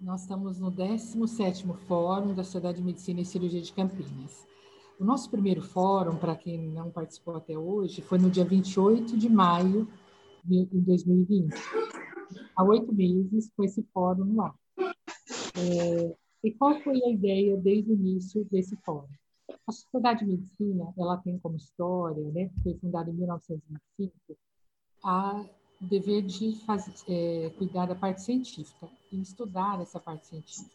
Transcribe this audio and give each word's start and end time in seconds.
Nós 0.00 0.22
estamos 0.22 0.58
no 0.60 0.70
17º 0.70 1.74
Fórum 1.86 2.34
da 2.34 2.44
Sociedade 2.44 2.78
de 2.78 2.84
Medicina 2.84 3.20
e 3.22 3.24
Cirurgia 3.24 3.62
de 3.62 3.72
Campinas. 3.72 4.46
O 5.00 5.04
nosso 5.04 5.30
primeiro 5.30 5.62
fórum, 5.62 6.16
para 6.16 6.36
quem 6.36 6.68
não 6.68 6.90
participou 6.90 7.36
até 7.36 7.56
hoje, 7.56 8.02
foi 8.02 8.18
no 8.18 8.30
dia 8.30 8.44
28 8.44 9.16
de 9.16 9.28
maio 9.28 9.88
de 10.44 10.66
2020. 10.66 11.54
Há 12.54 12.64
oito 12.64 12.92
meses 12.92 13.50
com 13.56 13.64
esse 13.64 13.82
fórum 13.94 14.24
no 14.24 14.42
ar. 14.42 14.54
É, 14.78 16.14
e 16.44 16.52
qual 16.52 16.78
foi 16.80 17.02
a 17.02 17.10
ideia 17.10 17.56
desde 17.56 17.90
o 17.90 17.94
início 17.94 18.46
desse 18.50 18.76
fórum? 18.84 19.08
A 19.66 19.72
Sociedade 19.72 20.24
de 20.24 20.26
Medicina, 20.26 20.92
ela 20.98 21.16
tem 21.18 21.38
como 21.38 21.56
história, 21.56 22.22
né, 22.32 22.50
foi 22.62 22.74
fundada 22.74 23.10
em 23.10 23.14
1925, 23.14 24.12
a 25.02 25.42
o 25.80 25.84
dever 25.84 26.22
de 26.22 26.54
fazer, 26.64 26.92
é, 27.08 27.50
cuidar 27.56 27.86
da 27.86 27.94
parte 27.94 28.22
científica 28.22 28.88
e 29.12 29.20
estudar 29.20 29.80
essa 29.80 30.00
parte 30.00 30.26
científica. 30.26 30.70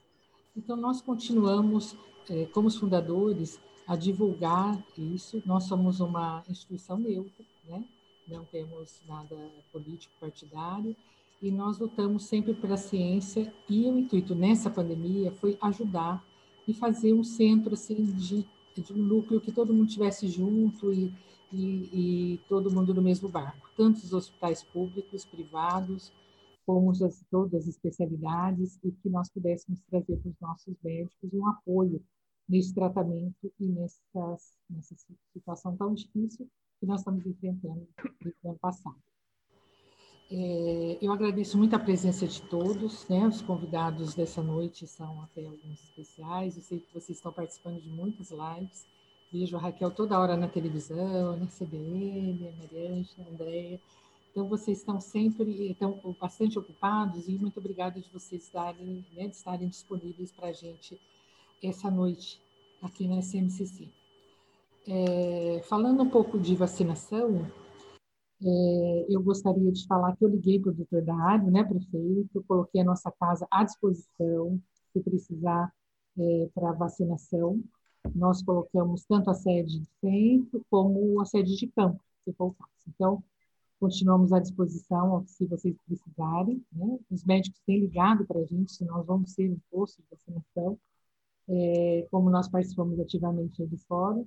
Então, 0.56 0.76
nós 0.76 1.02
continuamos, 1.02 1.96
é, 2.30 2.46
como 2.48 2.68
os 2.68 2.76
fundadores, 2.76 3.60
a 3.88 3.96
divulgar 3.96 4.82
isso. 4.98 5.42
Nós 5.46 5.66
somos 5.66 6.00
uma 6.00 6.44
instituição 6.48 6.98
neutra, 6.98 7.46
né? 7.68 7.84
não 8.28 8.46
temos 8.46 9.02
nada 9.08 9.36
político 9.72 10.14
partidário, 10.20 10.96
e 11.42 11.52
nós 11.52 11.80
lutamos 11.80 12.24
sempre 12.24 12.54
pela 12.54 12.78
ciência, 12.78 13.54
e 13.68 13.86
o 13.88 13.98
intuito 13.98 14.36
nessa 14.36 14.70
pandemia 14.70 15.32
foi 15.32 15.58
ajudar 15.62 16.24
e 16.68 16.74
fazer 16.74 17.14
um 17.14 17.24
centro 17.24 17.74
assim, 17.74 18.04
de, 18.04 18.46
de 18.76 18.94
um 18.94 18.98
núcleo 18.98 19.42
que 19.42 19.52
todo 19.52 19.74
mundo 19.74 19.88
estivesse 19.88 20.28
junto 20.28 20.94
e, 20.94 21.12
e, 21.52 22.36
e, 22.36 22.38
todo 22.48 22.74
mundo 22.74 22.94
no 22.94 23.02
mesmo 23.02 23.30
barco, 23.30 23.70
tanto 23.76 23.98
os 23.98 24.14
hospitais 24.14 24.64
públicos, 24.64 25.26
privados, 25.26 26.12
como 26.66 26.92
as, 26.92 27.24
todas 27.30 27.64
as 27.64 27.68
especialidades, 27.68 28.80
e 28.84 28.92
que 28.92 29.10
nós 29.10 29.30
pudéssemos 29.30 29.82
trazer 29.90 30.18
para 30.18 30.30
os 30.30 30.40
nossos 30.40 30.76
médicos 30.84 31.34
um 31.34 31.48
apoio 31.48 32.04
nesse 32.48 32.74
tratamento 32.74 33.52
e 33.60 33.68
nessas, 33.68 34.58
nessa 34.70 34.96
situação 35.34 35.76
tão 35.78 35.94
difícil 35.94 36.50
que 36.80 36.86
nós 36.86 37.02
estamos 37.02 37.26
enfrentando 37.26 37.88
no 38.44 38.50
ano 38.50 38.60
passado. 38.60 39.00
É, 40.34 40.98
eu 41.02 41.12
agradeço 41.12 41.58
muito 41.58 41.76
a 41.76 41.80
presença 41.80 42.26
de 42.26 42.42
todos, 42.44 43.06
né? 43.10 43.28
Os 43.28 43.42
convidados 43.42 44.16
dessa 44.16 44.42
noite 44.42 44.88
são 44.88 45.22
até 45.24 45.46
alguns 45.46 45.84
especiais. 45.84 46.56
Eu 46.56 46.64
sei 46.64 46.80
que 46.80 46.94
vocês 46.94 47.18
estão 47.18 47.34
participando 47.34 47.82
de 47.82 47.90
muitas 47.90 48.32
lives. 48.32 48.88
Vejo 49.32 49.56
a 49.56 49.60
Raquel 49.60 49.92
toda 49.92 50.20
hora 50.20 50.36
na 50.36 50.48
televisão, 50.48 51.38
na 51.38 51.48
CBN, 51.48 52.50
a 52.50 52.52
Mariângela, 52.58 53.28
a 53.28 53.32
Andréia. 53.32 53.80
Então, 54.30 54.48
vocês 54.48 54.80
estão 54.80 55.00
sempre 55.00 55.72
estão 55.72 56.00
bastante 56.20 56.60
ocupados 56.60 57.28
e 57.28 57.32
muito 57.34 57.60
obrigada 57.60 58.00
de 58.00 58.10
vocês 58.10 58.50
darem, 58.54 59.06
né, 59.14 59.28
de 59.28 59.36
estarem 59.36 59.68
disponíveis 59.68 60.32
para 60.32 60.48
a 60.48 60.54
gente 60.54 61.00
essa 61.64 61.90
noite 61.90 62.42
aqui 62.82 63.08
na 63.08 63.20
SMCC. 63.20 63.88
É, 64.88 65.62
falando 65.68 66.02
um 66.02 66.10
pouco 66.10 66.40
de 66.40 66.56
vacinação, 66.56 67.46
é, 68.44 69.06
eu 69.10 69.22
gostaria 69.22 69.72
de 69.72 69.86
falar 69.86 70.16
que 70.16 70.26
eu 70.26 70.30
liguei 70.30 70.60
para 70.60 70.72
o 70.72 70.76
doutor 70.76 71.04
Dário, 71.04 71.52
né, 71.52 71.64
prefeito, 71.64 72.44
coloquei 72.48 72.82
a 72.82 72.86
nossa 72.86 73.12
casa 73.12 73.48
à 73.52 73.64
disposição, 73.64 74.60
se 74.92 75.00
precisar, 75.02 75.72
é, 76.18 76.50
para 76.54 76.72
vacinação. 76.74 77.62
Nós 78.16 78.42
colocamos 78.42 79.06
tanto 79.06 79.30
a 79.30 79.34
sede 79.34 79.80
de 79.80 79.90
centro 80.00 80.66
como 80.70 81.20
a 81.22 81.26
sede 81.26 81.56
de 81.56 81.68
campo, 81.68 82.02
se 82.24 82.34
for 82.34 82.48
o 82.48 82.54
caso. 82.54 82.72
Então, 82.88 83.24
continuamos 83.80 84.32
à 84.34 84.40
disposição 84.40 85.24
se 85.28 85.46
vocês 85.46 85.76
precisarem. 85.88 86.64
Né? 86.72 87.00
Os 87.10 87.24
médicos 87.24 87.60
têm 87.66 87.80
ligado 87.80 88.26
para 88.26 88.40
a 88.40 88.46
gente 88.46 88.72
se 88.72 88.86
nós 88.86 89.06
vamos 89.06 89.32
ser 89.32 89.50
um 89.50 89.60
posto 89.70 90.02
de 90.02 90.08
vacinação, 90.10 90.78
é, 91.48 92.08
como 92.12 92.30
nós 92.30 92.48
participamos 92.48 93.00
ativamente 93.00 93.66
do 93.66 93.78
fórum 93.78 94.26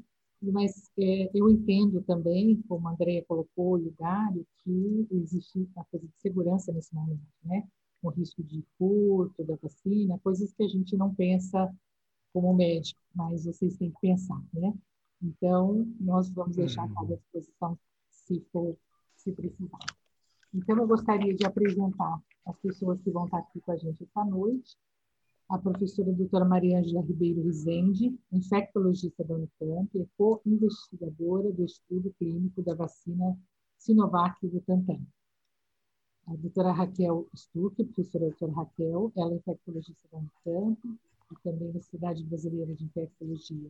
mas 0.53 0.91
é, 0.99 1.31
eu 1.35 1.49
entendo 1.49 2.03
também, 2.03 2.63
como 2.69 2.89
a 2.89 2.93
Andrea 2.93 3.25
colocou, 3.27 3.79
Dário, 3.99 4.47
que 4.63 5.07
existe 5.11 5.69
a 5.77 5.85
coisa 5.85 6.07
de 6.07 6.15
segurança 6.19 6.73
nesse 6.73 6.95
momento, 6.95 7.23
né? 7.45 7.67
O 8.03 8.11
risco 8.11 8.43
de 8.43 8.63
furto 8.77 9.43
da 9.45 9.57
vacina, 9.57 10.19
coisas 10.23 10.53
que 10.53 10.63
a 10.63 10.69
gente 10.69 10.97
não 10.97 11.15
pensa 11.15 11.73
como 12.35 12.53
médico, 12.53 13.01
mas 13.15 13.45
vocês 13.45 13.77
têm 13.77 13.93
que 13.93 14.01
pensar, 14.01 14.43
né? 14.53 14.75
Então, 15.23 15.87
nós 16.01 16.29
vamos 16.31 16.57
deixar 16.57 16.83
à 16.83 17.03
uhum. 17.03 17.07
disposição 17.07 17.79
se 18.11 18.41
for, 18.53 18.77
se 19.15 19.33
precisar. 19.33 19.79
Então, 20.53 20.77
eu 20.77 20.87
gostaria 20.87 21.35
de 21.35 21.47
apresentar 21.47 22.21
as 22.45 22.59
pessoas 22.59 23.01
que 23.01 23.11
vão 23.11 23.27
estar 23.27 23.39
aqui 23.39 23.61
com 23.61 23.71
a 23.71 23.77
gente 23.77 24.03
essa 24.03 24.25
noite 24.25 24.77
a 25.49 25.59
professora 25.59 26.13
doutora 26.13 26.45
Maria 26.45 26.81
Angela 26.81 27.03
Ribeiro 27.03 27.43
Rizende, 27.43 28.19
infectologista 28.33 29.23
da 29.25 29.35
Unicamp 29.35 29.91
e 29.95 30.09
co-investigadora 30.17 31.53
do 31.53 31.65
estudo 31.65 32.13
clínico 32.19 32.63
da 32.63 32.75
vacina 32.75 33.39
Sinovac 33.77 34.35
e 34.43 34.49
Butantan. 34.49 35.01
A 36.27 36.35
doutora 36.37 36.73
Raquel 36.73 37.29
Stuck, 37.37 37.85
professora 37.85 38.31
doutora 38.31 38.53
Raquel, 38.53 39.13
ela 39.15 39.33
é 39.33 39.37
infectologista 39.37 40.09
da 40.11 40.19
Unicamp 40.19 40.99
e 41.35 41.43
também 41.43 41.73
da 41.73 41.81
Cidade 41.81 42.23
Brasileira 42.25 42.75
de 42.75 42.85
Infectologia. 42.85 43.69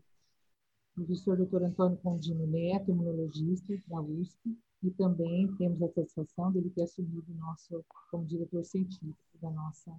O 0.93 0.95
professor 0.95 1.37
doutor 1.37 1.63
Antônio 1.63 1.97
Condino 1.99 2.47
Neto, 2.47 2.91
imunologista 2.91 3.75
da 3.87 4.01
USP, 4.01 4.57
e 4.83 4.91
também 4.91 5.53
temos 5.57 5.83
a 5.83 5.89
satisfação 5.89 6.53
dele 6.53 6.71
ter 6.71 6.83
assumido 6.83 7.35
nosso 7.35 7.85
como 8.11 8.27
diretor 8.27 8.65
científico 8.65 9.17
da 9.41 9.51
nossa 9.51 9.91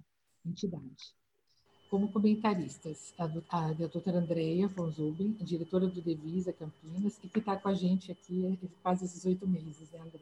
entidade 0.44 1.14
como 1.90 2.10
comentaristas 2.10 3.14
a, 3.18 3.24
a, 3.48 3.72
doutora 3.72 4.18
Andrea 4.18 4.66
von 4.68 4.90
Zuben, 4.90 5.32
diretora 5.40 5.86
do 5.86 6.00
Devisa 6.02 6.52
Campinas, 6.52 7.18
e 7.22 7.28
que 7.28 7.38
está 7.38 7.56
com 7.56 7.68
a 7.68 7.74
gente 7.74 8.10
aqui 8.10 8.58
quase 8.82 9.04
esses 9.04 9.24
oito 9.24 9.46
meses, 9.46 9.90
né, 9.92 10.00
Andrea? 10.00 10.20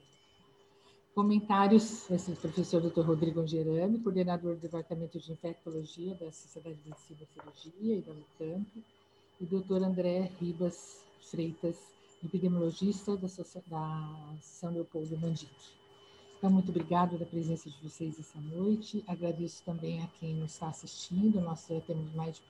Comentários, 1.15 2.11
esse 2.11 2.33
é 2.33 2.35
professor 2.35 2.81
Dr. 2.83 3.03
Rodrigo 3.03 3.39
Angerani, 3.39 4.01
coordenador 4.01 4.57
do 4.57 4.61
Departamento 4.63 5.17
de 5.17 5.31
Infectologia 5.31 6.13
da 6.17 6.33
Sociedade 6.33 6.75
de 6.75 6.89
Medicina 6.89 7.21
e 7.23 7.61
Cirurgia 7.63 7.97
e 7.99 8.01
da 8.01 8.11
Unicamp, 8.11 8.85
e 9.41 9.45
Dr. 9.45 9.85
André 9.85 10.33
Ribas 10.41 11.05
Freitas, 11.21 11.77
epidemiologista 12.25 13.17
da, 13.17 13.29
da 13.69 14.37
São 14.43 14.73
Leopoldo 14.73 15.17
Mandique. 15.17 15.53
Então, 16.37 16.51
muito 16.51 16.71
obrigada 16.71 17.17
da 17.17 17.25
presença 17.25 17.71
de 17.71 17.77
vocês 17.81 18.19
essa 18.19 18.41
noite. 18.41 19.05
Agradeço 19.07 19.63
também 19.65 20.03
a 20.03 20.09
quem 20.19 20.35
nos 20.35 20.55
está 20.55 20.67
assistindo. 20.67 21.41
Nós 21.41 21.65
já 21.71 21.81
temos 21.83 22.13
mais 22.15 22.43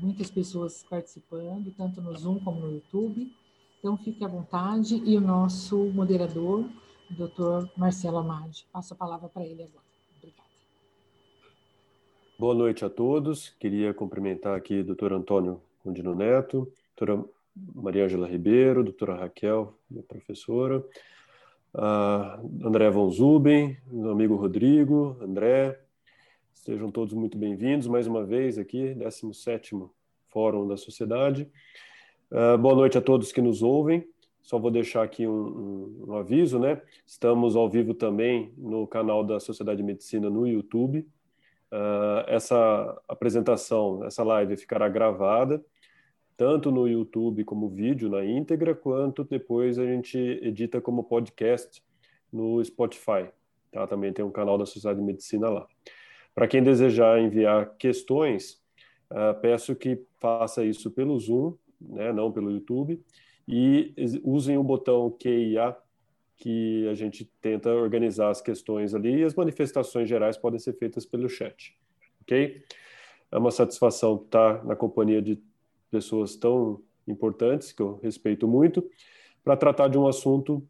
muitas 0.00 0.30
pessoas 0.30 0.82
participando, 0.88 1.70
tanto 1.76 2.00
no 2.00 2.16
Zoom 2.16 2.38
como 2.40 2.60
no 2.60 2.72
YouTube. 2.72 3.30
Então, 3.78 3.94
fique 3.98 4.24
à 4.24 4.28
vontade. 4.28 5.02
E 5.04 5.18
o 5.18 5.20
nosso 5.20 5.76
moderador, 5.92 6.60
o 6.60 6.83
doutor 7.10 7.70
Marcelo 7.76 8.18
Amade. 8.18 8.66
Passo 8.72 8.94
a 8.94 8.96
palavra 8.96 9.28
para 9.28 9.44
ele 9.44 9.62
agora. 9.62 9.84
Obrigada. 10.18 10.48
Boa 12.38 12.54
noite 12.54 12.84
a 12.84 12.90
todos. 12.90 13.50
Queria 13.58 13.92
cumprimentar 13.94 14.56
aqui 14.56 14.80
o 14.80 14.84
doutor 14.84 15.12
Antônio 15.12 15.60
Condino 15.82 16.14
Neto, 16.14 16.72
doutora 16.96 17.24
Maria 17.54 18.04
Angela 18.04 18.26
Ribeiro, 18.26 18.82
doutora 18.82 19.14
Raquel, 19.14 19.78
minha 19.88 20.02
professora, 20.02 20.84
André 22.62 22.90
Von 22.90 23.10
Zuben, 23.10 23.76
meu 23.86 24.10
amigo 24.10 24.34
Rodrigo, 24.36 25.16
André, 25.20 25.78
sejam 26.52 26.90
todos 26.90 27.12
muito 27.12 27.36
bem-vindos 27.36 27.86
mais 27.86 28.06
uma 28.06 28.24
vez 28.24 28.58
aqui, 28.58 28.94
17º 28.94 29.90
Fórum 30.28 30.66
da 30.66 30.76
Sociedade. 30.76 31.50
Uh, 32.30 32.58
boa 32.58 32.74
noite 32.74 32.98
a 32.98 33.00
todos 33.00 33.30
que 33.30 33.40
nos 33.40 33.62
ouvem. 33.62 34.04
Só 34.44 34.58
vou 34.58 34.70
deixar 34.70 35.02
aqui 35.02 35.26
um, 35.26 35.32
um, 35.32 36.04
um, 36.08 36.16
aviso, 36.16 36.58
né? 36.58 36.80
Estamos 37.06 37.56
ao 37.56 37.68
vivo 37.68 37.94
também 37.94 38.52
no 38.58 38.86
canal 38.86 39.24
da 39.24 39.40
Sociedade 39.40 39.78
de 39.78 39.82
Medicina 39.82 40.28
no 40.28 40.46
YouTube. 40.46 41.00
Uh, 41.72 42.28
essa 42.28 43.02
apresentação, 43.08 44.04
essa 44.04 44.22
live 44.22 44.54
ficará 44.58 44.86
gravada 44.86 45.64
tanto 46.36 46.70
no 46.70 46.86
YouTube 46.86 47.44
como 47.44 47.70
vídeo 47.70 48.10
na 48.10 48.22
íntegra, 48.24 48.74
quanto 48.74 49.24
depois 49.24 49.78
a 49.78 49.86
gente 49.86 50.18
edita 50.18 50.78
como 50.78 51.04
podcast 51.04 51.82
no 52.30 52.62
Spotify. 52.62 53.30
Tá? 53.72 53.86
Também 53.86 54.12
tem 54.12 54.24
um 54.24 54.30
canal 54.30 54.58
da 54.58 54.66
Sociedade 54.66 54.98
de 54.98 55.06
Medicina 55.06 55.48
lá. 55.48 55.66
Para 56.34 56.46
quem 56.46 56.62
desejar 56.62 57.18
enviar 57.18 57.76
questões, 57.78 58.60
uh, 59.10 59.40
peço 59.40 59.74
que 59.74 60.04
faça 60.20 60.64
isso 60.64 60.90
pelo 60.90 61.18
Zoom, 61.18 61.56
né, 61.80 62.12
não 62.12 62.30
pelo 62.30 62.50
YouTube, 62.50 63.02
e 63.46 63.94
usem 64.22 64.56
o 64.56 64.62
botão 64.62 65.10
QIA, 65.10 65.76
que 66.36 66.88
a 66.88 66.94
gente 66.94 67.24
tenta 67.40 67.70
organizar 67.70 68.30
as 68.30 68.40
questões 68.40 68.94
ali, 68.94 69.20
e 69.20 69.24
as 69.24 69.34
manifestações 69.34 70.08
gerais 70.08 70.36
podem 70.36 70.58
ser 70.58 70.72
feitas 70.74 71.06
pelo 71.06 71.28
chat. 71.28 71.76
Ok? 72.22 72.62
É 73.30 73.38
uma 73.38 73.50
satisfação 73.50 74.16
estar 74.16 74.64
na 74.64 74.74
companhia 74.74 75.22
de 75.22 75.40
pessoas 75.90 76.36
tão 76.36 76.82
importantes, 77.06 77.72
que 77.72 77.82
eu 77.82 78.00
respeito 78.02 78.48
muito, 78.48 78.88
para 79.44 79.56
tratar 79.56 79.88
de 79.88 79.98
um 79.98 80.06
assunto 80.06 80.66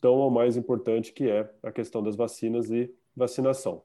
tão 0.00 0.14
ou 0.14 0.30
mais 0.30 0.56
importante 0.56 1.12
que 1.12 1.28
é 1.28 1.50
a 1.62 1.72
questão 1.72 2.02
das 2.02 2.16
vacinas 2.16 2.70
e 2.70 2.92
vacinação. 3.16 3.82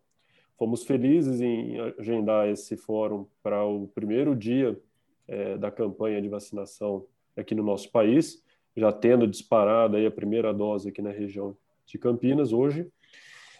fomos 0.58 0.84
felizes 0.84 1.42
em 1.42 1.78
agendar 2.00 2.48
esse 2.48 2.78
fórum 2.78 3.26
para 3.44 3.66
o 3.66 3.88
primeiro 3.90 4.34
dia 4.34 4.80
é, 5.28 5.58
da 5.58 5.70
campanha 5.70 6.22
de 6.22 6.30
vacinação 6.30 7.06
aqui 7.36 7.54
no 7.56 7.64
nosso 7.64 7.92
país, 7.92 8.44
já 8.76 8.92
tendo 8.92 9.28
disparado 9.28 9.98
aí 9.98 10.06
a 10.06 10.12
primeira 10.12 10.54
dose 10.54 10.90
aqui 10.90 11.02
na 11.02 11.12
região 11.12 11.56
de 11.86 11.98
Campinas 11.98 12.52
hoje. 12.52 12.88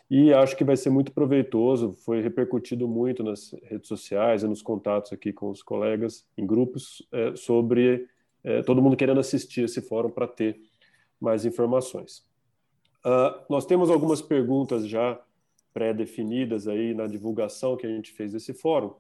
E 0.10 0.32
acho 0.34 0.56
que 0.56 0.64
vai 0.64 0.78
ser 0.78 0.92
muito 0.92 1.12
proveitoso, 1.12 1.94
foi 1.94 2.22
repercutido 2.22 2.88
muito 2.88 3.24
nas 3.24 3.56
redes 3.64 3.88
sociais 3.88 4.44
e 4.44 4.48
nos 4.48 4.62
contatos 4.62 5.12
aqui 5.12 5.34
com 5.34 5.50
os 5.50 5.64
colegas 5.64 6.28
em 6.38 6.46
grupos 6.46 7.08
é, 7.12 7.36
sobre 7.36 8.08
é, 8.44 8.62
todo 8.62 8.82
mundo 8.82 8.96
querendo 8.96 9.20
assistir 9.20 9.64
esse 9.64 9.82
fórum 9.82 10.12
para 10.12 10.28
ter 10.28 10.62
mais 11.20 11.44
informações. 11.44 12.24
Uh, 13.04 13.44
nós 13.50 13.66
temos 13.66 13.90
algumas 13.90 14.22
perguntas 14.22 14.88
já 14.88 15.20
pré-definidas 15.74 16.68
aí 16.68 16.94
na 16.94 17.08
divulgação 17.08 17.76
que 17.76 17.86
a 17.86 17.90
gente 17.90 18.12
fez 18.12 18.34
desse 18.34 18.54
fórum, 18.54 18.94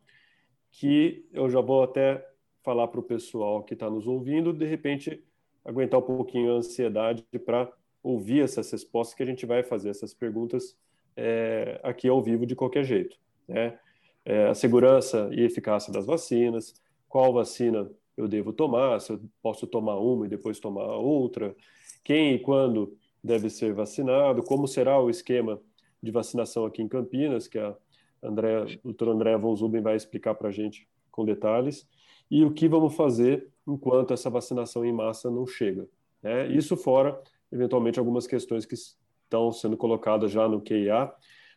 que 0.71 1.27
eu 1.31 1.49
já 1.49 1.61
vou 1.61 1.83
até 1.83 2.25
falar 2.65 2.87
para 2.87 2.99
o 2.99 3.03
pessoal 3.03 3.63
que 3.63 3.75
está 3.75 3.89
nos 3.89 4.07
ouvindo, 4.07 4.51
de 4.51 4.65
repente 4.65 5.23
aguentar 5.63 5.99
um 5.99 6.03
pouquinho 6.03 6.51
a 6.51 6.57
ansiedade 6.57 7.23
para 7.45 7.71
ouvir 8.01 8.41
essas 8.41 8.69
respostas 8.71 9.15
que 9.15 9.21
a 9.21 9.25
gente 9.25 9.45
vai 9.45 9.63
fazer 9.63 9.89
essas 9.89 10.13
perguntas 10.13 10.75
é, 11.15 11.79
aqui 11.83 12.09
ao 12.09 12.21
vivo 12.21 12.45
de 12.45 12.55
qualquer 12.55 12.83
jeito. 12.83 13.17
Né? 13.47 13.77
É, 14.25 14.47
a 14.47 14.55
segurança 14.55 15.29
e 15.31 15.43
eficácia 15.43 15.93
das 15.93 16.07
vacinas, 16.07 16.73
qual 17.07 17.31
vacina 17.31 17.89
eu 18.17 18.27
devo 18.27 18.51
tomar, 18.51 18.99
se 18.99 19.11
eu 19.11 19.21
posso 19.41 19.67
tomar 19.67 19.97
uma 19.97 20.25
e 20.25 20.29
depois 20.29 20.59
tomar 20.59 20.87
outra, 20.97 21.55
quem 22.03 22.33
e 22.33 22.39
quando 22.39 22.97
deve 23.23 23.49
ser 23.49 23.73
vacinado, 23.73 24.41
como 24.43 24.67
será 24.67 24.99
o 24.99 25.09
esquema 25.09 25.61
de 26.01 26.11
vacinação 26.11 26.65
aqui 26.65 26.81
em 26.81 26.87
Campinas, 26.87 27.47
que 27.47 27.59
a 27.59 27.75
André, 28.23 28.63
o 28.83 28.85
doutor 28.85 29.09
André 29.09 29.37
von 29.37 29.55
Zuben 29.55 29.81
vai 29.81 29.95
explicar 29.95 30.33
para 30.33 30.49
a 30.49 30.51
gente 30.51 30.87
com 31.11 31.23
detalhes 31.23 31.87
e 32.29 32.43
o 32.43 32.51
que 32.51 32.67
vamos 32.67 32.95
fazer 32.95 33.47
enquanto 33.67 34.13
essa 34.13 34.29
vacinação 34.29 34.85
em 34.85 34.93
massa 34.93 35.29
não 35.29 35.45
chega. 35.45 35.87
Né? 36.21 36.47
Isso 36.47 36.75
fora, 36.77 37.19
eventualmente, 37.51 37.99
algumas 37.99 38.27
questões 38.27 38.65
que 38.65 38.75
estão 38.75 39.51
sendo 39.51 39.75
colocadas 39.75 40.31
já 40.31 40.47
no 40.47 40.61
QIA. 40.61 41.11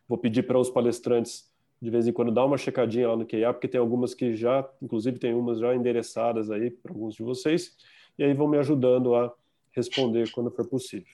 Vou 0.07 0.17
pedir 0.17 0.43
para 0.43 0.57
os 0.57 0.69
palestrantes, 0.69 1.51
de 1.81 1.89
vez 1.89 2.07
em 2.07 2.13
quando, 2.13 2.31
dar 2.31 2.45
uma 2.45 2.57
checadinha 2.57 3.09
lá 3.09 3.15
no 3.15 3.25
QIA, 3.25 3.53
porque 3.53 3.67
tem 3.67 3.79
algumas 3.79 4.13
que 4.13 4.33
já, 4.33 4.67
inclusive, 4.81 5.19
tem 5.19 5.33
umas 5.33 5.59
já 5.59 5.73
endereçadas 5.75 6.49
aí 6.49 6.71
para 6.71 6.91
alguns 6.91 7.15
de 7.15 7.23
vocês, 7.23 7.75
e 8.17 8.23
aí 8.23 8.33
vão 8.33 8.47
me 8.47 8.57
ajudando 8.57 9.15
a 9.15 9.33
responder 9.71 10.31
quando 10.31 10.51
for 10.51 10.67
possível. 10.67 11.13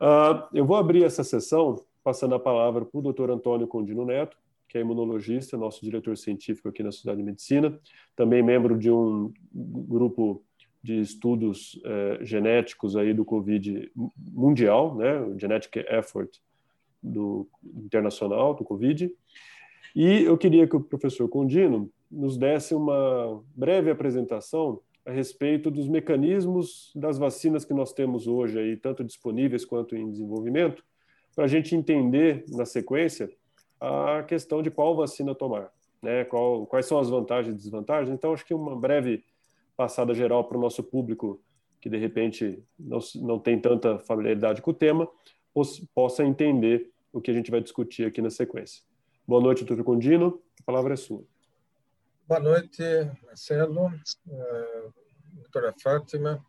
Uh, 0.00 0.46
eu 0.52 0.64
vou 0.64 0.76
abrir 0.76 1.04
essa 1.04 1.24
sessão 1.24 1.76
passando 2.02 2.34
a 2.34 2.38
palavra 2.38 2.84
para 2.84 2.98
o 2.98 3.02
doutor 3.02 3.30
Antônio 3.30 3.66
Condino 3.66 4.04
Neto, 4.04 4.36
que 4.74 4.78
é 4.78 4.80
imunologista, 4.80 5.56
nosso 5.56 5.80
diretor 5.84 6.18
científico 6.18 6.68
aqui 6.68 6.82
na 6.82 6.90
Cidade 6.90 7.18
de 7.18 7.22
Medicina, 7.22 7.78
também 8.16 8.42
membro 8.42 8.76
de 8.76 8.90
um 8.90 9.32
grupo 9.52 10.42
de 10.82 10.98
estudos 10.98 11.80
eh, 11.84 12.18
genéticos 12.22 12.96
aí 12.96 13.14
do 13.14 13.24
Covid 13.24 13.92
mundial, 14.32 14.96
né, 14.96 15.20
o 15.20 15.38
Genetic 15.38 15.76
Effort 15.88 16.28
do 17.00 17.46
internacional 17.64 18.52
do 18.52 18.64
Covid. 18.64 19.12
E 19.94 20.24
eu 20.24 20.36
queria 20.36 20.66
que 20.66 20.74
o 20.74 20.80
professor 20.80 21.28
Condino 21.28 21.88
nos 22.10 22.36
desse 22.36 22.74
uma 22.74 23.44
breve 23.54 23.92
apresentação 23.92 24.80
a 25.06 25.12
respeito 25.12 25.70
dos 25.70 25.86
mecanismos 25.86 26.90
das 26.96 27.16
vacinas 27.16 27.64
que 27.64 27.72
nós 27.72 27.92
temos 27.92 28.26
hoje 28.26 28.58
aí, 28.58 28.76
tanto 28.76 29.04
disponíveis 29.04 29.64
quanto 29.64 29.94
em 29.94 30.10
desenvolvimento, 30.10 30.82
para 31.32 31.44
a 31.44 31.48
gente 31.48 31.76
entender 31.76 32.44
na 32.48 32.66
sequência 32.66 33.30
a 33.84 34.22
questão 34.22 34.62
de 34.62 34.70
qual 34.70 34.96
vacina 34.96 35.34
tomar, 35.34 35.70
né? 36.02 36.24
Qual, 36.24 36.66
quais 36.66 36.86
são 36.86 36.98
as 36.98 37.08
vantagens 37.08 37.54
e 37.54 37.58
desvantagens. 37.58 38.10
Então, 38.10 38.32
acho 38.32 38.44
que 38.44 38.54
uma 38.54 38.76
breve 38.76 39.24
passada 39.76 40.14
geral 40.14 40.44
para 40.44 40.56
o 40.56 40.60
nosso 40.60 40.82
público 40.82 41.42
que 41.84 41.90
de 41.90 41.98
repente 41.98 42.64
não, 42.78 42.98
não 43.16 43.38
tem 43.38 43.60
tanta 43.60 43.98
familiaridade 43.98 44.62
com 44.62 44.70
o 44.70 44.74
tema, 44.74 45.06
possa 45.94 46.24
entender 46.24 46.90
o 47.12 47.20
que 47.20 47.30
a 47.30 47.34
gente 47.34 47.50
vai 47.50 47.60
discutir 47.60 48.06
aqui 48.06 48.22
na 48.22 48.30
sequência. 48.30 48.82
Boa 49.28 49.42
noite, 49.42 49.66
doutor 49.66 49.84
Condino. 49.84 50.42
A 50.60 50.62
palavra 50.64 50.94
é 50.94 50.96
sua. 50.96 51.22
Boa 52.26 52.40
noite, 52.40 52.82
Marcelo, 53.22 53.88
uh, 53.88 54.94
doutora 55.34 55.74
Fátima, 55.78 56.42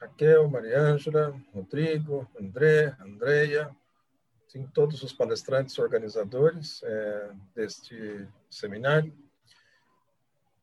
Raquel, 0.00 0.48
Mariângela, 0.48 1.38
Rodrigo, 1.52 2.26
André, 2.40 2.96
Andreia, 3.00 3.76
sim, 4.52 4.66
todos 4.74 5.02
os 5.02 5.14
palestrantes 5.14 5.78
organizadores 5.78 6.82
é, 6.84 7.30
deste 7.54 8.28
seminário. 8.50 9.12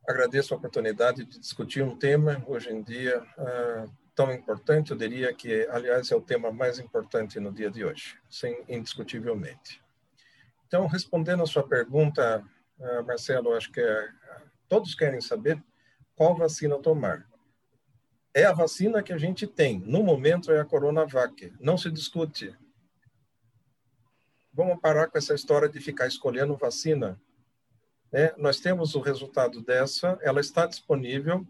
Agradeço 0.07 0.53
a 0.53 0.57
oportunidade 0.57 1.25
de 1.25 1.39
discutir 1.39 1.83
um 1.83 1.97
tema, 1.97 2.44
hoje 2.47 2.71
em 2.71 2.83
dia, 2.83 3.19
uh, 3.19 3.91
tão 4.15 4.31
importante, 4.31 4.91
eu 4.91 4.97
diria 4.97 5.33
que, 5.33 5.68
aliás, 5.69 6.12
é 6.12 6.15
o 6.15 6.21
tema 6.21 6.51
mais 6.51 6.80
importante 6.80 7.39
no 7.39 7.51
dia 7.51 7.69
de 7.69 7.83
hoje, 7.83 8.18
sim, 8.30 8.56
indiscutivelmente. 8.68 9.81
Então, 10.68 10.88
respondendo 10.88 11.44
a 11.44 11.47
sua 11.47 11.68
pergunta, 11.68 12.44
uh, 12.80 13.03
Marcelo, 13.06 13.53
acho 13.53 13.71
que 13.71 13.81
é, 13.81 14.09
todos 14.68 14.95
querem 14.95 15.21
saber 15.21 15.62
qual 16.15 16.36
vacina 16.36 16.77
tomar. 16.80 17.27
É 18.33 18.45
a 18.45 18.53
vacina 18.53 19.01
que 19.01 19.13
a 19.13 19.18
gente 19.18 19.47
tem. 19.47 19.80
No 19.80 20.03
momento 20.03 20.51
é 20.51 20.59
a 20.59 20.65
Coronavac. 20.65 21.53
Não 21.59 21.77
se 21.77 21.89
discute 21.89 22.56
vamos 24.54 24.80
parar 24.80 25.07
com 25.07 25.18
essa 25.18 25.34
história 25.34 25.69
de 25.69 25.80
ficar 25.80 26.07
escolhendo 26.07 26.56
vacina. 26.56 27.19
Né? 28.12 28.34
Nós 28.38 28.60
temos 28.60 28.96
o 28.96 29.00
resultado 29.00 29.62
dessa, 29.62 30.18
ela 30.22 30.40
está 30.40 30.66
disponível 30.66 31.46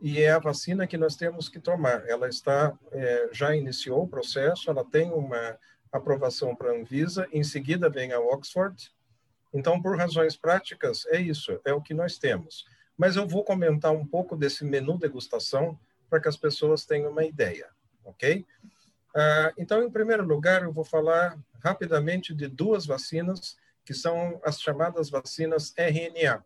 e 0.00 0.20
é 0.20 0.30
a 0.30 0.38
vacina 0.38 0.86
que 0.86 0.96
nós 0.96 1.16
temos 1.16 1.48
que 1.48 1.58
tomar. 1.58 2.06
Ela 2.08 2.28
está 2.28 2.76
é, 2.92 3.28
já 3.32 3.54
iniciou 3.54 4.02
o 4.02 4.08
processo, 4.08 4.70
ela 4.70 4.84
tem 4.84 5.10
uma 5.10 5.58
aprovação 5.92 6.54
para 6.54 6.70
a 6.70 6.74
Anvisa, 6.74 7.28
em 7.32 7.42
seguida 7.42 7.88
vem 7.88 8.12
a 8.12 8.20
Oxford. 8.20 8.92
Então, 9.54 9.80
por 9.80 9.96
razões 9.96 10.36
práticas, 10.36 11.06
é 11.06 11.20
isso, 11.20 11.58
é 11.64 11.72
o 11.72 11.80
que 11.80 11.94
nós 11.94 12.18
temos. 12.18 12.66
Mas 12.96 13.16
eu 13.16 13.26
vou 13.26 13.44
comentar 13.44 13.92
um 13.92 14.06
pouco 14.06 14.36
desse 14.36 14.64
menu 14.64 14.98
degustação 14.98 15.78
para 16.10 16.20
que 16.20 16.28
as 16.28 16.36
pessoas 16.36 16.84
tenham 16.84 17.10
uma 17.10 17.24
ideia, 17.24 17.68
ok? 18.04 18.44
Ah, 19.14 19.52
então, 19.56 19.82
em 19.82 19.90
primeiro 19.90 20.24
lugar, 20.24 20.62
eu 20.62 20.72
vou 20.72 20.84
falar 20.84 21.38
rapidamente 21.66 22.32
de 22.32 22.46
duas 22.46 22.86
vacinas, 22.86 23.56
que 23.84 23.92
são 23.92 24.40
as 24.44 24.60
chamadas 24.60 25.10
vacinas 25.10 25.74
RNA. 25.76 26.44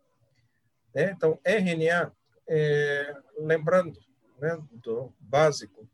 Né? 0.95 1.11
Então, 1.11 1.39
RNA, 1.45 2.11
é, 2.47 3.15
lembrando 3.37 3.99
né, 4.39 4.57
do 4.71 5.13
básico, 5.19 5.87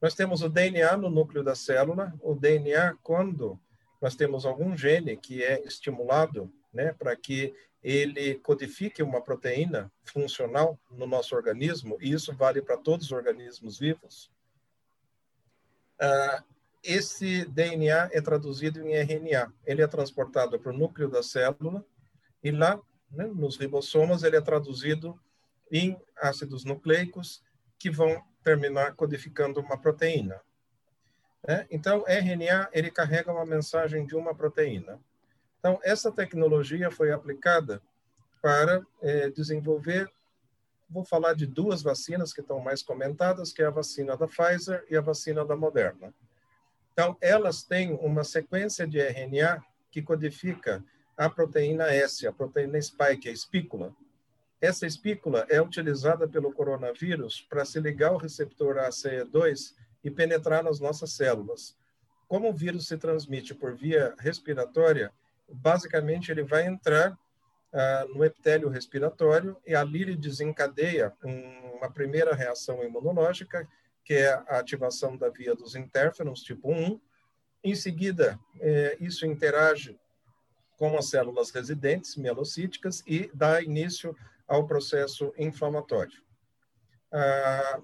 nós 0.00 0.14
temos 0.14 0.40
o 0.42 0.48
DNA 0.48 0.96
no 0.96 1.10
núcleo 1.10 1.42
da 1.42 1.56
célula. 1.56 2.14
O 2.20 2.32
DNA, 2.36 2.96
quando 3.02 3.58
nós 4.00 4.14
temos 4.14 4.46
algum 4.46 4.76
gene 4.76 5.16
que 5.16 5.42
é 5.42 5.60
estimulado 5.66 6.48
né, 6.72 6.92
para 6.92 7.16
que 7.16 7.52
ele 7.82 8.36
codifique 8.36 9.02
uma 9.02 9.20
proteína 9.20 9.90
funcional 10.04 10.78
no 10.88 11.08
nosso 11.08 11.34
organismo, 11.34 11.98
e 12.00 12.12
isso 12.12 12.32
vale 12.32 12.62
para 12.62 12.76
todos 12.76 13.06
os 13.06 13.12
organismos 13.12 13.78
vivos, 13.80 14.30
uh, 16.00 16.44
esse 16.82 17.44
DNA 17.46 18.10
é 18.12 18.20
traduzido 18.20 18.80
em 18.80 18.94
RNA. 18.94 19.52
Ele 19.66 19.82
é 19.82 19.86
transportado 19.86 20.58
para 20.58 20.72
o 20.72 20.76
núcleo 20.76 21.08
da 21.08 21.22
célula 21.22 21.84
e 22.42 22.50
lá, 22.50 22.80
né, 23.10 23.26
nos 23.26 23.56
ribossomas, 23.56 24.22
ele 24.22 24.36
é 24.36 24.40
traduzido 24.40 25.18
em 25.70 26.00
ácidos 26.16 26.64
nucleicos 26.64 27.42
que 27.78 27.90
vão 27.90 28.22
terminar 28.42 28.94
codificando 28.94 29.60
uma 29.60 29.78
proteína. 29.78 30.40
É? 31.46 31.66
Então, 31.70 32.04
RNA 32.06 32.68
ele 32.72 32.90
carrega 32.90 33.32
uma 33.32 33.46
mensagem 33.46 34.06
de 34.06 34.16
uma 34.16 34.34
proteína. 34.34 35.00
Então, 35.58 35.78
essa 35.82 36.10
tecnologia 36.10 36.90
foi 36.90 37.12
aplicada 37.12 37.82
para 38.40 38.82
é, 39.02 39.30
desenvolver, 39.30 40.10
vou 40.88 41.04
falar 41.04 41.34
de 41.34 41.46
duas 41.46 41.82
vacinas 41.82 42.32
que 42.32 42.40
estão 42.40 42.60
mais 42.60 42.82
comentadas, 42.82 43.52
que 43.52 43.62
é 43.62 43.66
a 43.66 43.70
vacina 43.70 44.16
da 44.16 44.26
Pfizer 44.26 44.84
e 44.88 44.96
a 44.96 45.00
vacina 45.00 45.44
da 45.44 45.56
Moderna. 45.56 46.14
Então, 46.98 47.16
elas 47.20 47.62
têm 47.62 47.92
uma 47.92 48.24
sequência 48.24 48.84
de 48.84 48.98
RNA 48.98 49.62
que 49.88 50.02
codifica 50.02 50.84
a 51.16 51.30
proteína 51.30 51.94
S, 51.94 52.26
a 52.26 52.32
proteína 52.32 52.82
spike, 52.82 53.28
a 53.28 53.32
espícula. 53.32 53.94
Essa 54.60 54.84
espícula 54.84 55.46
é 55.48 55.62
utilizada 55.62 56.26
pelo 56.26 56.52
coronavírus 56.52 57.40
para 57.48 57.64
se 57.64 57.78
ligar 57.78 58.08
ao 58.08 58.16
receptor 58.16 58.78
ACE2 58.78 59.76
e 60.02 60.10
penetrar 60.10 60.64
nas 60.64 60.80
nossas 60.80 61.12
células. 61.12 61.76
Como 62.26 62.48
o 62.48 62.52
vírus 62.52 62.88
se 62.88 62.96
transmite 62.96 63.54
por 63.54 63.76
via 63.76 64.16
respiratória, 64.18 65.12
basicamente 65.48 66.32
ele 66.32 66.42
vai 66.42 66.66
entrar 66.66 67.16
ah, 67.72 68.06
no 68.12 68.24
epitélio 68.24 68.68
respiratório 68.68 69.56
e 69.64 69.72
ali 69.72 70.02
ele 70.02 70.16
desencadeia 70.16 71.12
um, 71.22 71.76
uma 71.76 71.92
primeira 71.92 72.34
reação 72.34 72.82
imunológica 72.82 73.68
que 74.08 74.14
é 74.14 74.32
a 74.32 74.58
ativação 74.58 75.18
da 75.18 75.28
via 75.28 75.54
dos 75.54 75.74
interferons 75.74 76.40
tipo 76.40 76.72
1. 76.72 76.98
Em 77.62 77.74
seguida, 77.74 78.40
é, 78.58 78.96
isso 78.98 79.26
interage 79.26 80.00
com 80.78 80.96
as 80.96 81.10
células 81.10 81.50
residentes 81.50 82.16
mielocíticas 82.16 83.02
e 83.06 83.30
dá 83.34 83.60
início 83.60 84.16
ao 84.46 84.66
processo 84.66 85.30
inflamatório. 85.36 86.22
Ah, 87.12 87.82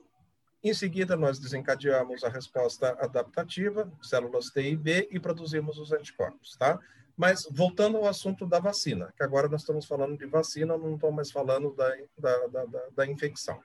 em 0.63 0.73
seguida, 0.73 1.15
nós 1.15 1.39
desencadeamos 1.39 2.25
a 2.25 2.31
resposta 2.31 2.97
adaptativa, 2.99 3.93
células 4.01 4.49
T 4.49 4.63
e 4.63 4.77
B, 4.77 5.07
e 5.11 5.21
produzimos 5.21 5.79
os 5.79 5.93
anticorpos, 5.93 6.57
tá? 6.57 6.81
Mas 7.15 7.47
voltando 7.51 7.99
ao 7.99 8.07
assunto 8.07 8.47
da 8.47 8.61
vacina, 8.61 9.13
que 9.15 9.23
agora 9.23 9.47
nós 9.47 9.61
estamos 9.61 9.85
falando 9.85 10.17
de 10.17 10.25
vacina, 10.25 10.79
não 10.79 10.95
estou 10.95 11.13
mais 11.13 11.31
falando 11.31 11.75
da, 11.75 11.95
da, 12.17 12.47
da, 12.47 12.89
da 12.97 13.07
infecção. 13.07 13.61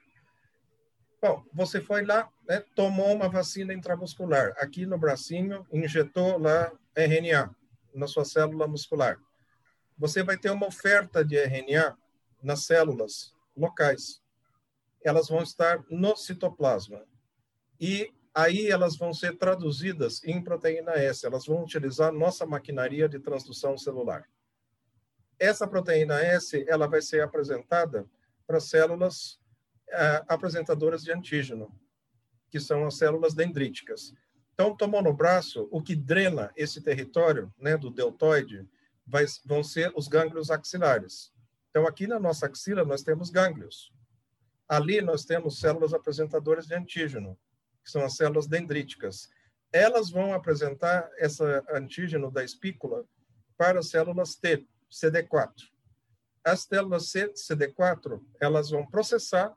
Bom, 1.21 1.43
você 1.53 1.81
foi 1.81 2.05
lá, 2.05 2.29
né, 2.47 2.63
tomou 2.73 3.13
uma 3.13 3.27
vacina 3.27 3.73
intramuscular, 3.73 4.53
aqui 4.57 4.85
no 4.85 4.97
bracinho, 4.97 5.67
injetou 5.71 6.37
lá 6.37 6.71
RNA 6.95 7.53
na 7.93 8.07
sua 8.07 8.23
célula 8.23 8.67
muscular. 8.67 9.19
Você 9.97 10.23
vai 10.23 10.37
ter 10.37 10.49
uma 10.49 10.67
oferta 10.67 11.25
de 11.25 11.35
RNA 11.35 11.97
nas 12.41 12.63
células 12.65 13.35
locais. 13.55 14.21
Elas 15.03 15.27
vão 15.27 15.43
estar 15.43 15.83
no 15.89 16.15
citoplasma. 16.15 17.03
E 17.79 18.13
aí 18.33 18.67
elas 18.69 18.97
vão 18.97 19.13
ser 19.13 19.37
traduzidas 19.37 20.23
em 20.23 20.41
proteína 20.41 20.93
S. 20.93 21.25
Elas 21.25 21.45
vão 21.45 21.63
utilizar 21.63 22.13
nossa 22.13 22.45
maquinaria 22.45 23.09
de 23.09 23.19
transdução 23.19 23.77
celular. 23.77 24.25
Essa 25.37 25.67
proteína 25.67 26.19
S, 26.21 26.65
ela 26.67 26.87
vai 26.87 27.01
ser 27.01 27.21
apresentada 27.21 28.05
para 28.47 28.59
células 28.59 29.38
uh, 29.89 30.25
apresentadoras 30.27 31.03
de 31.03 31.11
antígeno, 31.11 31.73
que 32.49 32.59
são 32.59 32.85
as 32.85 32.97
células 32.97 33.33
dendríticas. 33.33 34.13
Então, 34.53 34.75
tomou 34.75 35.01
no 35.01 35.13
braço, 35.13 35.67
o 35.71 35.81
que 35.81 35.95
drena 35.95 36.51
esse 36.55 36.81
território 36.81 37.53
né, 37.57 37.77
do 37.77 37.89
deltoide 37.89 38.67
vai, 39.05 39.25
vão 39.45 39.63
ser 39.63 39.91
os 39.95 40.07
gânglios 40.07 40.51
axilares. 40.51 41.31
Então, 41.69 41.87
aqui 41.87 42.07
na 42.07 42.19
nossa 42.19 42.45
axila, 42.45 42.83
nós 42.83 43.01
temos 43.01 43.29
gânglios. 43.29 43.93
Ali, 44.67 45.01
nós 45.01 45.23
temos 45.23 45.59
células 45.59 45.93
apresentadoras 45.93 46.67
de 46.67 46.75
antígeno, 46.75 47.37
que 47.83 47.89
são 47.89 48.03
as 48.03 48.15
células 48.15 48.47
dendríticas. 48.47 49.29
Elas 49.71 50.09
vão 50.09 50.33
apresentar 50.33 51.09
esse 51.17 51.43
antígeno 51.71 52.29
da 52.29 52.43
espícula 52.43 53.05
para 53.57 53.79
as 53.79 53.89
células 53.89 54.35
T, 54.35 54.67
CD4. 54.91 55.53
As 56.43 56.63
células 56.63 57.09
C, 57.11 57.31
CD4, 57.33 58.21
elas 58.39 58.69
vão 58.69 58.85
processar 58.85 59.55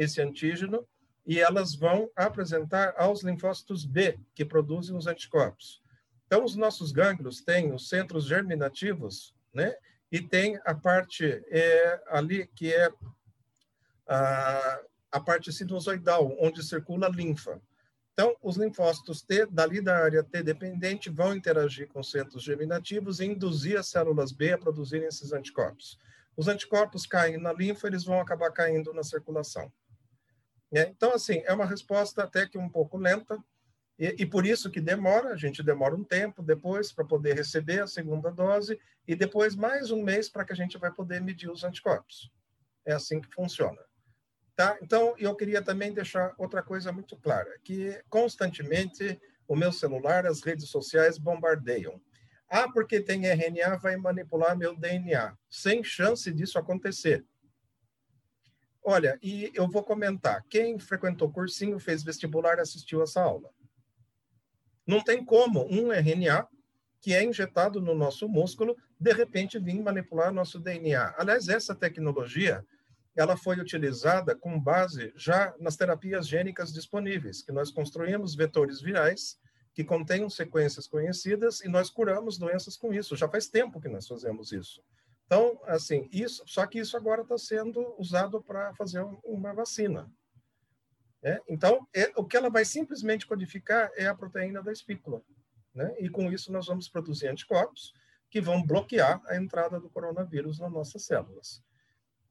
esse 0.00 0.20
antígeno 0.22 0.86
e 1.26 1.38
elas 1.38 1.74
vão 1.74 2.10
apresentar 2.16 2.94
aos 2.96 3.22
linfócitos 3.22 3.84
B, 3.84 4.18
que 4.34 4.44
produzem 4.44 4.96
os 4.96 5.06
anticorpos. 5.06 5.82
Então, 6.26 6.44
os 6.44 6.56
nossos 6.56 6.90
gânglios 6.90 7.42
têm 7.42 7.72
os 7.72 7.88
centros 7.88 8.24
germinativos, 8.24 9.34
né? 9.52 9.76
e 10.10 10.20
tem 10.20 10.58
a 10.64 10.74
parte 10.74 11.24
é, 11.48 12.02
ali 12.08 12.46
que 12.46 12.72
é 12.72 12.90
a, 14.08 14.80
a 15.12 15.20
parte 15.20 15.52
sinusoidal, 15.52 16.34
onde 16.40 16.62
circula 16.62 17.06
a 17.06 17.10
linfa. 17.10 17.60
Então, 18.12 18.34
os 18.42 18.56
linfócitos 18.56 19.22
T, 19.22 19.46
dali 19.46 19.80
da 19.80 19.96
área 19.96 20.22
T 20.22 20.42
dependente, 20.42 21.10
vão 21.10 21.34
interagir 21.34 21.88
com 21.88 22.00
os 22.00 22.10
centros 22.10 22.42
germinativos 22.42 23.20
e 23.20 23.26
induzir 23.26 23.78
as 23.78 23.88
células 23.88 24.32
B 24.32 24.52
a 24.52 24.58
produzirem 24.58 25.06
esses 25.06 25.32
anticorpos. 25.32 25.98
Os 26.36 26.48
anticorpos 26.48 27.06
caem 27.06 27.38
na 27.38 27.52
linfa, 27.52 27.86
eles 27.86 28.04
vão 28.04 28.20
acabar 28.20 28.50
caindo 28.50 28.92
na 28.92 29.02
circulação. 29.02 29.70
É, 30.72 30.82
então, 30.82 31.12
assim, 31.12 31.42
é 31.44 31.52
uma 31.52 31.66
resposta 31.66 32.22
até 32.22 32.46
que 32.46 32.58
um 32.58 32.68
pouco 32.68 32.96
lenta, 32.96 33.38
e, 33.98 34.22
e, 34.22 34.26
por 34.26 34.46
isso 34.46 34.70
que 34.70 34.80
demora, 34.80 35.28
a 35.30 35.36
gente 35.36 35.62
demora 35.62 35.94
um 35.94 36.02
tempo 36.02 36.42
depois 36.42 36.90
para 36.90 37.04
poder 37.04 37.36
receber 37.36 37.82
a 37.82 37.86
segunda 37.86 38.30
dose 38.30 38.80
e 39.06 39.14
depois 39.14 39.54
mais 39.54 39.90
um 39.90 40.02
mês 40.02 40.26
para 40.26 40.42
que 40.42 40.54
a 40.54 40.56
gente 40.56 40.78
vai 40.78 40.90
poder 40.90 41.20
medir 41.20 41.50
os 41.50 41.64
anticorpos. 41.64 42.32
É 42.86 42.94
assim 42.94 43.20
que 43.20 43.28
funciona. 43.34 43.78
Tá? 44.56 44.78
Então, 44.80 45.14
eu 45.18 45.34
queria 45.36 45.60
também 45.60 45.92
deixar 45.92 46.34
outra 46.38 46.62
coisa 46.62 46.90
muito 46.90 47.14
clara, 47.16 47.58
que 47.62 48.02
constantemente 48.08 49.20
o 49.46 49.54
meu 49.54 49.72
celular, 49.72 50.26
as 50.26 50.42
redes 50.42 50.70
sociais 50.70 51.18
bombardeiam. 51.18 52.00
Ah, 52.48 52.70
porque 52.72 53.00
tem 53.00 53.26
RNA, 53.26 53.76
vai 53.76 53.96
manipular 53.96 54.56
meu 54.56 54.74
DNA. 54.74 55.36
Sem 55.48 55.84
chance 55.84 56.32
disso 56.32 56.58
acontecer. 56.58 57.24
Olha, 58.82 59.18
e 59.22 59.50
eu 59.54 59.68
vou 59.68 59.82
comentar. 59.82 60.44
Quem 60.48 60.78
frequentou 60.78 61.30
cursinho, 61.30 61.78
fez 61.78 62.02
vestibular, 62.02 62.58
assistiu 62.58 63.02
essa 63.02 63.20
aula. 63.20 63.50
Não 64.86 65.02
tem 65.02 65.24
como 65.24 65.66
um 65.70 65.92
RNA 65.92 66.48
que 67.00 67.14
é 67.14 67.24
injetado 67.24 67.80
no 67.80 67.94
nosso 67.94 68.28
músculo, 68.28 68.76
de 68.98 69.12
repente 69.12 69.58
vir 69.58 69.80
manipular 69.82 70.32
nosso 70.32 70.58
DNA. 70.58 71.14
Aliás, 71.16 71.48
essa 71.48 71.74
tecnologia, 71.74 72.64
ela 73.16 73.36
foi 73.36 73.58
utilizada 73.58 74.36
com 74.36 74.60
base 74.60 75.12
já 75.16 75.54
nas 75.58 75.76
terapias 75.76 76.28
gênicas 76.28 76.72
disponíveis, 76.72 77.42
que 77.42 77.52
nós 77.52 77.70
construímos 77.70 78.34
vetores 78.34 78.80
virais 78.80 79.38
que 79.72 79.84
contêm 79.84 80.28
sequências 80.28 80.86
conhecidas 80.86 81.60
e 81.60 81.68
nós 81.68 81.88
curamos 81.88 82.36
doenças 82.36 82.76
com 82.76 82.92
isso. 82.92 83.16
Já 83.16 83.28
faz 83.28 83.48
tempo 83.48 83.80
que 83.80 83.88
nós 83.88 84.06
fazemos 84.06 84.52
isso. 84.52 84.82
Então, 85.30 85.60
assim, 85.64 86.08
isso, 86.10 86.42
só 86.44 86.66
que 86.66 86.80
isso 86.80 86.96
agora 86.96 87.22
está 87.22 87.38
sendo 87.38 87.94
usado 87.96 88.42
para 88.42 88.74
fazer 88.74 89.00
uma 89.22 89.54
vacina. 89.54 90.12
Né? 91.22 91.38
Então, 91.48 91.86
é, 91.94 92.10
o 92.16 92.24
que 92.24 92.36
ela 92.36 92.50
vai 92.50 92.64
simplesmente 92.64 93.28
codificar 93.28 93.92
é 93.94 94.08
a 94.08 94.14
proteína 94.14 94.60
da 94.60 94.72
espícula. 94.72 95.22
Né? 95.72 95.94
E 96.00 96.08
com 96.08 96.32
isso 96.32 96.50
nós 96.50 96.66
vamos 96.66 96.88
produzir 96.88 97.28
anticorpos 97.28 97.94
que 98.28 98.40
vão 98.40 98.60
bloquear 98.60 99.22
a 99.26 99.36
entrada 99.36 99.78
do 99.78 99.88
coronavírus 99.88 100.58
nas 100.58 100.72
nossas 100.72 101.04
células. 101.04 101.62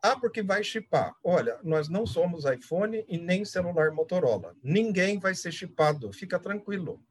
Ah, 0.04 0.20
porque 0.20 0.44
vai 0.44 0.62
chipar. 0.62 1.16
Olha, 1.24 1.58
nós 1.64 1.88
não 1.88 2.06
somos 2.06 2.44
iPhone 2.44 3.06
e 3.08 3.18
nem 3.18 3.46
celular 3.46 3.92
Motorola. 3.92 4.58
Ninguém 4.62 5.20
vai 5.20 5.34
ser 5.34 5.54
chipado. 5.54 6.12
Fica 6.12 6.38
tranquilo. 6.38 7.02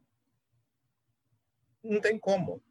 Não 1.83 1.99
tem 1.99 2.19
como. 2.19 2.63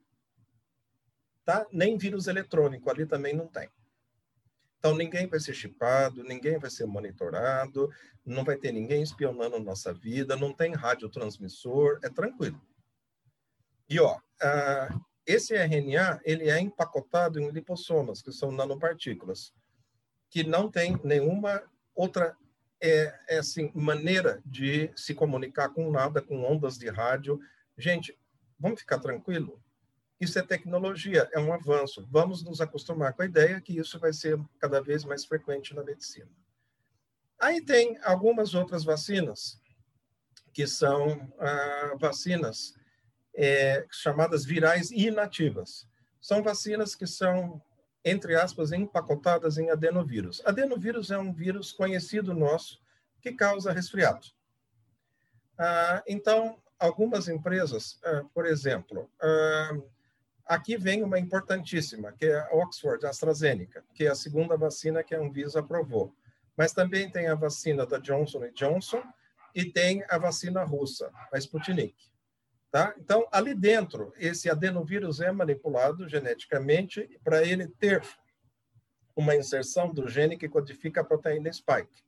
Tá? 1.47 1.65
Nem 1.71 1.97
vírus 1.97 2.27
eletrônico 2.27 2.89
ali 2.89 3.05
também 3.05 3.33
não 3.33 3.47
tem. 3.47 3.69
Então, 4.77 4.93
ninguém 4.93 5.27
vai 5.27 5.39
ser 5.39 5.53
chipado, 5.53 6.21
ninguém 6.21 6.59
vai 6.59 6.69
ser 6.69 6.85
monitorado, 6.85 7.89
não 8.25 8.43
vai 8.43 8.57
ter 8.57 8.73
ninguém 8.73 9.01
espionando 9.01 9.57
nossa 9.57 9.93
vida, 9.93 10.35
não 10.35 10.51
tem 10.51 10.73
radiotransmissor, 10.73 12.01
é 12.03 12.09
tranquilo. 12.09 12.61
E, 13.87 13.97
ó, 13.97 14.17
uh, 14.17 15.05
esse 15.25 15.55
RNA, 15.55 16.19
ele 16.25 16.49
é 16.49 16.59
empacotado 16.59 17.39
em 17.39 17.49
lipossomas, 17.49 18.21
que 18.21 18.33
são 18.33 18.51
nanopartículas, 18.51 19.53
que 20.29 20.43
não 20.43 20.69
tem 20.69 20.99
nenhuma 21.01 21.63
outra 21.95 22.35
é, 22.83 23.17
é 23.29 23.37
assim, 23.37 23.71
maneira 23.73 24.41
de 24.45 24.91
se 24.97 25.15
comunicar 25.15 25.69
com 25.69 25.89
nada, 25.89 26.21
com 26.21 26.43
ondas 26.43 26.77
de 26.77 26.89
rádio. 26.89 27.39
Gente, 27.77 28.19
vamos 28.59 28.81
ficar 28.81 28.99
tranquilo? 28.99 29.63
Isso 30.19 30.39
é 30.39 30.41
tecnologia, 30.41 31.29
é 31.31 31.39
um 31.39 31.53
avanço. 31.53 32.07
Vamos 32.09 32.43
nos 32.43 32.59
acostumar 32.59 33.13
com 33.13 33.21
a 33.21 33.25
ideia 33.25 33.61
que 33.61 33.77
isso 33.77 33.99
vai 33.99 34.11
ser 34.11 34.39
cada 34.59 34.81
vez 34.81 35.03
mais 35.03 35.25
frequente 35.25 35.75
na 35.75 35.83
medicina. 35.83 36.29
Aí 37.39 37.63
tem 37.63 37.99
algumas 38.03 38.55
outras 38.55 38.83
vacinas, 38.83 39.61
que 40.51 40.65
são 40.65 41.31
ah, 41.39 41.95
vacinas 41.99 42.73
é, 43.35 43.85
chamadas 43.91 44.43
virais 44.43 44.89
inativas. 44.89 45.87
São 46.19 46.41
vacinas 46.41 46.95
que 46.95 47.05
são, 47.05 47.61
entre 48.03 48.35
aspas, 48.35 48.71
empacotadas 48.71 49.59
em 49.59 49.69
adenovírus. 49.69 50.41
Adenovírus 50.43 51.11
é 51.11 51.17
um 51.19 51.31
vírus 51.31 51.71
conhecido 51.71 52.33
nosso 52.33 52.81
que 53.21 53.31
causa 53.33 53.71
resfriado. 53.71 54.25
Ah, 55.59 56.03
então, 56.07 56.59
algumas 56.79 57.27
empresas, 57.27 57.99
ah, 58.03 58.23
por 58.33 58.47
exemplo, 58.47 59.11
ah, 59.21 59.77
Aqui 60.47 60.77
vem 60.77 61.03
uma 61.03 61.19
importantíssima, 61.19 62.13
que 62.13 62.25
é 62.25 62.39
a 62.39 62.49
Oxford 62.53 63.05
AstraZeneca, 63.05 63.83
que 63.93 64.05
é 64.05 64.09
a 64.09 64.15
segunda 64.15 64.55
vacina 64.55 65.03
que 65.03 65.13
a 65.13 65.19
Anvisa 65.19 65.59
aprovou. 65.59 66.15
Mas 66.55 66.71
também 66.71 67.11
tem 67.11 67.27
a 67.27 67.35
vacina 67.35 67.85
da 67.85 67.97
Johnson 67.97 68.49
Johnson 68.53 69.03
e 69.53 69.65
tem 69.65 70.03
a 70.09 70.17
vacina 70.17 70.63
russa, 70.63 71.11
a 71.31 71.37
Sputnik. 71.37 71.95
Tá? 72.71 72.93
Então, 72.97 73.27
ali 73.31 73.53
dentro, 73.53 74.13
esse 74.17 74.49
adenovírus 74.49 75.19
é 75.19 75.31
manipulado 75.31 76.07
geneticamente 76.07 77.19
para 77.23 77.43
ele 77.43 77.67
ter 77.67 78.01
uma 79.15 79.35
inserção 79.35 79.91
do 79.91 80.07
gene 80.07 80.37
que 80.37 80.47
codifica 80.47 81.01
a 81.01 81.03
proteína 81.03 81.51
spike. 81.51 82.03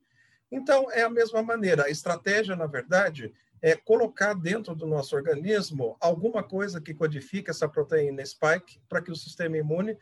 Então, 0.52 0.92
é 0.92 1.02
a 1.02 1.10
mesma 1.10 1.42
maneira. 1.42 1.86
A 1.86 1.90
estratégia, 1.90 2.56
na 2.56 2.68
verdade, 2.68 3.34
é 3.62 3.76
colocar 3.76 4.34
dentro 4.34 4.74
do 4.74 4.88
nosso 4.88 5.16
organismo 5.16 5.98
alguma 6.00 6.44
coisa 6.44 6.80
que 6.80 6.94
codifique 6.94 7.50
essa 7.50 7.68
proteína 7.68 8.26
spike 8.26 8.80
para 8.88 9.02
que 9.02 9.12
o 9.12 9.16
sistema 9.16 9.58
imune, 9.58 9.98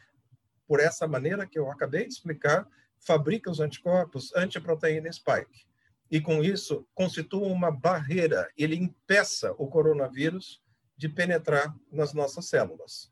por 0.68 0.80
essa 0.80 1.08
maneira 1.08 1.46
que 1.46 1.58
eu 1.58 1.70
acabei 1.72 2.08
de 2.08 2.14
explicar, 2.14 2.68
fabrique 3.00 3.50
os 3.50 3.60
anticorpos 3.60 4.34
anti-proteína 4.36 5.12
spike. 5.12 5.66
E 6.10 6.22
com 6.22 6.44
isso, 6.44 6.88
constitua 6.94 7.48
uma 7.48 7.72
barreira, 7.72 8.50
ele 8.58 8.76
impeça 8.76 9.54
o 9.58 9.68
coronavírus 9.68 10.62
de 10.96 11.10
penetrar 11.10 11.76
nas 11.92 12.14
nossas 12.14 12.48
células. 12.48 13.12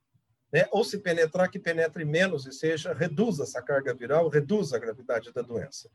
né? 0.51 0.67
ou 0.71 0.83
se 0.83 0.99
penetrar, 0.99 1.49
que 1.49 1.59
penetre 1.59 2.05
menos 2.05 2.45
e 2.45 2.53
seja, 2.53 2.93
reduza 2.93 3.43
essa 3.43 3.61
carga 3.61 3.93
viral, 3.93 4.29
reduza 4.29 4.75
a 4.75 4.79
gravidade 4.79 5.33
da 5.33 5.41
doença. 5.41 5.89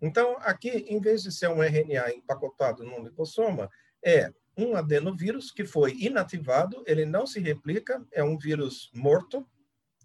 Então, 0.00 0.36
aqui, 0.40 0.68
em 0.88 1.00
vez 1.00 1.22
de 1.22 1.32
ser 1.32 1.48
um 1.48 1.62
RNA 1.62 2.12
empacotado 2.14 2.84
num 2.84 3.02
lipossoma, 3.02 3.70
é 4.04 4.32
um 4.56 4.76
adenovírus 4.76 5.50
que 5.50 5.64
foi 5.64 5.94
inativado, 5.94 6.82
ele 6.86 7.06
não 7.06 7.26
se 7.26 7.40
replica, 7.40 8.04
é 8.12 8.22
um 8.22 8.36
vírus 8.36 8.90
morto, 8.94 9.46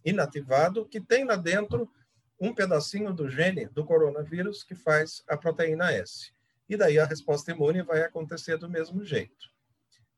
inativado, 0.05 0.85
que 0.85 1.01
tem 1.01 1.25
lá 1.25 1.35
dentro 1.35 1.91
um 2.39 2.53
pedacinho 2.53 3.13
do 3.13 3.29
gene 3.29 3.67
do 3.67 3.83
coronavírus 3.83 4.63
que 4.63 4.75
faz 4.75 5.23
a 5.27 5.35
proteína 5.35 5.91
S. 5.91 6.31
E 6.69 6.77
daí 6.77 6.99
a 6.99 7.05
resposta 7.05 7.51
imune 7.51 7.81
vai 7.81 8.01
acontecer 8.01 8.57
do 8.57 8.69
mesmo 8.69 9.03
jeito. 9.03 9.49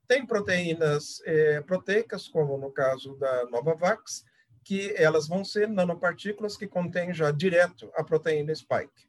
Tem 0.07 0.25
proteínas 0.25 1.21
é, 1.25 1.61
proteicas, 1.61 2.27
como 2.27 2.57
no 2.57 2.71
caso 2.71 3.15
da 3.15 3.45
Novavax, 3.45 4.25
que 4.63 4.93
elas 4.95 5.27
vão 5.27 5.45
ser 5.45 5.67
nanopartículas 5.67 6.57
que 6.57 6.67
contêm 6.67 7.13
já 7.13 7.31
direto 7.31 7.91
a 7.95 8.03
proteína 8.03 8.53
spike. 8.53 9.08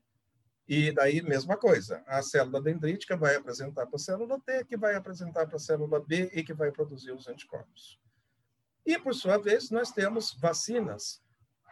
E 0.70 0.92
daí, 0.92 1.20
mesma 1.20 1.56
coisa, 1.56 2.00
a 2.06 2.22
célula 2.22 2.62
dendrítica 2.62 3.16
vai 3.16 3.34
apresentar 3.34 3.88
para 3.88 3.96
a 3.96 3.98
célula 3.98 4.40
T, 4.40 4.64
que 4.64 4.76
vai 4.76 4.94
apresentar 4.94 5.44
para 5.48 5.56
a 5.56 5.58
célula 5.58 5.98
B 5.98 6.30
e 6.32 6.44
que 6.44 6.54
vai 6.54 6.70
produzir 6.70 7.10
os 7.10 7.26
anticorpos. 7.26 7.98
E, 8.86 8.96
por 8.96 9.12
sua 9.12 9.36
vez, 9.36 9.68
nós 9.72 9.90
temos 9.90 10.32
vacinas, 10.34 11.20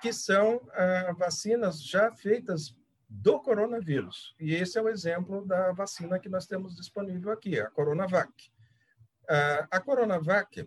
que 0.03 0.13
são 0.13 0.61
ah, 0.73 1.15
vacinas 1.17 1.81
já 1.81 2.11
feitas 2.11 2.77
do 3.09 3.39
coronavírus. 3.39 4.35
E 4.41 4.53
esse 4.53 4.77
é 4.77 4.83
o 4.83 4.89
exemplo 4.89 5.47
da 5.47 5.71
vacina 5.71 6.19
que 6.19 6.29
nós 6.29 6.49
temos 6.49 6.75
disponível 6.75 7.31
aqui, 7.31 7.57
a 7.61 7.71
Coronavac. 7.71 8.33
Uh, 9.31 9.63
a 9.71 9.79
Coronavac, 9.79 10.61
uh, 10.61 10.67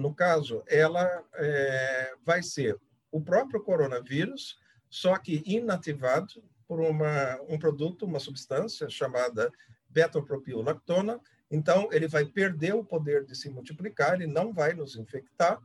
no 0.00 0.14
caso, 0.14 0.64
ela 0.66 1.22
é, 1.34 2.14
vai 2.24 2.42
ser 2.42 2.80
o 3.10 3.20
próprio 3.20 3.62
coronavírus, 3.62 4.58
só 4.88 5.18
que 5.18 5.42
inativado 5.44 6.42
por 6.72 6.80
uma, 6.80 7.38
um 7.50 7.58
produto, 7.58 8.06
uma 8.06 8.18
substância 8.18 8.88
chamada 8.88 9.52
beta-propilactona. 9.90 11.20
Então, 11.50 11.90
ele 11.92 12.08
vai 12.08 12.24
perder 12.24 12.74
o 12.74 12.82
poder 12.82 13.26
de 13.26 13.36
se 13.36 13.50
multiplicar, 13.50 14.14
ele 14.14 14.26
não 14.26 14.54
vai 14.54 14.72
nos 14.72 14.96
infectar, 14.96 15.60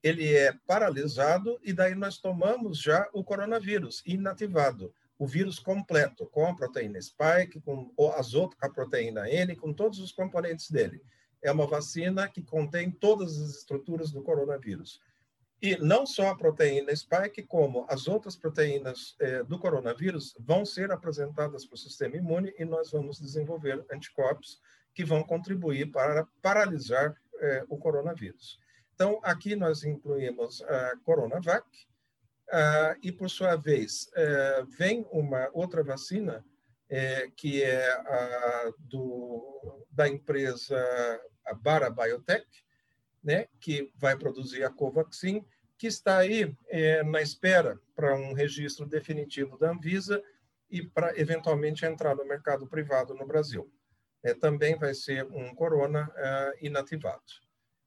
ele 0.00 0.36
é 0.36 0.52
paralisado 0.64 1.58
e 1.64 1.72
daí 1.72 1.96
nós 1.96 2.18
tomamos 2.18 2.80
já 2.80 3.08
o 3.12 3.24
coronavírus 3.24 4.04
inativado, 4.06 4.94
o 5.18 5.26
vírus 5.26 5.58
completo, 5.58 6.26
com 6.26 6.46
a 6.46 6.54
proteína 6.54 7.02
spike, 7.02 7.60
com 7.60 7.92
as 8.16 8.32
outras, 8.32 8.62
a 8.62 8.70
proteína 8.72 9.28
N, 9.28 9.56
com 9.56 9.72
todos 9.72 9.98
os 9.98 10.12
componentes 10.12 10.70
dele. 10.70 11.02
É 11.42 11.50
uma 11.50 11.66
vacina 11.66 12.28
que 12.28 12.40
contém 12.40 12.88
todas 12.88 13.36
as 13.36 13.50
estruturas 13.50 14.12
do 14.12 14.22
coronavírus. 14.22 15.00
E 15.60 15.76
não 15.76 16.06
só 16.06 16.28
a 16.28 16.36
proteína 16.36 16.94
spike, 16.94 17.42
como 17.42 17.86
as 17.88 18.06
outras 18.06 18.36
proteínas 18.36 19.16
eh, 19.20 19.42
do 19.44 19.58
coronavírus 19.58 20.34
vão 20.38 20.66
ser 20.66 20.92
apresentadas 20.92 21.64
para 21.64 21.74
o 21.74 21.78
sistema 21.78 22.16
imune 22.16 22.52
e 22.58 22.64
nós 22.64 22.90
vamos 22.90 23.18
desenvolver 23.18 23.84
anticorpos 23.90 24.60
que 24.94 25.04
vão 25.04 25.22
contribuir 25.22 25.90
para 25.90 26.26
paralisar 26.42 27.16
eh, 27.40 27.64
o 27.68 27.78
coronavírus. 27.78 28.58
Então, 28.94 29.20
aqui 29.22 29.56
nós 29.56 29.84
incluímos 29.84 30.62
a 30.62 30.96
Coronavac, 31.04 31.66
e, 33.02 33.10
por 33.12 33.28
sua 33.28 33.56
vez, 33.56 34.08
é, 34.14 34.62
vem 34.78 35.06
uma 35.10 35.50
outra 35.52 35.82
vacina, 35.82 36.44
é, 36.88 37.28
que 37.36 37.62
é 37.62 37.88
a 37.88 38.72
do, 38.78 39.84
da 39.90 40.08
empresa 40.08 40.78
Bara 41.60 41.90
Biotech, 41.90 42.46
né, 43.26 43.48
que 43.58 43.90
vai 43.96 44.16
produzir 44.16 44.62
a 44.62 44.70
Covaxin, 44.70 45.44
que 45.76 45.88
está 45.88 46.18
aí 46.18 46.56
é, 46.68 47.02
na 47.02 47.20
espera 47.20 47.76
para 47.92 48.14
um 48.14 48.32
registro 48.32 48.86
definitivo 48.86 49.58
da 49.58 49.72
Anvisa 49.72 50.22
e 50.70 50.86
para 50.86 51.18
eventualmente 51.18 51.84
entrar 51.84 52.14
no 52.14 52.24
mercado 52.24 52.68
privado 52.68 53.14
no 53.14 53.26
Brasil. 53.26 53.68
É, 54.22 54.32
também 54.32 54.78
vai 54.78 54.94
ser 54.94 55.24
um 55.24 55.52
corona 55.56 56.08
é, 56.14 56.58
inativado. 56.62 57.24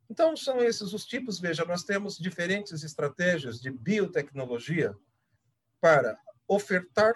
Então, 0.10 0.36
são 0.36 0.62
esses 0.62 0.92
os 0.92 1.06
tipos. 1.06 1.40
Veja, 1.40 1.64
nós 1.64 1.84
temos 1.84 2.18
diferentes 2.18 2.84
estratégias 2.84 3.62
de 3.62 3.72
biotecnologia 3.72 4.94
para 5.80 6.20
ofertar 6.48 7.14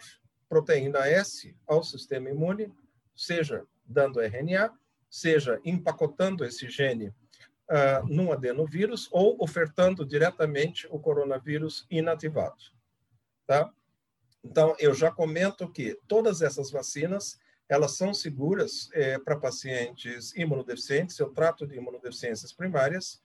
proteína 0.48 1.08
S 1.08 1.54
ao 1.68 1.84
sistema 1.84 2.30
imune, 2.30 2.72
seja 3.14 3.66
dando 3.86 4.22
RNA, 4.22 4.72
seja 5.10 5.60
empacotando 5.66 6.46
esse 6.46 6.70
gene 6.70 7.14
uh, 7.74 8.08
num 8.08 8.32
adenovírus 8.32 9.10
ou 9.12 9.36
ofertando 9.44 10.06
diretamente 10.06 10.88
o 10.92 11.00
coronavírus 11.00 11.88
inativado. 11.90 12.62
Tá? 13.48 13.72
Então, 14.44 14.76
eu 14.78 14.94
já 14.94 15.10
comento 15.10 15.68
que 15.72 15.98
todas 16.08 16.42
essas 16.42 16.70
vacinas 16.70 17.40
elas 17.68 17.98
são 17.98 18.14
seguras 18.14 18.90
é, 18.94 19.18
para 19.18 19.40
pacientes 19.40 20.36
imunodeficientes, 20.36 21.18
eu 21.18 21.30
trato 21.30 21.66
de 21.66 21.76
imunodeficiências 21.76 22.54
primárias, 22.54 23.22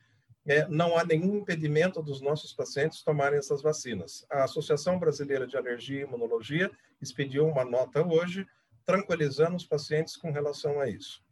é, 0.47 0.67
não 0.69 0.97
há 0.97 1.05
nenhum 1.05 1.39
impedimento 1.39 2.01
dos 2.01 2.23
nossos 2.23 2.55
pacientes 2.55 3.03
tomarem 3.03 3.39
essas 3.39 3.61
vacinas. 3.61 4.25
A 4.31 4.45
Associação 4.45 4.99
Brasileira 4.99 5.47
de 5.47 5.57
Alergia 5.57 6.01
e 6.01 6.05
Imunologia 6.05 6.71
expediu 7.03 7.47
uma 7.47 7.65
nota 7.65 8.03
hoje 8.07 8.47
tranquilizando 8.87 9.57
os 9.57 9.67
pacientes 9.67 10.17
com 10.17 10.31
relação 10.31 10.81
a 10.81 10.89
isso. 10.89 11.23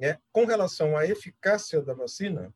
É, 0.00 0.18
com 0.32 0.44
relação 0.44 0.96
à 0.96 1.06
eficácia 1.06 1.80
da 1.80 1.94
vacina 1.94 2.52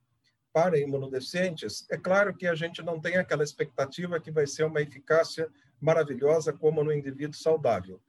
para 0.52 0.78
imunodeficientes, 0.78 1.86
é 1.90 1.96
claro 1.96 2.34
que 2.34 2.46
a 2.46 2.54
gente 2.54 2.82
não 2.82 3.00
tem 3.00 3.16
aquela 3.16 3.44
expectativa 3.44 4.20
que 4.20 4.30
vai 4.30 4.46
ser 4.46 4.64
uma 4.64 4.82
eficácia 4.82 5.48
maravilhosa 5.80 6.52
como 6.52 6.84
no 6.84 6.92
indivíduo 6.92 7.36
saudável 7.36 8.00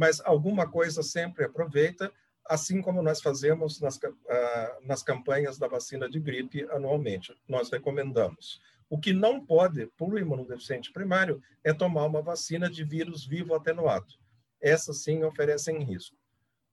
mas 0.00 0.18
alguma 0.24 0.66
coisa 0.66 1.02
sempre 1.02 1.44
aproveita, 1.44 2.10
assim 2.46 2.80
como 2.80 3.02
nós 3.02 3.20
fazemos 3.20 3.80
nas, 3.82 3.96
uh, 3.96 4.86
nas 4.86 5.02
campanhas 5.02 5.58
da 5.58 5.68
vacina 5.68 6.08
de 6.08 6.18
gripe 6.18 6.66
anualmente. 6.70 7.34
Nós 7.46 7.70
recomendamos. 7.70 8.62
O 8.88 8.98
que 8.98 9.12
não 9.12 9.44
pode, 9.44 9.86
por 9.98 10.18
imunodeficiente 10.18 10.90
primário, 10.90 11.42
é 11.62 11.74
tomar 11.74 12.06
uma 12.06 12.22
vacina 12.22 12.70
de 12.70 12.82
vírus 12.82 13.26
vivo 13.26 13.54
atenuado. 13.54 14.14
Essas 14.58 15.02
sim 15.02 15.22
oferecem 15.22 15.84
risco. 15.84 16.16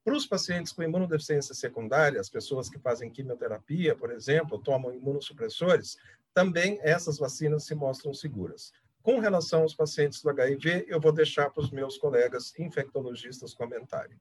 Para 0.07 0.15
os 0.15 0.25
pacientes 0.25 0.71
com 0.71 0.81
imunodeficiência 0.81 1.53
secundária, 1.53 2.21
as 2.21 2.29
pessoas 2.29 2.69
que 2.69 2.79
fazem 2.79 3.11
quimioterapia, 3.11 3.93
por 3.93 4.09
exemplo, 4.09 4.57
tomam 4.57 4.93
imunossupressores, 4.93 5.97
também 6.33 6.79
essas 6.81 7.17
vacinas 7.17 7.65
se 7.65 7.75
mostram 7.75 8.13
seguras. 8.13 8.71
Com 9.03 9.19
relação 9.19 9.63
aos 9.63 9.75
pacientes 9.75 10.21
do 10.21 10.29
HIV, 10.29 10.85
eu 10.87 11.01
vou 11.01 11.11
deixar 11.11 11.49
para 11.49 11.61
os 11.61 11.71
meus 11.71 11.97
colegas 11.97 12.57
infectologistas 12.57 13.53
comentarem. 13.53 14.17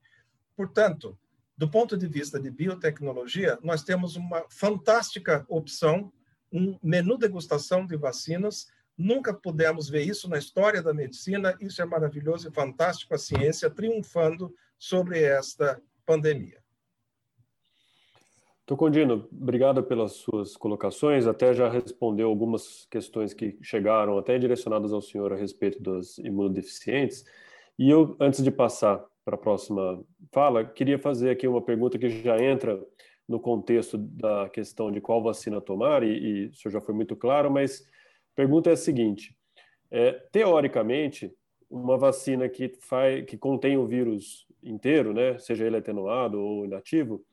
Portanto, 0.56 1.16
do 1.56 1.70
ponto 1.70 1.96
de 1.96 2.08
vista 2.08 2.40
de 2.40 2.50
biotecnologia, 2.50 3.56
nós 3.62 3.84
temos 3.84 4.16
uma 4.16 4.44
fantástica 4.50 5.46
opção, 5.48 6.12
um 6.52 6.76
menu 6.82 7.16
degustação 7.16 7.86
de 7.86 7.96
vacinas. 7.96 8.66
Nunca 8.98 9.32
pudemos 9.32 9.88
ver 9.88 10.02
isso 10.02 10.28
na 10.28 10.36
história 10.36 10.82
da 10.82 10.92
medicina. 10.92 11.56
Isso 11.60 11.80
é 11.80 11.84
maravilhoso 11.84 12.48
e 12.48 12.52
fantástico, 12.52 13.14
a 13.14 13.18
ciência 13.18 13.70
triunfando 13.70 14.52
sobre 14.78 15.22
esta 15.22 15.80
pandemia. 16.04 16.62
Tocondino, 18.66 19.28
obrigado 19.30 19.82
pelas 19.84 20.14
suas 20.14 20.56
colocações. 20.56 21.26
Até 21.26 21.54
já 21.54 21.68
respondeu 21.68 22.28
algumas 22.28 22.86
questões 22.90 23.32
que 23.32 23.56
chegaram, 23.62 24.18
até 24.18 24.36
direcionadas 24.38 24.92
ao 24.92 25.00
senhor 25.00 25.32
a 25.32 25.36
respeito 25.36 25.80
dos 25.80 26.18
imunodeficientes. 26.18 27.24
E 27.78 27.88
eu, 27.88 28.16
antes 28.18 28.42
de 28.42 28.50
passar 28.50 29.04
para 29.24 29.36
a 29.36 29.38
próxima 29.38 30.04
fala, 30.32 30.64
queria 30.64 30.98
fazer 30.98 31.30
aqui 31.30 31.46
uma 31.46 31.62
pergunta 31.62 31.96
que 31.96 32.08
já 32.08 32.42
entra 32.42 32.80
no 33.28 33.38
contexto 33.40 33.98
da 33.98 34.48
questão 34.48 34.90
de 34.90 35.00
qual 35.00 35.22
vacina 35.22 35.60
tomar, 35.60 36.02
e, 36.02 36.16
e 36.16 36.46
o 36.46 36.54
senhor 36.54 36.72
já 36.72 36.80
foi 36.80 36.94
muito 36.94 37.16
claro, 37.16 37.50
mas 37.50 37.82
a 38.32 38.36
pergunta 38.36 38.70
é 38.70 38.72
a 38.72 38.76
seguinte: 38.76 39.36
é, 39.90 40.12
teoricamente, 40.32 41.32
uma 41.68 41.98
vacina 41.98 42.48
que, 42.48 42.68
faz, 42.80 43.24
que 43.24 43.36
contém 43.36 43.76
o 43.76 43.86
vírus 43.86 44.45
inteiro, 44.68 45.14
né, 45.14 45.38
seja 45.38 45.64
ele 45.64 45.76
atenuado 45.76 46.40
ou 46.40 46.64
inativo, 46.64 47.24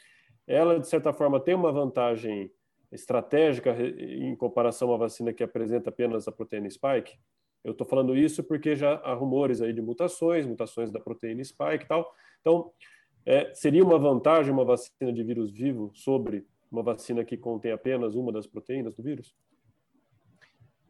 ela, 0.46 0.80
de 0.80 0.88
certa 0.88 1.14
forma, 1.14 1.40
tem 1.40 1.56
uma 1.56 1.72
vantagem 1.72 2.52
estratégica 2.92 3.76
em 3.80 4.36
comparação 4.36 4.94
à 4.94 4.98
vacina 4.98 5.34
que 5.34 5.44
apresenta 5.44 5.90
apenas 5.90 6.28
a 6.28 6.32
proteína 6.32 6.70
spike? 6.70 7.18
Eu 7.64 7.72
estou 7.72 7.88
falando 7.88 8.16
isso 8.16 8.44
porque 8.44 8.76
já 8.76 8.96
há 8.96 9.14
rumores 9.14 9.62
aí 9.62 9.72
de 9.72 9.82
mutações, 9.82 10.46
mutações 10.46 10.92
da 10.92 11.00
proteína 11.00 11.44
spike 11.44 11.86
e 11.86 11.88
tal. 11.88 12.14
Então, 12.42 12.72
é, 13.26 13.54
seria 13.54 13.84
uma 13.84 13.98
vantagem 13.98 14.52
uma 14.52 14.66
vacina 14.66 15.14
de 15.14 15.24
vírus 15.24 15.52
vivo 15.52 15.92
sobre 15.94 16.46
uma 16.70 16.84
vacina 16.84 17.24
que 17.24 17.38
contém 17.38 17.72
apenas 17.72 18.16
uma 18.16 18.32
das 18.32 18.46
proteínas 18.46 18.94
do 18.96 19.02
vírus? 19.02 19.34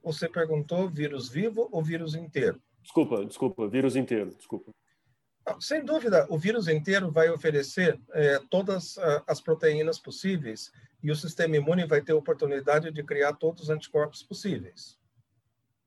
Você 0.04 0.28
perguntou 0.28 0.90
vírus 0.90 1.30
vivo 1.30 1.70
ou 1.72 1.84
vírus 1.84 2.16
inteiro? 2.16 2.60
Desculpa, 2.82 3.24
desculpa, 3.24 3.68
vírus 3.68 3.96
inteiro, 3.96 4.32
desculpa. 4.36 4.72
Sem 5.60 5.84
dúvida, 5.84 6.26
o 6.30 6.38
vírus 6.38 6.68
inteiro 6.68 7.12
vai 7.12 7.30
oferecer 7.30 8.00
é, 8.12 8.40
todas 8.50 8.98
as 9.28 9.42
proteínas 9.42 10.00
possíveis 10.00 10.72
e 11.02 11.12
o 11.12 11.16
sistema 11.16 11.58
imune 11.58 11.86
vai 11.86 12.02
ter 12.02 12.14
oportunidade 12.14 12.90
de 12.92 13.04
criar 13.04 13.34
todos 13.34 13.64
os 13.64 13.70
anticorpos 13.70 14.24
possíveis. 14.24 14.98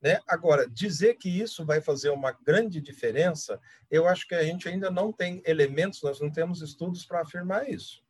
Né? 0.01 0.21
Agora, 0.29 0.69
dizer 0.69 1.15
que 1.15 1.29
isso 1.29 1.65
vai 1.65 1.81
fazer 1.81 2.11
uma 2.11 2.33
grande 2.33 2.81
diferença, 2.81 3.59
eu 3.91 4.07
acho 4.07 4.29
que 4.29 4.35
a 4.35 4.43
gente 4.43 4.69
ainda 4.69 4.91
não 4.91 5.11
tem 5.11 5.43
elementos, 5.47 6.03
nós 6.03 6.21
não 6.21 6.31
temos 6.31 6.61
estudos 6.61 7.07
para 7.07 7.23
afirmar 7.23 7.69
isso. 7.69 8.05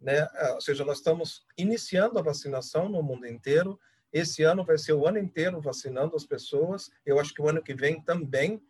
Né? 0.00 0.20
Ah, 0.20 0.54
ou 0.54 0.60
seja, 0.60 0.84
nós 0.84 0.96
estamos 0.96 1.46
iniciando 1.58 2.18
a 2.18 2.22
vacinação 2.22 2.88
no 2.88 3.02
mundo 3.02 3.26
inteiro. 3.26 3.78
Esse 4.10 4.42
ano 4.42 4.64
vai 4.64 4.78
ser 4.78 4.94
o 4.94 5.06
ano 5.06 5.18
inteiro 5.18 5.60
vacinando 5.60 6.16
as 6.16 6.24
pessoas. 6.24 6.90
Eu 7.04 7.20
acho 7.20 7.34
que 7.34 7.42
o 7.42 7.48
ano 7.48 7.62
que 7.62 7.74
vem 7.74 8.00
também. 8.00 8.62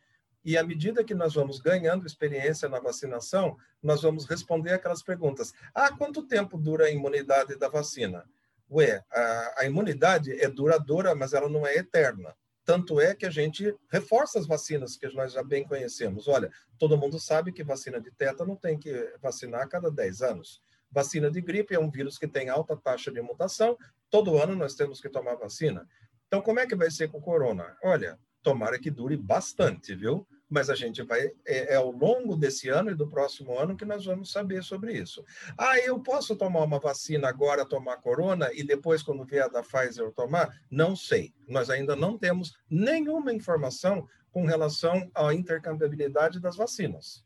E 0.44 0.56
à 0.56 0.64
medida 0.64 1.04
que 1.04 1.14
nós 1.14 1.34
vamos 1.34 1.60
ganhando 1.60 2.06
experiência 2.06 2.68
na 2.68 2.80
vacinação, 2.80 3.56
nós 3.82 4.02
vamos 4.02 4.24
responder 4.24 4.72
aquelas 4.72 5.02
perguntas. 5.02 5.52
Ah, 5.74 5.94
quanto 5.94 6.26
tempo 6.26 6.56
dura 6.56 6.86
a 6.86 6.90
imunidade 6.90 7.58
da 7.58 7.68
vacina? 7.68 8.24
Ué, 8.70 9.02
a, 9.10 9.54
a 9.58 9.64
imunidade 9.66 10.32
é 10.32 10.48
duradoura, 10.48 11.14
mas 11.14 11.32
ela 11.32 11.48
não 11.48 11.66
é 11.66 11.76
eterna. 11.76 12.34
Tanto 12.64 13.00
é 13.00 13.14
que 13.14 13.26
a 13.26 13.30
gente 13.30 13.74
reforça 13.90 14.38
as 14.38 14.46
vacinas 14.46 14.96
que 14.96 15.08
nós 15.08 15.32
já 15.32 15.42
bem 15.42 15.66
conhecemos. 15.66 16.28
Olha, 16.28 16.50
todo 16.78 16.96
mundo 16.96 17.18
sabe 17.18 17.52
que 17.52 17.64
vacina 17.64 18.00
de 18.00 18.10
tétano 18.12 18.56
tem 18.56 18.78
que 18.78 19.12
vacinar 19.20 19.62
a 19.62 19.68
cada 19.68 19.90
10 19.90 20.22
anos. 20.22 20.62
Vacina 20.90 21.30
de 21.30 21.40
gripe 21.40 21.74
é 21.74 21.80
um 21.80 21.90
vírus 21.90 22.18
que 22.18 22.28
tem 22.28 22.48
alta 22.48 22.76
taxa 22.76 23.10
de 23.10 23.20
mutação. 23.20 23.76
Todo 24.08 24.38
ano 24.38 24.54
nós 24.54 24.74
temos 24.74 25.00
que 25.00 25.08
tomar 25.08 25.34
vacina. 25.34 25.86
Então, 26.26 26.40
como 26.40 26.60
é 26.60 26.66
que 26.66 26.76
vai 26.76 26.90
ser 26.90 27.08
com 27.08 27.18
o 27.18 27.22
corona? 27.22 27.76
Olha, 27.82 28.18
tomara 28.42 28.78
que 28.78 28.90
dure 28.90 29.16
bastante, 29.16 29.94
viu? 29.94 30.26
mas 30.50 30.68
a 30.68 30.74
gente 30.74 31.00
vai, 31.02 31.30
é, 31.46 31.74
é, 31.74 31.76
ao 31.76 31.92
longo 31.92 32.36
desse 32.36 32.68
ano 32.68 32.90
e 32.90 32.94
do 32.94 33.06
próximo 33.06 33.56
ano 33.56 33.76
que 33.76 33.84
nós 33.84 34.04
vamos 34.04 34.32
saber 34.32 34.64
sobre 34.64 34.92
isso. 34.92 35.24
Ah, 35.56 35.78
eu 35.78 36.00
posso 36.00 36.34
tomar 36.34 36.64
uma 36.64 36.80
vacina 36.80 37.28
agora, 37.28 37.64
tomar 37.64 37.98
corona, 37.98 38.50
e 38.52 38.64
depois, 38.64 39.00
quando 39.00 39.24
vier 39.24 39.44
a 39.44 39.48
da 39.48 39.62
Pfizer, 39.62 40.04
eu 40.04 40.10
tomar? 40.10 40.60
Não 40.68 40.96
sei. 40.96 41.32
Nós 41.46 41.70
ainda 41.70 41.94
não 41.94 42.18
temos 42.18 42.58
nenhuma 42.68 43.32
informação 43.32 44.08
com 44.32 44.44
relação 44.44 45.08
à 45.14 45.32
intercambiabilidade 45.32 46.40
das 46.40 46.56
vacinas. 46.56 47.24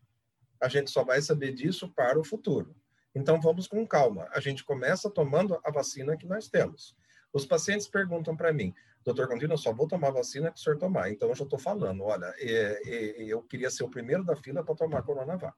A 0.61 0.68
gente 0.68 0.90
só 0.90 1.03
vai 1.03 1.22
saber 1.22 1.53
disso 1.53 1.88
para 1.88 2.20
o 2.20 2.24
futuro. 2.24 2.77
Então, 3.14 3.40
vamos 3.40 3.66
com 3.66 3.87
calma. 3.87 4.29
A 4.33 4.40
gente 4.40 4.64
começa 4.64 5.09
tomando 5.09 5.59
a 5.64 5.70
vacina 5.70 6.16
que 6.16 6.27
nós 6.27 6.48
temos. 6.48 6.94
Os 7.35 7.44
pacientes 7.44 7.88
perguntam 7.88 8.37
para 8.37 8.53
mim, 8.53 8.73
doutor 9.05 9.27
Contino, 9.27 9.55
eu 9.55 9.59
só 9.59 9.73
vou 9.73 9.88
tomar 9.88 10.12
vacina 10.12 10.53
que 10.53 10.59
o 10.59 10.62
senhor 10.62 10.79
tomar. 10.79 11.11
Então, 11.11 11.29
eu 11.29 11.35
já 11.35 11.42
estou 11.42 11.59
falando, 11.59 12.05
olha, 12.05 12.33
eu 12.38 13.42
queria 13.42 13.68
ser 13.70 13.83
o 13.83 13.90
primeiro 13.90 14.25
da 14.25 14.37
fila 14.37 14.62
para 14.62 14.77
tomar 14.77 14.99
a 15.01 15.03
Coronavac. 15.03 15.57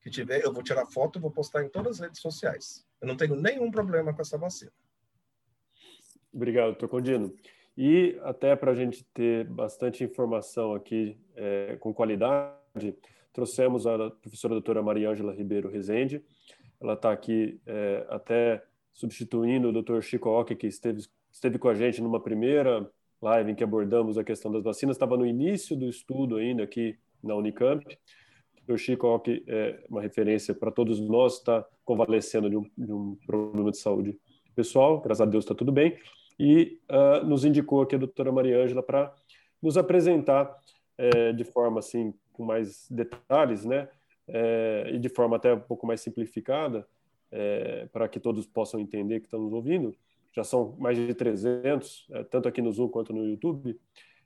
Que 0.00 0.10
tiver, 0.10 0.44
eu 0.44 0.52
vou 0.52 0.64
tirar 0.64 0.84
foto 0.86 1.20
e 1.20 1.22
vou 1.22 1.30
postar 1.30 1.62
em 1.62 1.68
todas 1.68 1.92
as 1.92 2.00
redes 2.00 2.20
sociais. 2.20 2.84
Eu 3.00 3.06
não 3.06 3.16
tenho 3.16 3.36
nenhum 3.36 3.70
problema 3.70 4.12
com 4.12 4.20
essa 4.20 4.36
vacina. 4.36 4.72
Obrigado, 6.32 6.70
doutor 6.70 6.88
Condino. 6.88 7.32
E 7.76 8.18
até 8.24 8.56
para 8.56 8.72
a 8.72 8.74
gente 8.74 9.04
ter 9.14 9.46
bastante 9.46 10.02
informação 10.02 10.74
aqui 10.74 11.16
é, 11.36 11.76
com 11.76 11.94
qualidade, 11.94 12.98
trouxemos 13.32 13.86
a 13.86 14.10
professora 14.10 14.54
doutora 14.54 14.82
Maria 14.82 15.10
Ângela 15.10 15.32
Ribeiro 15.32 15.70
Rezende. 15.70 16.24
Ela 16.80 16.94
está 16.94 17.12
aqui 17.12 17.60
é, 17.64 18.04
até 18.08 18.64
substituindo 18.92 19.68
o 19.68 19.72
doutor 19.72 20.02
Chico 20.02 20.28
Ock, 20.28 20.54
que 20.54 20.66
esteve 20.66 21.02
esteve 21.32 21.58
com 21.58 21.68
a 21.68 21.74
gente 21.74 22.00
numa 22.02 22.20
primeira 22.20 22.88
live 23.20 23.52
em 23.52 23.54
que 23.54 23.64
abordamos 23.64 24.18
a 24.18 24.24
questão 24.24 24.52
das 24.52 24.62
vacinas, 24.62 24.96
estava 24.96 25.16
no 25.16 25.24
início 25.24 25.76
do 25.76 25.88
estudo 25.88 26.36
ainda 26.36 26.62
aqui 26.62 26.98
na 27.22 27.34
Unicamp. 27.34 27.84
O 28.68 28.76
Chico, 28.76 29.18
que 29.20 29.42
é 29.46 29.84
uma 29.88 30.00
referência 30.00 30.54
para 30.54 30.70
todos 30.70 31.00
nós, 31.00 31.38
está 31.38 31.66
convalescendo 31.84 32.48
de 32.48 32.56
um, 32.56 32.70
de 32.76 32.92
um, 32.92 33.16
problema 33.26 33.70
de 33.70 33.78
saúde 33.78 34.18
pessoal, 34.54 35.00
graças 35.00 35.20
a 35.20 35.24
Deus 35.24 35.44
está 35.44 35.54
tudo 35.54 35.72
bem, 35.72 35.96
e 36.38 36.78
uh, 36.90 37.26
nos 37.26 37.44
indicou 37.44 37.82
aqui 37.82 37.94
a 37.94 37.98
doutora 37.98 38.30
Maria 38.30 38.62
Ângela 38.62 38.82
para 38.82 39.12
nos 39.60 39.76
apresentar 39.76 40.54
é, 40.98 41.32
de 41.32 41.44
forma 41.44 41.78
assim, 41.78 42.14
com 42.32 42.44
mais 42.44 42.86
detalhes, 42.90 43.64
né, 43.64 43.88
é, 44.28 44.90
e 44.92 44.98
de 44.98 45.08
forma 45.08 45.36
até 45.36 45.54
um 45.54 45.60
pouco 45.60 45.86
mais 45.86 46.00
simplificada, 46.00 46.86
é, 47.32 47.86
para 47.86 48.08
que 48.08 48.20
todos 48.20 48.46
possam 48.46 48.78
entender 48.78 49.20
que 49.20 49.26
estão 49.26 49.40
nos 49.40 49.52
ouvindo, 49.52 49.96
já 50.34 50.44
são 50.44 50.76
mais 50.78 50.96
de 50.96 51.12
300, 51.14 52.06
é, 52.10 52.24
tanto 52.24 52.48
aqui 52.48 52.62
no 52.62 52.70
Zoom 52.70 52.88
quanto 52.88 53.12
no 53.12 53.24
YouTube, 53.26 53.78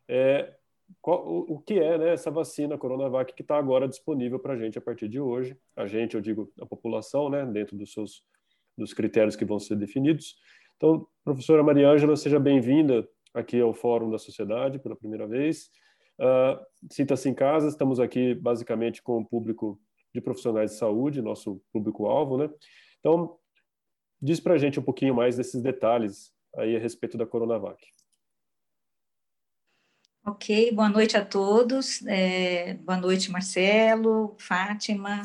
é, 0.09 0.55
qual, 1.01 1.27
o, 1.27 1.55
o, 1.55 1.59
que 1.61 1.75
é 1.75 1.97
né, 1.97 2.13
essa 2.13 2.31
vacina 2.31 2.77
Coronavac 2.77 3.33
que 3.33 3.43
está 3.43 3.57
agora 3.57 3.89
disponível 3.89 4.39
para 4.39 4.55
a 4.55 4.57
gente 4.57 4.79
a 4.79 4.81
partir 4.81 5.09
de 5.09 5.19
hoje. 5.19 5.57
A 5.75 5.87
gente, 5.87 6.15
eu 6.15 6.21
digo, 6.21 6.53
a 6.61 6.67
população, 6.67 7.29
né, 7.31 7.45
dentro 7.47 7.77
dos 7.77 7.93
seus 7.93 8.23
dos 8.77 8.93
critérios 8.93 9.35
que 9.35 9.45
vão 9.45 9.59
ser 9.59 9.77
definidos. 9.77 10.37
Então, 10.77 11.07
professora 11.25 11.63
Maria 11.63 11.89
Ângela, 11.89 12.15
seja 12.15 12.39
bem-vinda 12.39 13.09
aqui 13.33 13.61
ao 13.61 13.73
Fórum 13.73 14.11
da 14.11 14.19
Sociedade 14.19 14.79
pela 14.79 14.95
primeira 14.95 15.27
vez. 15.27 15.71
Uh, 16.19 16.63
Sinta-se 16.91 17.29
em 17.29 17.35
casa, 17.35 17.69
estamos 17.69 17.99
aqui 17.99 18.35
basicamente 18.35 19.03
com 19.03 19.19
o 19.19 19.25
público 19.25 19.81
de 20.15 20.21
profissionais 20.21 20.73
de 20.73 20.79
saúde, 20.79 21.23
nosso 21.23 21.61
público-alvo, 21.73 22.37
né? 22.37 22.51
Então, 23.07 23.39
Diz 24.21 24.41
para 24.41 24.55
a 24.55 24.59
gente 24.59 24.81
um 24.81 24.83
pouquinho 24.83 25.15
mais 25.15 25.37
desses 25.37 25.63
detalhes 25.63 26.33
aí 26.57 26.75
a 26.75 26.81
respeito 26.81 27.17
da 27.17 27.25
Coronavac. 27.25 27.87
Ok, 30.27 30.73
boa 30.73 30.89
noite 30.89 31.17
a 31.17 31.25
todos. 31.25 32.05
É, 32.05 32.75
boa 32.75 32.99
noite, 32.99 33.31
Marcelo, 33.31 34.35
Fátima, 34.41 35.23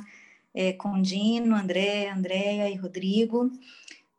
é, 0.53 0.73
Condino, 0.73 1.55
André, 1.55 2.09
Andréia 2.09 2.69
e 2.69 2.75
Rodrigo. 2.75 3.49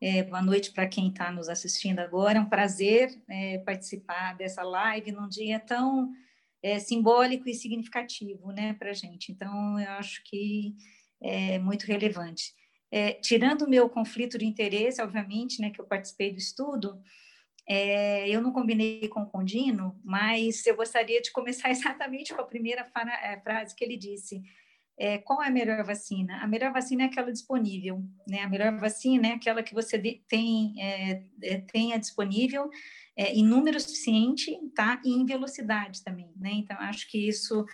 É, 0.01 0.25
boa 0.25 0.43
noite 0.43 0.73
para 0.73 0.89
quem 0.89 1.11
está 1.11 1.31
nos 1.31 1.49
assistindo 1.49 2.01
agora. 2.01 2.39
É 2.39 2.41
um 2.41 2.49
prazer 2.49 3.17
é, 3.29 3.59
participar 3.59 4.35
dessa 4.37 4.65
live 4.65 5.13
num 5.13 5.29
dia 5.29 5.61
tão 5.61 6.11
é, 6.61 6.81
simbólico 6.81 7.49
e 7.49 7.55
significativo 7.55 8.51
né, 8.51 8.73
para 8.73 8.91
a 8.91 8.95
gente. 8.95 9.31
Então, 9.31 9.79
eu 9.79 9.91
acho 9.93 10.21
que 10.25 10.75
é 11.21 11.61
muito 11.61 11.85
relevante. 11.85 12.61
É, 12.95 13.15
tirando 13.15 13.63
o 13.63 13.71
meu 13.71 13.89
conflito 13.89 14.37
de 14.37 14.45
interesse, 14.45 15.01
obviamente, 15.01 15.63
né, 15.63 15.71
que 15.71 15.81
eu 15.81 15.87
participei 15.87 16.31
do 16.31 16.39
estudo, 16.39 17.03
é, 17.67 18.29
eu 18.29 18.43
não 18.43 18.53
combinei 18.53 19.09
com 19.09 19.23
o 19.23 19.31
Condino, 19.31 19.99
mas 20.05 20.67
eu 20.67 20.77
gostaria 20.77 21.23
de 21.23 21.33
começar 21.33 21.71
exatamente 21.73 22.35
com 22.35 22.43
a 22.43 22.47
primeira 22.47 22.87
é, 23.23 23.41
frase 23.41 23.75
que 23.75 23.83
ele 23.83 23.97
disse. 23.97 24.43
É, 24.99 25.17
qual 25.19 25.43
é 25.43 25.49
a 25.49 25.51
melhor 25.51 25.83
vacina? 25.85 26.37
A 26.43 26.47
melhor 26.47 26.71
vacina 26.71 27.05
é 27.05 27.07
aquela 27.07 27.33
disponível, 27.33 28.05
né? 28.29 28.41
A 28.43 28.49
melhor 28.49 28.77
vacina 28.79 29.29
é 29.29 29.33
aquela 29.33 29.63
que 29.63 29.73
você 29.73 29.99
tem 30.29 30.75
é, 30.79 31.23
é, 31.43 31.59
tenha 31.61 31.99
disponível 31.99 32.69
é, 33.17 33.33
em 33.33 33.43
número 33.43 33.81
suficiente, 33.81 34.55
tá? 34.75 35.01
E 35.03 35.11
em 35.11 35.25
velocidade 35.25 36.05
também, 36.05 36.31
né? 36.37 36.51
Então 36.53 36.77
acho 36.79 37.11
que 37.11 37.27
isso 37.27 37.65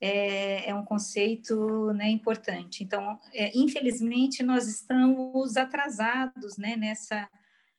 é, 0.00 0.70
é 0.70 0.74
um 0.74 0.84
conceito 0.84 1.92
né, 1.92 2.08
importante. 2.08 2.84
Então, 2.84 3.18
é, 3.32 3.50
infelizmente, 3.56 4.42
nós 4.42 4.68
estamos 4.68 5.56
atrasados 5.56 6.56
né, 6.56 6.76
nessa, 6.76 7.28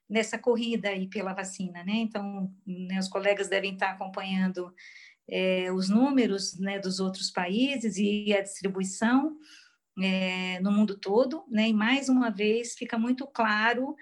nessa 0.09 0.37
corrida 0.37 0.89
aí 0.89 1.07
pela 1.07 1.33
vacina. 1.33 1.83
Né? 1.83 1.93
Então, 1.95 2.53
né, 2.65 2.99
os 2.99 3.07
colegas 3.07 3.47
devem 3.47 3.73
estar 3.73 3.91
acompanhando 3.91 4.73
é, 5.27 5.71
os 5.71 5.89
números 5.89 6.57
né, 6.59 6.79
dos 6.79 6.99
outros 6.99 7.31
países 7.31 7.97
e 7.97 8.33
a 8.33 8.41
distribuição 8.41 9.37
é, 10.01 10.59
no 10.59 10.71
mundo 10.71 10.97
todo, 10.97 11.45
né? 11.49 11.69
e 11.69 11.73
mais 11.73 12.09
uma 12.09 12.29
vez 12.29 12.73
fica 12.73 12.97
muito 12.97 13.27
claro 13.27 13.95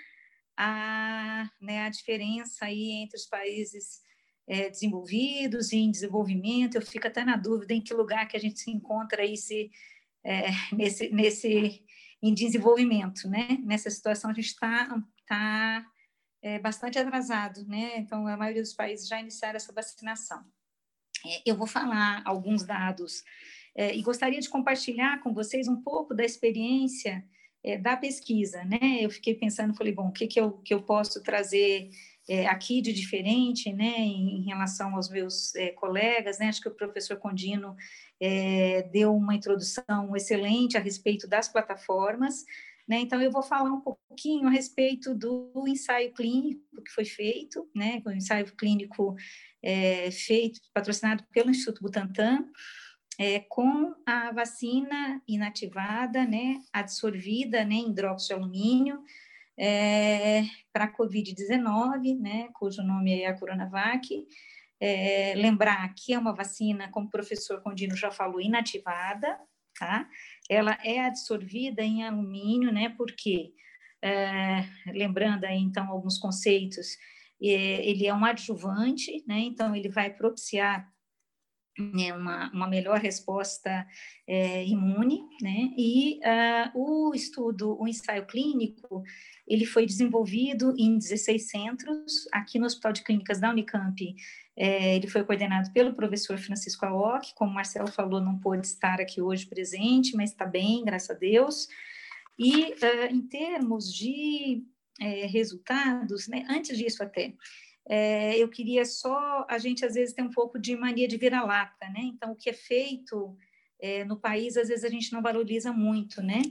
a, 0.56 1.50
né, 1.62 1.86
a 1.86 1.90
diferença 1.90 2.66
aí 2.66 2.92
entre 2.94 3.18
os 3.18 3.26
países 3.26 4.07
é, 4.48 4.70
desenvolvidos 4.70 5.74
em 5.74 5.92
desenvolvimento. 5.92 6.76
Eu 6.76 6.82
fico 6.82 7.06
até 7.06 7.24
na 7.26 7.36
dúvida 7.36 7.74
em 7.74 7.82
que 7.82 7.94
lugar 7.94 8.28
que 8.28 8.38
a 8.38 8.40
gente 8.40 8.60
se 8.60 8.72
encontra 8.72 9.22
aí 9.22 9.36
se, 9.36 9.70
é, 10.24 10.48
nesse, 10.72 11.10
nesse 11.10 11.84
em 12.22 12.34
desenvolvimento, 12.34 13.28
né? 13.28 13.60
Nessa 13.64 13.92
situação 13.92 14.32
a 14.32 14.34
gente 14.34 14.48
está 14.48 15.04
tá, 15.28 15.86
é, 16.42 16.58
bastante 16.58 16.98
atrasado, 16.98 17.64
né? 17.68 17.98
Então 17.98 18.26
a 18.26 18.38
maioria 18.38 18.62
dos 18.62 18.74
países 18.74 19.08
já 19.08 19.20
iniciaram 19.20 19.58
essa 19.58 19.74
vacinação. 19.74 20.44
Eu 21.46 21.56
vou 21.56 21.68
falar 21.68 22.22
alguns 22.26 22.64
dados 22.64 23.24
e 23.76 24.02
gostaria 24.02 24.40
de 24.40 24.50
compartilhar 24.50 25.22
com 25.22 25.34
vocês 25.34 25.68
um 25.68 25.82
pouco 25.82 26.16
da 26.16 26.24
experiência 26.24 27.24
da 27.82 27.98
pesquisa, 27.98 28.64
né? 28.64 29.00
Eu 29.02 29.10
fiquei 29.10 29.36
pensando, 29.36 29.76
falei, 29.76 29.94
bom, 29.94 30.08
o 30.08 30.12
que 30.12 30.26
que 30.26 30.40
eu, 30.40 30.54
que 30.60 30.74
eu 30.74 30.82
posso 30.82 31.22
trazer 31.22 31.90
é, 32.28 32.46
aqui 32.48 32.82
de 32.82 32.92
diferente, 32.92 33.72
né, 33.72 33.96
em, 33.98 34.40
em 34.40 34.42
relação 34.44 34.96
aos 34.96 35.10
meus 35.10 35.56
é, 35.56 35.70
colegas, 35.70 36.38
né, 36.40 36.48
acho 36.48 36.62
que 36.62 36.68
o 36.68 36.76
professor 36.76 37.18
Condino 37.18 37.76
é, 38.20 38.84
deu 38.92 39.16
uma 39.16 39.34
introdução 39.34 40.16
excelente 40.16 40.78
a 40.78 40.82
respeito 40.82 41.28
das 41.28 41.48
plataformas, 41.48 42.44
né, 42.88 43.00
então 43.00 43.22
eu 43.22 43.32
vou 43.32 43.44
falar 43.44 43.72
um 43.72 43.82
pouquinho 43.82 44.48
a 44.48 44.52
respeito 44.52 45.16
do 45.16 45.66
ensaio 45.68 46.14
clínico 46.14 46.62
que 46.84 46.92
foi 46.92 47.06
feito, 47.06 47.70
né, 47.74 48.02
o 48.06 48.12
ensaio 48.12 48.46
clínico 48.56 49.16
é, 49.64 50.12
feito, 50.12 50.60
patrocinado 50.74 51.24
pelo 51.32 51.50
Instituto 51.50 51.82
Butantan, 51.82 52.46
é, 53.20 53.40
com 53.40 53.96
a 54.06 54.32
vacina 54.32 55.22
inativada, 55.28 56.26
né, 56.26 56.60
absorvida, 56.72 57.64
né, 57.64 57.76
em 57.76 57.90
hidróxido 57.90 58.36
de 58.36 58.42
alumínio, 58.42 59.04
é, 59.58 60.44
para 60.72 60.86
a 60.86 60.94
Covid-19, 60.94 62.20
né, 62.20 62.50
cujo 62.54 62.84
nome 62.84 63.22
é 63.22 63.28
a 63.28 63.38
Coronavac. 63.38 64.26
É, 64.80 65.34
lembrar 65.36 65.92
que 65.96 66.14
é 66.14 66.20
uma 66.20 66.36
vacina, 66.36 66.90
como 66.90 67.08
o 67.08 67.10
professor 67.10 67.62
Condino 67.64 67.96
já 67.96 68.12
falou, 68.12 68.40
inativada, 68.40 69.40
tá? 69.78 70.08
Ela 70.48 70.78
é 70.84 71.00
absorvida 71.06 71.82
em 71.82 72.04
alumínio, 72.04 72.72
né? 72.72 72.90
Porque, 72.90 73.54
é, 74.04 74.64
lembrando 74.88 75.46
aí, 75.46 75.58
então, 75.58 75.90
alguns 75.90 76.20
conceitos, 76.20 76.96
é, 77.42 77.90
ele 77.90 78.06
é 78.06 78.14
um 78.14 78.24
adjuvante, 78.24 79.24
né? 79.28 79.40
Então, 79.40 79.76
ele 79.76 79.90
vai 79.90 80.12
propiciar 80.14 80.88
né, 81.78 82.14
uma, 82.14 82.52
uma 82.52 82.68
melhor 82.68 83.00
resposta 83.00 83.88
é, 84.28 84.66
imune, 84.66 85.22
né? 85.42 85.70
E 85.78 86.20
uh, 86.20 86.72
o 86.74 87.14
estudo, 87.14 87.80
o 87.80 87.88
ensaio 87.88 88.26
clínico, 88.26 89.04
ele 89.48 89.66
foi 89.66 89.86
desenvolvido 89.86 90.74
em 90.78 90.98
16 90.98 91.50
centros, 91.50 92.28
aqui 92.34 92.60
no 92.60 92.66
Hospital 92.66 92.94
de 92.94 93.04
Clínicas 93.04 93.40
da 93.40 93.50
Unicamp, 93.50 94.16
é, 94.60 94.96
ele 94.96 95.08
foi 95.08 95.24
coordenado 95.24 95.72
pelo 95.72 95.94
professor 95.94 96.38
Francisco 96.40 96.84
Aoki, 96.84 97.36
como 97.36 97.52
o 97.52 97.54
Marcelo 97.54 97.92
falou, 97.92 98.20
não 98.20 98.40
pôde 98.40 98.66
estar 98.66 99.00
aqui 99.00 99.22
hoje 99.22 99.46
presente, 99.46 100.16
mas 100.16 100.32
está 100.32 100.48
bem, 100.48 100.84
graças 100.84 101.12
a 101.12 101.14
Deus. 101.14 101.68
E 102.40 102.64
uh, 102.74 103.14
em 103.14 103.22
termos 103.22 103.94
de 103.94 104.64
é, 105.00 105.28
resultados, 105.28 106.28
né, 106.28 106.44
antes 106.50 106.76
disso 106.76 107.04
até, 107.04 107.34
é, 107.90 108.38
eu 108.38 108.50
queria 108.50 108.86
só, 108.86 109.46
a 109.50 109.58
gente 109.58 109.86
às 109.86 109.94
vezes 109.94 110.14
tem 110.14 110.26
um 110.26 110.32
pouco 110.32 110.60
de 110.60 110.76
mania 110.76 111.08
de 111.08 111.18
vira-lata, 111.18 111.88
né? 111.90 112.02
Então, 112.02 112.32
o 112.32 112.36
que 112.36 112.50
é 112.50 112.54
feito 112.54 113.36
é, 113.80 114.04
no 114.04 114.18
país, 114.18 114.58
às 114.58 114.68
vezes 114.68 114.84
a 114.84 114.90
gente 114.90 115.12
não 115.14 115.22
valoriza 115.22 115.72
muito, 115.72 116.22
né? 116.22 116.42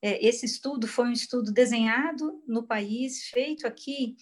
É, 0.00 0.24
esse 0.24 0.46
estudo 0.46 0.86
foi 0.86 1.08
um 1.08 1.12
estudo 1.12 1.52
desenhado 1.52 2.42
no 2.46 2.62
país, 2.62 3.28
feito 3.28 3.66
aqui, 3.66 4.16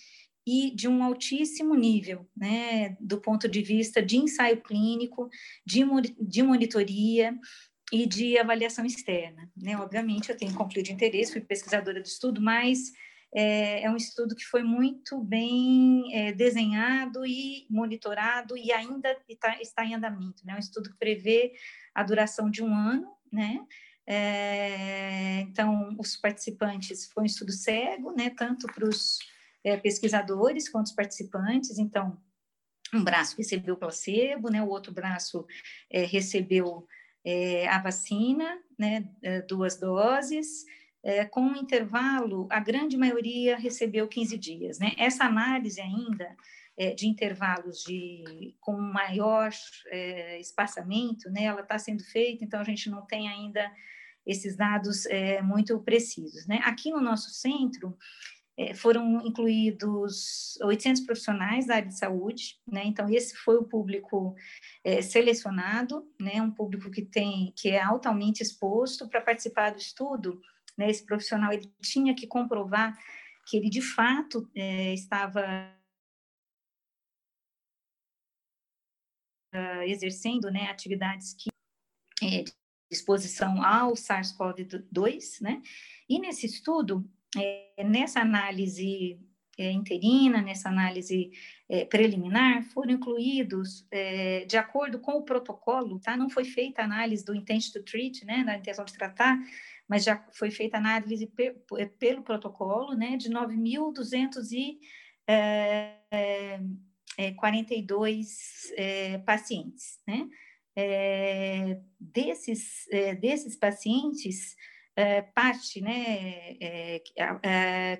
e 0.46 0.74
de 0.74 0.88
um 0.88 1.04
altíssimo 1.04 1.74
nível, 1.74 2.28
né? 2.37 2.96
Do 3.00 3.20
ponto 3.20 3.48
de 3.48 3.62
vista 3.62 4.02
de 4.02 4.16
ensaio 4.16 4.62
clínico, 4.62 5.28
de, 5.66 5.85
de 6.20 6.42
monitoria, 6.42 7.38
e 7.92 8.06
de 8.06 8.38
avaliação 8.38 8.87
externa. 8.87 9.52
Né? 9.54 9.76
Obviamente, 9.76 10.30
eu 10.30 10.37
tenho 10.37 10.54
conflito 10.54 10.87
de 10.87 10.92
interesse, 10.92 11.32
fui 11.32 11.42
pesquisadora 11.42 12.00
do 12.00 12.06
estudo, 12.06 12.40
mas 12.40 12.90
é, 13.35 13.85
é 13.85 13.90
um 13.90 13.97
estudo 13.97 14.37
que 14.37 14.45
foi 14.45 14.62
muito 14.62 15.18
bem 15.18 16.14
é, 16.14 16.33
desenhado 16.33 17.25
e 17.25 17.66
monitorado 17.71 18.57
e 18.57 18.71
ainda 18.71 19.16
está, 19.27 19.61
está 19.61 19.85
em 19.85 19.95
andamento. 19.95 20.45
Né? 20.45 20.53
É 20.53 20.57
um 20.57 20.61
estudo 20.61 20.90
que 20.90 20.99
prevê 20.99 21.55
a 21.95 22.03
duração 22.03 22.51
de 22.51 22.62
um 22.62 22.75
ano, 22.75 23.11
né? 23.33 23.64
É, 24.07 25.40
então, 25.40 25.97
os 25.99 26.16
participantes, 26.16 27.07
foi 27.07 27.23
um 27.23 27.27
estudo 27.27 27.53
cego, 27.53 28.12
né? 28.12 28.31
Tanto 28.31 28.66
para 28.66 28.87
os 28.87 29.18
é, 29.64 29.77
pesquisadores 29.77 30.68
quanto 30.68 30.87
os 30.87 30.92
participantes. 30.92 31.79
Então, 31.79 32.21
um 32.92 33.03
braço 33.03 33.37
recebeu 33.37 33.77
placebo, 33.77 34.51
né? 34.51 34.62
O 34.62 34.68
outro 34.68 34.92
braço 34.92 35.47
é, 35.88 36.05
recebeu 36.05 36.87
é, 37.25 37.66
a 37.68 37.79
vacina, 37.81 38.61
né? 38.79 39.09
duas 39.49 39.79
doses 39.79 40.66
é, 41.03 41.25
com 41.25 41.41
um 41.41 41.57
intervalo, 41.57 42.47
a 42.51 42.61
grande 42.61 42.97
maioria 42.97 43.57
recebeu 43.57 44.07
15 44.07 44.38
dias. 44.38 44.79
Né? 44.79 44.93
Essa 44.97 45.25
análise 45.25 45.81
ainda 45.81 46.37
é, 46.77 46.95
de 46.95 47.09
intervalos 47.09 47.83
de, 47.83 48.55
com 48.61 48.73
maior 48.73 49.51
é, 49.88 50.41
espaçamento, 50.41 51.29
né, 51.31 51.45
ela 51.45 51.61
está 51.61 51.79
sendo 51.79 52.03
feita, 52.05 52.45
então 52.45 52.61
a 52.61 52.65
gente 52.65 52.88
não 52.88 53.05
tem 53.05 53.29
ainda 53.29 53.71
esses 54.25 54.57
dados 54.57 55.05
é, 55.07 55.43
muito 55.43 55.79
precisos. 55.81 56.47
Né? 56.47 56.61
Aqui 56.62 56.91
no 56.91 57.01
nosso 57.01 57.31
centro, 57.31 57.97
é, 58.57 58.75
foram 58.75 59.27
incluídos 59.27 60.59
800 60.62 61.03
profissionais 61.03 61.67
da 61.67 61.77
área 61.77 61.88
de 61.88 61.97
saúde, 61.97 62.61
né? 62.67 62.85
Então 62.85 63.09
esse 63.09 63.35
foi 63.35 63.57
o 63.57 63.65
público 63.65 64.35
é, 64.85 65.01
selecionado, 65.01 66.07
né? 66.21 66.41
Um 66.43 66.51
público 66.51 66.91
que 66.91 67.03
tem 67.03 67.53
que 67.57 67.71
é 67.71 67.81
altamente 67.81 68.43
exposto 68.43 69.09
para 69.09 69.23
participar 69.23 69.71
do 69.71 69.79
estudo 69.79 70.38
né, 70.76 70.90
esse 70.90 71.04
profissional 71.04 71.52
ele 71.52 71.72
tinha 71.80 72.14
que 72.14 72.26
comprovar 72.26 72.96
que 73.46 73.56
ele 73.56 73.68
de 73.68 73.82
fato 73.82 74.48
é, 74.54 74.94
estava 74.94 75.42
uh, 79.54 79.82
exercendo 79.82 80.50
né, 80.50 80.70
atividades 80.70 81.35
que 81.35 81.50
é, 82.22 82.44
exposição 82.90 83.64
ao 83.64 83.94
SARS-CoV-2, 83.94 85.40
né? 85.40 85.62
E 86.08 86.20
nesse 86.20 86.46
estudo, 86.46 87.08
é, 87.37 87.82
nessa 87.85 88.20
análise 88.20 89.18
é, 89.58 89.70
interina, 89.70 90.40
nessa 90.40 90.68
análise 90.68 91.30
é, 91.68 91.85
preliminar, 91.85 92.62
foram 92.64 92.92
incluídos, 92.92 93.87
é, 93.90 94.44
de 94.44 94.56
acordo 94.56 94.98
com 94.98 95.12
o 95.12 95.24
protocolo, 95.24 95.98
tá? 96.00 96.16
Não 96.16 96.28
foi 96.28 96.44
feita 96.44 96.82
a 96.82 96.85
análise 96.85 97.24
do 97.24 97.35
intent 97.35 97.70
to 97.72 97.82
treat, 97.82 98.24
né? 98.24 98.44
Da 98.44 98.56
intenção 98.56 98.85
de 98.85 98.92
tratar, 98.92 99.38
mas 99.92 100.05
já 100.05 100.26
foi 100.33 100.50
feita 100.50 100.78
análise 100.78 101.31
pelo 101.98 102.22
protocolo, 102.22 102.94
né, 102.94 103.18
de 103.18 103.28
9.242 103.28 104.78
é, 105.28 105.98
é, 106.11 106.59
é, 108.78 109.18
pacientes, 109.18 110.00
né? 110.09 110.26
É, 110.74 111.78
desses, 112.00 112.88
é, 112.90 113.14
desses 113.14 113.55
pacientes, 113.55 114.57
é, 114.96 115.20
parte, 115.20 115.83
né, 115.83 116.55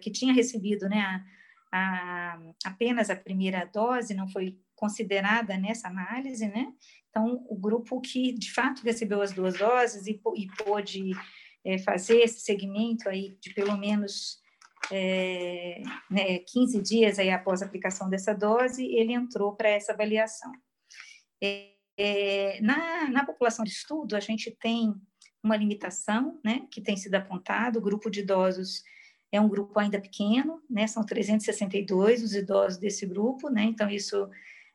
que 0.00 0.11
tinha 0.11 0.33
recebido, 0.33 0.88
né, 0.88 0.98
a, 0.98 1.22
a, 1.70 2.40
apenas 2.64 3.11
a 3.11 3.16
primeira 3.16 3.66
dose 3.66 4.14
não 4.14 4.26
foi 4.26 4.59
considerada 4.74 5.59
nessa 5.59 5.88
análise, 5.88 6.48
né? 6.48 6.72
Então, 7.11 7.44
o 7.50 7.55
grupo 7.55 8.00
que 8.00 8.33
de 8.33 8.50
fato 8.50 8.83
recebeu 8.83 9.20
as 9.20 9.33
duas 9.33 9.59
doses 9.59 10.07
e, 10.07 10.18
e 10.37 10.46
pôde 10.64 11.11
é, 11.64 11.79
fazer 11.79 12.20
esse 12.20 12.40
segmento 12.40 13.09
aí 13.09 13.37
de 13.40 13.53
pelo 13.55 13.77
menos 13.77 14.40
é, 14.90 15.83
né, 16.11 16.38
15 16.38 16.83
dias 16.83 17.18
aí 17.18 17.31
após 17.31 17.62
a 17.62 17.66
aplicação 17.66 18.09
dessa 18.09 18.35
dose, 18.35 18.85
ele 18.85 19.12
entrou 19.12 19.55
para 19.55 19.68
essa 19.68 19.92
avaliação. 19.92 20.53
É, 21.42 21.72
é, 21.96 22.61
na, 22.61 23.09
na 23.11 23.25
população 23.25 23.64
de 23.64 23.70
estudo, 23.70 24.16
a 24.16 24.20
gente 24.20 24.51
tem 24.51 24.94
uma 25.42 25.57
limitação, 25.57 26.40
né, 26.44 26.66
que 26.70 26.81
tem 26.81 26.96
sido 26.96 27.14
apontado, 27.14 27.79
o 27.79 27.83
grupo 27.83 28.11
de 28.11 28.20
idosos 28.20 28.83
é 29.31 29.40
um 29.40 29.48
grupo 29.48 29.79
ainda 29.79 30.01
pequeno, 30.01 30.62
né, 30.70 30.87
são 30.87 31.05
362 31.05 32.22
os 32.22 32.35
idosos 32.35 32.79
desse 32.79 33.07
grupo, 33.07 33.48
né, 33.48 33.64
então 33.64 33.88
isso 33.88 34.29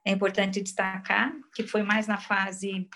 é 0.04 0.12
importante 0.12 0.62
destacar, 0.62 1.34
que 1.56 1.64
foi 1.64 1.84
mais 1.84 2.08
na 2.08 2.18
fase 2.18 2.90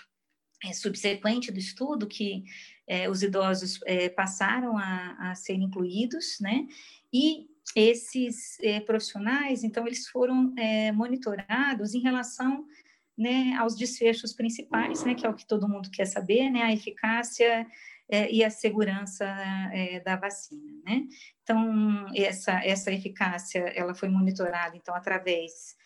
é, 0.64 0.72
subsequente 0.72 1.50
do 1.50 1.58
estudo 1.58 2.06
que 2.06 2.44
é, 2.92 3.08
os 3.08 3.22
idosos 3.22 3.80
é, 3.86 4.10
passaram 4.10 4.76
a, 4.76 5.30
a, 5.30 5.34
ser 5.34 5.54
incluídos, 5.54 6.36
né? 6.42 6.66
E 7.10 7.46
esses 7.74 8.60
é, 8.60 8.80
profissionais, 8.80 9.64
então, 9.64 9.86
eles 9.86 10.06
foram 10.08 10.52
é, 10.58 10.92
monitorados 10.92 11.94
em 11.94 12.00
relação 12.00 12.66
né, 13.16 13.54
aos 13.58 13.74
desfechos 13.76 14.34
principais, 14.34 15.04
né, 15.04 15.14
que 15.14 15.24
é 15.24 15.28
o 15.28 15.34
que 15.34 15.46
todo 15.46 15.68
mundo 15.68 15.90
quer 15.90 16.06
saber, 16.06 16.50
né, 16.50 16.62
a 16.62 16.72
eficácia 16.72 17.66
é, 18.10 18.30
e 18.30 18.42
a 18.42 18.50
segurança 18.50 19.24
da 20.04 20.16
vacina, 20.16 20.72
né? 20.84 21.06
Então, 21.42 22.06
essa, 22.14 22.52
essa 22.64 22.92
eficácia, 22.92 23.60
ela 23.74 23.94
foi 23.94 24.08
monitorada, 24.10 24.76
então, 24.76 24.94
através 24.94 25.76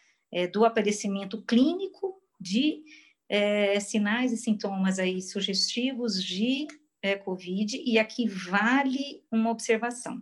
do 0.53 0.65
aparecimento 0.65 1.41
clínico 1.43 2.21
de 2.41 2.83
sinais 3.81 4.33
e 4.33 4.37
sintomas 4.37 4.99
aí 4.99 5.23
sugestivos 5.23 6.23
de 6.23 6.67
é, 7.07 7.17
COVID, 7.17 7.83
e 7.85 7.99
aqui 7.99 8.29
vale 8.29 9.25
uma 9.31 9.51
observação. 9.51 10.21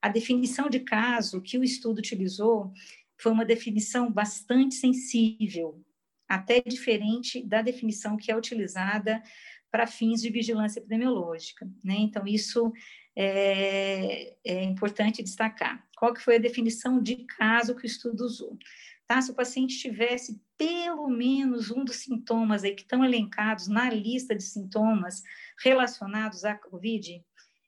A 0.00 0.08
definição 0.08 0.68
de 0.68 0.80
caso 0.80 1.42
que 1.42 1.58
o 1.58 1.64
estudo 1.64 1.98
utilizou 1.98 2.72
foi 3.18 3.32
uma 3.32 3.44
definição 3.44 4.10
bastante 4.10 4.74
sensível, 4.74 5.82
até 6.28 6.60
diferente 6.60 7.42
da 7.42 7.62
definição 7.62 8.16
que 8.16 8.30
é 8.30 8.36
utilizada 8.36 9.22
para 9.70 9.86
fins 9.86 10.22
de 10.22 10.30
vigilância 10.30 10.78
epidemiológica. 10.78 11.68
Né? 11.82 11.96
Então, 11.98 12.26
isso 12.26 12.72
é, 13.16 14.36
é, 14.44 14.62
importante 14.64 15.22
destacar. 15.22 15.84
Qual 15.96 16.12
que 16.12 16.22
foi 16.22 16.36
a 16.36 16.40
definição 16.40 17.02
de 17.02 17.24
caso 17.24 17.74
que 17.74 17.84
o 17.84 17.86
estudo 17.86 18.24
usou? 18.24 18.58
Tá? 19.06 19.20
Se 19.20 19.30
o 19.30 19.34
paciente 19.34 19.78
tivesse 19.78 20.40
pelo 20.58 21.08
menos 21.08 21.70
um 21.70 21.84
dos 21.84 21.96
sintomas 21.96 22.64
aí 22.64 22.74
que 22.74 22.82
estão 22.82 23.04
elencados 23.04 23.68
na 23.68 23.90
lista 23.90 24.34
de 24.34 24.42
sintomas 24.42 25.22
relacionados 25.62 26.44
à 26.44 26.54
COVID, 26.54 27.22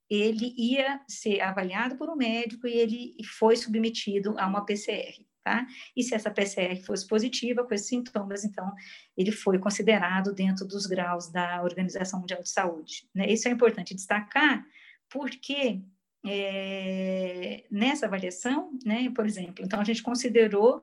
ele 0.09 0.55
ia 0.57 1.01
ser 1.07 1.41
avaliado 1.41 1.97
por 1.97 2.09
um 2.09 2.17
médico 2.17 2.67
e 2.67 2.73
ele 2.73 3.17
foi 3.39 3.57
submetido 3.57 4.39
a 4.39 4.47
uma 4.47 4.65
PCR, 4.65 5.23
tá? 5.45 5.67
E 5.95 6.03
se 6.03 6.15
essa 6.15 6.31
PCR 6.31 6.83
fosse 6.85 7.07
positiva 7.07 7.63
com 7.63 7.75
esses 7.75 7.89
sintomas, 7.89 8.43
então 8.43 8.73
ele 9.17 9.31
foi 9.31 9.59
considerado 9.59 10.33
dentro 10.33 10.67
dos 10.67 10.87
graus 10.87 11.31
da 11.31 11.63
Organização 11.63 12.21
Mundial 12.21 12.43
de 12.43 12.51
Saúde. 12.51 13.07
Né? 13.15 13.31
Isso 13.31 13.49
é 13.49 13.51
importante 13.51 13.95
destacar, 13.95 14.65
porque 15.11 15.83
é, 16.27 17.65
nessa 17.71 18.07
avaliação, 18.07 18.71
né, 18.85 19.11
por 19.15 19.27
exemplo, 19.27 19.63
então 19.65 19.79
a 19.79 19.85
gente 19.85 20.03
considerou 20.03 20.83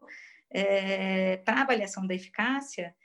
é, 0.56 1.36
para 1.38 1.64
avaliação 1.64 2.08
da 2.08 2.16
eficácia 2.16 2.96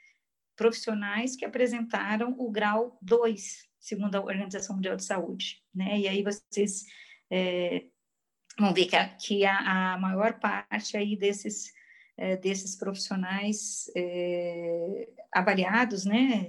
profissionais 0.55 1.35
que 1.35 1.43
apresentaram 1.43 2.33
o 2.37 2.49
grau 2.49 2.97
2, 3.01 3.67
segundo 3.77 4.15
a 4.15 4.21
Organização 4.21 4.75
Mundial 4.77 4.95
de 4.95 5.03
Saúde, 5.03 5.61
né? 5.75 5.99
E 5.99 6.07
aí 6.07 6.23
vocês 6.23 6.85
é, 7.29 7.83
vão 8.57 8.73
ver 8.73 8.85
que, 8.85 8.95
a, 8.95 9.09
que 9.09 9.45
a, 9.45 9.93
a, 9.93 9.97
maior 9.97 10.39
parte 10.39 10.95
aí 10.95 11.17
desses 11.17 11.73
é, 12.17 12.37
desses 12.37 12.75
profissionais 12.75 13.89
avaliados, 15.33 16.05
né, 16.05 16.45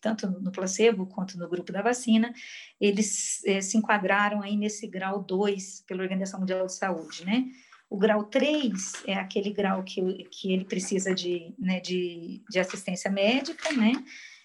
tanto 0.00 0.28
no 0.28 0.52
placebo 0.52 1.06
quanto 1.06 1.38
no 1.38 1.48
grupo 1.48 1.72
da 1.72 1.80
vacina, 1.80 2.34
eles 2.80 3.42
se 3.62 3.78
enquadraram 3.78 4.42
aí 4.42 4.56
nesse 4.56 4.86
grau 4.86 5.22
2 5.22 5.84
pela 5.86 6.02
Organização 6.02 6.40
Mundial 6.40 6.66
de 6.66 6.74
Saúde, 6.74 7.24
né? 7.24 7.46
O 7.94 7.96
grau 7.96 8.24
3 8.24 9.04
é 9.06 9.14
aquele 9.14 9.52
grau 9.52 9.84
que, 9.84 10.24
que 10.24 10.52
ele 10.52 10.64
precisa 10.64 11.14
de, 11.14 11.54
né, 11.56 11.78
de, 11.78 12.42
de 12.50 12.58
assistência 12.58 13.08
médica, 13.08 13.72
né? 13.72 13.92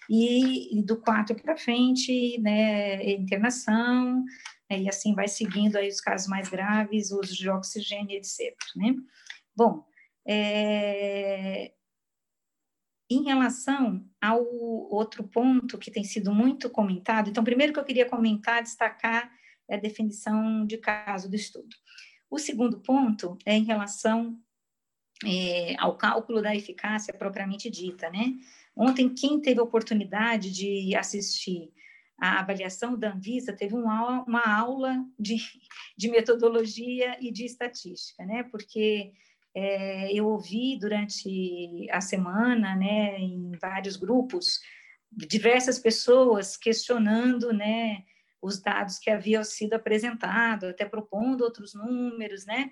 E, 0.08 0.78
e 0.78 0.82
do 0.84 0.96
4 0.96 1.34
para 1.34 1.56
frente, 1.56 2.38
né, 2.38 3.10
internação, 3.10 4.24
né, 4.70 4.82
e 4.82 4.88
assim 4.88 5.16
vai 5.16 5.26
seguindo 5.26 5.74
aí 5.74 5.88
os 5.88 6.00
casos 6.00 6.28
mais 6.28 6.48
graves, 6.48 7.10
uso 7.10 7.34
de 7.34 7.50
oxigênio, 7.50 8.16
etc. 8.16 8.54
Né? 8.76 8.94
Bom, 9.56 9.84
é, 10.24 11.72
em 13.10 13.24
relação 13.24 14.08
ao 14.22 14.44
outro 14.44 15.24
ponto 15.24 15.76
que 15.76 15.90
tem 15.90 16.04
sido 16.04 16.32
muito 16.32 16.70
comentado, 16.70 17.28
então, 17.28 17.42
primeiro 17.42 17.72
que 17.72 17.80
eu 17.80 17.84
queria 17.84 18.08
comentar, 18.08 18.62
destacar 18.62 19.28
é 19.68 19.74
a 19.74 19.80
definição 19.80 20.64
de 20.64 20.78
caso 20.78 21.28
do 21.28 21.34
estudo. 21.34 21.74
O 22.30 22.38
segundo 22.38 22.78
ponto 22.78 23.36
é 23.44 23.54
em 23.56 23.64
relação 23.64 24.38
é, 25.26 25.74
ao 25.78 25.96
cálculo 25.96 26.40
da 26.40 26.54
eficácia 26.54 27.12
propriamente 27.12 27.68
dita, 27.68 28.08
né? 28.08 28.34
Ontem, 28.74 29.12
quem 29.12 29.40
teve 29.40 29.60
a 29.60 29.64
oportunidade 29.64 30.50
de 30.50 30.94
assistir 30.94 31.72
a 32.20 32.40
avaliação 32.40 32.98
da 32.98 33.12
Anvisa 33.12 33.52
teve 33.52 33.74
uma, 33.74 34.22
uma 34.24 34.46
aula 34.46 35.02
de, 35.18 35.36
de 35.96 36.10
metodologia 36.10 37.16
e 37.20 37.32
de 37.32 37.46
estatística, 37.46 38.24
né? 38.26 38.42
Porque 38.44 39.12
é, 39.54 40.12
eu 40.12 40.26
ouvi 40.26 40.78
durante 40.78 41.88
a 41.90 42.00
semana, 42.00 42.76
né, 42.76 43.18
em 43.18 43.52
vários 43.60 43.96
grupos, 43.96 44.60
diversas 45.10 45.78
pessoas 45.78 46.56
questionando, 46.56 47.52
né, 47.52 48.04
os 48.42 48.60
dados 48.60 48.98
que 48.98 49.10
haviam 49.10 49.44
sido 49.44 49.74
apresentados, 49.74 50.70
até 50.70 50.84
propondo 50.84 51.42
outros 51.42 51.74
números, 51.74 52.46
né? 52.46 52.70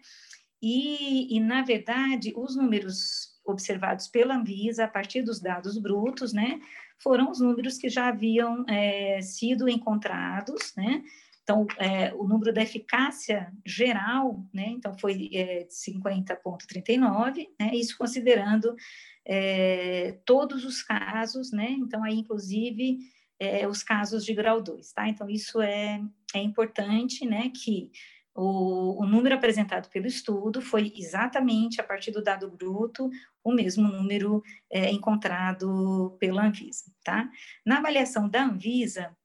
E, 0.63 1.37
e, 1.37 1.41
na 1.41 1.63
verdade, 1.63 2.33
os 2.37 2.57
números 2.57 3.39
observados 3.45 4.09
pela 4.09 4.37
Anvisa, 4.37 4.85
a 4.85 4.89
partir 4.89 5.23
dos 5.23 5.41
dados 5.41 5.79
brutos, 5.79 6.33
né, 6.33 6.61
foram 7.01 7.31
os 7.31 7.41
números 7.41 7.79
que 7.79 7.89
já 7.89 8.09
haviam 8.09 8.65
é, 8.69 9.21
sido 9.23 9.69
encontrados, 9.69 10.75
né? 10.77 11.03
Então, 11.43 11.67
é, 11.79 12.13
o 12.13 12.25
número 12.29 12.53
da 12.53 12.61
eficácia 12.61 13.51
geral, 13.65 14.45
né, 14.53 14.67
então 14.67 14.93
foi 14.99 15.31
é, 15.33 15.67
50,39, 15.67 17.49
né, 17.59 17.71
isso 17.73 17.97
considerando 17.97 18.77
é, 19.25 20.19
todos 20.27 20.63
os 20.67 20.83
casos, 20.83 21.51
né, 21.51 21.71
então 21.71 22.05
aí, 22.05 22.17
inclusive, 22.17 22.99
é, 23.39 23.67
os 23.69 23.83
casos 23.83 24.25
de 24.25 24.35
grau 24.35 24.61
2, 24.61 24.93
tá? 24.93 25.09
Então, 25.09 25.29
isso 25.29 25.61
é, 25.61 26.01
é 26.35 26.39
importante, 26.39 27.25
né, 27.27 27.51
que 27.51 27.91
o, 28.35 29.03
o, 29.03 29.07
número 29.07 29.35
apresentado 29.35 29.89
pelo 29.89 30.07
estudo 30.07 30.61
foi 30.61 30.93
exatamente, 30.97 31.81
a 31.81 31.85
partir 31.85 32.11
do 32.11 32.23
dado 32.23 32.51
bruto, 32.51 33.11
o 33.43 33.53
mesmo 33.53 33.89
número 33.89 34.43
é, 34.71 34.91
encontrado 34.91 36.17
pela 36.21 36.47
Anvisa, 36.47 36.93
tá? 37.03 37.29
Na 37.65 37.79
avaliação 37.79 38.29
da 38.29 38.45
Anvisa, 38.45 39.17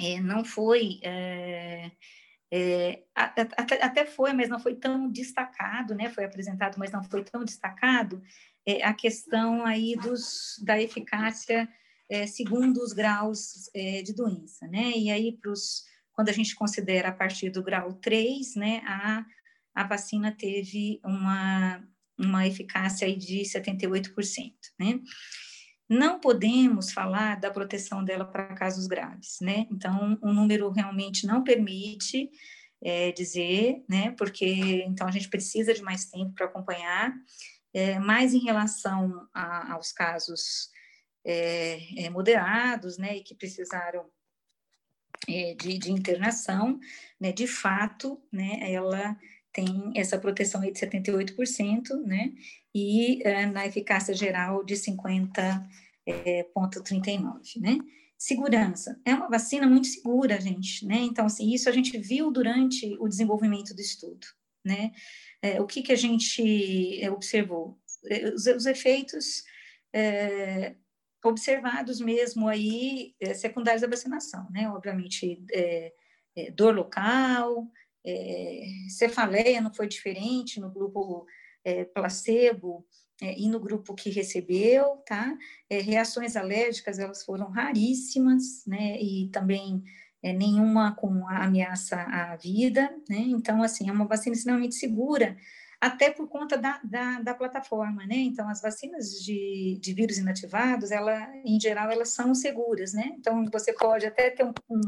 é, 0.00 0.20
não 0.20 0.44
foi... 0.44 0.98
É, 1.02 1.90
é, 2.56 3.02
até, 3.14 3.82
até, 3.82 4.04
foi, 4.04 4.32
mas 4.32 4.48
não 4.48 4.60
foi 4.60 4.76
tão 4.76 5.10
destacado, 5.10 5.92
né? 5.92 6.08
Foi 6.08 6.24
apresentado, 6.24 6.78
mas 6.78 6.92
não 6.92 7.02
foi 7.02 7.24
tão 7.24 7.44
destacado 7.44 8.22
é, 8.66 8.82
a 8.84 8.94
questão 8.94 9.64
aí 9.64 9.96
dos, 9.96 10.60
da 10.62 10.80
eficácia 10.80 11.68
é, 12.10 12.26
segundo 12.26 12.78
os 12.78 12.92
graus 12.92 13.70
é, 13.74 14.02
de 14.02 14.12
doença, 14.14 14.66
né? 14.68 14.92
E 14.96 15.10
aí, 15.10 15.36
pros, 15.40 15.84
quando 16.12 16.28
a 16.28 16.32
gente 16.32 16.54
considera 16.54 17.08
a 17.08 17.12
partir 17.12 17.50
do 17.50 17.62
grau 17.62 17.94
3, 17.94 18.54
né, 18.56 18.82
a, 18.86 19.24
a 19.74 19.84
vacina 19.84 20.30
teve 20.32 21.00
uma, 21.04 21.82
uma 22.18 22.46
eficácia 22.46 23.06
aí 23.06 23.16
de 23.16 23.42
78%, 23.42 24.52
né? 24.78 25.00
Não 25.88 26.18
podemos 26.18 26.92
falar 26.92 27.38
da 27.38 27.50
proteção 27.50 28.02
dela 28.02 28.24
para 28.24 28.54
casos 28.54 28.86
graves, 28.86 29.38
né? 29.40 29.66
Então, 29.70 30.18
o 30.22 30.32
número 30.32 30.70
realmente 30.70 31.26
não 31.26 31.44
permite 31.44 32.30
é, 32.82 33.12
dizer, 33.12 33.84
né? 33.88 34.12
Porque 34.12 34.84
então 34.86 35.06
a 35.06 35.10
gente 35.10 35.28
precisa 35.28 35.74
de 35.74 35.82
mais 35.82 36.06
tempo 36.06 36.32
para 36.34 36.46
acompanhar. 36.46 37.14
É, 37.72 37.98
mas 37.98 38.32
em 38.32 38.38
relação 38.38 39.28
a, 39.34 39.72
aos 39.74 39.92
casos 39.92 40.70
é, 41.24 42.04
é, 42.04 42.10
moderados, 42.10 42.98
né, 42.98 43.16
e 43.16 43.22
que 43.22 43.34
precisaram 43.34 44.04
é, 45.28 45.54
de, 45.54 45.78
de, 45.78 45.90
internação, 45.90 46.78
né, 47.18 47.32
de 47.32 47.46
fato, 47.46 48.22
né, 48.30 48.58
ela 48.70 49.16
tem 49.52 49.92
essa 49.94 50.18
proteção 50.18 50.60
aí 50.60 50.70
de 50.72 50.78
78%, 50.78 52.02
né, 52.04 52.32
e 52.74 53.22
é, 53.22 53.46
na 53.46 53.66
eficácia 53.66 54.14
geral 54.14 54.62
de 54.64 54.74
50,39%, 54.74 55.66
é, 56.06 57.60
né. 57.60 57.78
Segurança, 58.16 59.00
é 59.04 59.14
uma 59.14 59.28
vacina 59.28 59.66
muito 59.66 59.86
segura, 59.86 60.40
gente, 60.40 60.86
né, 60.86 60.98
então, 60.98 61.26
assim, 61.26 61.52
isso 61.52 61.68
a 61.68 61.72
gente 61.72 61.96
viu 61.98 62.30
durante 62.30 62.96
o 63.00 63.08
desenvolvimento 63.08 63.74
do 63.74 63.80
estudo, 63.80 64.26
né, 64.64 64.92
é, 65.40 65.60
o 65.60 65.66
que 65.66 65.82
que 65.82 65.92
a 65.92 65.96
gente 65.96 67.00
observou? 67.10 67.78
Os, 68.34 68.46
os 68.46 68.66
efeitos 68.66 69.42
é, 69.92 70.74
observados 71.28 72.00
mesmo 72.00 72.48
aí 72.48 73.14
é, 73.20 73.34
secundários 73.34 73.82
da 73.82 73.88
vacinação, 73.88 74.46
né? 74.50 74.68
Obviamente, 74.68 75.42
é, 75.52 75.92
é, 76.36 76.50
dor 76.50 76.74
local, 76.74 77.68
cefaleia 78.90 79.62
não 79.62 79.72
foi 79.72 79.88
diferente 79.88 80.60
no 80.60 80.70
grupo 80.70 81.26
placebo 81.94 82.86
e 83.22 83.48
no 83.48 83.58
grupo 83.58 83.94
que 83.94 84.10
recebeu, 84.10 84.98
tá? 85.06 85.34
reações 85.70 86.36
alérgicas, 86.36 86.98
elas 86.98 87.24
foram 87.24 87.48
raríssimas, 87.48 88.66
né? 88.66 89.00
E 89.00 89.30
também 89.30 89.82
nenhuma 90.22 90.94
com 90.94 91.26
ameaça 91.28 91.96
à 91.96 92.36
vida, 92.36 92.94
né? 93.08 93.20
Então, 93.20 93.62
assim, 93.62 93.88
é 93.88 93.92
uma 93.92 94.06
vacina 94.06 94.36
extremamente 94.36 94.74
segura, 94.74 95.34
até 95.84 96.10
por 96.10 96.26
conta 96.28 96.56
da, 96.56 96.80
da, 96.82 97.20
da, 97.20 97.34
plataforma, 97.34 98.06
né? 98.06 98.16
Então, 98.16 98.48
as 98.48 98.62
vacinas 98.62 99.22
de, 99.22 99.78
de 99.78 99.92
vírus 99.92 100.16
inativados, 100.16 100.90
ela, 100.90 101.30
em 101.44 101.60
geral, 101.60 101.90
elas 101.90 102.08
são 102.08 102.34
seguras, 102.34 102.94
né? 102.94 103.12
Então, 103.18 103.44
você 103.52 103.70
pode 103.74 104.06
até 104.06 104.30
ter 104.30 104.44
um, 104.44 104.52
um, 104.70 104.80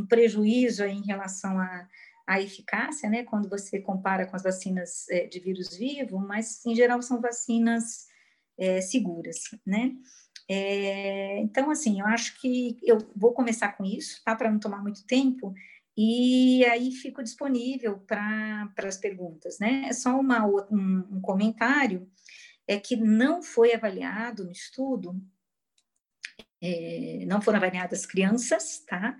um 0.00 0.04
prejuízo 0.04 0.84
em 0.84 1.02
relação 1.02 1.56
à, 1.60 1.88
à 2.26 2.40
eficácia, 2.40 3.08
né? 3.08 3.22
Quando 3.22 3.48
você 3.48 3.78
compara 3.78 4.26
com 4.26 4.34
as 4.34 4.42
vacinas 4.42 5.08
é, 5.08 5.24
de 5.26 5.38
vírus 5.38 5.76
vivo, 5.76 6.18
mas, 6.18 6.66
em 6.66 6.74
geral, 6.74 7.00
são 7.00 7.20
vacinas 7.20 8.08
é, 8.58 8.80
seguras, 8.80 9.36
né? 9.64 9.92
É, 10.48 11.38
então, 11.42 11.70
assim, 11.70 12.00
eu 12.00 12.06
acho 12.06 12.40
que 12.40 12.76
eu 12.82 12.98
vou 13.14 13.32
começar 13.32 13.76
com 13.76 13.84
isso, 13.84 14.20
tá? 14.24 14.34
Para 14.34 14.50
não 14.50 14.58
tomar 14.58 14.82
muito 14.82 15.06
tempo, 15.06 15.54
e 15.96 16.64
aí 16.64 16.90
fico 16.90 17.22
disponível 17.22 17.98
para 17.98 18.72
as 18.78 18.96
perguntas, 18.96 19.58
né? 19.58 19.86
É 19.88 19.92
só 19.92 20.18
uma, 20.18 20.44
um, 20.44 21.04
um, 21.12 21.20
comentário, 21.20 22.08
é 22.66 22.78
que 22.78 22.96
não 22.96 23.42
foi 23.42 23.72
avaliado 23.72 24.44
no 24.44 24.50
estudo, 24.50 25.20
é, 26.60 27.24
não 27.26 27.40
foram 27.40 27.58
avaliadas 27.58 28.06
crianças, 28.06 28.80
tá? 28.80 29.16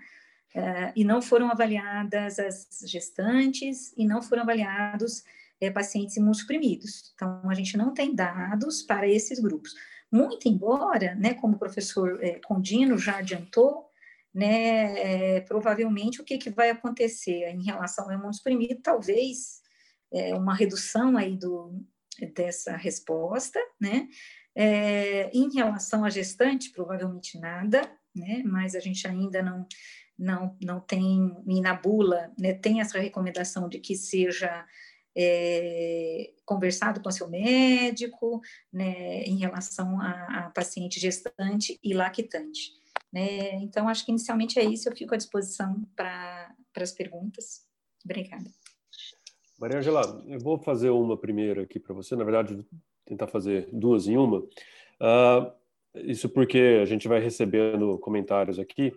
É, 0.53 0.91
e 0.95 1.03
não 1.03 1.21
foram 1.21 1.49
avaliadas 1.49 2.39
as 2.39 2.83
gestantes, 2.85 3.93
e 3.97 4.05
não 4.05 4.21
foram 4.21 4.43
avaliados 4.43 5.23
é, 5.61 5.69
pacientes 5.69 6.17
imunossuprimidos. 6.17 7.13
Então, 7.13 7.41
a 7.49 7.53
gente 7.53 7.77
não 7.77 7.93
tem 7.93 8.13
dados 8.13 8.81
para 8.81 9.07
esses 9.07 9.39
grupos. 9.39 9.73
Muito 10.11 10.47
embora, 10.47 11.15
né, 11.15 11.33
como 11.35 11.55
o 11.55 11.59
professor 11.59 12.23
é, 12.23 12.39
Condino 12.39 12.97
já 12.97 13.17
adiantou, 13.17 13.89
né, 14.35 15.37
é, 15.37 15.41
provavelmente 15.41 16.19
o 16.19 16.25
que, 16.25 16.37
que 16.37 16.49
vai 16.49 16.69
acontecer 16.69 17.47
em 17.47 17.63
relação 17.63 18.03
ao 18.03 18.11
imunossuprimido, 18.11 18.81
talvez 18.81 19.61
é, 20.11 20.35
uma 20.35 20.53
redução 20.53 21.15
aí 21.15 21.37
do, 21.37 21.81
dessa 22.33 22.75
resposta, 22.75 23.57
né, 23.79 24.09
é, 24.53 25.29
em 25.33 25.53
relação 25.53 26.03
à 26.03 26.09
gestante, 26.09 26.71
provavelmente 26.71 27.39
nada, 27.39 27.89
né, 28.13 28.43
mas 28.45 28.75
a 28.75 28.81
gente 28.81 29.07
ainda 29.07 29.41
não, 29.41 29.65
não, 30.19 30.57
não 30.61 30.81
tem, 30.81 31.33
e 31.47 31.61
na 31.61 31.73
bula, 31.73 32.29
né, 32.37 32.53
tem 32.53 32.81
essa 32.81 32.99
recomendação 32.99 33.69
de 33.69 33.79
que 33.79 33.95
seja 33.95 34.65
é, 35.17 36.33
conversado 36.45 37.01
com 37.01 37.09
seu 37.09 37.29
médico, 37.29 38.41
né, 38.71 39.23
em 39.23 39.37
relação 39.37 40.01
a, 40.01 40.47
a 40.47 40.49
paciente 40.49 40.99
gestante 40.99 41.79
e 41.81 41.93
lactante. 41.93 42.83
Né? 43.15 43.55
Então, 43.63 43.87
acho 43.87 44.03
que 44.05 44.11
inicialmente 44.11 44.59
é 44.59 44.65
isso, 44.65 44.89
eu 44.89 44.95
fico 44.95 45.13
à 45.13 45.17
disposição 45.17 45.81
para 45.95 46.53
as 46.75 46.91
perguntas. 46.91 47.65
Obrigada. 48.03 48.43
Maria 49.57 49.77
Angela, 49.77 50.21
eu 50.27 50.37
vou 50.37 50.59
fazer 50.59 50.89
uma 50.89 51.15
primeira 51.15 51.61
aqui 51.61 51.79
para 51.79 51.95
você, 51.95 52.13
na 52.13 52.25
verdade, 52.25 52.61
tentar 53.05 53.27
fazer 53.27 53.69
duas 53.71 54.09
em 54.09 54.17
uma. 54.17 54.39
Uh, 54.39 55.49
isso 55.95 56.27
porque 56.27 56.79
a 56.81 56.83
gente 56.83 57.07
vai 57.07 57.21
recebendo 57.21 57.97
comentários 57.99 58.59
aqui. 58.59 58.91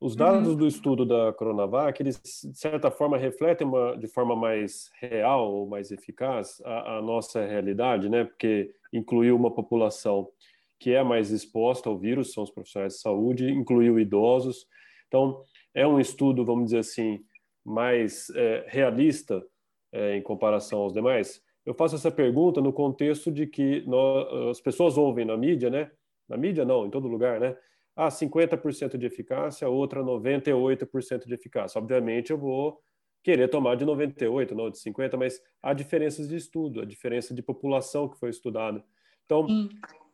Os 0.00 0.14
dados 0.14 0.50
uhum. 0.50 0.54
do 0.54 0.66
estudo 0.68 1.04
da 1.04 1.32
Coronavac, 1.32 2.00
eles, 2.00 2.20
de 2.44 2.56
certa 2.56 2.92
forma, 2.92 3.18
refletem 3.18 3.66
uma, 3.66 3.96
de 3.96 4.06
forma 4.06 4.36
mais 4.36 4.88
real 5.00 5.52
ou 5.52 5.66
mais 5.66 5.90
eficaz 5.90 6.62
a, 6.64 6.98
a, 6.98 7.02
nossa 7.02 7.44
realidade, 7.44 8.08
né? 8.08 8.22
Porque 8.22 8.72
incluiu 8.92 9.34
uma 9.34 9.52
população 9.52 10.28
que 10.78 10.92
é 10.92 11.02
mais 11.02 11.30
exposta 11.30 11.88
ao 11.88 11.98
vírus, 11.98 12.32
são 12.32 12.44
os 12.44 12.50
profissionais 12.50 12.94
de 12.94 13.00
saúde, 13.00 13.50
incluiu 13.50 13.98
idosos. 13.98 14.66
Então, 15.06 15.42
é 15.74 15.86
um 15.86 15.98
estudo, 15.98 16.44
vamos 16.44 16.66
dizer 16.66 16.78
assim, 16.78 17.20
mais 17.64 18.30
é, 18.30 18.64
realista 18.68 19.44
é, 19.92 20.16
em 20.16 20.22
comparação 20.22 20.80
aos 20.80 20.92
demais. 20.92 21.40
Eu 21.66 21.74
faço 21.74 21.96
essa 21.96 22.10
pergunta 22.10 22.60
no 22.60 22.72
contexto 22.72 23.30
de 23.30 23.46
que 23.46 23.82
nós, 23.86 24.50
as 24.50 24.60
pessoas 24.60 24.96
ouvem 24.96 25.24
na 25.24 25.36
mídia, 25.36 25.68
né? 25.68 25.90
Na 26.28 26.36
mídia 26.36 26.64
não, 26.64 26.86
em 26.86 26.90
todo 26.90 27.08
lugar, 27.08 27.40
né? 27.40 27.56
ah, 27.98 28.12
50% 28.12 28.96
de 28.96 29.06
eficácia, 29.06 29.68
outra 29.68 30.04
98% 30.04 31.26
de 31.26 31.34
eficácia. 31.34 31.80
Obviamente, 31.80 32.30
eu 32.30 32.38
vou 32.38 32.80
querer 33.24 33.48
tomar 33.48 33.74
de 33.74 33.84
98, 33.84 34.54
não 34.54 34.70
de 34.70 34.78
50, 34.78 35.16
mas 35.16 35.40
há 35.60 35.72
diferenças 35.74 36.28
de 36.28 36.36
estudo, 36.36 36.80
a 36.80 36.84
diferença 36.84 37.34
de 37.34 37.42
população 37.42 38.08
que 38.08 38.16
foi 38.16 38.30
estudada. 38.30 38.84
Então, 39.26 39.48
Sim. 39.48 39.68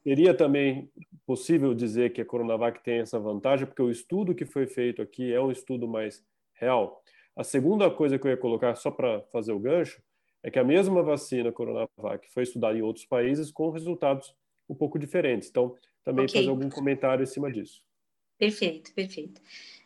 Seria 0.04 0.34
também 0.34 0.90
possível 1.26 1.74
dizer 1.74 2.12
que 2.12 2.20
a 2.20 2.24
Coronavac 2.24 2.84
tem 2.84 3.00
essa 3.00 3.18
vantagem, 3.18 3.66
porque 3.66 3.82
o 3.82 3.90
estudo 3.90 4.34
que 4.34 4.44
foi 4.44 4.66
feito 4.66 5.00
aqui 5.00 5.32
é 5.32 5.40
um 5.40 5.50
estudo 5.50 5.88
mais 5.88 6.22
real. 6.52 7.02
A 7.34 7.42
segunda 7.42 7.90
coisa 7.90 8.18
que 8.18 8.26
eu 8.26 8.30
ia 8.30 8.36
colocar, 8.36 8.76
só 8.76 8.90
para 8.90 9.22
fazer 9.32 9.52
o 9.52 9.58
gancho, 9.58 10.00
é 10.42 10.50
que 10.50 10.58
a 10.58 10.64
mesma 10.64 11.02
vacina 11.02 11.50
Coronavac 11.50 12.30
foi 12.32 12.42
estudada 12.42 12.76
em 12.76 12.82
outros 12.82 13.06
países 13.06 13.50
com 13.50 13.70
resultados 13.70 14.36
um 14.68 14.74
pouco 14.74 14.98
diferentes. 14.98 15.48
Então, 15.48 15.74
também 16.04 16.26
okay. 16.26 16.42
fazer 16.42 16.50
algum 16.50 16.68
comentário 16.68 17.22
em 17.22 17.26
cima 17.26 17.50
disso. 17.50 17.82
Perfeito, 18.38 18.92
perfeito. 18.94 19.40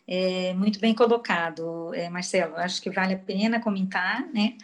É, 0.06 0.52
muito 0.54 0.80
bem 0.80 0.94
colocado, 0.94 1.94
é, 1.94 2.08
Marcelo. 2.10 2.56
Acho 2.56 2.82
que 2.82 2.90
vale 2.90 3.14
a 3.14 3.18
pena 3.18 3.60
comentar, 3.60 4.26
né? 4.32 4.56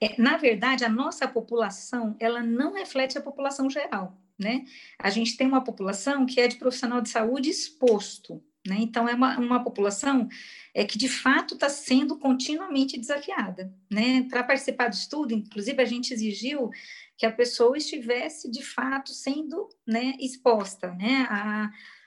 É, 0.00 0.20
na 0.20 0.36
verdade, 0.36 0.84
a 0.84 0.88
nossa 0.88 1.26
população, 1.26 2.14
ela 2.20 2.42
não 2.42 2.72
reflete 2.74 3.18
a 3.18 3.22
população 3.22 3.68
geral, 3.68 4.16
né? 4.40 4.64
A 4.98 5.10
gente 5.10 5.36
tem 5.36 5.46
uma 5.46 5.62
população 5.62 6.24
que 6.24 6.40
é 6.40 6.48
de 6.48 6.56
profissional 6.56 7.00
de 7.00 7.10
saúde 7.10 7.50
exposto, 7.50 8.42
né? 8.66 8.76
Então, 8.80 9.08
é 9.08 9.14
uma, 9.14 9.38
uma 9.38 9.62
população 9.62 10.28
é, 10.74 10.84
que, 10.84 10.98
de 10.98 11.08
fato, 11.08 11.54
está 11.54 11.68
sendo 11.68 12.18
continuamente 12.18 12.98
desafiada, 12.98 13.72
né? 13.90 14.22
Para 14.28 14.42
participar 14.42 14.88
do 14.88 14.94
estudo, 14.94 15.34
inclusive, 15.34 15.80
a 15.80 15.84
gente 15.84 16.12
exigiu 16.12 16.70
que 17.20 17.26
a 17.26 17.32
pessoa 17.32 17.76
estivesse 17.76 18.50
de 18.50 18.62
fato 18.62 19.10
sendo 19.10 19.68
né, 19.86 20.14
exposta 20.18 20.90
né, 20.94 21.28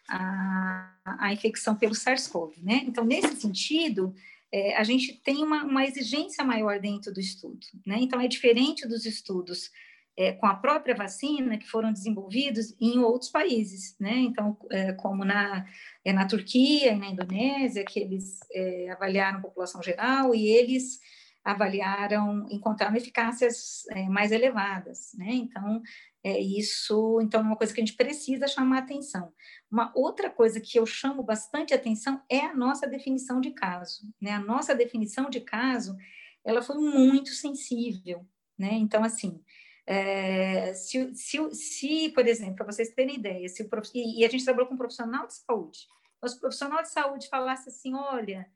à, 0.10 1.32
infecção 1.32 1.76
pelo 1.76 1.94
SARS-CoV. 1.94 2.64
Né? 2.64 2.82
Então, 2.88 3.06
nesse 3.06 3.36
sentido, 3.36 4.16
é, 4.52 4.76
a 4.76 4.84
gente 4.84 5.14
tem 5.24 5.44
uma, 5.44 5.66
uma, 5.66 5.86
exigência 5.86 6.44
maior 6.44 6.80
dentro 6.80 7.14
do 7.14 7.20
estudo. 7.20 7.60
Né? 7.86 7.98
Então, 8.00 8.20
é 8.20 8.28
diferente 8.28 8.88
dos 8.88 9.06
estudos 9.06 9.70
é, 10.18 10.34
com 10.34 10.46
a 10.46 10.56
própria 10.56 10.96
vacina 10.96 11.58
que 11.58 11.68
foram 11.68 11.92
desenvolvidos 11.92 12.76
em 12.80 13.00
outros 13.00 13.32
países. 13.32 13.96
Né? 14.00 14.18
Então, 14.20 14.58
é, 14.72 14.94
como 14.94 15.26
na, 15.26 15.66
é, 16.06 16.14
na 16.14 16.28
Turquia 16.28 16.94
e 16.94 16.98
na 16.98 17.08
Indonésia, 17.08 17.86
que 17.86 18.00
eles 18.00 18.40
é, 18.54 18.90
avaliaram 18.92 19.40
a 19.40 19.42
população 19.42 19.82
geral 19.82 20.34
e 20.36 20.48
eles 20.48 21.00
avaliaram, 21.44 22.46
encontraram 22.50 22.96
eficácias 22.96 23.84
é, 23.92 24.08
mais 24.08 24.32
elevadas, 24.32 25.12
né? 25.16 25.30
Então, 25.30 25.82
é 26.24 26.40
isso, 26.40 27.20
então 27.22 27.42
é 27.42 27.44
uma 27.44 27.58
coisa 27.58 27.74
que 27.74 27.82
a 27.82 27.86
gente 27.86 27.98
precisa 27.98 28.48
chamar 28.48 28.78
atenção. 28.80 29.34
Uma 29.70 29.92
outra 29.94 30.30
coisa 30.30 30.62
que 30.62 30.80
eu 30.80 30.86
chamo 30.86 31.22
bastante 31.22 31.74
atenção 31.74 32.22
é 32.30 32.40
a 32.40 32.56
nossa 32.56 32.88
definição 32.88 33.42
de 33.42 33.52
caso, 33.52 34.08
né? 34.22 34.32
A 34.32 34.40
nossa 34.40 34.74
definição 34.74 35.30
de 35.30 35.42
caso, 35.42 35.98
ela 36.46 36.62
foi 36.62 36.78
muito 36.78 37.32
sensível, 37.32 38.26
né? 38.58 38.72
Então, 38.76 39.04
assim, 39.04 39.42
é, 39.86 40.74
se, 40.74 41.14
se, 41.16 41.52
se, 41.54 42.10
por 42.10 42.28
exemplo, 42.28 42.56
para 42.56 42.72
vocês 42.72 42.94
terem 42.94 43.16
ideia, 43.16 43.48
se 43.50 43.64
o, 43.64 43.70
e, 43.94 44.22
e 44.22 44.26
a 44.26 44.30
gente 44.30 44.44
trabalhou 44.44 44.68
com 44.68 44.76
um 44.76 44.78
profissional 44.78 45.28
de 45.28 45.34
saúde, 45.34 45.80
então, 46.18 46.30
se 46.30 46.38
o 46.38 46.40
profissional 46.40 46.82
de 46.82 46.90
saúde 46.90 47.28
falasse 47.28 47.68
assim, 47.68 47.94
olha, 47.94 48.50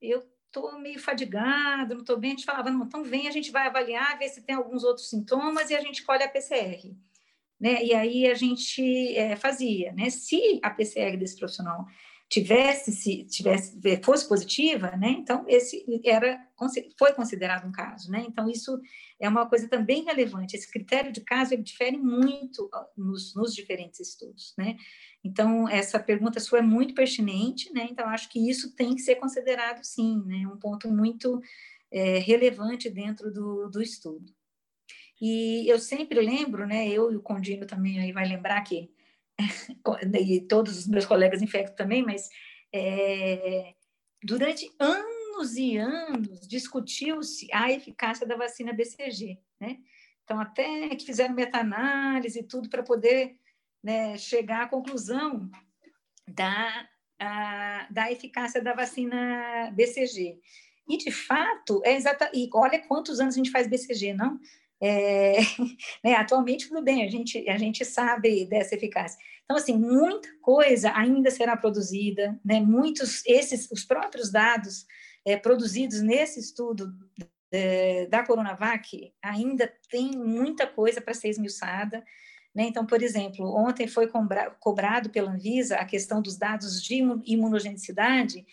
eu 0.00 0.24
estou 0.46 0.78
meio 0.80 0.98
fadigado, 0.98 1.94
não 1.94 2.00
estou 2.00 2.16
bem, 2.16 2.30
a 2.30 2.34
gente 2.34 2.46
falava, 2.46 2.70
não, 2.70 2.84
então 2.84 3.04
vem, 3.04 3.28
a 3.28 3.30
gente 3.30 3.50
vai 3.50 3.66
avaliar, 3.66 4.18
ver 4.18 4.28
se 4.30 4.42
tem 4.42 4.56
alguns 4.56 4.84
outros 4.84 5.10
sintomas 5.10 5.68
e 5.68 5.76
a 5.76 5.80
gente 5.80 6.02
colhe 6.02 6.22
a 6.22 6.28
PCR. 6.28 6.96
Né? 7.60 7.84
E 7.84 7.94
aí 7.94 8.26
a 8.26 8.34
gente 8.34 9.14
é, 9.16 9.36
fazia, 9.36 9.92
né? 9.92 10.08
Se 10.08 10.58
a 10.62 10.70
PCR 10.70 11.18
desse 11.18 11.36
profissional 11.36 11.84
tivesse 12.26 12.90
se 12.92 13.24
tivesse 13.24 13.78
fosse 14.02 14.26
positiva, 14.26 14.96
né? 14.96 15.10
Então 15.10 15.44
esse 15.46 15.84
era 16.04 16.40
foi 16.98 17.12
considerado 17.12 17.66
um 17.66 17.72
caso, 17.72 18.10
né? 18.10 18.24
Então 18.26 18.48
isso 18.48 18.80
é 19.20 19.28
uma 19.28 19.46
coisa 19.46 19.68
também 19.68 20.02
relevante. 20.04 20.56
Esse 20.56 20.70
critério 20.70 21.12
de 21.12 21.20
caso 21.20 21.52
ele 21.52 21.62
difere 21.62 21.98
muito 21.98 22.68
nos, 22.96 23.34
nos 23.34 23.54
diferentes 23.54 24.00
estudos, 24.00 24.54
né? 24.56 24.76
Então 25.22 25.68
essa 25.68 26.00
pergunta 26.00 26.40
sua 26.40 26.60
é 26.60 26.62
muito 26.62 26.94
pertinente, 26.94 27.72
né? 27.72 27.86
Então 27.90 28.08
acho 28.08 28.30
que 28.30 28.50
isso 28.50 28.74
tem 28.74 28.94
que 28.94 29.02
ser 29.02 29.16
considerado 29.16 29.84
sim, 29.84 30.22
né? 30.24 30.46
Um 30.46 30.56
ponto 30.56 30.88
muito 30.88 31.40
é, 31.92 32.18
relevante 32.18 32.88
dentro 32.88 33.30
do, 33.30 33.68
do 33.68 33.82
estudo. 33.82 34.32
E 35.20 35.70
eu 35.70 35.78
sempre 35.78 36.18
lembro, 36.18 36.66
né? 36.66 36.88
Eu 36.88 37.12
e 37.12 37.16
o 37.16 37.22
Condino 37.22 37.66
também 37.66 38.00
aí 38.00 38.12
vai 38.12 38.26
lembrar 38.26 38.62
que 38.62 38.90
e 40.18 40.40
todos 40.42 40.78
os 40.78 40.86
meus 40.86 41.04
colegas 41.04 41.42
infectos 41.42 41.76
também, 41.76 42.02
mas 42.02 42.28
é, 42.72 43.74
durante 44.22 44.70
anos 44.78 45.09
e 45.56 45.76
anos 45.76 46.46
discutiu-se 46.46 47.48
a 47.52 47.70
eficácia 47.70 48.26
da 48.26 48.36
vacina 48.36 48.72
BCG, 48.72 49.38
né? 49.60 49.78
Então, 50.24 50.40
até 50.40 50.90
que 50.90 51.04
fizeram 51.04 51.34
meta-análise 51.34 52.38
e 52.38 52.44
tudo 52.44 52.68
para 52.68 52.82
poder 52.82 53.36
né, 53.82 54.16
chegar 54.16 54.62
à 54.62 54.68
conclusão 54.68 55.50
da, 56.28 56.88
a, 57.18 57.88
da 57.90 58.12
eficácia 58.12 58.62
da 58.62 58.72
vacina 58.72 59.72
BCG. 59.72 60.38
E, 60.88 60.96
de 60.98 61.10
fato, 61.10 61.82
é 61.84 61.94
exata, 61.94 62.30
e 62.32 62.48
olha 62.54 62.78
quantos 62.86 63.18
anos 63.18 63.34
a 63.34 63.38
gente 63.38 63.50
faz 63.50 63.66
BCG, 63.66 64.12
não? 64.14 64.38
É, 64.80 65.38
né, 66.04 66.14
atualmente, 66.14 66.68
tudo 66.68 66.82
bem, 66.82 67.04
a 67.04 67.10
gente, 67.10 67.48
a 67.48 67.58
gente 67.58 67.84
sabe 67.84 68.44
dessa 68.46 68.74
eficácia. 68.74 69.18
Então, 69.44 69.56
assim, 69.56 69.76
muita 69.76 70.28
coisa 70.40 70.92
ainda 70.94 71.30
será 71.30 71.56
produzida, 71.56 72.38
né, 72.44 72.60
muitos, 72.60 73.26
esses, 73.26 73.68
os 73.70 73.84
próprios 73.84 74.30
dados 74.30 74.86
é, 75.24 75.36
produzidos 75.36 76.00
nesse 76.00 76.40
estudo 76.40 76.92
é, 77.52 78.06
da 78.06 78.24
Coronavac, 78.24 79.12
ainda 79.22 79.72
tem 79.88 80.12
muita 80.12 80.66
coisa 80.66 81.00
para 81.00 81.14
ser 81.14 81.28
esmiuçada, 81.28 82.04
né? 82.54 82.64
Então, 82.64 82.84
por 82.86 83.02
exemplo, 83.02 83.46
ontem 83.54 83.86
foi 83.86 84.08
cobrado 84.58 85.10
pela 85.10 85.30
Anvisa 85.30 85.76
a 85.76 85.84
questão 85.84 86.20
dos 86.20 86.36
dados 86.36 86.82
de 86.82 86.94
imunogenicidade, 87.24 88.44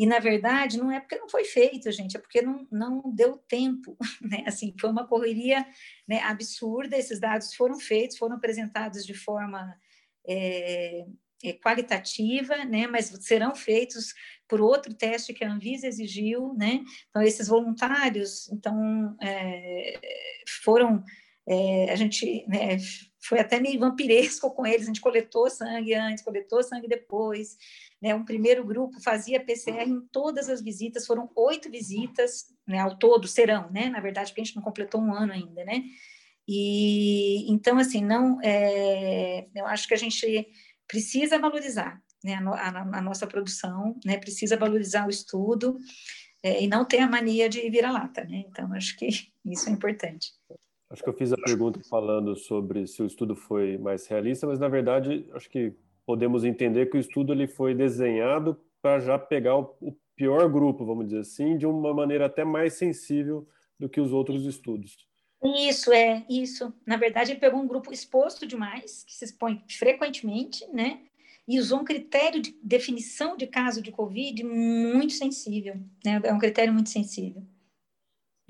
e, 0.00 0.06
na 0.06 0.18
verdade, 0.18 0.78
não 0.78 0.90
é 0.90 0.98
porque 0.98 1.18
não 1.18 1.28
foi 1.28 1.44
feito, 1.44 1.92
gente, 1.92 2.16
é 2.16 2.20
porque 2.20 2.40
não, 2.40 2.66
não 2.70 3.02
deu 3.14 3.36
tempo, 3.36 3.98
né? 4.22 4.44
Assim, 4.46 4.74
foi 4.80 4.88
uma 4.88 5.06
correria 5.06 5.66
né, 6.08 6.20
absurda, 6.22 6.96
esses 6.96 7.20
dados 7.20 7.54
foram 7.54 7.78
feitos, 7.78 8.16
foram 8.16 8.36
apresentados 8.36 9.04
de 9.04 9.12
forma 9.12 9.78
é, 10.26 11.04
é, 11.44 11.52
qualitativa, 11.52 12.64
né? 12.64 12.86
Mas 12.86 13.06
serão 13.20 13.54
feitos 13.54 14.14
por 14.48 14.60
outro 14.60 14.94
teste 14.94 15.32
que 15.32 15.44
a 15.44 15.52
Anvisa 15.52 15.86
exigiu, 15.86 16.54
né? 16.54 16.82
Então, 17.08 17.22
esses 17.22 17.48
voluntários, 17.48 18.50
então, 18.50 19.16
é, 19.22 20.00
foram... 20.62 21.02
É, 21.48 21.90
a 21.90 21.96
gente 21.96 22.44
né, 22.46 22.76
foi 23.22 23.38
até 23.40 23.60
meio 23.60 23.78
vampiresco 23.78 24.50
com 24.54 24.66
eles, 24.66 24.82
a 24.82 24.86
gente 24.86 25.00
coletou 25.00 25.50
sangue 25.50 25.94
antes, 25.94 26.24
coletou 26.24 26.62
sangue 26.62 26.88
depois, 26.88 27.56
né? 28.00 28.14
Um 28.14 28.24
primeiro 28.24 28.64
grupo 28.64 29.00
fazia 29.00 29.44
PCR 29.44 29.88
em 29.88 30.00
todas 30.12 30.48
as 30.48 30.62
visitas, 30.62 31.06
foram 31.06 31.30
oito 31.36 31.70
visitas, 31.70 32.46
né? 32.66 32.78
Ao 32.78 32.96
todo 32.96 33.28
serão, 33.28 33.70
né? 33.70 33.88
Na 33.90 34.00
verdade, 34.00 34.30
porque 34.30 34.40
a 34.40 34.44
gente 34.44 34.56
não 34.56 34.62
completou 34.62 35.00
um 35.00 35.12
ano 35.12 35.32
ainda, 35.32 35.64
né? 35.64 35.82
E 36.48 37.50
então, 37.52 37.78
assim, 37.78 38.04
não, 38.04 38.40
é, 38.42 39.46
eu 39.54 39.66
acho 39.66 39.86
que 39.86 39.94
a 39.94 39.98
gente 39.98 40.46
precisa 40.90 41.38
valorizar 41.38 42.02
né, 42.24 42.34
a, 42.34 42.50
a, 42.50 42.98
a 42.98 43.00
nossa 43.00 43.26
produção, 43.26 43.96
né, 44.04 44.18
precisa 44.18 44.56
valorizar 44.56 45.06
o 45.06 45.10
estudo 45.10 45.78
é, 46.42 46.62
e 46.62 46.66
não 46.66 46.84
ter 46.84 46.98
a 46.98 47.08
mania 47.08 47.48
de 47.48 47.68
vira-lata. 47.70 48.24
Né? 48.24 48.44
Então, 48.48 48.72
acho 48.72 48.96
que 48.98 49.06
isso 49.46 49.68
é 49.68 49.72
importante. 49.72 50.32
Acho 50.90 51.04
que 51.04 51.08
eu 51.08 51.14
fiz 51.14 51.32
a 51.32 51.36
pergunta 51.36 51.80
falando 51.88 52.34
sobre 52.34 52.86
se 52.88 53.00
o 53.00 53.06
estudo 53.06 53.36
foi 53.36 53.78
mais 53.78 54.08
realista, 54.08 54.44
mas 54.44 54.58
na 54.58 54.68
verdade 54.68 55.24
acho 55.34 55.48
que 55.48 55.72
podemos 56.04 56.42
entender 56.42 56.90
que 56.90 56.96
o 56.96 57.00
estudo 57.00 57.32
ele 57.32 57.46
foi 57.46 57.76
desenhado 57.76 58.60
para 58.82 58.98
já 58.98 59.16
pegar 59.16 59.56
o, 59.56 59.76
o, 59.80 59.96
pior 60.16 60.50
grupo, 60.50 60.84
vamos 60.84 61.06
dizer 61.06 61.20
assim, 61.20 61.56
de 61.56 61.64
uma 61.64 61.94
maneira 61.94 62.26
até 62.26 62.44
mais 62.44 62.74
sensível 62.74 63.48
do 63.78 63.88
que 63.88 64.00
os 64.00 64.12
outros 64.12 64.44
estudos. 64.44 65.08
Isso 65.42 65.92
é 65.92 66.24
isso. 66.28 66.72
Na 66.86 66.96
verdade, 66.96 67.32
ele 67.32 67.40
pegou 67.40 67.60
um 67.60 67.66
grupo 67.66 67.92
exposto 67.92 68.46
demais, 68.46 69.04
que 69.04 69.14
se 69.14 69.24
expõe 69.24 69.62
frequentemente, 69.68 70.66
né? 70.72 71.00
E 71.48 71.58
usou 71.58 71.80
um 71.80 71.84
critério 71.84 72.40
de 72.40 72.54
definição 72.62 73.36
de 73.36 73.46
caso 73.46 73.82
de 73.82 73.90
Covid 73.90 74.44
muito 74.44 75.14
sensível, 75.14 75.74
né? 76.04 76.20
É 76.24 76.32
um 76.32 76.38
critério 76.38 76.72
muito 76.72 76.90
sensível. 76.90 77.42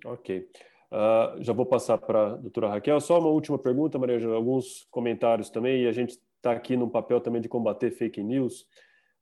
Ok. 0.05 0.49
Uh, 0.93 1.43
já 1.43 1.53
vou 1.53 1.65
passar 1.65 1.97
para 1.99 2.33
a 2.33 2.37
doutora 2.37 2.69
Raquel. 2.69 3.01
Só 3.01 3.21
uma 3.21 3.29
última 3.29 3.59
pergunta, 3.59 3.99
Maria 3.99 4.17
Angela, 4.17 4.35
alguns 4.35 4.87
comentários 4.91 5.49
também, 5.49 5.83
e 5.83 5.87
a 5.87 5.93
gente 5.93 6.19
está 6.37 6.53
aqui 6.53 6.77
no 6.77 6.91
papel 6.91 7.21
também 7.21 7.41
de 7.41 7.49
combater 7.49 7.93
fake 7.93 8.23
news. 8.23 8.67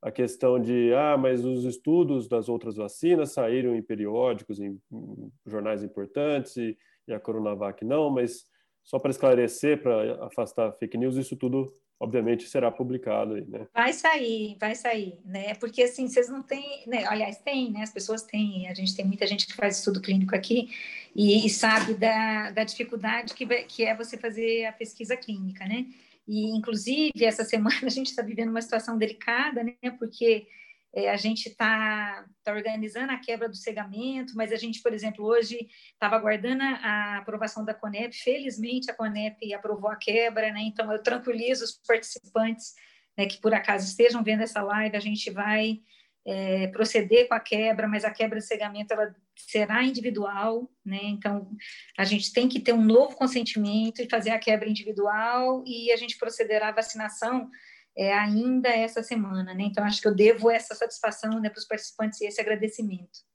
A 0.00 0.10
questão 0.10 0.58
de, 0.58 0.94
ah, 0.94 1.18
mas 1.18 1.44
os 1.44 1.64
estudos 1.64 2.26
das 2.28 2.48
outras 2.48 2.76
vacinas 2.76 3.32
saíram 3.32 3.76
em 3.76 3.82
periódicos, 3.82 4.60
em, 4.60 4.80
em 4.90 5.32
jornais 5.44 5.82
importantes, 5.82 6.56
e, 6.56 6.78
e 7.08 7.14
a 7.14 7.20
Coronavac 7.20 7.84
não, 7.84 8.10
mas 8.10 8.44
só 8.84 8.98
para 8.98 9.10
esclarecer, 9.10 9.82
para 9.82 10.26
afastar 10.26 10.72
fake 10.72 10.96
news, 10.96 11.16
isso 11.16 11.36
tudo 11.36 11.66
obviamente 12.00 12.48
será 12.48 12.70
publicado 12.70 13.34
aí, 13.34 13.44
né? 13.46 13.66
Vai 13.74 13.92
sair, 13.92 14.56
vai 14.60 14.74
sair, 14.74 15.18
né? 15.24 15.54
Porque 15.54 15.82
assim, 15.82 16.08
vocês 16.08 16.28
não 16.28 16.42
têm, 16.42 16.84
né? 16.86 17.04
aliás, 17.06 17.38
tem, 17.38 17.72
né? 17.72 17.82
As 17.82 17.92
pessoas 17.92 18.22
têm, 18.22 18.68
a 18.68 18.74
gente 18.74 18.94
tem 18.94 19.04
muita 19.04 19.26
gente 19.26 19.46
que 19.46 19.54
faz 19.54 19.78
estudo 19.78 20.00
clínico 20.00 20.34
aqui 20.34 20.70
e, 21.14 21.44
e 21.44 21.50
sabe 21.50 21.94
da, 21.94 22.50
da 22.50 22.64
dificuldade 22.64 23.34
que, 23.34 23.44
que 23.64 23.84
é 23.84 23.96
você 23.96 24.16
fazer 24.16 24.66
a 24.66 24.72
pesquisa 24.72 25.16
clínica, 25.16 25.66
né? 25.66 25.86
E, 26.26 26.56
inclusive, 26.56 27.24
essa 27.24 27.42
semana 27.42 27.74
a 27.84 27.90
gente 27.90 28.08
está 28.08 28.22
vivendo 28.22 28.50
uma 28.50 28.62
situação 28.62 28.96
delicada, 28.96 29.64
né? 29.64 29.74
Porque 29.98 30.46
é, 30.94 31.10
a 31.10 31.16
gente 31.16 31.48
está 31.48 32.24
tá 32.42 32.52
organizando 32.52 33.12
a 33.12 33.18
quebra 33.18 33.48
do 33.48 33.56
cegamento, 33.56 34.32
mas 34.34 34.52
a 34.52 34.56
gente, 34.56 34.82
por 34.82 34.92
exemplo, 34.92 35.24
hoje 35.24 35.68
estava 35.92 36.16
aguardando 36.16 36.62
a 36.62 37.18
aprovação 37.18 37.64
da 37.64 37.74
CONEP. 37.74 38.16
Felizmente, 38.16 38.90
a 38.90 38.94
CONEP 38.94 39.52
aprovou 39.52 39.90
a 39.90 39.96
quebra, 39.96 40.50
né? 40.52 40.60
Então, 40.62 40.90
eu 40.90 41.02
tranquilizo 41.02 41.64
os 41.64 41.72
participantes 41.86 42.74
né, 43.16 43.26
que, 43.26 43.40
por 43.40 43.52
acaso, 43.52 43.86
estejam 43.86 44.22
vendo 44.22 44.42
essa 44.42 44.62
live. 44.62 44.96
A 44.96 45.00
gente 45.00 45.30
vai 45.30 45.80
é, 46.26 46.68
proceder 46.68 47.28
com 47.28 47.34
a 47.34 47.40
quebra, 47.40 47.86
mas 47.86 48.04
a 48.04 48.10
quebra 48.10 48.38
de 48.38 48.46
cegamento 48.46 48.92
ela 48.92 49.14
será 49.36 49.82
individual, 49.82 50.70
né? 50.84 51.00
Então, 51.02 51.50
a 51.98 52.04
gente 52.04 52.32
tem 52.32 52.48
que 52.48 52.60
ter 52.60 52.72
um 52.72 52.82
novo 52.82 53.14
consentimento 53.14 54.00
e 54.00 54.08
fazer 54.08 54.30
a 54.30 54.38
quebra 54.38 54.68
individual 54.68 55.62
e 55.66 55.92
a 55.92 55.96
gente 55.96 56.16
procederá 56.18 56.68
à 56.68 56.72
vacinação 56.72 57.50
é, 57.98 58.14
ainda 58.14 58.68
essa 58.68 59.02
semana, 59.02 59.52
né? 59.52 59.64
Então 59.64 59.82
acho 59.82 60.00
que 60.00 60.06
eu 60.06 60.14
devo 60.14 60.48
essa 60.48 60.72
satisfação 60.72 61.40
né, 61.40 61.50
para 61.50 61.58
os 61.58 61.66
participantes 61.66 62.20
e 62.20 62.26
esse 62.26 62.40
agradecimento. 62.40 63.26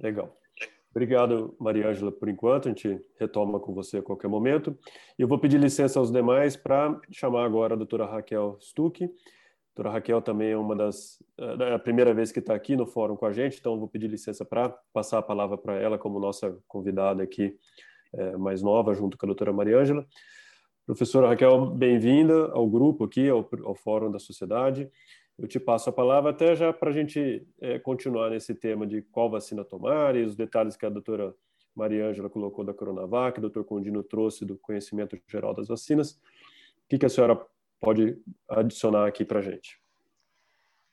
Legal. 0.00 0.38
Obrigado, 0.92 1.56
Maria 1.58 1.88
Ângela, 1.88 2.12
por 2.12 2.28
enquanto. 2.28 2.68
A 2.68 2.70
gente 2.70 3.00
retoma 3.18 3.58
com 3.58 3.74
você 3.74 3.98
a 3.98 4.02
qualquer 4.02 4.28
momento. 4.28 4.78
E 5.18 5.22
eu 5.22 5.28
vou 5.28 5.38
pedir 5.38 5.58
licença 5.58 5.98
aos 5.98 6.12
demais 6.12 6.56
para 6.56 7.00
chamar 7.10 7.44
agora 7.44 7.74
a 7.74 7.76
doutora 7.76 8.06
Raquel 8.06 8.56
Stuck. 8.60 9.04
A 9.04 9.08
doutora 9.74 9.90
Raquel 9.90 10.22
também 10.22 10.50
é 10.50 10.56
uma 10.56 10.76
das. 10.76 11.20
É 11.38 11.74
a 11.74 11.78
primeira 11.78 12.14
vez 12.14 12.30
que 12.30 12.38
está 12.38 12.54
aqui 12.54 12.76
no 12.76 12.86
fórum 12.86 13.16
com 13.16 13.26
a 13.26 13.32
gente, 13.32 13.58
então 13.58 13.78
vou 13.78 13.88
pedir 13.88 14.08
licença 14.08 14.44
para 14.44 14.68
passar 14.92 15.18
a 15.18 15.22
palavra 15.22 15.56
para 15.56 15.76
ela, 15.76 15.98
como 15.98 16.20
nossa 16.20 16.56
convidada 16.66 17.22
aqui 17.22 17.56
é, 18.12 18.36
mais 18.36 18.62
nova, 18.62 18.94
junto 18.94 19.16
com 19.16 19.26
a 19.26 19.28
doutora 19.28 19.52
Maria 19.52 19.78
Ângela. 19.78 20.06
Professora 20.86 21.28
Raquel, 21.28 21.66
bem-vinda 21.66 22.50
ao 22.52 22.68
grupo 22.68 23.04
aqui, 23.04 23.28
ao, 23.28 23.48
ao, 23.64 23.74
Fórum 23.74 24.10
da 24.10 24.18
Sociedade. 24.18 24.90
Eu 25.38 25.46
te 25.46 25.60
passo 25.60 25.88
a 25.88 25.92
palavra 25.92 26.30
até 26.30 26.54
já 26.56 26.72
para 26.72 26.90
a 26.90 26.92
gente 26.92 27.46
é, 27.60 27.78
continuar 27.78 28.30
nesse 28.30 28.54
tema 28.54 28.86
de 28.86 29.02
qual 29.02 29.30
vacina 29.30 29.64
tomar 29.64 30.16
e 30.16 30.24
os 30.24 30.34
detalhes 30.34 30.76
que 30.76 30.84
a 30.84 30.90
doutora 30.90 31.34
Maria 31.74 32.08
Ângela 32.08 32.28
colocou 32.28 32.64
da 32.64 32.74
Coronavac, 32.74 33.38
o 33.38 33.40
doutor 33.40 33.64
Condino 33.64 34.02
trouxe 34.02 34.44
do 34.44 34.58
conhecimento 34.58 35.18
geral 35.28 35.54
das 35.54 35.68
vacinas. 35.68 36.12
O 36.12 36.88
que, 36.88 36.98
que 36.98 37.06
a 37.06 37.08
senhora 37.08 37.40
pode 37.80 38.18
adicionar 38.48 39.06
aqui 39.06 39.24
para 39.24 39.38
a 39.38 39.42
gente? 39.42 39.80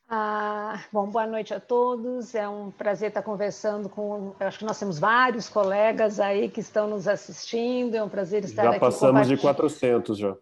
Ah, 0.10 0.86
bom, 0.92 1.10
boa 1.10 1.28
noite 1.28 1.54
a 1.54 1.60
todos. 1.60 2.34
É 2.34 2.48
um 2.48 2.72
prazer 2.72 3.10
estar 3.10 3.22
conversando 3.22 3.90
com. 3.90 4.34
Acho 4.40 4.60
que 4.60 4.66
nós 4.66 4.80
temos 4.80 4.98
vários 4.98 5.50
colegas 5.50 6.18
aí 6.18 6.50
que 6.50 6.62
estão 6.62 6.88
nos 6.88 7.10
assistindo. 7.10 7.94
É 7.96 8.02
um 8.02 8.08
prazer 8.08 8.46
estar 8.46 8.64
já 8.64 8.70
aqui. 8.70 8.80
Já 8.80 8.86
passamos 8.86 9.28
de 9.28 9.36
400 9.36 10.18
já. 10.18 10.36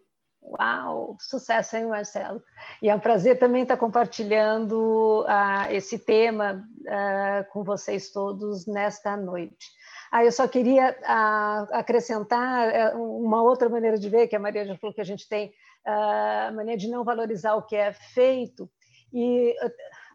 Uau, 0.44 1.18
sucesso, 1.20 1.76
hein, 1.76 1.88
Marcelo? 1.88 2.40
E 2.80 2.90
é 2.90 2.96
um 2.96 3.00
prazer 3.00 3.40
também 3.40 3.64
estar 3.64 3.78
compartilhando 3.78 5.26
ah, 5.28 5.74
esse 5.74 5.98
tema 5.98 6.64
ah, 6.88 7.44
com 7.52 7.64
vocês 7.64 8.12
todos 8.12 8.68
nesta 8.68 9.18
noite. 9.18 9.66
Ah, 10.12 10.24
eu 10.24 10.32
só 10.32 10.48
queria 10.48 10.96
ah, 11.04 11.66
acrescentar 11.72 12.70
é, 12.70 12.94
uma 12.94 13.42
outra 13.42 13.68
maneira 13.68 13.98
de 13.98 14.08
ver, 14.08 14.28
que 14.28 14.36
a 14.36 14.40
Maria 14.40 14.64
já 14.64 14.78
falou 14.78 14.94
que 14.94 15.02
a 15.02 15.06
gente 15.06 15.28
tem 15.28 15.52
a 15.84 16.52
maneira 16.56 16.80
de 16.80 16.88
não 16.88 17.04
valorizar 17.04 17.56
o 17.56 17.64
que 17.64 17.76
é 17.76 17.92
feito. 17.92 18.70
E 19.14 19.56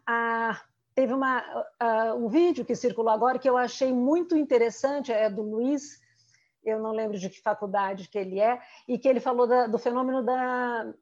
a, 0.05 0.61
teve 0.93 1.13
uma, 1.13 1.43
a, 1.79 2.13
um 2.15 2.27
vídeo 2.27 2.65
que 2.65 2.75
circulou 2.75 3.11
agora 3.11 3.39
que 3.39 3.49
eu 3.49 3.57
achei 3.57 3.93
muito 3.93 4.35
interessante, 4.35 5.11
é 5.11 5.29
do 5.29 5.41
Luiz, 5.41 5.99
eu 6.63 6.79
não 6.79 6.91
lembro 6.91 7.17
de 7.17 7.29
que 7.29 7.41
faculdade 7.41 8.07
que 8.09 8.17
ele 8.17 8.39
é, 8.39 8.59
e 8.87 8.97
que 8.97 9.07
ele 9.07 9.19
falou 9.19 9.47
da, 9.47 9.67
do 9.67 9.79
fenômeno 9.79 10.23
da, 10.23 10.93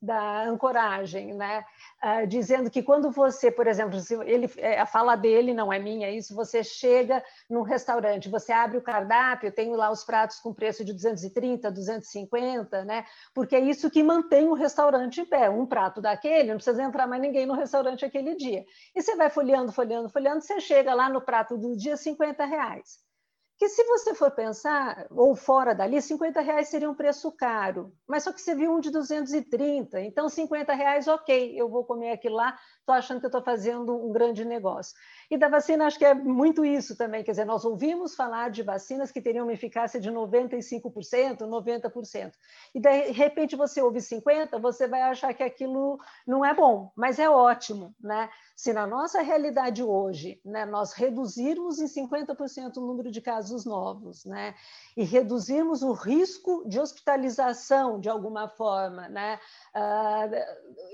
da 0.00 0.44
ancoragem, 0.44 1.34
né? 1.34 1.64
Uh, 2.02 2.26
dizendo 2.26 2.70
que 2.70 2.82
quando 2.82 3.10
você, 3.10 3.50
por 3.50 3.66
exemplo, 3.66 3.98
ele, 4.24 4.50
é, 4.58 4.78
a 4.78 4.86
fala 4.86 5.16
dele 5.16 5.52
não 5.52 5.72
é 5.72 5.78
minha, 5.78 6.06
é 6.06 6.12
isso, 6.12 6.34
você 6.34 6.62
chega 6.62 7.22
num 7.50 7.62
restaurante, 7.62 8.28
você 8.28 8.52
abre 8.52 8.78
o 8.78 8.82
cardápio, 8.82 9.50
tem 9.50 9.74
lá 9.74 9.90
os 9.90 10.04
pratos 10.04 10.38
com 10.38 10.54
preço 10.54 10.84
de 10.84 10.92
230, 10.92 11.70
250, 11.70 12.84
né? 12.84 13.04
Porque 13.34 13.56
é 13.56 13.60
isso 13.60 13.90
que 13.90 14.02
mantém 14.02 14.48
o 14.48 14.54
restaurante 14.54 15.20
em 15.20 15.26
pé. 15.26 15.50
Um 15.50 15.66
prato 15.66 16.00
daquele, 16.00 16.50
não 16.50 16.56
precisa 16.56 16.82
entrar 16.82 17.06
mais 17.06 17.20
ninguém 17.20 17.46
no 17.46 17.54
restaurante 17.54 18.04
aquele 18.04 18.36
dia. 18.36 18.64
E 18.94 19.02
você 19.02 19.16
vai 19.16 19.30
folheando, 19.30 19.72
folheando, 19.72 20.08
folheando, 20.08 20.40
você 20.40 20.60
chega 20.60 20.94
lá 20.94 21.08
no 21.08 21.20
prato 21.20 21.58
do 21.58 21.76
dia 21.76 21.96
50 21.96 22.44
reais 22.44 23.07
que 23.58 23.68
se 23.68 23.82
você 23.84 24.14
for 24.14 24.30
pensar, 24.30 25.08
ou 25.10 25.34
fora 25.34 25.74
dali, 25.74 26.00
50 26.00 26.40
reais 26.40 26.68
seria 26.68 26.88
um 26.88 26.94
preço 26.94 27.32
caro, 27.32 27.92
mas 28.06 28.22
só 28.22 28.32
que 28.32 28.40
você 28.40 28.54
viu 28.54 28.72
um 28.72 28.78
de 28.78 28.88
230, 28.88 30.00
então 30.00 30.28
50 30.28 30.72
reais, 30.72 31.08
ok, 31.08 31.60
eu 31.60 31.68
vou 31.68 31.84
comer 31.84 32.12
aquilo 32.12 32.36
lá, 32.36 32.56
estou 32.78 32.94
achando 32.94 33.20
que 33.20 33.26
estou 33.26 33.42
fazendo 33.42 33.92
um 33.96 34.12
grande 34.12 34.44
negócio. 34.44 34.94
E 35.28 35.36
da 35.36 35.48
vacina, 35.48 35.86
acho 35.86 35.98
que 35.98 36.04
é 36.04 36.14
muito 36.14 36.64
isso 36.64 36.96
também, 36.96 37.24
quer 37.24 37.32
dizer, 37.32 37.44
nós 37.44 37.64
ouvimos 37.64 38.14
falar 38.14 38.48
de 38.50 38.62
vacinas 38.62 39.10
que 39.10 39.20
teriam 39.20 39.44
uma 39.44 39.52
eficácia 39.52 40.00
de 40.00 40.08
95%, 40.08 41.38
90%, 41.40 42.32
e 42.72 42.80
de 42.80 43.10
repente 43.10 43.56
você 43.56 43.82
ouve 43.82 43.98
50%, 43.98 44.60
você 44.60 44.86
vai 44.86 45.02
achar 45.02 45.34
que 45.34 45.42
aquilo 45.42 45.98
não 46.24 46.44
é 46.44 46.54
bom, 46.54 46.92
mas 46.94 47.18
é 47.18 47.28
ótimo, 47.28 47.92
né? 48.00 48.30
Se 48.54 48.72
na 48.72 48.86
nossa 48.86 49.20
realidade 49.20 49.82
hoje, 49.82 50.40
né, 50.44 50.64
nós 50.64 50.92
reduzirmos 50.92 51.80
em 51.80 51.86
50% 51.86 52.76
o 52.76 52.80
número 52.80 53.10
de 53.10 53.20
casos 53.20 53.47
novos, 53.64 54.24
né, 54.24 54.54
e 54.96 55.04
reduzirmos 55.04 55.82
o 55.82 55.92
risco 55.92 56.64
de 56.68 56.80
hospitalização 56.80 58.00
de 58.00 58.08
alguma 58.08 58.48
forma, 58.48 59.08
né, 59.08 59.38
uh, 59.74 60.34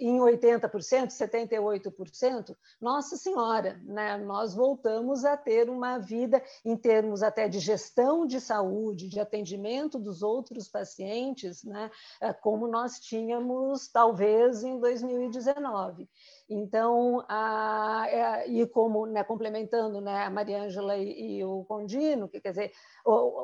em 0.00 0.18
80%, 0.18 1.08
78%, 1.08 2.56
nossa 2.80 3.16
senhora, 3.16 3.80
né, 3.84 4.18
nós 4.18 4.54
voltamos 4.54 5.24
a 5.24 5.36
ter 5.36 5.68
uma 5.68 5.98
vida 5.98 6.42
em 6.64 6.76
termos 6.76 7.22
até 7.22 7.48
de 7.48 7.58
gestão 7.58 8.26
de 8.26 8.40
saúde, 8.40 9.08
de 9.08 9.20
atendimento 9.20 9.98
dos 9.98 10.22
outros 10.22 10.68
pacientes, 10.68 11.64
né, 11.64 11.90
uh, 12.22 12.34
como 12.42 12.66
nós 12.68 13.00
tínhamos 13.00 13.88
talvez 13.88 14.62
em 14.62 14.78
2019. 14.78 16.08
Então, 16.48 17.24
a, 17.26 18.04
é, 18.08 18.48
e 18.48 18.66
como 18.66 19.06
né, 19.06 19.24
complementando 19.24 20.00
né, 20.00 20.24
a 20.24 20.30
Maria 20.30 20.62
Ângela 20.62 20.96
e, 20.96 21.38
e, 21.38 21.44
o 21.44 21.64
Condino, 21.64 22.28
que 22.28 22.38
quer 22.38 22.50
dizer, 22.50 22.72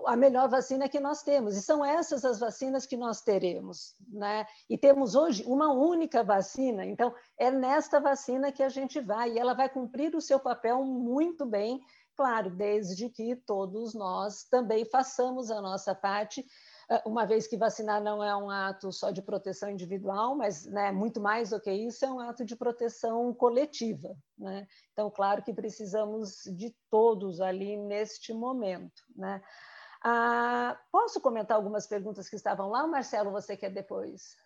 a 0.06 0.14
melhor 0.16 0.48
vacina 0.50 0.88
que 0.88 1.00
nós 1.00 1.22
temos, 1.22 1.56
e 1.56 1.62
são 1.62 1.82
essas 1.84 2.24
as 2.24 2.38
vacinas 2.38 2.84
que 2.84 2.98
nós 2.98 3.22
teremos. 3.22 3.96
Né? 4.06 4.46
E 4.68 4.76
temos 4.76 5.14
hoje 5.14 5.42
uma 5.46 5.72
única 5.72 6.22
vacina, 6.22 6.84
então 6.84 7.14
é 7.38 7.50
nesta 7.50 7.98
vacina 8.00 8.52
que 8.52 8.62
a 8.62 8.68
gente 8.68 9.00
vai, 9.00 9.32
e 9.32 9.38
ela 9.38 9.54
vai 9.54 9.68
cumprir 9.68 10.14
o 10.14 10.20
seu 10.20 10.38
papel 10.38 10.84
muito 10.84 11.46
bem, 11.46 11.80
claro, 12.14 12.50
desde 12.50 13.08
que 13.08 13.34
todos 13.34 13.94
nós 13.94 14.44
também 14.44 14.84
façamos 14.84 15.50
a 15.50 15.62
nossa 15.62 15.94
parte 15.94 16.44
uma 17.04 17.24
vez 17.24 17.46
que 17.46 17.56
vacinar 17.56 18.02
não 18.02 18.22
é 18.22 18.34
um 18.36 18.50
ato 18.50 18.90
só 18.90 19.10
de 19.10 19.22
proteção 19.22 19.70
individual, 19.70 20.34
mas 20.34 20.66
né, 20.66 20.90
muito 20.90 21.20
mais 21.20 21.50
do 21.50 21.60
que 21.60 21.70
isso, 21.70 22.04
é 22.04 22.10
um 22.10 22.18
ato 22.18 22.44
de 22.44 22.56
proteção 22.56 23.32
coletiva. 23.32 24.16
Né? 24.36 24.66
Então, 24.92 25.10
claro 25.10 25.42
que 25.42 25.52
precisamos 25.52 26.42
de 26.56 26.74
todos 26.90 27.40
ali 27.40 27.76
neste 27.76 28.32
momento. 28.32 29.02
Né? 29.14 29.40
Ah, 30.02 30.80
posso 30.90 31.20
comentar 31.20 31.56
algumas 31.56 31.86
perguntas 31.86 32.28
que 32.28 32.36
estavam 32.36 32.70
lá, 32.70 32.86
Marcelo? 32.86 33.30
Você 33.30 33.56
quer 33.56 33.70
depois? 33.70 34.36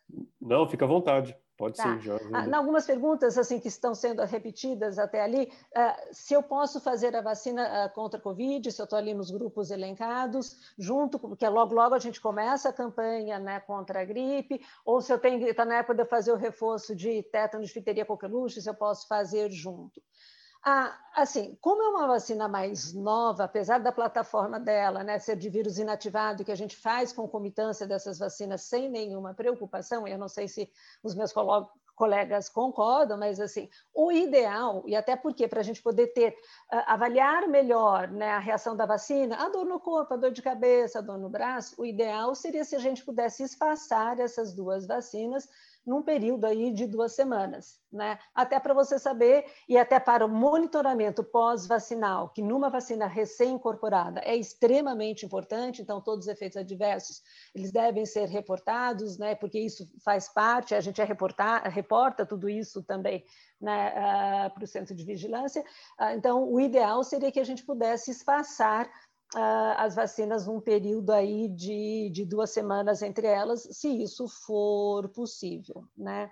Não, 0.41 0.69
fica 0.69 0.85
à 0.85 0.89
vontade. 0.89 1.37
Pode 1.57 1.77
tá. 1.77 1.85
ser, 1.85 2.01
já. 2.01 2.17
Ah, 2.33 2.57
algumas 2.57 2.85
perguntas 2.85 3.39
assim 3.39 3.61
que 3.61 3.69
estão 3.69 3.95
sendo 3.95 4.23
repetidas 4.25 4.99
até 4.99 5.23
ali, 5.23 5.53
ah, 5.75 5.97
se 6.11 6.35
eu 6.35 6.43
posso 6.43 6.81
fazer 6.81 7.15
a 7.15 7.21
vacina 7.21 7.85
ah, 7.85 7.89
contra 7.89 8.19
a 8.19 8.23
Covid, 8.23 8.73
se 8.73 8.81
eu 8.81 8.85
estou 8.85 8.99
ali 8.99 9.15
nos 9.15 9.31
grupos 9.31 9.71
elencados, 9.71 10.75
junto, 10.77 11.17
porque 11.19 11.49
logo 11.49 11.73
logo 11.73 11.95
a 11.95 11.99
gente 12.01 12.21
começa 12.21 12.71
a 12.71 12.73
campanha 12.73 13.39
né, 13.39 13.61
contra 13.61 14.01
a 14.01 14.05
gripe, 14.05 14.61
ou 14.85 15.01
se 15.01 15.13
eu 15.13 15.19
tenho 15.19 15.47
está 15.47 15.65
na 15.65 15.77
época 15.77 15.95
de 15.95 16.05
fazer 16.09 16.33
o 16.33 16.37
reforço 16.37 16.95
de 16.95 17.23
tétano, 17.23 17.65
difteria, 17.65 18.05
coqueluche, 18.05 18.61
se 18.61 18.69
eu 18.69 18.75
posso 18.75 19.07
fazer 19.07 19.51
junto. 19.53 20.03
Ah, 20.67 20.99
assim, 21.15 21.59
como 21.61 21.83
é 21.83 21.89
uma 21.89 22.07
vacina 22.07 22.49
mais 22.49 22.95
nova, 22.95 23.45
apesar 23.45 23.81
da 23.81 23.93
plataforma 23.93 24.59
dela 24.59 25.05
né, 25.05 25.19
ser 25.19 25.37
de 25.37 25.51
vírus 25.51 25.79
inativado, 25.79 26.43
que 26.43 26.51
a 26.51 26.57
gente 26.57 26.75
faz 26.75 27.13
concomitância 27.13 27.87
dessas 27.87 28.19
vacinas 28.19 28.63
sem 28.63 28.89
nenhuma 28.89 29.35
preocupação, 29.35 30.09
eu 30.09 30.17
não 30.17 30.27
sei 30.27 30.49
se 30.49 30.73
os 31.03 31.15
meus 31.15 31.35
colegas 31.95 32.49
concordam, 32.49 33.19
mas 33.19 33.41
assim, 33.41 33.69
o 33.93 34.11
ideal, 34.11 34.83
e 34.87 34.97
até 34.97 35.15
porque 35.15 35.47
para 35.47 35.61
a 35.61 35.63
gente 35.63 35.83
poder 35.83 36.07
ter, 36.15 36.31
uh, 36.31 36.83
avaliar 36.87 37.47
melhor 37.47 38.09
né, 38.09 38.31
a 38.31 38.39
reação 38.39 38.75
da 38.75 38.87
vacina, 38.87 39.37
a 39.37 39.51
dor 39.51 39.67
no 39.67 39.79
corpo, 39.79 40.15
a 40.15 40.17
dor 40.17 40.33
de 40.33 40.41
cabeça, 40.41 40.99
a 40.99 41.03
dor 41.03 41.19
no 41.19 41.29
braço, 41.29 41.75
o 41.77 41.85
ideal 41.85 42.35
seria 42.35 42.65
se 42.65 42.75
a 42.75 42.79
gente 42.79 43.05
pudesse 43.05 43.43
espaçar 43.43 44.19
essas 44.19 44.55
duas 44.55 44.87
vacinas 44.87 45.47
num 45.87 46.03
período 46.03 46.47
aí 46.47 46.73
de 46.73 46.87
duas 46.87 47.13
semanas, 47.13 47.79
né? 47.93 48.19
Até 48.35 48.59
para 48.59 48.73
você 48.73 48.99
saber 48.99 49.45
e 49.69 49.77
até 49.77 50.01
para 50.01 50.25
o 50.25 50.29
monitoramento 50.29 51.23
pós-vacinal, 51.23 52.31
que 52.31 52.43
numa 52.43 52.71
vacina 52.71 53.07
recém-incorporada 53.07 54.21
é 54.25 54.35
extremamente 54.35 55.27
importante, 55.27 55.83
então 55.83 56.01
todos 56.01 56.27
os 56.27 56.33
efeitos 56.33 56.57
adversos, 56.57 57.23
eles 57.55 57.71
devem 57.71 58.07
ser 58.07 58.29
reportados, 58.29 59.19
né? 59.19 59.35
Porque 59.35 59.59
isso 59.59 59.87
faz 60.03 60.29
parte, 60.29 60.75
a 60.75 60.81
gente 60.81 61.01
é 61.01 61.05
reportar, 61.05 61.63
reporta 61.71 62.25
tudo 62.25 62.49
isso 62.49 62.83
também 62.83 63.25
né, 63.61 63.93
uh, 63.93 64.55
para 64.55 64.65
o 64.65 64.67
centro 64.67 64.95
de 64.95 65.05
vigilância. 65.05 65.63
Uh, 66.01 66.17
então, 66.17 66.51
o 66.51 66.61
ideal 66.61 67.03
seria 67.05 67.33
que 67.33 67.41
a 67.41 67.45
gente 67.45 67.65
pudesse 67.65 68.11
espaçar 68.11 68.91
as 69.35 69.95
vacinas 69.95 70.47
num 70.47 70.61
período 70.61 71.11
aí 71.11 71.49
de, 71.49 72.11
de 72.11 72.25
duas 72.25 72.51
semanas 72.51 73.03
entre 73.03 73.27
elas, 73.27 73.69
se 73.71 73.89
isso 74.03 74.29
for 74.29 75.09
possível, 75.09 75.85
né? 75.97 76.31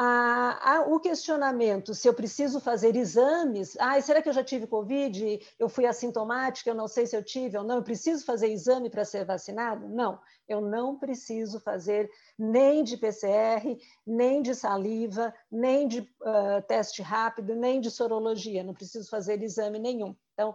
Ah, 0.00 0.84
o 0.86 1.00
questionamento 1.00 1.92
se 1.92 2.06
eu 2.06 2.14
preciso 2.14 2.60
fazer 2.60 2.94
exames, 2.94 3.76
ah, 3.80 4.00
será 4.00 4.22
que 4.22 4.28
eu 4.28 4.32
já 4.32 4.44
tive 4.44 4.64
Covid? 4.64 5.40
Eu 5.58 5.68
fui 5.68 5.86
assintomática, 5.86 6.70
eu 6.70 6.74
não 6.74 6.86
sei 6.86 7.04
se 7.04 7.16
eu 7.16 7.22
tive 7.24 7.58
ou 7.58 7.64
não, 7.64 7.78
eu 7.78 7.82
preciso 7.82 8.24
fazer 8.24 8.46
exame 8.46 8.88
para 8.88 9.04
ser 9.04 9.24
vacinado? 9.24 9.88
Não, 9.88 10.20
eu 10.48 10.60
não 10.60 10.96
preciso 10.96 11.58
fazer 11.58 12.08
nem 12.38 12.84
de 12.84 12.96
PCR, 12.96 13.76
nem 14.06 14.40
de 14.40 14.54
saliva, 14.54 15.34
nem 15.50 15.88
de 15.88 15.98
uh, 15.98 16.62
teste 16.68 17.02
rápido, 17.02 17.56
nem 17.56 17.80
de 17.80 17.90
sorologia, 17.90 18.62
não 18.62 18.74
preciso 18.74 19.10
fazer 19.10 19.42
exame 19.42 19.80
nenhum. 19.80 20.14
Então, 20.32 20.54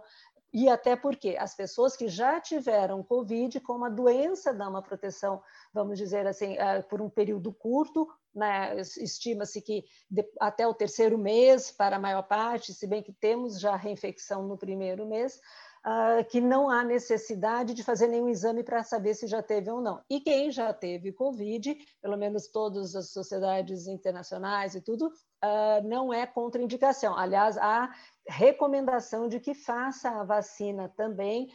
e 0.54 0.68
até 0.68 0.94
porque 0.94 1.36
as 1.36 1.52
pessoas 1.52 1.96
que 1.96 2.06
já 2.06 2.40
tiveram 2.40 3.02
Covid, 3.02 3.58
como 3.58 3.86
a 3.86 3.88
doença 3.88 4.54
dá 4.54 4.68
uma 4.68 4.80
proteção, 4.80 5.42
vamos 5.72 5.98
dizer 5.98 6.28
assim, 6.28 6.56
eh, 6.56 6.80
por 6.82 7.02
um 7.02 7.10
período 7.10 7.52
curto, 7.52 8.08
né? 8.32 8.76
estima-se 8.78 9.60
que 9.60 9.84
até 10.38 10.64
o 10.64 10.72
terceiro 10.72 11.18
mês, 11.18 11.72
para 11.72 11.96
a 11.96 11.98
maior 11.98 12.22
parte, 12.22 12.72
se 12.72 12.86
bem 12.86 13.02
que 13.02 13.12
temos 13.12 13.58
já 13.58 13.74
reinfecção 13.74 14.46
no 14.46 14.56
primeiro 14.56 15.04
mês, 15.04 15.40
uh, 15.84 16.24
que 16.28 16.40
não 16.40 16.70
há 16.70 16.82
necessidade 16.82 17.74
de 17.74 17.84
fazer 17.84 18.06
nenhum 18.08 18.28
exame 18.28 18.62
para 18.62 18.82
saber 18.82 19.14
se 19.14 19.26
já 19.26 19.42
teve 19.42 19.70
ou 19.70 19.80
não. 19.80 20.00
E 20.08 20.20
quem 20.20 20.50
já 20.50 20.72
teve 20.72 21.12
Covid, 21.12 21.76
pelo 22.00 22.16
menos 22.16 22.48
todas 22.48 22.94
as 22.94 23.10
sociedades 23.10 23.86
internacionais 23.86 24.74
e 24.74 24.80
tudo, 24.80 25.06
uh, 25.06 25.86
não 25.86 26.12
é 26.12 26.26
contraindicação. 26.26 27.16
Aliás, 27.16 27.56
há 27.58 27.92
recomendação 28.26 29.28
de 29.28 29.38
que 29.38 29.54
faça 29.54 30.08
a 30.08 30.24
vacina 30.24 30.92
também. 30.96 31.48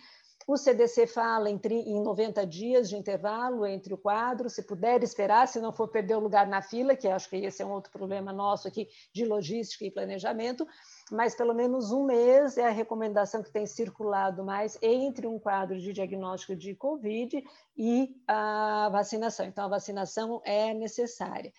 O 0.48 0.58
CDC 0.58 1.06
fala 1.06 1.48
em 1.48 1.60
90 2.02 2.48
dias 2.48 2.90
de 2.90 2.96
intervalo 2.96 3.68
entre 3.68 3.94
o 3.94 3.98
quadro, 3.98 4.50
se 4.50 4.64
puder 4.64 5.04
esperar, 5.04 5.48
se 5.48 5.60
não 5.60 5.72
for 5.72 5.88
perder 5.90 6.16
o 6.16 6.20
lugar 6.20 6.48
na 6.48 6.60
fila, 6.60 6.96
que 6.96 7.08
acho 7.08 7.30
que 7.30 7.36
esse 7.36 7.62
é 7.62 7.66
um 7.66 7.72
outro 7.72 7.92
problema 7.92 8.34
nosso 8.34 8.68
aqui 8.68 8.88
de 9.14 9.26
logística 9.26 9.86
e 9.86 9.92
planejamento, 9.92 10.68
mas 11.12 11.36
pelo 11.36 11.54
menos 11.54 11.92
um 11.92 12.04
mês 12.04 12.58
é 12.58 12.66
a 12.68 12.72
recomendação 12.72 13.42
que 13.42 13.52
tem 13.52 13.66
circulado 13.66 14.44
mais 14.44 14.78
entre 14.82 15.28
um 15.28 15.40
quadro 15.40 15.80
de 15.80 15.94
diagnóstico 15.94 16.56
de 16.56 16.76
Covid 16.76 17.44
e 17.78 18.16
a 18.28 18.90
vacinação. 18.92 19.46
Então, 19.46 19.66
a 19.66 19.70
vacinação 19.70 20.42
é 20.44 20.74
necessária. 20.74 21.52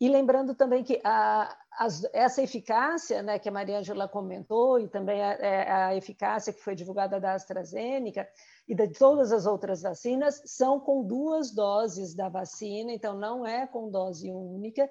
E 0.00 0.08
lembrando 0.08 0.54
também 0.54 0.82
que 0.82 1.00
a, 1.04 1.56
essa 2.12 2.42
eficácia 2.42 3.22
né, 3.22 3.38
que 3.38 3.48
a 3.48 3.52
Maria 3.52 3.78
Angela 3.78 4.08
comentou, 4.08 4.78
e 4.78 4.88
também 4.88 5.22
a, 5.22 5.32
é, 5.34 5.70
a, 5.70 5.96
eficácia 5.96 6.52
que 6.52 6.60
foi 6.60 6.74
divulgada 6.74 7.20
da 7.20 7.34
AstraZeneca 7.34 8.28
e 8.66 8.74
de 8.74 8.88
todas 8.88 9.32
as 9.32 9.46
outras 9.46 9.82
vacinas, 9.82 10.42
são 10.46 10.80
com 10.80 11.04
duas 11.04 11.52
doses 11.52 12.14
da 12.14 12.28
vacina, 12.28 12.92
então 12.92 13.16
não 13.16 13.46
é 13.46 13.66
com 13.66 13.90
dose 13.90 14.30
única, 14.30 14.90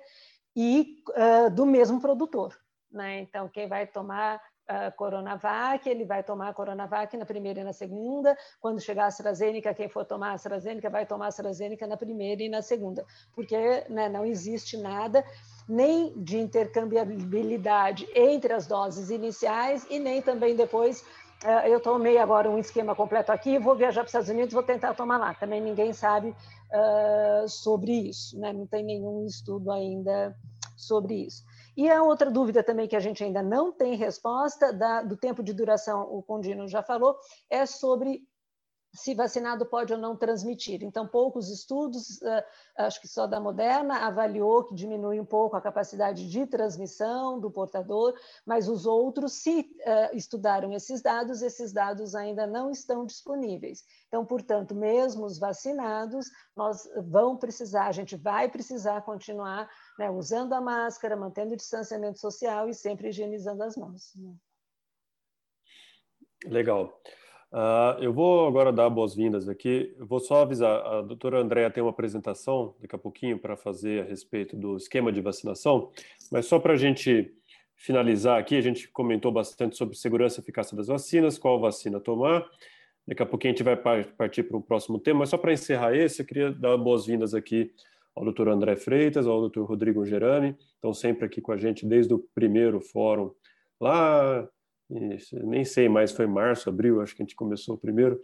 e 0.55 1.03
uh, 1.09 1.49
do 1.53 1.65
mesmo 1.65 1.99
produtor. 1.99 2.62
Né? 2.93 3.21
Então, 3.21 3.49
quem 3.49 3.67
vai 3.67 3.87
tomar 3.87 4.39
a 4.67 4.91
Coronavac, 4.91 5.89
ele 5.89 6.05
vai 6.05 6.23
tomar 6.23 6.49
a 6.49 6.53
Coronavac 6.53 7.17
na 7.17 7.25
primeira 7.25 7.59
e 7.59 7.63
na 7.63 7.73
segunda. 7.73 8.37
Quando 8.61 8.79
chegar 8.79 9.05
a 9.05 9.07
AstraZeneca, 9.07 9.73
quem 9.73 9.89
for 9.89 10.05
tomar 10.05 10.29
a 10.29 10.33
AstraZeneca 10.33 10.89
vai 10.89 11.05
tomar 11.05 11.25
a 11.25 11.27
AstraZeneca 11.29 11.85
na 11.85 11.97
primeira 11.97 12.41
e 12.41 12.49
na 12.49 12.61
segunda, 12.61 13.05
porque 13.35 13.83
né, 13.89 14.07
não 14.07 14.25
existe 14.25 14.77
nada 14.77 15.23
nem 15.67 16.13
de 16.15 16.37
intercambiabilidade 16.37 18.07
entre 18.13 18.53
as 18.53 18.67
doses 18.67 19.09
iniciais 19.09 19.85
e 19.89 19.99
nem 19.99 20.21
também 20.21 20.55
depois. 20.55 21.01
Uh, 21.43 21.67
eu 21.67 21.79
tomei 21.81 22.17
agora 22.17 22.49
um 22.49 22.57
esquema 22.57 22.95
completo 22.95 23.31
aqui, 23.31 23.59
vou 23.59 23.75
viajar 23.75 24.01
para 24.01 24.05
os 24.05 24.09
Estados 24.09 24.29
Unidos, 24.29 24.53
vou 24.53 24.63
tentar 24.63 24.93
tomar 24.93 25.17
lá. 25.17 25.33
Também 25.33 25.59
ninguém 25.59 25.91
sabe 25.91 26.29
uh, 26.29 27.49
sobre 27.49 27.91
isso, 27.91 28.39
né? 28.39 28.53
não 28.53 28.65
tem 28.65 28.81
nenhum 28.81 29.25
estudo 29.25 29.69
ainda 29.71 30.33
sobre 30.77 31.15
isso. 31.15 31.43
E 31.75 31.89
a 31.89 32.03
outra 32.03 32.29
dúvida 32.29 32.63
também 32.63 32.87
que 32.87 32.95
a 32.95 32.99
gente 32.99 33.23
ainda 33.23 33.41
não 33.41 33.71
tem 33.71 33.95
resposta, 33.95 34.71
da, 34.71 35.01
do 35.01 35.17
tempo 35.17 35.41
de 35.41 35.53
duração, 35.53 36.03
o 36.03 36.21
Condino 36.21 36.67
já 36.67 36.83
falou, 36.83 37.17
é 37.49 37.65
sobre 37.65 38.21
se 38.93 39.15
vacinado 39.15 39.65
pode 39.65 39.91
ou 39.91 39.97
não 39.97 40.15
transmitir. 40.15 40.83
Então, 40.83 41.07
poucos 41.07 41.49
estudos, 41.49 42.21
eh, 42.21 42.45
acho 42.77 43.01
que 43.01 43.07
só 43.07 43.25
da 43.25 43.39
Moderna, 43.39 44.05
avaliou 44.05 44.63
que 44.65 44.75
diminui 44.75 45.19
um 45.19 45.25
pouco 45.25 45.55
a 45.55 45.61
capacidade 45.61 46.29
de 46.29 46.45
transmissão 46.45 47.39
do 47.39 47.49
portador, 47.49 48.13
mas 48.45 48.69
os 48.69 48.85
outros, 48.85 49.33
se 49.33 49.75
eh, 49.79 50.15
estudaram 50.15 50.71
esses 50.73 51.01
dados, 51.01 51.41
esses 51.41 51.73
dados 51.73 52.13
ainda 52.13 52.45
não 52.45 52.69
estão 52.69 53.03
disponíveis. 53.03 53.83
Então, 54.07 54.23
portanto, 54.23 54.75
mesmo 54.75 55.25
os 55.25 55.39
vacinados, 55.39 56.27
nós 56.55 56.87
vamos 57.07 57.39
precisar, 57.39 57.87
a 57.87 57.91
gente 57.91 58.15
vai 58.15 58.47
precisar 58.47 59.01
continuar 59.01 59.67
né, 59.97 60.11
usando 60.11 60.53
a 60.53 60.61
máscara, 60.61 61.15
mantendo 61.15 61.55
o 61.55 61.57
distanciamento 61.57 62.19
social 62.19 62.69
e 62.69 62.75
sempre 62.75 63.09
higienizando 63.09 63.63
as 63.63 63.75
mãos. 63.75 64.13
Né? 64.15 64.35
Legal. 66.45 66.93
Uh, 67.53 68.01
eu 68.01 68.11
vou 68.11 68.47
agora 68.47 68.73
dar 68.73 68.89
boas-vindas 68.89 69.47
aqui. 69.47 69.93
Eu 69.99 70.07
vou 70.07 70.19
só 70.19 70.41
avisar, 70.41 70.83
a 70.87 71.01
doutora 71.03 71.39
Andréa 71.39 71.69
tem 71.69 71.83
uma 71.83 71.91
apresentação 71.91 72.73
daqui 72.79 72.95
a 72.95 72.97
pouquinho 72.97 73.37
para 73.37 73.55
fazer 73.55 74.01
a 74.01 74.05
respeito 74.05 74.57
do 74.57 74.75
esquema 74.75 75.11
de 75.11 75.21
vacinação, 75.21 75.91
mas 76.31 76.47
só 76.47 76.57
para 76.57 76.73
a 76.73 76.75
gente 76.75 77.31
finalizar 77.75 78.39
aqui, 78.39 78.55
a 78.55 78.61
gente 78.61 78.87
comentou 78.87 79.31
bastante 79.31 79.77
sobre 79.77 79.95
segurança 79.95 80.39
e 80.39 80.41
eficácia 80.41 80.75
das 80.75 80.87
vacinas, 80.87 81.37
qual 81.37 81.59
vacina 81.59 81.99
tomar. 81.99 82.43
Daqui 83.07 83.21
a 83.21 83.25
pouquinho 83.25 83.53
a 83.53 83.55
gente 83.55 83.63
vai 83.63 84.03
partir 84.03 84.43
para 84.43 84.57
o 84.57 84.61
próximo 84.61 84.97
tema, 84.97 85.19
mas 85.19 85.29
só 85.29 85.37
para 85.37 85.53
encerrar 85.53 85.95
esse, 85.95 86.23
eu 86.23 86.25
queria 86.25 86.51
dar 86.51 86.75
boas-vindas 86.77 87.35
aqui 87.35 87.71
ao 88.15 88.23
doutor 88.23 88.47
André 88.47 88.75
Freitas, 88.77 89.27
ao 89.27 89.39
doutor 89.39 89.65
Rodrigo 89.65 90.03
Gerani, 90.05 90.55
estão 90.75 90.91
sempre 90.91 91.25
aqui 91.25 91.39
com 91.39 91.51
a 91.51 91.57
gente 91.57 91.85
desde 91.85 92.15
o 92.15 92.19
primeiro 92.33 92.81
fórum 92.81 93.31
lá 93.79 94.47
isso, 94.93 95.37
nem 95.45 95.65
sei 95.65 95.89
mais, 95.89 96.11
foi 96.11 96.27
março, 96.27 96.69
abril, 96.69 97.01
acho 97.01 97.15
que 97.15 97.23
a 97.23 97.25
gente 97.25 97.35
começou 97.35 97.77
primeiro. 97.77 98.21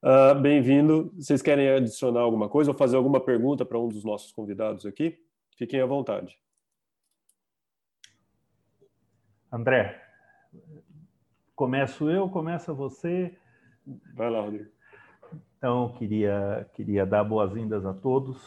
Uh, 0.00 0.38
Bem-vindo. 0.40 1.12
Vocês 1.16 1.42
querem 1.42 1.68
adicionar 1.68 2.20
alguma 2.20 2.48
coisa 2.48 2.70
ou 2.70 2.76
fazer 2.76 2.96
alguma 2.96 3.18
pergunta 3.18 3.64
para 3.64 3.78
um 3.80 3.88
dos 3.88 4.04
nossos 4.04 4.30
convidados 4.30 4.86
aqui? 4.86 5.18
Fiquem 5.56 5.80
à 5.80 5.86
vontade. 5.86 6.38
André, 9.50 10.00
começo 11.56 12.08
eu, 12.08 12.28
começa 12.28 12.72
você. 12.72 13.36
Vai 14.14 14.30
lá, 14.30 14.40
Rodrigo. 14.40 14.70
Então, 15.56 15.92
queria, 15.94 16.70
queria 16.74 17.04
dar 17.04 17.24
boas-vindas 17.24 17.84
a 17.84 17.92
todos 17.92 18.38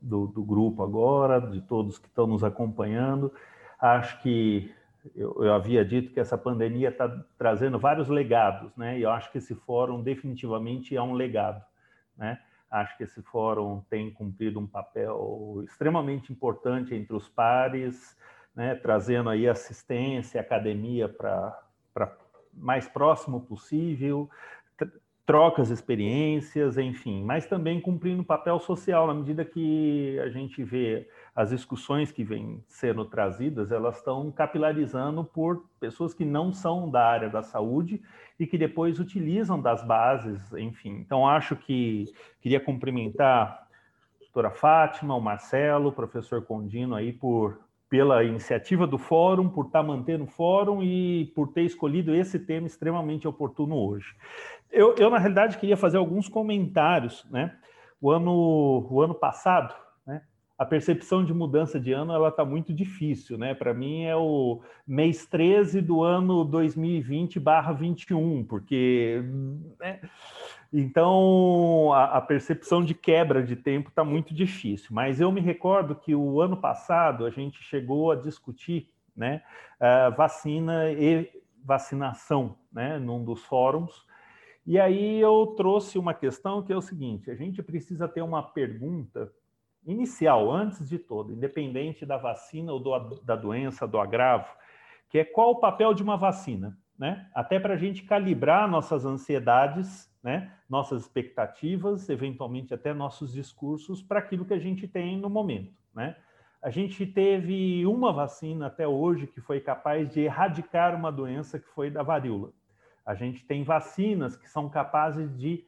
do, 0.00 0.26
do, 0.26 0.42
grupo 0.42 0.82
agora, 0.82 1.40
de 1.40 1.60
todos 1.60 1.98
que 1.98 2.08
estão 2.08 2.26
nos 2.26 2.42
acompanhando. 2.42 3.30
Acho 3.78 4.22
que 4.22 4.72
eu, 5.14 5.44
eu 5.44 5.54
havia 5.54 5.84
dito 5.84 6.12
que 6.12 6.20
essa 6.20 6.36
pandemia 6.36 6.88
está 6.88 7.08
trazendo 7.38 7.78
vários 7.78 8.08
legados, 8.08 8.74
né? 8.76 8.98
E 8.98 9.02
eu 9.02 9.10
acho 9.10 9.30
que 9.30 9.38
esse 9.38 9.54
fórum 9.54 10.02
definitivamente 10.02 10.96
é 10.96 11.02
um 11.02 11.12
legado, 11.12 11.62
né? 12.16 12.40
Acho 12.70 12.96
que 12.96 13.04
esse 13.04 13.22
fórum 13.22 13.82
tem 13.88 14.10
cumprido 14.10 14.58
um 14.58 14.66
papel 14.66 15.62
extremamente 15.64 16.32
importante 16.32 16.94
entre 16.94 17.14
os 17.14 17.28
pares, 17.28 18.16
né? 18.54 18.74
trazendo 18.74 19.30
aí 19.30 19.48
assistência, 19.48 20.40
academia 20.40 21.08
para 21.08 21.56
mais 22.52 22.88
próximo 22.88 23.40
possível, 23.40 24.28
trocas 25.26 25.70
experiências, 25.70 26.78
enfim, 26.78 27.22
mas 27.24 27.46
também 27.46 27.80
cumprindo 27.80 28.22
um 28.22 28.24
papel 28.24 28.60
social, 28.60 29.08
na 29.08 29.14
medida 29.14 29.44
que 29.44 30.18
a 30.20 30.28
gente 30.28 30.62
vê 30.62 31.08
as 31.36 31.50
discussões 31.50 32.10
que 32.10 32.24
vêm 32.24 32.64
sendo 32.66 33.04
trazidas, 33.04 33.70
elas 33.70 33.98
estão 33.98 34.32
capilarizando 34.32 35.22
por 35.22 35.66
pessoas 35.78 36.14
que 36.14 36.24
não 36.24 36.50
são 36.50 36.90
da 36.90 37.06
área 37.06 37.28
da 37.28 37.42
saúde 37.42 38.00
e 38.40 38.46
que 38.46 38.56
depois 38.56 38.98
utilizam 38.98 39.60
das 39.60 39.86
bases, 39.86 40.50
enfim. 40.54 40.96
Então, 41.04 41.28
acho 41.28 41.54
que 41.54 42.06
queria 42.40 42.58
cumprimentar 42.58 43.68
a 44.18 44.24
doutora 44.24 44.50
Fátima, 44.50 45.14
o 45.14 45.20
Marcelo, 45.20 45.90
o 45.90 45.92
professor 45.92 46.42
Condino 46.42 46.94
aí 46.94 47.12
por 47.12 47.60
pela 47.88 48.24
iniciativa 48.24 48.84
do 48.84 48.98
fórum, 48.98 49.48
por 49.48 49.66
estar 49.66 49.82
mantendo 49.82 50.24
o 50.24 50.26
fórum 50.26 50.82
e 50.82 51.26
por 51.36 51.52
ter 51.52 51.62
escolhido 51.62 52.14
esse 52.14 52.38
tema 52.38 52.66
extremamente 52.66 53.28
oportuno 53.28 53.76
hoje. 53.76 54.12
Eu, 54.72 54.96
eu 54.96 55.08
na 55.08 55.18
realidade, 55.18 55.56
queria 55.56 55.76
fazer 55.76 55.96
alguns 55.96 56.28
comentários. 56.28 57.24
Né? 57.30 57.56
O, 58.00 58.10
ano, 58.10 58.88
o 58.90 59.00
ano 59.00 59.14
passado, 59.14 59.72
a 60.58 60.64
percepção 60.64 61.22
de 61.24 61.34
mudança 61.34 61.78
de 61.78 61.92
ano 61.92 62.12
ela 62.12 62.28
está 62.28 62.44
muito 62.44 62.72
difícil. 62.72 63.36
Né? 63.36 63.54
Para 63.54 63.74
mim, 63.74 64.04
é 64.04 64.16
o 64.16 64.62
mês 64.86 65.26
13 65.26 65.82
do 65.82 66.02
ano 66.02 66.46
2020-21, 66.48 68.46
porque. 68.46 69.22
Né, 69.78 70.00
então, 70.72 71.92
a, 71.92 72.16
a, 72.16 72.20
percepção 72.20 72.84
de 72.84 72.92
quebra 72.92 73.42
de 73.42 73.54
tempo 73.54 73.88
está 73.88 74.04
muito 74.04 74.34
difícil. 74.34 74.88
Mas 74.90 75.20
eu 75.20 75.30
me 75.30 75.40
recordo 75.40 75.94
que 75.94 76.14
o 76.14 76.40
ano 76.40 76.56
passado 76.56 77.24
a 77.24 77.30
gente 77.30 77.62
chegou 77.62 78.10
a 78.10 78.16
discutir 78.16 78.90
né, 79.14 79.42
a 79.78 80.10
vacina 80.10 80.90
e 80.90 81.30
vacinação 81.64 82.56
né, 82.72 82.98
num 82.98 83.24
dos 83.24 83.44
fóruns. 83.44 84.04
E 84.66 84.80
aí 84.80 85.20
eu 85.20 85.54
trouxe 85.56 85.98
uma 85.98 86.12
questão 86.12 86.62
que 86.62 86.72
é 86.72 86.76
o 86.76 86.82
seguinte: 86.82 87.30
a 87.30 87.34
gente 87.34 87.62
precisa 87.62 88.08
ter 88.08 88.22
uma 88.22 88.42
pergunta 88.42 89.30
inicial, 89.86 90.50
antes 90.50 90.88
de 90.88 90.98
tudo, 90.98 91.32
independente 91.32 92.04
da 92.04 92.16
vacina 92.16 92.72
ou 92.72 92.80
do, 92.80 93.20
da 93.22 93.36
doença, 93.36 93.86
do 93.86 93.98
agravo, 93.98 94.52
que 95.08 95.18
é 95.18 95.24
qual 95.24 95.52
o 95.52 95.60
papel 95.60 95.94
de 95.94 96.02
uma 96.02 96.16
vacina, 96.16 96.76
né? 96.98 97.28
Até 97.34 97.60
para 97.60 97.74
a 97.74 97.76
gente 97.76 98.02
calibrar 98.02 98.68
nossas 98.68 99.04
ansiedades 99.04 100.10
né, 100.26 100.50
nossas 100.68 101.02
expectativas, 101.02 102.08
eventualmente 102.08 102.74
até 102.74 102.92
nossos 102.92 103.32
discursos 103.32 104.02
para 104.02 104.18
aquilo 104.18 104.44
que 104.44 104.54
a 104.54 104.58
gente 104.58 104.88
tem 104.88 105.16
no 105.16 105.30
momento. 105.30 105.72
Né? 105.94 106.16
A 106.60 106.68
gente 106.68 107.06
teve 107.06 107.86
uma 107.86 108.12
vacina 108.12 108.66
até 108.66 108.88
hoje 108.88 109.28
que 109.28 109.40
foi 109.40 109.60
capaz 109.60 110.10
de 110.12 110.22
erradicar 110.22 110.96
uma 110.96 111.12
doença 111.12 111.60
que 111.60 111.68
foi 111.68 111.92
da 111.92 112.02
varíola. 112.02 112.52
A 113.06 113.14
gente 113.14 113.44
tem 113.46 113.62
vacinas 113.62 114.36
que 114.36 114.50
são 114.50 114.68
capazes 114.68 115.38
de 115.38 115.64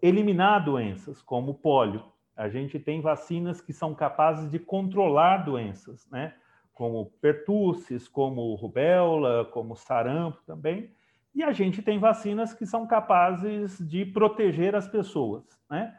eliminar 0.00 0.64
doenças, 0.64 1.20
como 1.20 1.50
o 1.50 1.58
pólio. 1.58 2.04
A 2.38 2.48
gente 2.48 2.78
tem 2.78 3.00
vacinas 3.00 3.60
que 3.60 3.72
são 3.72 3.92
capazes 3.92 4.48
de 4.48 4.60
controlar 4.60 5.38
doenças, 5.38 6.08
né? 6.08 6.34
como 6.72 7.06
pertussis, 7.20 8.06
como 8.06 8.54
rubéola, 8.54 9.44
como 9.46 9.74
sarampo 9.74 10.40
também. 10.46 10.92
E 11.34 11.42
a 11.42 11.50
gente 11.52 11.82
tem 11.82 11.98
vacinas 11.98 12.54
que 12.54 12.64
são 12.64 12.86
capazes 12.86 13.76
de 13.78 14.06
proteger 14.06 14.76
as 14.76 14.86
pessoas. 14.86 15.42
Né? 15.68 15.92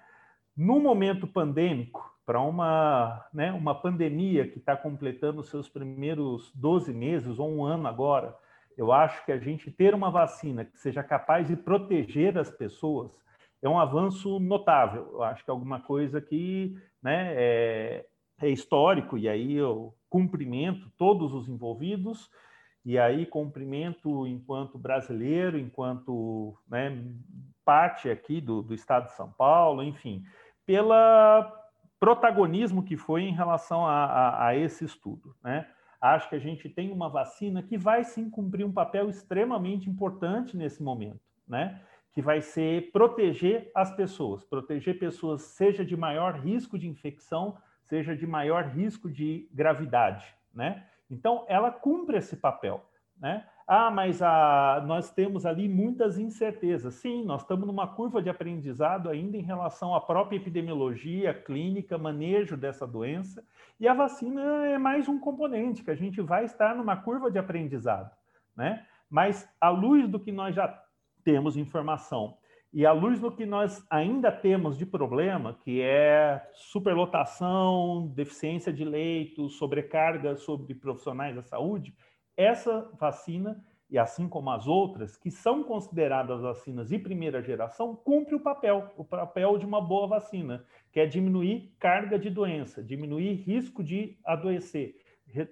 No 0.55 0.79
momento 0.79 1.27
pandêmico, 1.27 2.09
para 2.25 2.39
uma, 2.39 3.25
né, 3.33 3.51
uma 3.51 3.75
pandemia 3.75 4.47
que 4.47 4.59
está 4.59 4.77
completando 4.77 5.43
seus 5.43 5.67
primeiros 5.67 6.53
12 6.55 6.93
meses 6.93 7.37
ou 7.37 7.51
um 7.51 7.65
ano 7.65 7.85
agora, 7.85 8.33
eu 8.77 8.93
acho 8.93 9.25
que 9.25 9.33
a 9.33 9.37
gente 9.37 9.69
ter 9.69 9.93
uma 9.93 10.09
vacina 10.09 10.63
que 10.63 10.79
seja 10.79 11.03
capaz 11.03 11.49
de 11.49 11.57
proteger 11.57 12.37
as 12.37 12.49
pessoas 12.49 13.19
é 13.61 13.69
um 13.69 13.79
avanço 13.79 14.39
notável. 14.39 15.09
Eu 15.13 15.23
acho 15.23 15.43
que 15.43 15.49
é 15.49 15.53
alguma 15.53 15.79
coisa 15.79 16.21
que 16.21 16.75
né, 17.01 17.33
é, 17.35 18.05
é 18.41 18.49
histórico, 18.49 19.17
e 19.17 19.27
aí 19.27 19.55
eu 19.55 19.93
cumprimento 20.09 20.89
todos 20.97 21.33
os 21.33 21.47
envolvidos, 21.47 22.29
e 22.85 22.97
aí 22.97 23.25
cumprimento 23.25 24.25
enquanto 24.25 24.77
brasileiro, 24.77 25.59
enquanto 25.59 26.57
né, 26.67 27.05
parte 27.65 28.09
aqui 28.09 28.39
do, 28.39 28.61
do 28.61 28.73
Estado 28.73 29.05
de 29.05 29.11
São 29.11 29.31
Paulo, 29.31 29.83
enfim, 29.83 30.23
pela 30.65 31.53
protagonismo 31.99 32.83
que 32.83 32.95
foi 32.95 33.23
em 33.23 33.33
relação 33.33 33.85
a, 33.85 34.05
a, 34.05 34.47
a 34.47 34.55
esse 34.55 34.85
estudo. 34.85 35.35
Né? 35.43 35.67
Acho 36.01 36.29
que 36.29 36.35
a 36.35 36.39
gente 36.39 36.69
tem 36.69 36.91
uma 36.91 37.09
vacina 37.09 37.61
que 37.61 37.77
vai 37.77 38.03
sim 38.05 38.29
cumprir 38.29 38.65
um 38.65 38.71
papel 38.71 39.09
extremamente 39.09 39.89
importante 39.89 40.55
nesse 40.55 40.81
momento, 40.81 41.19
né? 41.45 41.81
Que 42.13 42.21
vai 42.21 42.41
ser 42.41 42.91
proteger 42.91 43.71
as 43.75 43.95
pessoas, 43.95 44.43
proteger 44.43 44.97
pessoas, 44.97 45.41
seja 45.43 45.85
de 45.85 45.95
maior 45.95 46.35
risco 46.39 46.77
de 46.77 46.87
infecção, 46.87 47.57
seja 47.83 48.15
de 48.15 48.27
maior 48.27 48.65
risco 48.65 49.09
de 49.09 49.47
gravidade, 49.53 50.25
né? 50.53 50.85
Então, 51.09 51.45
ela 51.47 51.71
cumpre 51.71 52.17
esse 52.17 52.37
papel. 52.37 52.85
Né? 53.19 53.45
Ah, 53.67 53.91
mas 53.91 54.21
a, 54.21 54.83
nós 54.87 55.11
temos 55.11 55.45
ali 55.45 55.67
muitas 55.67 56.17
incertezas. 56.17 56.95
Sim, 56.95 57.25
nós 57.25 57.41
estamos 57.41 57.67
numa 57.67 57.87
curva 57.87 58.21
de 58.21 58.29
aprendizado 58.29 59.09
ainda 59.09 59.35
em 59.37 59.41
relação 59.41 59.93
à 59.93 59.99
própria 59.99 60.37
epidemiologia, 60.37 61.33
clínica, 61.33 61.97
manejo 61.97 62.55
dessa 62.55 62.87
doença, 62.87 63.43
e 63.79 63.87
a 63.87 63.93
vacina 63.93 64.67
é 64.67 64.77
mais 64.77 65.07
um 65.07 65.19
componente 65.19 65.83
que 65.83 65.91
a 65.91 65.95
gente 65.95 66.21
vai 66.21 66.45
estar 66.45 66.75
numa 66.75 66.95
curva 66.95 67.29
de 67.29 67.39
aprendizado. 67.39 68.15
Né? 68.55 68.85
Mas, 69.09 69.49
à 69.59 69.69
luz 69.69 70.07
do 70.07 70.19
que 70.19 70.31
nós 70.31 70.55
já 70.55 70.67
temos 71.29 71.55
informação 71.55 72.37
e 72.71 72.85
à 72.85 72.91
luz 72.91 73.19
do 73.19 73.31
que 73.31 73.45
nós 73.45 73.83
ainda 73.89 74.31
temos 74.31 74.77
de 74.77 74.85
problema, 74.85 75.57
que 75.63 75.81
é 75.81 76.47
superlotação, 76.53 78.11
deficiência 78.15 78.71
de 78.71 78.85
leitos, 78.85 79.57
sobrecarga 79.57 80.35
sobre 80.35 80.75
profissionais 80.75 81.35
da 81.35 81.41
saúde, 81.41 81.95
essa 82.37 82.89
vacina, 82.99 83.63
e 83.89 83.97
assim 83.97 84.29
como 84.29 84.51
as 84.51 84.67
outras, 84.67 85.17
que 85.17 85.31
são 85.31 85.63
consideradas 85.63 86.41
vacinas 86.41 86.89
de 86.89 86.99
primeira 86.99 87.41
geração, 87.41 87.95
cumpre 87.95 88.35
o 88.35 88.39
papel, 88.39 88.91
o 88.95 89.03
papel 89.03 89.57
de 89.57 89.65
uma 89.65 89.81
boa 89.81 90.07
vacina, 90.07 90.63
que 90.91 90.99
é 90.99 91.07
diminuir 91.07 91.73
carga 91.79 92.19
de 92.19 92.29
doença, 92.29 92.83
diminuir 92.83 93.33
risco 93.33 93.83
de 93.83 94.15
adoecer, 94.23 94.95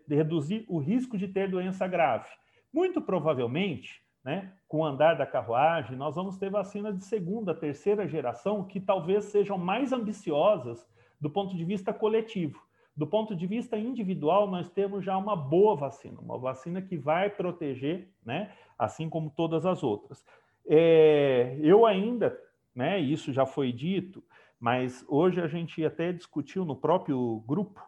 reduzir 0.08 0.66
o 0.68 0.78
risco 0.78 1.18
de 1.18 1.28
ter 1.28 1.50
doença 1.50 1.88
grave. 1.88 2.30
Muito 2.72 3.02
provavelmente, 3.02 4.07
né, 4.28 4.52
com 4.68 4.80
o 4.80 4.84
andar 4.86 5.14
da 5.14 5.26
carruagem, 5.26 5.96
nós 5.96 6.16
vamos 6.16 6.38
ter 6.38 6.50
vacinas 6.50 6.98
de 6.98 7.06
segunda, 7.06 7.56
terceira 7.56 8.06
geração 8.06 8.66
que 8.66 8.78
talvez 8.78 9.24
sejam 9.24 9.58
mais 9.58 9.94
ambiciosas 9.94 10.86
do 11.18 11.30
ponto 11.30 11.56
de 11.56 11.64
vista 11.64 11.94
coletivo. 11.94 12.62
Do 12.94 13.08
ponto 13.08 13.34
de 13.34 13.48
vista 13.48 13.78
individual, 13.78 14.52
nós 14.52 14.70
temos 14.70 15.06
já 15.06 15.16
uma 15.16 15.34
boa 15.34 15.78
vacina, 15.78 16.20
uma 16.20 16.38
vacina 16.38 16.82
que 16.82 16.98
vai 16.98 17.30
proteger, 17.30 18.12
né, 18.26 18.52
assim 18.78 19.10
como 19.10 19.30
todas 19.30 19.66
as 19.66 19.82
outras. 19.82 20.22
É, 20.68 21.58
eu 21.62 21.86
ainda, 21.86 22.38
né, 22.76 23.00
isso 23.00 23.32
já 23.32 23.46
foi 23.46 23.72
dito, 23.72 24.22
mas 24.60 25.06
hoje 25.08 25.40
a 25.40 25.48
gente 25.48 25.86
até 25.86 26.12
discutiu 26.12 26.66
no 26.66 26.76
próprio 26.76 27.42
grupo 27.48 27.82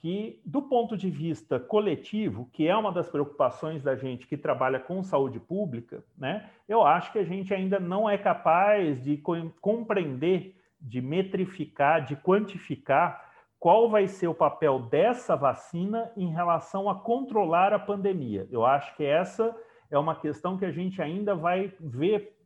que, 0.00 0.40
do 0.44 0.62
ponto 0.62 0.96
de 0.96 1.10
vista 1.10 1.58
coletivo, 1.58 2.48
que 2.52 2.68
é 2.68 2.76
uma 2.76 2.92
das 2.92 3.08
preocupações 3.08 3.82
da 3.82 3.96
gente 3.96 4.28
que 4.28 4.36
trabalha 4.36 4.78
com 4.78 5.02
saúde 5.02 5.40
pública, 5.40 6.04
né, 6.16 6.48
eu 6.68 6.82
acho 6.82 7.12
que 7.12 7.18
a 7.18 7.24
gente 7.24 7.52
ainda 7.52 7.80
não 7.80 8.08
é 8.08 8.16
capaz 8.16 9.02
de 9.02 9.20
compreender, 9.60 10.56
de 10.80 11.00
metrificar, 11.00 12.04
de 12.04 12.14
quantificar 12.14 13.28
qual 13.58 13.90
vai 13.90 14.06
ser 14.06 14.28
o 14.28 14.34
papel 14.34 14.78
dessa 14.82 15.34
vacina 15.34 16.12
em 16.16 16.30
relação 16.30 16.88
a 16.88 16.94
controlar 16.94 17.72
a 17.72 17.78
pandemia. 17.78 18.46
Eu 18.52 18.64
acho 18.64 18.94
que 18.96 19.04
essa 19.04 19.52
é 19.90 19.98
uma 19.98 20.14
questão 20.14 20.56
que 20.56 20.64
a 20.64 20.70
gente 20.70 21.02
ainda 21.02 21.34
vai 21.34 21.74
ver 21.80 22.36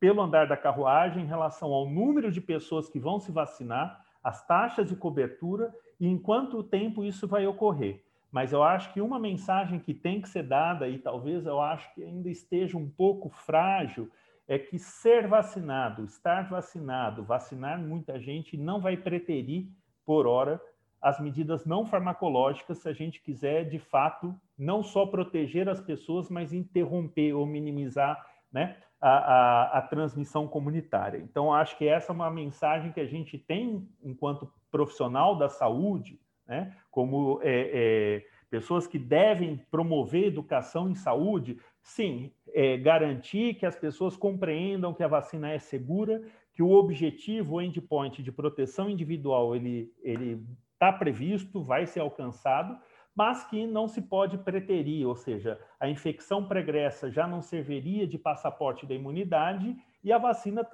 pelo 0.00 0.20
andar 0.20 0.48
da 0.48 0.56
carruagem 0.56 1.22
em 1.22 1.28
relação 1.28 1.72
ao 1.72 1.88
número 1.88 2.32
de 2.32 2.40
pessoas 2.40 2.88
que 2.88 2.98
vão 2.98 3.20
se 3.20 3.30
vacinar, 3.30 4.04
as 4.24 4.44
taxas 4.44 4.88
de 4.88 4.96
cobertura 4.96 5.72
e 5.98 6.06
em 6.06 6.18
quanto 6.18 6.62
tempo 6.62 7.04
isso 7.04 7.26
vai 7.26 7.46
ocorrer. 7.46 8.02
Mas 8.30 8.52
eu 8.52 8.62
acho 8.62 8.92
que 8.92 9.00
uma 9.00 9.18
mensagem 9.18 9.78
que 9.78 9.94
tem 9.94 10.20
que 10.20 10.28
ser 10.28 10.42
dada, 10.42 10.88
e 10.88 10.98
talvez 10.98 11.46
eu 11.46 11.60
acho 11.60 11.92
que 11.94 12.02
ainda 12.02 12.28
esteja 12.28 12.76
um 12.76 12.88
pouco 12.88 13.28
frágil, 13.28 14.10
é 14.48 14.58
que 14.58 14.78
ser 14.78 15.26
vacinado, 15.26 16.04
estar 16.04 16.48
vacinado, 16.48 17.24
vacinar 17.24 17.80
muita 17.80 18.18
gente 18.20 18.56
não 18.56 18.80
vai 18.80 18.96
preterir, 18.96 19.68
por 20.04 20.26
hora, 20.26 20.60
as 21.02 21.20
medidas 21.20 21.64
não 21.64 21.84
farmacológicas 21.84 22.78
se 22.78 22.88
a 22.88 22.92
gente 22.92 23.20
quiser, 23.20 23.64
de 23.64 23.78
fato, 23.78 24.34
não 24.56 24.82
só 24.82 25.06
proteger 25.06 25.68
as 25.68 25.80
pessoas, 25.80 26.30
mas 26.30 26.52
interromper 26.52 27.32
ou 27.32 27.44
minimizar 27.44 28.24
né, 28.52 28.76
a, 29.00 29.10
a, 29.10 29.78
a, 29.78 29.82
transmissão 29.82 30.46
comunitária. 30.46 31.18
Então, 31.18 31.52
acho 31.52 31.76
que 31.76 31.86
essa 31.86 32.12
é 32.12 32.14
uma 32.14 32.30
mensagem 32.30 32.92
que 32.92 33.00
a 33.00 33.06
gente 33.06 33.36
tem 33.36 33.86
enquanto 34.02 34.50
profissional 34.76 35.34
da 35.34 35.48
saúde, 35.48 36.20
né, 36.46 36.76
como 36.90 37.40
é, 37.42 37.70
é, 37.72 38.26
pessoas 38.50 38.86
que 38.86 38.98
devem 38.98 39.56
promover 39.70 40.26
educação 40.26 40.88
em 40.90 40.94
saúde, 40.94 41.58
sim, 41.82 42.30
é, 42.52 42.76
garantir 42.76 43.54
que 43.54 43.64
as 43.64 43.74
pessoas 43.74 44.16
compreendam 44.16 44.92
que 44.92 45.02
a 45.02 45.08
vacina 45.08 45.50
é 45.50 45.58
segura, 45.58 46.22
que 46.52 46.62
o 46.62 46.70
objetivo, 46.72 47.56
o 47.56 47.62
endpoint 47.62 48.22
de 48.22 48.30
proteção 48.30 48.90
individual, 48.90 49.56
ele 49.56 49.90
está 50.74 50.92
previsto, 50.92 51.62
vai 51.62 51.86
ser 51.86 52.00
alcançado, 52.00 52.78
mas 53.14 53.44
que 53.44 53.66
não 53.66 53.88
se 53.88 54.02
pode 54.02 54.36
preterir, 54.36 55.06
ou 55.06 55.16
seja, 55.16 55.58
a 55.80 55.88
infecção 55.88 56.46
pregressa 56.46 57.10
já 57.10 57.26
não 57.26 57.40
serviria 57.40 58.06
de 58.06 58.18
passaporte 58.18 58.84
da 58.84 58.94
imunidade 58.94 59.74
e 60.04 60.12
a 60.12 60.18
vacina 60.18 60.68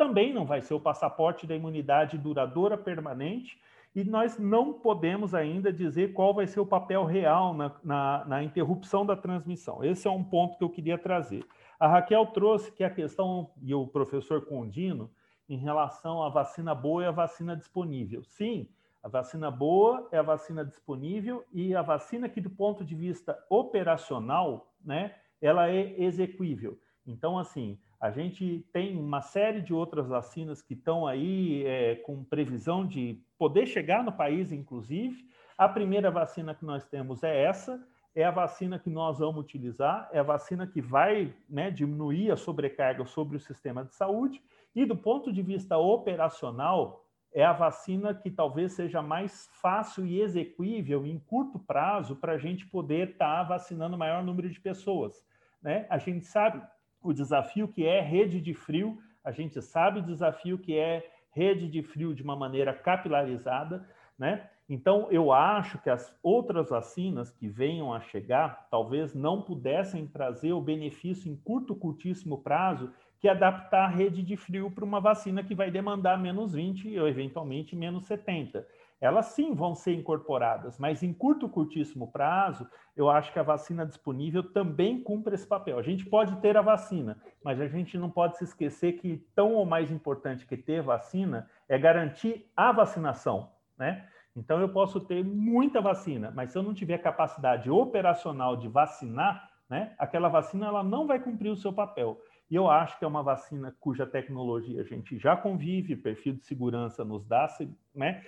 também 0.00 0.32
não 0.32 0.46
vai 0.46 0.62
ser 0.62 0.72
o 0.72 0.80
passaporte 0.80 1.46
da 1.46 1.54
imunidade 1.54 2.16
duradoura 2.16 2.78
permanente, 2.78 3.60
e 3.94 4.02
nós 4.02 4.38
não 4.38 4.72
podemos 4.72 5.34
ainda 5.34 5.70
dizer 5.70 6.14
qual 6.14 6.32
vai 6.32 6.46
ser 6.46 6.58
o 6.58 6.64
papel 6.64 7.04
real 7.04 7.52
na, 7.52 7.76
na, 7.84 8.24
na, 8.24 8.42
interrupção 8.42 9.04
da 9.04 9.14
transmissão. 9.14 9.84
Esse 9.84 10.08
é 10.08 10.10
um 10.10 10.24
ponto 10.24 10.56
que 10.56 10.64
eu 10.64 10.70
queria 10.70 10.96
trazer. 10.96 11.44
A 11.78 11.86
Raquel 11.86 12.24
trouxe 12.28 12.72
que 12.72 12.82
a 12.82 12.88
questão, 12.88 13.50
e 13.60 13.74
o 13.74 13.86
professor 13.86 14.46
Condino, 14.46 15.10
em 15.46 15.58
relação 15.58 16.22
à 16.22 16.30
vacina 16.30 16.74
boa 16.74 17.02
e 17.02 17.06
à 17.06 17.10
vacina 17.10 17.54
disponível. 17.54 18.24
Sim, 18.24 18.70
a 19.02 19.08
vacina 19.08 19.50
boa 19.50 20.08
é 20.10 20.16
a 20.16 20.22
vacina 20.22 20.64
disponível 20.64 21.44
e 21.52 21.74
a 21.74 21.82
vacina 21.82 22.26
que, 22.26 22.40
do 22.40 22.48
ponto 22.48 22.82
de 22.82 22.94
vista 22.94 23.38
operacional, 23.50 24.72
né, 24.82 25.14
ela 25.42 25.68
é 25.68 26.00
exequível. 26.00 26.80
Então, 27.06 27.38
assim, 27.38 27.78
a 28.00 28.10
gente 28.10 28.66
tem 28.72 28.96
uma 28.96 29.20
série 29.20 29.60
de 29.60 29.74
outras 29.74 30.08
vacinas 30.08 30.62
que 30.62 30.72
estão 30.72 31.06
aí 31.06 31.66
é, 31.66 31.96
com 31.96 32.24
previsão 32.24 32.86
de 32.86 33.22
poder 33.38 33.66
chegar 33.66 34.02
no 34.02 34.10
país, 34.10 34.50
inclusive. 34.50 35.28
A 35.58 35.68
primeira 35.68 36.10
vacina 36.10 36.54
que 36.54 36.64
nós 36.64 36.82
temos 36.86 37.22
é 37.22 37.44
essa, 37.44 37.78
é 38.14 38.24
a 38.24 38.30
vacina 38.30 38.78
que 38.78 38.88
nós 38.88 39.18
vamos 39.18 39.44
utilizar, 39.44 40.08
é 40.12 40.18
a 40.18 40.22
vacina 40.22 40.66
que 40.66 40.80
vai 40.80 41.34
né, 41.46 41.70
diminuir 41.70 42.30
a 42.30 42.36
sobrecarga 42.38 43.04
sobre 43.04 43.36
o 43.36 43.40
sistema 43.40 43.84
de 43.84 43.94
saúde. 43.94 44.42
E 44.74 44.86
do 44.86 44.96
ponto 44.96 45.30
de 45.30 45.42
vista 45.42 45.76
operacional, 45.76 47.04
é 47.34 47.44
a 47.44 47.52
vacina 47.52 48.14
que 48.14 48.30
talvez 48.30 48.72
seja 48.72 49.02
mais 49.02 49.50
fácil 49.60 50.06
e 50.06 50.22
execuível 50.22 51.06
em 51.06 51.18
curto 51.18 51.58
prazo 51.58 52.16
para 52.16 52.32
a 52.32 52.38
gente 52.38 52.66
poder 52.66 53.10
estar 53.10 53.42
tá 53.42 53.42
vacinando 53.42 53.94
o 53.94 53.98
maior 53.98 54.24
número 54.24 54.48
de 54.48 54.58
pessoas. 54.58 55.22
Né? 55.62 55.86
A 55.90 55.98
gente 55.98 56.24
sabe 56.24 56.62
o 57.02 57.12
desafio 57.12 57.68
que 57.68 57.86
é 57.86 58.00
rede 58.00 58.40
de 58.40 58.54
frio, 58.54 58.98
a 59.24 59.30
gente 59.30 59.60
sabe 59.60 60.00
o 60.00 60.04
desafio 60.04 60.58
que 60.58 60.76
é 60.76 61.08
rede 61.32 61.68
de 61.68 61.82
frio 61.82 62.14
de 62.14 62.22
uma 62.22 62.36
maneira 62.36 62.72
capilarizada, 62.72 63.88
né? 64.18 64.48
Então, 64.68 65.08
eu 65.10 65.32
acho 65.32 65.78
que 65.78 65.90
as 65.90 66.16
outras 66.22 66.70
vacinas 66.70 67.32
que 67.32 67.48
venham 67.48 67.92
a 67.92 68.00
chegar 68.00 68.68
talvez 68.70 69.14
não 69.14 69.42
pudessem 69.42 70.06
trazer 70.06 70.52
o 70.52 70.60
benefício 70.60 71.30
em 71.30 71.34
curto, 71.34 71.74
curtíssimo 71.74 72.38
prazo 72.38 72.92
que 73.18 73.28
é 73.28 73.32
adaptar 73.32 73.84
a 73.84 73.88
rede 73.88 74.22
de 74.22 74.36
frio 74.36 74.70
para 74.70 74.84
uma 74.84 75.00
vacina 75.00 75.42
que 75.42 75.54
vai 75.54 75.70
demandar 75.70 76.18
menos 76.18 76.54
20 76.54 76.98
ou 76.98 77.08
eventualmente 77.08 77.74
menos 77.74 78.06
70 78.06 78.66
elas 79.00 79.26
sim 79.26 79.54
vão 79.54 79.74
ser 79.74 79.94
incorporadas, 79.94 80.78
mas 80.78 81.02
em 81.02 81.12
curto, 81.12 81.48
curtíssimo 81.48 82.12
prazo, 82.12 82.68
eu 82.94 83.08
acho 83.08 83.32
que 83.32 83.38
a 83.38 83.42
vacina 83.42 83.86
disponível 83.86 84.42
também 84.42 85.02
cumpre 85.02 85.34
esse 85.34 85.46
papel. 85.46 85.78
A 85.78 85.82
gente 85.82 86.04
pode 86.04 86.36
ter 86.36 86.56
a 86.56 86.62
vacina, 86.62 87.18
mas 87.42 87.60
a 87.60 87.66
gente 87.66 87.96
não 87.96 88.10
pode 88.10 88.36
se 88.36 88.44
esquecer 88.44 88.92
que 88.94 89.16
tão 89.34 89.54
ou 89.54 89.64
mais 89.64 89.90
importante 89.90 90.46
que 90.46 90.56
ter 90.56 90.82
vacina 90.82 91.48
é 91.68 91.78
garantir 91.78 92.50
a 92.54 92.70
vacinação, 92.72 93.50
né? 93.78 94.06
Então 94.36 94.60
eu 94.60 94.68
posso 94.68 95.00
ter 95.00 95.24
muita 95.24 95.80
vacina, 95.80 96.30
mas 96.30 96.52
se 96.52 96.58
eu 96.58 96.62
não 96.62 96.74
tiver 96.74 96.98
capacidade 96.98 97.70
operacional 97.70 98.56
de 98.56 98.68
vacinar, 98.68 99.50
né, 99.68 99.94
aquela 99.98 100.28
vacina 100.28 100.66
ela 100.66 100.82
não 100.82 101.06
vai 101.06 101.18
cumprir 101.18 101.50
o 101.50 101.56
seu 101.56 101.72
papel. 101.72 102.20
E 102.50 102.56
eu 102.56 102.68
acho 102.68 102.98
que 102.98 103.04
é 103.04 103.08
uma 103.08 103.22
vacina 103.22 103.74
cuja 103.78 104.04
tecnologia 104.04 104.80
a 104.80 104.84
gente 104.84 105.16
já 105.18 105.36
convive, 105.36 105.94
perfil 105.94 106.34
de 106.34 106.44
segurança 106.44 107.04
nos 107.04 107.24
dá 107.24 107.46
né, 107.94 108.24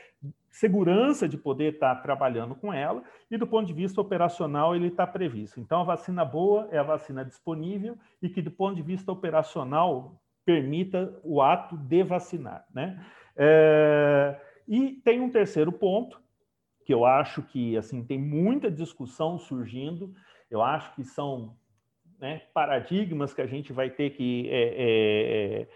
segurança 0.48 1.28
de 1.28 1.36
poder 1.36 1.74
estar 1.74 1.96
trabalhando 1.96 2.54
com 2.54 2.72
ela, 2.72 3.02
e 3.30 3.36
do 3.36 3.46
ponto 3.46 3.66
de 3.66 3.72
vista 3.72 4.00
operacional 4.00 4.76
ele 4.76 4.88
está 4.88 5.06
previsto. 5.06 5.58
Então, 5.58 5.80
a 5.80 5.84
vacina 5.84 6.24
boa 6.24 6.68
é 6.70 6.78
a 6.78 6.84
vacina 6.84 7.24
disponível 7.24 7.98
e 8.20 8.28
que, 8.28 8.40
do 8.40 8.50
ponto 8.50 8.76
de 8.76 8.82
vista 8.82 9.10
operacional, 9.10 10.22
permita 10.44 11.18
o 11.24 11.42
ato 11.42 11.76
de 11.76 12.04
vacinar. 12.04 12.64
Né? 12.72 13.04
É... 13.36 14.40
E 14.68 14.92
tem 15.04 15.20
um 15.20 15.30
terceiro 15.30 15.72
ponto, 15.72 16.20
que 16.84 16.94
eu 16.94 17.04
acho 17.04 17.42
que 17.42 17.76
assim 17.76 18.04
tem 18.04 18.18
muita 18.18 18.70
discussão 18.70 19.38
surgindo, 19.38 20.14
eu 20.50 20.62
acho 20.62 20.94
que 20.94 21.02
são 21.02 21.56
né, 22.22 22.40
paradigmas 22.54 23.34
que 23.34 23.42
a 23.42 23.46
gente 23.46 23.72
vai 23.72 23.90
ter 23.90 24.10
que 24.10 24.48
é, 24.48 24.62
é, 24.62 25.62
é, 25.62 25.68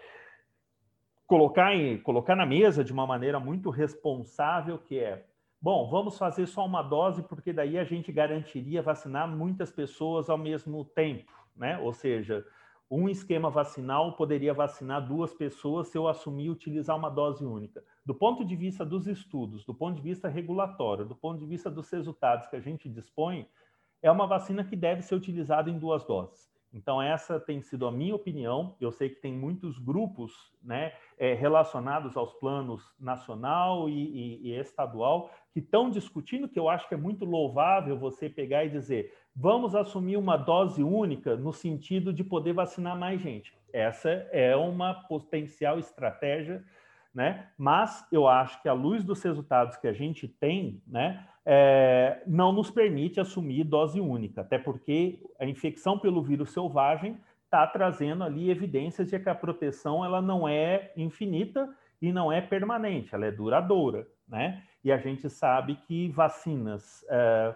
colocar, 1.27 1.75
em, 1.75 1.97
colocar 1.97 2.37
na 2.37 2.45
mesa 2.45 2.85
de 2.85 2.93
uma 2.93 3.05
maneira 3.05 3.37
muito 3.37 3.69
responsável, 3.69 4.77
que 4.77 4.97
é, 4.97 5.25
bom, 5.61 5.89
vamos 5.89 6.17
fazer 6.17 6.47
só 6.47 6.65
uma 6.65 6.81
dose, 6.81 7.21
porque 7.21 7.51
daí 7.51 7.77
a 7.77 7.83
gente 7.83 8.13
garantiria 8.13 8.81
vacinar 8.81 9.27
muitas 9.27 9.73
pessoas 9.73 10.29
ao 10.29 10.37
mesmo 10.37 10.85
tempo, 10.85 11.29
né? 11.53 11.77
Ou 11.79 11.91
seja, 11.91 12.45
um 12.89 13.09
esquema 13.09 13.49
vacinal 13.49 14.13
poderia 14.13 14.53
vacinar 14.53 15.05
duas 15.05 15.33
pessoas 15.33 15.89
se 15.89 15.97
eu 15.97 16.07
assumir 16.07 16.49
utilizar 16.49 16.95
uma 16.95 17.09
dose 17.09 17.43
única. 17.43 17.83
Do 18.05 18.15
ponto 18.15 18.45
de 18.45 18.55
vista 18.55 18.85
dos 18.85 19.05
estudos, 19.05 19.65
do 19.65 19.73
ponto 19.73 19.97
de 19.97 20.01
vista 20.01 20.29
regulatório, 20.29 21.03
do 21.03 21.13
ponto 21.13 21.39
de 21.39 21.45
vista 21.45 21.69
dos 21.69 21.89
resultados 21.89 22.47
que 22.47 22.55
a 22.55 22.61
gente 22.61 22.87
dispõe, 22.87 23.45
é 24.01 24.11
uma 24.11 24.27
vacina 24.27 24.63
que 24.63 24.75
deve 24.75 25.01
ser 25.01 25.15
utilizada 25.15 25.69
em 25.69 25.77
duas 25.77 26.03
doses. 26.05 26.47
Então, 26.73 27.01
essa 27.01 27.39
tem 27.39 27.61
sido 27.61 27.87
a 27.87 27.91
minha 27.91 28.13
opinião. 28.13 28.75
Eu 28.79 28.91
sei 28.91 29.09
que 29.09 29.21
tem 29.21 29.33
muitos 29.33 29.79
grupos 29.79 30.33
né, 30.61 30.93
é, 31.17 31.33
relacionados 31.33 32.15
aos 32.17 32.33
planos 32.35 32.83
nacional 32.99 33.89
e, 33.89 33.93
e, 33.93 34.49
e 34.49 34.59
estadual 34.59 35.31
que 35.51 35.59
estão 35.59 35.89
discutindo, 35.89 36.47
que 36.47 36.59
eu 36.59 36.69
acho 36.69 36.87
que 36.87 36.93
é 36.93 36.97
muito 36.97 37.25
louvável 37.25 37.97
você 37.97 38.29
pegar 38.29 38.65
e 38.65 38.69
dizer: 38.69 39.13
vamos 39.35 39.75
assumir 39.75 40.17
uma 40.17 40.37
dose 40.37 40.83
única 40.83 41.35
no 41.35 41.53
sentido 41.53 42.13
de 42.13 42.23
poder 42.23 42.53
vacinar 42.53 42.97
mais 42.97 43.21
gente. 43.21 43.55
Essa 43.73 44.09
é 44.31 44.55
uma 44.55 44.93
potencial 44.93 45.79
estratégia, 45.79 46.63
né? 47.17 47.47
mas 47.57 48.05
eu 48.11 48.27
acho 48.27 48.61
que, 48.61 48.69
à 48.69 48.73
luz 48.73 49.03
dos 49.03 49.23
resultados 49.23 49.75
que 49.75 49.87
a 49.87 49.91
gente 49.91 50.27
tem, 50.27 50.83
né, 50.85 51.27
é, 51.43 52.21
não 52.27 52.53
nos 52.53 52.69
permite 52.69 53.19
assumir 53.19 53.63
dose 53.63 53.99
única, 53.99 54.41
até 54.41 54.59
porque 54.59 55.19
a 55.39 55.45
infecção 55.47 55.97
pelo 55.97 56.21
vírus 56.21 56.51
selvagem 56.51 57.17
está 57.43 57.65
trazendo 57.65 58.23
ali 58.23 58.51
evidências 58.51 59.09
de 59.09 59.17
que 59.17 59.29
a 59.29 59.33
proteção 59.33 60.05
ela 60.05 60.21
não 60.21 60.47
é 60.47 60.91
infinita 60.95 61.67
e 61.99 62.11
não 62.11 62.31
é 62.31 62.39
permanente, 62.39 63.15
ela 63.15 63.25
é 63.25 63.31
duradoura, 63.31 64.07
né? 64.27 64.61
E 64.83 64.91
a 64.91 64.97
gente 64.99 65.27
sabe 65.27 65.75
que 65.87 66.09
vacinas, 66.09 67.03
é, 67.09 67.55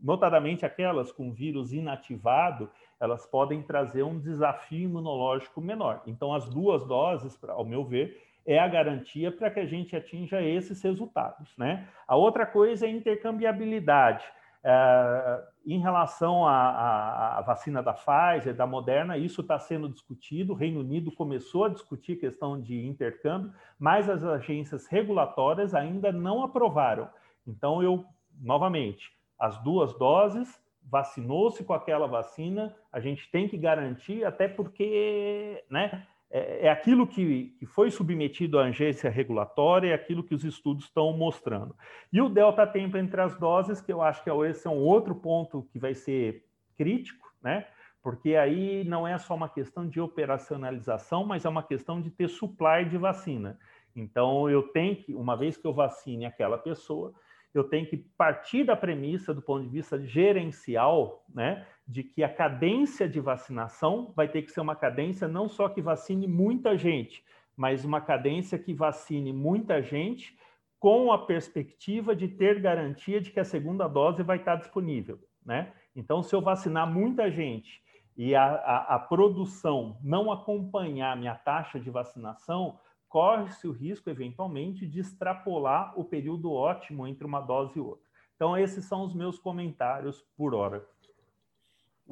notadamente 0.00 0.64
aquelas 0.64 1.10
com 1.10 1.32
vírus 1.32 1.72
inativado, 1.72 2.70
elas 3.00 3.26
podem 3.26 3.62
trazer 3.62 4.04
um 4.04 4.20
desafio 4.20 4.84
imunológico 4.84 5.60
menor. 5.60 6.02
Então, 6.06 6.32
as 6.32 6.48
duas 6.48 6.84
doses, 6.84 7.36
ao 7.48 7.64
meu 7.64 7.84
ver, 7.84 8.16
é 8.46 8.58
a 8.58 8.68
garantia 8.68 9.30
para 9.30 9.50
que 9.50 9.60
a 9.60 9.66
gente 9.66 9.94
atinja 9.94 10.42
esses 10.42 10.82
resultados. 10.82 11.56
Né? 11.56 11.86
A 12.06 12.16
outra 12.16 12.46
coisa 12.46 12.86
é 12.86 12.90
intercambiabilidade. 12.90 14.24
É, 14.64 15.44
em 15.66 15.80
relação 15.80 16.46
à, 16.46 17.38
à, 17.38 17.40
vacina 17.42 17.82
da 17.82 17.92
Pfizer, 17.92 18.54
da 18.54 18.66
Moderna, 18.66 19.16
isso 19.16 19.40
está 19.40 19.58
sendo 19.58 19.88
discutido. 19.88 20.52
O 20.52 20.56
Reino 20.56 20.80
Unido 20.80 21.10
começou 21.10 21.64
a 21.64 21.68
discutir 21.68 22.16
questão 22.16 22.60
de 22.60 22.86
intercâmbio, 22.86 23.52
mas 23.78 24.08
as 24.08 24.24
agências 24.24 24.86
regulatórias 24.86 25.74
ainda 25.74 26.12
não 26.12 26.44
aprovaram. 26.44 27.08
Então, 27.46 27.82
eu, 27.82 28.04
novamente, 28.40 29.12
as 29.38 29.58
duas 29.58 29.92
doses, 29.98 30.60
vacinou-se 30.84 31.64
com 31.64 31.72
aquela 31.72 32.06
vacina, 32.06 32.74
a 32.92 33.00
gente 33.00 33.30
tem 33.30 33.48
que 33.48 33.56
garantir, 33.56 34.24
até 34.24 34.46
porque 34.48 35.64
né, 35.70 36.06
é, 36.32 36.66
é 36.66 36.70
aquilo 36.70 37.06
que, 37.06 37.54
que 37.58 37.66
foi 37.66 37.90
submetido 37.90 38.58
à 38.58 38.64
agência 38.64 39.10
regulatória, 39.10 39.90
é 39.90 39.94
aquilo 39.94 40.24
que 40.24 40.34
os 40.34 40.42
estudos 40.42 40.86
estão 40.86 41.12
mostrando. 41.12 41.76
E 42.10 42.20
o 42.20 42.28
delta 42.28 42.66
tempo 42.66 42.96
entre 42.96 43.20
as 43.20 43.38
doses, 43.38 43.80
que 43.80 43.92
eu 43.92 44.00
acho 44.00 44.24
que 44.24 44.30
esse 44.30 44.66
é 44.66 44.70
um 44.70 44.80
outro 44.80 45.14
ponto 45.14 45.68
que 45.70 45.78
vai 45.78 45.94
ser 45.94 46.44
crítico, 46.76 47.30
né? 47.42 47.66
porque 48.02 48.34
aí 48.34 48.82
não 48.84 49.06
é 49.06 49.16
só 49.16 49.34
uma 49.34 49.48
questão 49.48 49.86
de 49.88 50.00
operacionalização, 50.00 51.24
mas 51.24 51.44
é 51.44 51.48
uma 51.48 51.62
questão 51.62 52.00
de 52.00 52.10
ter 52.10 52.28
supply 52.28 52.84
de 52.84 52.98
vacina. 52.98 53.58
Então, 53.94 54.50
eu 54.50 54.62
tenho 54.62 54.96
que, 54.96 55.14
uma 55.14 55.36
vez 55.36 55.56
que 55.56 55.66
eu 55.66 55.72
vacine 55.72 56.24
aquela 56.24 56.58
pessoa, 56.58 57.14
eu 57.54 57.62
tenho 57.62 57.86
que 57.86 57.98
partir 58.16 58.64
da 58.64 58.74
premissa, 58.74 59.32
do 59.32 59.42
ponto 59.42 59.64
de 59.64 59.70
vista 59.70 60.02
gerencial, 60.04 61.24
né, 61.32 61.66
de 61.92 62.02
que 62.02 62.24
a 62.24 62.34
cadência 62.34 63.06
de 63.06 63.20
vacinação 63.20 64.14
vai 64.16 64.26
ter 64.26 64.40
que 64.40 64.50
ser 64.50 64.62
uma 64.62 64.74
cadência 64.74 65.28
não 65.28 65.46
só 65.46 65.68
que 65.68 65.82
vacine 65.82 66.26
muita 66.26 66.74
gente, 66.74 67.22
mas 67.54 67.84
uma 67.84 68.00
cadência 68.00 68.58
que 68.58 68.72
vacine 68.72 69.30
muita 69.30 69.82
gente 69.82 70.34
com 70.80 71.12
a 71.12 71.26
perspectiva 71.26 72.16
de 72.16 72.28
ter 72.28 72.60
garantia 72.60 73.20
de 73.20 73.30
que 73.30 73.38
a 73.38 73.44
segunda 73.44 73.86
dose 73.86 74.22
vai 74.22 74.38
estar 74.38 74.56
disponível, 74.56 75.20
né? 75.44 75.74
Então, 75.94 76.22
se 76.22 76.34
eu 76.34 76.40
vacinar 76.40 76.90
muita 76.90 77.30
gente 77.30 77.82
e 78.16 78.34
a, 78.34 78.42
a, 78.42 78.94
a 78.94 78.98
produção 78.98 79.98
não 80.02 80.32
acompanhar 80.32 81.14
minha 81.14 81.34
taxa 81.34 81.78
de 81.78 81.90
vacinação, 81.90 82.80
corre-se 83.06 83.68
o 83.68 83.72
risco, 83.72 84.08
eventualmente, 84.08 84.86
de 84.86 85.00
extrapolar 85.00 85.92
o 85.94 86.04
período 86.04 86.50
ótimo 86.50 87.06
entre 87.06 87.26
uma 87.26 87.42
dose 87.42 87.78
e 87.78 87.82
outra. 87.82 88.08
Então, 88.34 88.56
esses 88.56 88.86
são 88.86 89.04
os 89.04 89.14
meus 89.14 89.38
comentários 89.38 90.24
por 90.34 90.54
hora. 90.54 90.82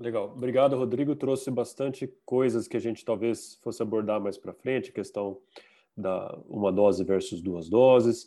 Legal. 0.00 0.32
Obrigado, 0.34 0.78
Rodrigo. 0.78 1.14
Trouxe 1.14 1.50
bastante 1.50 2.10
coisas 2.24 2.66
que 2.66 2.74
a 2.74 2.80
gente 2.80 3.04
talvez 3.04 3.60
fosse 3.62 3.82
abordar 3.82 4.18
mais 4.18 4.38
para 4.38 4.54
frente, 4.54 4.92
questão 4.92 5.38
da 5.94 6.38
uma 6.48 6.72
dose 6.72 7.04
versus 7.04 7.42
duas 7.42 7.68
doses. 7.68 8.26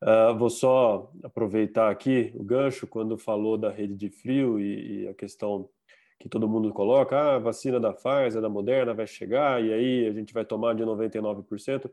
Uh, 0.00 0.38
vou 0.38 0.48
só 0.48 1.10
aproveitar 1.24 1.90
aqui 1.90 2.30
o 2.36 2.44
gancho 2.44 2.86
quando 2.86 3.18
falou 3.18 3.58
da 3.58 3.68
rede 3.68 3.96
de 3.96 4.08
frio 4.08 4.60
e, 4.60 5.02
e 5.02 5.08
a 5.08 5.14
questão 5.14 5.68
que 6.20 6.28
todo 6.28 6.48
mundo 6.48 6.72
coloca, 6.72 7.16
ah, 7.16 7.34
a 7.34 7.38
vacina 7.40 7.80
da 7.80 7.92
Pfizer, 7.92 8.40
da 8.40 8.48
Moderna 8.48 8.94
vai 8.94 9.06
chegar 9.06 9.62
e 9.62 9.72
aí 9.72 10.06
a 10.06 10.12
gente 10.12 10.32
vai 10.32 10.44
tomar 10.44 10.76
de 10.76 10.84
99%. 10.84 11.90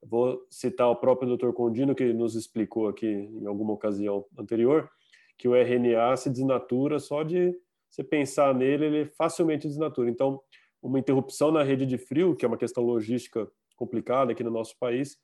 Vou 0.00 0.46
citar 0.48 0.88
o 0.88 0.96
próprio 0.96 1.36
Dr. 1.36 1.50
Condino, 1.52 1.92
que 1.92 2.12
nos 2.12 2.36
explicou 2.36 2.86
aqui 2.86 3.06
em 3.06 3.46
alguma 3.46 3.72
ocasião 3.72 4.24
anterior, 4.38 4.88
que 5.36 5.48
o 5.48 5.56
RNA 5.56 6.16
se 6.16 6.30
desnatura 6.30 7.00
só 7.00 7.24
de 7.24 7.52
você 7.94 8.02
pensar 8.02 8.52
nele, 8.54 8.86
ele 8.86 9.06
facilmente 9.06 9.68
desnatura. 9.68 10.10
Então, 10.10 10.40
uma 10.82 10.98
interrupção 10.98 11.52
na 11.52 11.62
rede 11.62 11.86
de 11.86 11.96
frio, 11.96 12.34
que 12.34 12.44
é 12.44 12.48
uma 12.48 12.58
questão 12.58 12.82
logística 12.82 13.48
complicada 13.76 14.32
aqui 14.32 14.42
no 14.42 14.50
nosso 14.50 14.76
país, 14.78 15.16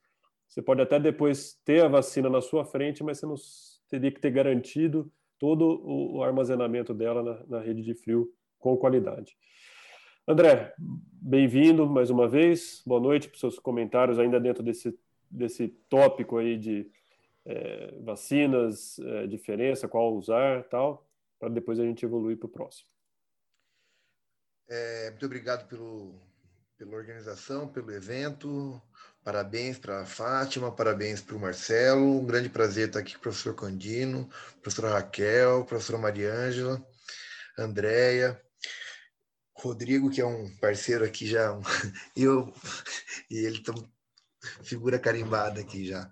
você 0.49 0.62
pode 0.62 0.81
até 0.81 0.99
depois 0.99 1.61
ter 1.64 1.85
a 1.85 1.89
vacina 1.89 2.29
na 2.29 2.41
sua 2.41 2.64
frente, 2.64 3.03
mas 3.03 3.18
você 3.18 3.27
não 3.27 3.35
teria 3.89 4.11
que 4.11 4.21
ter 4.21 4.31
garantido 4.31 5.11
todo 5.39 5.81
o 5.85 6.23
armazenamento 6.23 6.93
dela 6.93 7.23
na, 7.23 7.59
na 7.59 7.61
rede 7.64 7.83
de 7.83 7.95
frio 7.95 8.33
com 8.59 8.77
qualidade. 8.77 9.37
André, 10.27 10.73
bem-vindo 10.79 11.87
mais 11.87 12.11
uma 12.11 12.29
vez. 12.29 12.83
Boa 12.87 13.01
noite 13.01 13.29
para 13.29 13.35
os 13.35 13.41
seus 13.41 13.59
comentários 13.59 14.18
ainda 14.18 14.39
dentro 14.39 14.62
desse, 14.62 14.97
desse 15.31 15.68
tópico 15.89 16.37
aí 16.37 16.57
de 16.57 16.87
é, 17.45 17.95
vacinas, 18.01 18.99
é, 18.99 19.27
diferença, 19.27 19.89
qual 19.89 20.14
usar 20.14 20.64
tal, 20.64 21.09
para 21.41 21.49
depois 21.49 21.80
a 21.80 21.84
gente 21.84 22.05
evoluir 22.05 22.38
para 22.38 22.47
o 22.47 22.51
próximo. 22.51 22.88
É, 24.68 25.11
muito 25.11 25.26
obrigado 25.26 25.66
pelo, 25.66 26.14
pela 26.76 26.95
organização, 26.95 27.66
pelo 27.66 27.91
evento. 27.91 28.80
Parabéns 29.24 29.78
para 29.78 30.03
a 30.03 30.07
Fátima, 30.07 30.70
parabéns 30.70 31.20
para 31.20 31.36
o 31.36 31.41
Marcelo. 31.41 32.20
Um 32.20 32.26
grande 32.26 32.49
prazer 32.49 32.88
estar 32.88 33.01
aqui 33.01 33.14
com 33.14 33.18
o 33.18 33.22
professor 33.22 33.55
Candino, 33.55 34.30
professora 34.62 34.93
Raquel, 34.93 35.64
professora 35.64 35.99
Mariângela, 35.99 36.86
Andréia, 37.59 38.41
Rodrigo, 39.55 40.11
que 40.11 40.20
é 40.20 40.26
um 40.26 40.49
parceiro 40.59 41.05
aqui 41.05 41.26
já, 41.26 41.59
eu 42.16 42.53
e 43.30 43.38
ele 43.38 43.59
estão 43.59 43.74
figura 44.62 44.99
carimbada 44.99 45.61
aqui 45.61 45.86
já. 45.86 46.11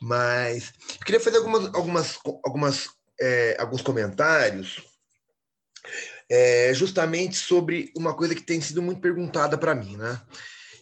Mas 0.00 0.72
eu 0.98 1.04
queria 1.04 1.20
fazer 1.20 1.38
algumas, 1.38 1.74
algumas, 1.74 2.18
algumas, 2.44 2.88
é, 3.20 3.56
alguns 3.58 3.82
comentários 3.82 4.82
é, 6.30 6.72
justamente 6.72 7.36
sobre 7.36 7.92
uma 7.96 8.14
coisa 8.14 8.34
que 8.34 8.42
tem 8.42 8.60
sido 8.60 8.80
muito 8.80 9.00
perguntada 9.00 9.58
para 9.58 9.74
mim, 9.74 9.96
né? 9.96 10.20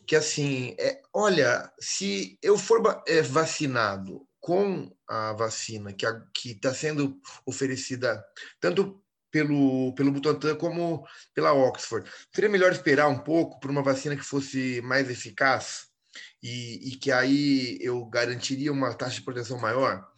que 0.09 0.17
assim, 0.17 0.75
é, 0.79 1.03
olha, 1.13 1.71
se 1.79 2.39
eu 2.43 2.57
for 2.57 3.03
é, 3.07 3.21
vacinado 3.21 4.27
com 4.41 4.91
a 5.07 5.35
vacina 5.35 5.93
que 5.93 6.51
está 6.51 6.73
sendo 6.73 7.21
oferecida 7.45 8.25
tanto 8.59 9.03
pelo, 9.31 9.93
pelo 9.95 10.11
Butantan 10.11 10.57
como 10.57 11.07
pela 11.35 11.53
Oxford, 11.53 12.11
seria 12.35 12.49
melhor 12.49 12.73
esperar 12.73 13.09
um 13.09 13.19
pouco 13.19 13.61
por 13.61 13.71
uma 13.71 13.83
vacina 13.83 14.17
que 14.17 14.23
fosse 14.23 14.81
mais 14.81 15.11
eficaz 15.11 15.89
e, 16.43 16.89
e 16.89 16.97
que 16.97 17.13
aí 17.13 17.77
eu 17.81 18.03
garantiria 18.07 18.73
uma 18.73 18.95
taxa 18.95 19.17
de 19.17 19.23
proteção 19.23 19.59
maior? 19.59 20.11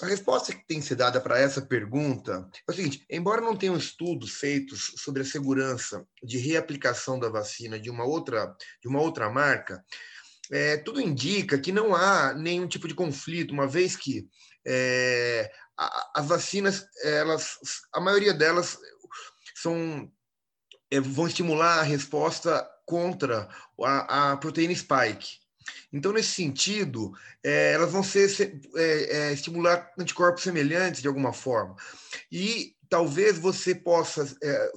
A 0.00 0.06
resposta 0.06 0.54
que 0.54 0.66
tem 0.66 0.80
ser 0.80 0.94
dada 0.94 1.20
para 1.20 1.38
essa 1.38 1.60
pergunta 1.60 2.48
é 2.66 2.70
o 2.70 2.74
seguinte: 2.74 3.04
embora 3.10 3.40
não 3.40 3.56
tenham 3.56 3.76
estudos 3.76 4.34
feitos 4.34 4.92
sobre 4.96 5.22
a 5.22 5.24
segurança 5.24 6.06
de 6.22 6.38
reaplicação 6.38 7.18
da 7.18 7.28
vacina 7.28 7.80
de 7.80 7.90
uma 7.90 8.04
outra, 8.04 8.54
de 8.80 8.88
uma 8.88 9.00
outra 9.00 9.28
marca, 9.28 9.84
é, 10.50 10.76
tudo 10.76 11.00
indica 11.00 11.58
que 11.58 11.72
não 11.72 11.94
há 11.94 12.32
nenhum 12.32 12.68
tipo 12.68 12.86
de 12.86 12.94
conflito, 12.94 13.52
uma 13.52 13.66
vez 13.66 13.96
que 13.96 14.28
é, 14.66 15.50
a, 15.76 16.10
as 16.16 16.26
vacinas, 16.26 16.86
elas, 17.02 17.58
a 17.92 18.00
maioria 18.00 18.32
delas 18.32 18.78
são, 19.54 20.10
é, 20.90 21.00
vão 21.00 21.26
estimular 21.26 21.80
a 21.80 21.82
resposta 21.82 22.68
contra 22.86 23.48
a, 23.82 24.32
a 24.32 24.36
proteína 24.36 24.74
spike. 24.74 25.38
Então, 25.92 26.12
nesse 26.12 26.30
sentido, 26.30 27.12
é, 27.42 27.72
elas 27.72 27.92
vão 27.92 28.02
ser, 28.02 28.60
é, 28.76 29.16
é, 29.16 29.32
estimular 29.32 29.92
anticorpos 29.98 30.42
semelhantes 30.42 31.00
de 31.02 31.08
alguma 31.08 31.32
forma. 31.32 31.76
E 32.30 32.74
talvez 32.88 33.38
você 33.38 33.74
possa 33.74 34.36
é, 34.42 34.72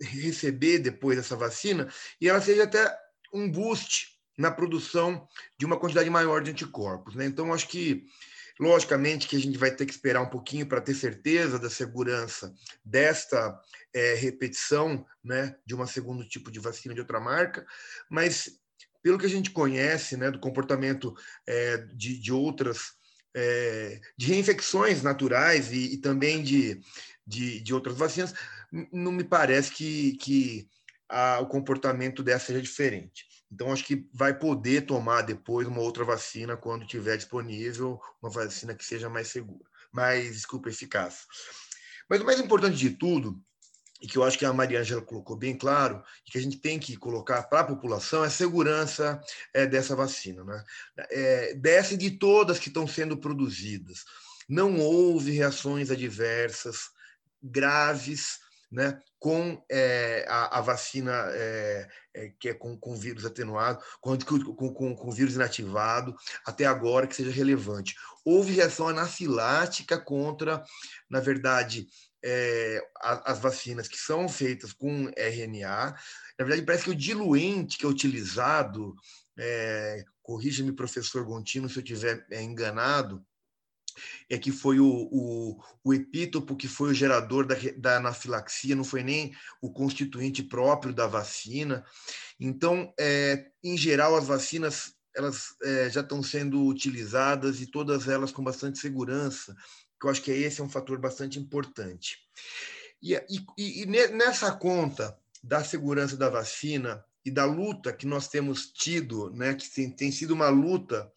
receber 0.00 0.78
depois 0.78 1.16
dessa 1.16 1.36
vacina 1.36 1.88
e 2.20 2.28
ela 2.28 2.40
seja 2.40 2.64
até 2.64 2.96
um 3.32 3.50
boost 3.50 4.16
na 4.36 4.50
produção 4.50 5.26
de 5.58 5.64
uma 5.64 5.78
quantidade 5.78 6.08
maior 6.10 6.42
de 6.42 6.50
anticorpos. 6.50 7.14
Né? 7.14 7.24
Então, 7.24 7.52
acho 7.52 7.68
que, 7.68 8.04
logicamente, 8.60 9.26
que 9.26 9.36
a 9.36 9.40
gente 9.40 9.56
vai 9.56 9.70
ter 9.70 9.86
que 9.86 9.92
esperar 9.92 10.20
um 10.20 10.28
pouquinho 10.28 10.66
para 10.66 10.80
ter 10.80 10.94
certeza 10.94 11.58
da 11.58 11.70
segurança 11.70 12.54
desta 12.84 13.58
é, 13.94 14.14
repetição 14.14 15.04
né, 15.24 15.56
de 15.64 15.74
um 15.74 15.86
segundo 15.86 16.26
tipo 16.28 16.50
de 16.50 16.60
vacina 16.60 16.94
de 16.94 17.00
outra 17.00 17.18
marca, 17.18 17.66
mas 18.10 18.60
pelo 19.06 19.18
que 19.18 19.26
a 19.26 19.30
gente 19.30 19.52
conhece 19.52 20.16
né, 20.16 20.32
do 20.32 20.40
comportamento 20.40 21.16
é, 21.46 21.76
de, 21.94 22.18
de, 22.18 22.32
outras, 22.32 22.94
é, 23.32 24.00
de 24.18 24.26
reinfecções 24.26 25.00
naturais 25.00 25.70
e, 25.70 25.94
e 25.94 25.96
também 25.98 26.42
de, 26.42 26.80
de, 27.24 27.60
de, 27.60 27.72
outras 27.72 27.96
vacinas, 27.96 28.34
não 28.92 29.12
me 29.12 29.22
parece 29.22 29.70
que, 29.70 30.16
que 30.16 30.68
a, 31.08 31.38
o 31.38 31.46
comportamento 31.46 32.20
dessa 32.20 32.46
seja 32.46 32.60
diferente. 32.60 33.26
Então, 33.48 33.72
acho 33.72 33.84
que 33.84 34.08
vai 34.12 34.36
poder 34.36 34.86
tomar 34.86 35.22
depois 35.22 35.68
uma 35.68 35.82
outra 35.82 36.04
vacina 36.04 36.56
quando 36.56 36.84
tiver 36.84 37.16
disponível, 37.16 38.00
uma 38.20 38.28
vacina 38.28 38.74
que 38.74 38.84
seja 38.84 39.08
mais 39.08 39.28
segura, 39.28 39.70
mais, 39.92 40.32
desculpa, 40.32 40.68
eficaz. 40.68 41.26
Mas 42.10 42.20
o 42.20 42.24
mais 42.24 42.40
importante 42.40 42.76
de 42.76 42.90
tudo 42.90 43.40
e 44.00 44.06
que 44.06 44.18
eu 44.18 44.24
acho 44.24 44.38
que 44.38 44.44
a 44.44 44.52
Maria 44.52 44.80
Angela 44.80 45.02
colocou 45.02 45.36
bem 45.36 45.56
claro, 45.56 46.02
e 46.26 46.30
que 46.30 46.38
a 46.38 46.40
gente 46.40 46.58
tem 46.58 46.78
que 46.78 46.96
colocar 46.96 47.42
para 47.44 47.60
a 47.60 47.64
população 47.64 48.24
é 48.24 48.26
a 48.26 48.30
segurança 48.30 49.20
é, 49.54 49.66
dessa 49.66 49.96
vacina, 49.96 50.44
né? 50.44 50.64
É, 51.10 51.54
dessa 51.54 51.94
e 51.94 51.96
de 51.96 52.10
todas 52.10 52.58
que 52.58 52.68
estão 52.68 52.86
sendo 52.86 53.16
produzidas. 53.16 54.04
Não 54.48 54.78
houve 54.78 55.32
reações 55.32 55.90
adversas 55.90 56.90
graves 57.42 58.38
né, 58.70 59.00
com 59.18 59.62
é, 59.70 60.26
a, 60.28 60.58
a, 60.58 60.60
vacina 60.60 61.12
é, 61.30 61.88
é, 62.14 62.32
que 62.38 62.48
é 62.48 62.54
com, 62.54 62.76
com 62.76 62.94
vírus 62.94 63.24
atenuado, 63.24 63.82
com, 64.00 64.16
com, 64.18 64.94
com 64.94 65.10
vírus 65.10 65.34
inativado, 65.34 66.14
até 66.44 66.64
agora 66.64 67.06
que 67.06 67.14
seja 67.14 67.30
relevante. 67.30 67.94
Houve 68.24 68.52
reação 68.52 68.88
anafilática 68.88 69.98
contra, 69.98 70.62
na 71.08 71.20
verdade, 71.20 71.86
é, 72.24 72.80
as 73.00 73.38
vacinas 73.38 73.88
que 73.88 73.98
são 73.98 74.28
feitas 74.28 74.72
com 74.72 75.10
RNA. 75.16 75.96
Na 76.38 76.44
verdade, 76.44 76.62
parece 76.62 76.84
que 76.84 76.90
o 76.90 76.96
diluente 76.96 77.78
que 77.78 77.84
é 77.84 77.88
utilizado, 77.88 78.94
é, 79.38 80.04
corrija-me, 80.22 80.72
professor 80.72 81.24
Gontino, 81.24 81.68
se 81.68 81.78
eu 81.78 81.82
estiver 81.82 82.26
é, 82.30 82.42
enganado, 82.42 83.24
é 84.28 84.36
que 84.36 84.52
foi 84.52 84.78
o, 84.78 85.08
o, 85.10 85.62
o, 85.82 85.94
epítopo 85.94 86.56
que 86.56 86.68
foi 86.68 86.90
o 86.90 86.94
gerador 86.94 87.46
da, 87.46 87.54
da 87.78 87.96
anafilaxia, 87.96 88.76
não 88.76 88.84
foi 88.84 89.02
nem 89.02 89.34
o 89.62 89.72
constituinte 89.72 90.42
próprio 90.42 90.92
da 90.92 91.06
vacina. 91.06 91.84
Então, 92.38 92.92
é, 92.98 93.46
em 93.64 93.76
geral, 93.76 94.14
as 94.16 94.26
vacinas 94.26 94.94
elas 95.16 95.56
é, 95.62 95.88
já 95.88 96.02
estão 96.02 96.22
sendo 96.22 96.62
utilizadas 96.66 97.62
e 97.62 97.66
todas 97.66 98.06
elas 98.06 98.30
com 98.30 98.44
bastante 98.44 98.78
segurança 98.78 99.56
que 100.00 100.06
eu 100.06 100.10
acho 100.10 100.22
que 100.22 100.30
esse 100.30 100.60
é 100.60 100.64
um 100.64 100.68
fator 100.68 100.98
bastante 100.98 101.38
importante. 101.38 102.18
E, 103.02 103.14
e, 103.58 103.82
e 103.82 103.86
nessa 103.86 104.52
conta 104.52 105.18
da 105.42 105.62
segurança 105.62 106.16
da 106.16 106.28
vacina 106.28 107.04
e 107.24 107.30
da 107.30 107.44
luta 107.44 107.92
que 107.92 108.06
nós 108.06 108.28
temos 108.28 108.70
tido, 108.72 109.30
né, 109.30 109.54
que 109.54 109.68
tem, 109.68 109.90
tem 109.90 110.12
sido 110.12 110.32
uma 110.32 110.48
luta 110.48 111.10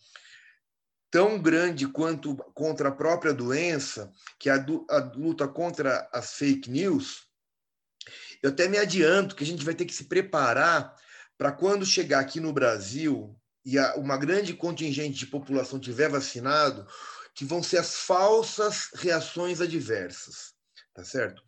tão 1.11 1.41
grande 1.41 1.87
quanto 1.87 2.35
contra 2.53 2.89
a 2.89 2.91
própria 2.91 3.33
doença, 3.33 4.11
que 4.37 4.49
é 4.49 4.53
a, 4.53 4.65
a 4.89 4.99
luta 5.15 5.47
contra 5.47 6.07
as 6.11 6.33
fake 6.33 6.69
news, 6.69 7.29
eu 8.41 8.49
até 8.49 8.67
me 8.67 8.77
adianto 8.77 9.35
que 9.35 9.43
a 9.43 9.47
gente 9.47 9.65
vai 9.65 9.73
ter 9.73 9.85
que 9.85 9.93
se 9.93 10.05
preparar 10.05 10.95
para 11.37 11.51
quando 11.51 11.85
chegar 11.85 12.19
aqui 12.19 12.39
no 12.39 12.53
Brasil 12.53 13.35
e 13.65 13.77
a, 13.77 13.95
uma 13.95 14.17
grande 14.17 14.53
contingente 14.53 15.19
de 15.19 15.27
população 15.27 15.79
tiver 15.79 16.09
vacinado, 16.09 16.87
que 17.39 17.45
vão 17.45 17.63
ser 17.63 17.77
as 17.77 17.95
falsas 17.95 18.89
reações 18.95 19.61
adversas, 19.61 20.53
tá 20.93 21.05
certo? 21.05 21.41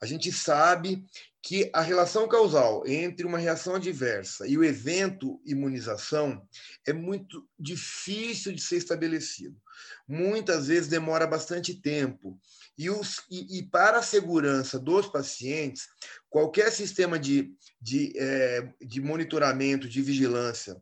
A 0.00 0.06
gente 0.06 0.32
sabe 0.32 1.04
que 1.42 1.70
a 1.74 1.82
relação 1.82 2.26
causal 2.26 2.82
entre 2.86 3.26
uma 3.26 3.36
reação 3.36 3.74
adversa 3.74 4.48
e 4.48 4.56
o 4.56 4.64
evento 4.64 5.38
imunização 5.44 6.48
é 6.86 6.94
muito 6.94 7.46
difícil 7.58 8.54
de 8.54 8.62
ser 8.62 8.78
estabelecido. 8.78 9.60
Muitas 10.08 10.68
vezes 10.68 10.88
demora 10.88 11.26
bastante 11.26 11.74
tempo. 11.74 12.40
E, 12.78 12.88
os, 12.88 13.18
e, 13.30 13.58
e 13.58 13.62
para 13.64 13.98
a 13.98 14.02
segurança 14.02 14.78
dos 14.78 15.08
pacientes, 15.08 15.88
qualquer 16.30 16.72
sistema 16.72 17.18
de, 17.18 17.52
de, 17.78 18.14
é, 18.16 18.66
de 18.80 18.98
monitoramento, 19.02 19.90
de 19.90 20.00
vigilância, 20.00 20.74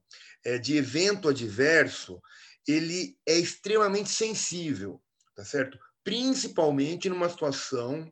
é, 0.45 0.57
de 0.57 0.77
evento 0.77 1.29
adverso, 1.29 2.23
ele 2.67 3.17
é 3.27 3.35
extremamente 3.35 4.11
sensível, 4.11 5.01
tá 5.35 5.45
certo? 5.45 5.79
Principalmente 6.05 7.09
numa 7.09 7.29
situação 7.29 8.11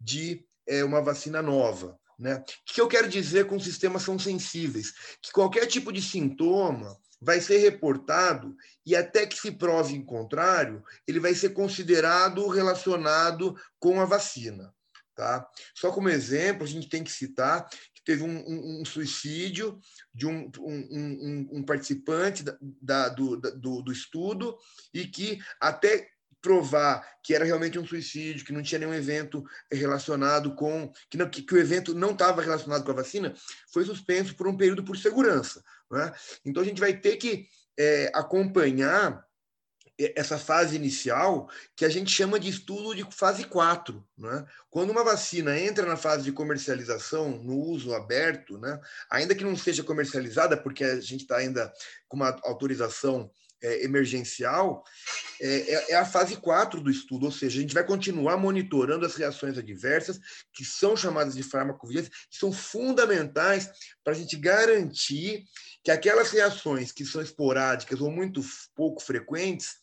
de 0.00 0.46
é, 0.66 0.84
uma 0.84 1.02
vacina 1.02 1.42
nova. 1.42 1.98
Né? 2.18 2.36
O 2.36 2.44
que 2.72 2.80
eu 2.80 2.88
quero 2.88 3.08
dizer 3.08 3.46
com 3.46 3.58
sistemas 3.58 4.02
são 4.02 4.18
sensíveis? 4.18 4.92
Que 5.20 5.32
qualquer 5.32 5.66
tipo 5.66 5.92
de 5.92 6.00
sintoma 6.00 6.96
vai 7.20 7.40
ser 7.40 7.58
reportado 7.58 8.56
e 8.84 8.96
até 8.96 9.26
que 9.26 9.36
se 9.36 9.52
prove 9.52 9.94
em 9.94 10.04
contrário, 10.04 10.82
ele 11.06 11.20
vai 11.20 11.34
ser 11.34 11.50
considerado 11.50 12.46
relacionado 12.48 13.54
com 13.78 14.00
a 14.00 14.04
vacina. 14.04 14.74
Tá? 15.14 15.46
Só 15.74 15.92
como 15.92 16.08
exemplo, 16.08 16.64
a 16.64 16.66
gente 16.66 16.88
tem 16.88 17.04
que 17.04 17.12
citar 17.12 17.68
teve 18.04 18.22
um, 18.22 18.38
um, 18.46 18.80
um 18.80 18.84
suicídio 18.84 19.78
de 20.14 20.26
um, 20.26 20.50
um 21.50 21.62
participante 21.62 22.42
da, 22.42 22.56
da, 22.60 23.08
do, 23.08 23.36
do, 23.36 23.82
do 23.82 23.92
estudo 23.92 24.56
e 24.92 25.06
que 25.06 25.38
até 25.60 26.12
provar 26.42 27.08
que 27.22 27.34
era 27.34 27.44
realmente 27.44 27.78
um 27.78 27.86
suicídio, 27.86 28.44
que 28.44 28.52
não 28.52 28.62
tinha 28.62 28.80
nenhum 28.80 28.92
evento 28.92 29.44
relacionado 29.70 30.54
com. 30.56 30.92
que, 31.08 31.16
não, 31.16 31.30
que, 31.30 31.40
que 31.40 31.54
o 31.54 31.58
evento 31.58 31.94
não 31.94 32.10
estava 32.10 32.42
relacionado 32.42 32.84
com 32.84 32.90
a 32.90 32.96
vacina, 32.96 33.32
foi 33.72 33.84
suspenso 33.84 34.34
por 34.34 34.48
um 34.48 34.56
período 34.56 34.82
por 34.82 34.98
segurança. 34.98 35.62
Né? 35.90 36.12
Então 36.44 36.62
a 36.62 36.66
gente 36.66 36.80
vai 36.80 36.94
ter 36.98 37.16
que 37.16 37.46
é, 37.78 38.10
acompanhar 38.12 39.24
essa 39.98 40.38
fase 40.38 40.74
inicial, 40.74 41.48
que 41.76 41.84
a 41.84 41.88
gente 41.88 42.10
chama 42.10 42.40
de 42.40 42.48
estudo 42.48 42.94
de 42.94 43.04
fase 43.14 43.44
4. 43.44 44.04
Né? 44.16 44.44
Quando 44.70 44.90
uma 44.90 45.04
vacina 45.04 45.58
entra 45.58 45.86
na 45.86 45.96
fase 45.96 46.24
de 46.24 46.32
comercialização, 46.32 47.30
no 47.30 47.56
uso 47.56 47.94
aberto, 47.94 48.58
né? 48.58 48.80
ainda 49.10 49.34
que 49.34 49.44
não 49.44 49.56
seja 49.56 49.82
comercializada, 49.82 50.56
porque 50.56 50.84
a 50.84 51.00
gente 51.00 51.22
está 51.22 51.36
ainda 51.36 51.72
com 52.08 52.16
uma 52.16 52.38
autorização 52.44 53.30
é, 53.62 53.84
emergencial, 53.84 54.84
é, 55.40 55.46
é, 55.46 55.92
é, 55.92 55.94
a 55.94 56.04
fase 56.04 56.36
4 56.36 56.80
do 56.80 56.90
estudo, 56.90 57.26
ou 57.26 57.32
seja, 57.32 57.58
a 57.58 57.62
gente 57.62 57.74
vai 57.74 57.84
continuar 57.84 58.36
monitorando 58.36 59.06
as 59.06 59.14
reações 59.14 59.56
adversas, 59.56 60.18
que 60.52 60.64
são 60.64 60.96
chamadas 60.96 61.34
de 61.34 61.42
farmacovigilância, 61.42 62.12
que 62.28 62.36
são 62.36 62.52
fundamentais 62.52 63.70
para 64.02 64.12
a 64.14 64.16
gente 64.16 64.36
garantir 64.36 65.44
que 65.84 65.90
aquelas 65.90 66.30
reações 66.30 66.92
que 66.92 67.04
são 67.04 67.22
esporádicas 67.22 68.00
ou 68.00 68.10
muito 68.10 68.40
pouco 68.74 69.02
frequentes, 69.02 69.81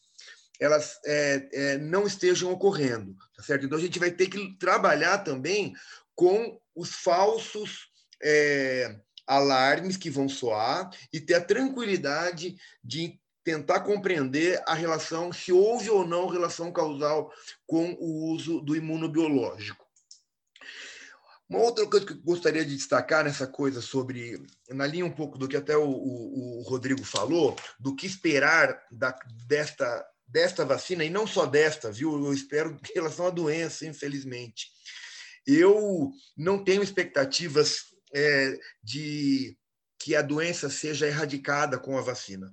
elas 0.59 0.99
é, 1.05 1.49
é, 1.53 1.77
não 1.77 2.05
estejam 2.05 2.51
ocorrendo, 2.51 3.15
tá 3.35 3.43
certo? 3.43 3.65
Então 3.65 3.77
a 3.77 3.81
gente 3.81 3.99
vai 3.99 4.11
ter 4.11 4.27
que 4.27 4.57
trabalhar 4.57 5.19
também 5.19 5.73
com 6.15 6.59
os 6.75 6.93
falsos 6.93 7.87
é, 8.21 8.99
alarmes 9.25 9.95
que 9.95 10.09
vão 10.09 10.27
soar 10.27 10.89
e 11.13 11.19
ter 11.19 11.35
a 11.35 11.41
tranquilidade 11.41 12.57
de 12.83 13.19
tentar 13.43 13.79
compreender 13.81 14.61
a 14.67 14.73
relação, 14.73 15.31
se 15.31 15.51
houve 15.51 15.89
ou 15.89 16.05
não 16.05 16.27
relação 16.27 16.71
causal 16.71 17.31
com 17.65 17.93
o 17.93 18.31
uso 18.33 18.59
do 18.61 18.75
imunobiológico. 18.75 19.87
Uma 21.49 21.61
outra 21.61 21.87
coisa 21.87 22.05
que 22.05 22.13
eu 22.13 22.21
gostaria 22.21 22.63
de 22.63 22.75
destacar 22.75 23.23
nessa 23.23 23.47
coisa 23.47 23.81
sobre, 23.81 24.39
na 24.69 24.85
linha 24.85 25.03
um 25.03 25.11
pouco 25.11 25.35
do 25.35 25.47
que 25.47 25.57
até 25.57 25.75
o, 25.75 25.89
o, 25.89 26.59
o 26.59 26.61
Rodrigo 26.61 27.03
falou, 27.03 27.55
do 27.79 27.95
que 27.95 28.05
esperar 28.05 28.79
da, 28.91 29.17
desta, 29.47 30.05
desta 30.29 30.63
vacina, 30.63 31.03
e 31.03 31.09
não 31.09 31.25
só 31.25 31.45
desta, 31.45 31.91
viu? 31.91 32.13
Eu 32.13 32.33
espero 32.33 32.79
em 32.89 32.93
relação 32.93 33.27
à 33.27 33.29
doença, 33.29 33.85
infelizmente. 33.85 34.67
Eu 35.45 36.11
não 36.37 36.63
tenho 36.63 36.83
expectativas 36.83 37.85
é, 38.13 38.59
de 38.83 39.57
que 39.97 40.15
a 40.15 40.21
doença 40.21 40.69
seja 40.69 41.07
erradicada 41.07 41.77
com 41.77 41.97
a 41.97 42.01
vacina. 42.01 42.51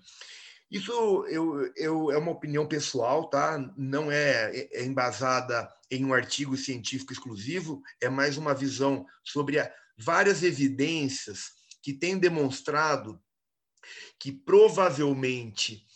Isso 0.70 0.90
eu, 1.28 1.72
eu, 1.76 2.10
é 2.10 2.18
uma 2.18 2.32
opinião 2.32 2.66
pessoal, 2.66 3.30
tá? 3.30 3.56
não 3.76 4.10
é, 4.10 4.68
é 4.72 4.84
embasada 4.84 5.68
em 5.88 6.04
um 6.04 6.12
artigo 6.12 6.56
científico 6.56 7.12
exclusivo, 7.12 7.80
é 8.00 8.08
mais 8.08 8.36
uma 8.36 8.52
visão 8.52 9.06
sobre 9.22 9.60
a, 9.60 9.72
várias 9.96 10.42
evidências 10.42 11.50
que 11.80 11.92
têm 11.92 12.18
demonstrado 12.18 13.22
que 14.18 14.32
provavelmente 14.32 15.86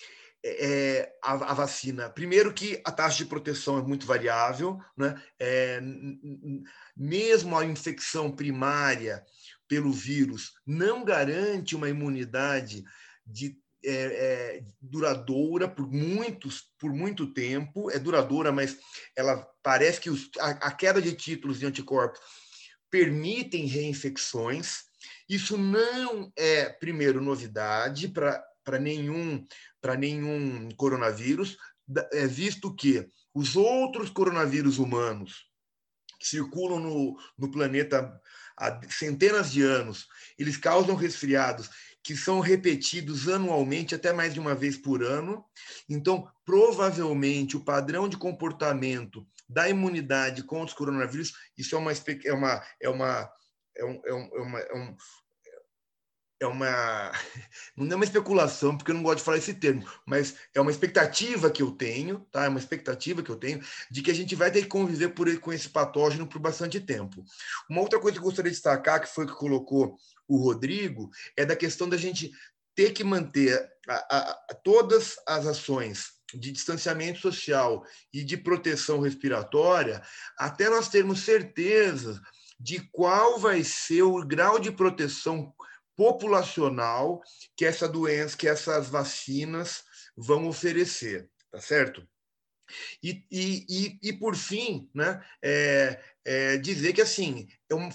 é, 0.45 1.13
a, 1.23 1.33
a, 1.33 1.55
vacina, 1.55 2.09
primeiro 2.09 2.53
que 2.53 2.81
a 2.85 2.91
taxa 2.91 3.19
de 3.19 3.27
proteção 3.27 3.79
é 3.79 3.83
muito 3.83 4.07
variável, 4.07 4.79
né? 4.97 5.21
É, 5.39 5.81
mesmo 6.97 7.57
a 7.57 7.65
infecção 7.65 8.31
primária 8.31 9.25
pelo 9.69 9.93
vírus 9.93 10.55
não 10.67 11.05
garante 11.05 11.77
uma 11.77 11.89
imunidade 11.89 12.85
de 13.27 13.57
é, 13.83 13.93
é, 13.93 14.65
duradoura 14.81 15.69
por 15.69 15.91
muitos 15.91 16.71
por 16.79 16.93
muito 16.93 17.33
tempo. 17.33 17.91
É 17.91 17.99
duradoura 17.99 18.51
mas 18.51 18.79
ela 19.15 19.47
parece 19.63 20.01
que 20.01 20.11
os, 20.11 20.31
a, 20.39 20.51
a, 20.51 20.73
queda 20.73 21.03
de 21.03 21.13
títulos 21.13 21.59
de 21.59 21.67
anticorpos 21.67 22.21
permitem 22.91 23.67
reinfecções. 23.67 24.85
Isso 25.29 25.57
não 25.57 26.33
é 26.35 26.71
primeiro 26.71 27.21
novidade 27.21 28.09
para 28.09 28.43
para 28.63 28.79
nenhum 28.79 29.45
para 29.81 29.97
nenhum 29.97 30.69
coronavírus 30.77 31.57
é 32.13 32.27
visto 32.27 32.75
que 32.75 33.09
os 33.35 33.57
outros 33.57 34.11
coronavírus 34.11 34.79
humanos 34.79 35.49
que 36.19 36.27
circulam 36.27 36.79
no, 36.79 37.17
no 37.39 37.51
planeta 37.51 38.21
há 38.57 38.81
centenas 38.91 39.51
de 39.51 39.63
anos 39.63 40.07
eles 40.39 40.57
causam 40.57 40.95
resfriados 40.95 41.71
que 42.03 42.17
são 42.17 42.41
repetidos 42.41 43.29
anualmente, 43.29 43.95
até 43.95 44.13
mais 44.13 44.33
de 44.33 44.41
uma 44.41 44.55
vez 44.55 44.77
por 44.77 45.03
ano. 45.03 45.45
Então, 45.89 46.27
provavelmente, 46.45 47.57
o 47.57 47.65
padrão 47.65 48.09
de 48.09 48.17
comportamento 48.17 49.27
da 49.49 49.69
imunidade 49.69 50.43
contra 50.43 50.67
os 50.67 50.73
coronavírus, 50.73 51.35
isso 51.59 51.75
é 51.75 51.79
uma, 51.79 51.93
é 51.93 52.33
uma, 52.33 52.63
é 52.81 52.89
uma, 52.89 53.33
é, 53.77 53.85
um, 53.85 54.01
é, 54.05 54.11
é, 54.11 54.69
é, 54.71 54.77
um, 54.79 54.97
é 56.41 56.47
uma. 56.47 57.13
Não 57.77 57.93
é 57.93 57.97
uma 57.97 58.05
especulação, 58.05 58.77
porque 58.77 58.91
eu 58.91 58.95
não 58.95 59.03
gosto 59.03 59.19
de 59.19 59.25
falar 59.25 59.39
esse 59.39 59.55
termo, 59.55 59.87
mas 60.07 60.35
é 60.55 60.61
uma 60.61 60.71
expectativa 60.71 61.51
que 61.51 61.63
eu 61.63 61.71
tenho, 61.71 62.27
tá? 62.33 62.45
É 62.45 62.49
uma 62.49 62.59
expectativa 62.59 63.23
que 63.23 63.31
eu 63.31 63.37
tenho 63.37 63.63
de 63.91 64.03
que 64.03 64.11
a 64.11 64.15
gente 64.15 64.35
vai 64.35 64.51
ter 64.51 64.63
que 64.63 64.69
conviver 64.69 65.11
por, 65.11 65.39
com 65.39 65.53
esse 65.53 65.69
patógeno 65.69 66.27
por 66.27 66.39
bastante 66.39 66.81
tempo. 66.81 67.25
Uma 67.69 67.81
outra 67.81 67.99
coisa 67.99 68.15
que 68.15 68.21
eu 68.21 68.25
gostaria 68.25 68.51
de 68.51 68.57
destacar, 68.57 69.01
que 69.01 69.09
foi 69.09 69.27
que 69.27 69.33
colocou 69.33 69.97
o 70.27 70.37
Rodrigo, 70.37 71.11
é 71.37 71.45
da 71.45 71.57
questão 71.57 71.89
da 71.89 71.97
gente 71.97 72.33
ter 72.75 72.93
que 72.93 73.05
manter 73.05 73.71
a, 73.89 73.95
a, 73.95 74.31
a, 74.51 74.55
todas 74.55 75.17
as 75.27 75.47
ações 75.47 76.13
de 76.33 76.53
distanciamento 76.53 77.19
social 77.19 77.85
e 78.13 78.23
de 78.23 78.37
proteção 78.37 79.01
respiratória, 79.01 80.03
até 80.39 80.69
nós 80.69 80.89
termos 80.89 81.21
certeza 81.21 82.21
de 82.59 82.81
qual 82.93 83.39
vai 83.39 83.65
ser 83.65 84.03
o 84.03 84.25
grau 84.25 84.59
de 84.59 84.71
proteção 84.71 85.53
populacional 86.01 87.23
que 87.55 87.67
essa 87.67 87.87
doença, 87.87 88.35
que 88.35 88.49
essas 88.49 88.89
vacinas 88.89 89.85
vão 90.17 90.49
oferecer, 90.49 91.29
tá 91.51 91.61
certo? 91.61 92.09
E, 93.03 93.23
e, 93.31 93.67
e, 93.69 93.99
e 94.09 94.13
por 94.15 94.35
fim, 94.35 94.89
né, 94.95 95.23
é, 95.45 96.01
é 96.25 96.57
dizer 96.57 96.95
que 96.95 97.03
assim 97.03 97.47
é 97.69 97.75
um, 97.75 97.91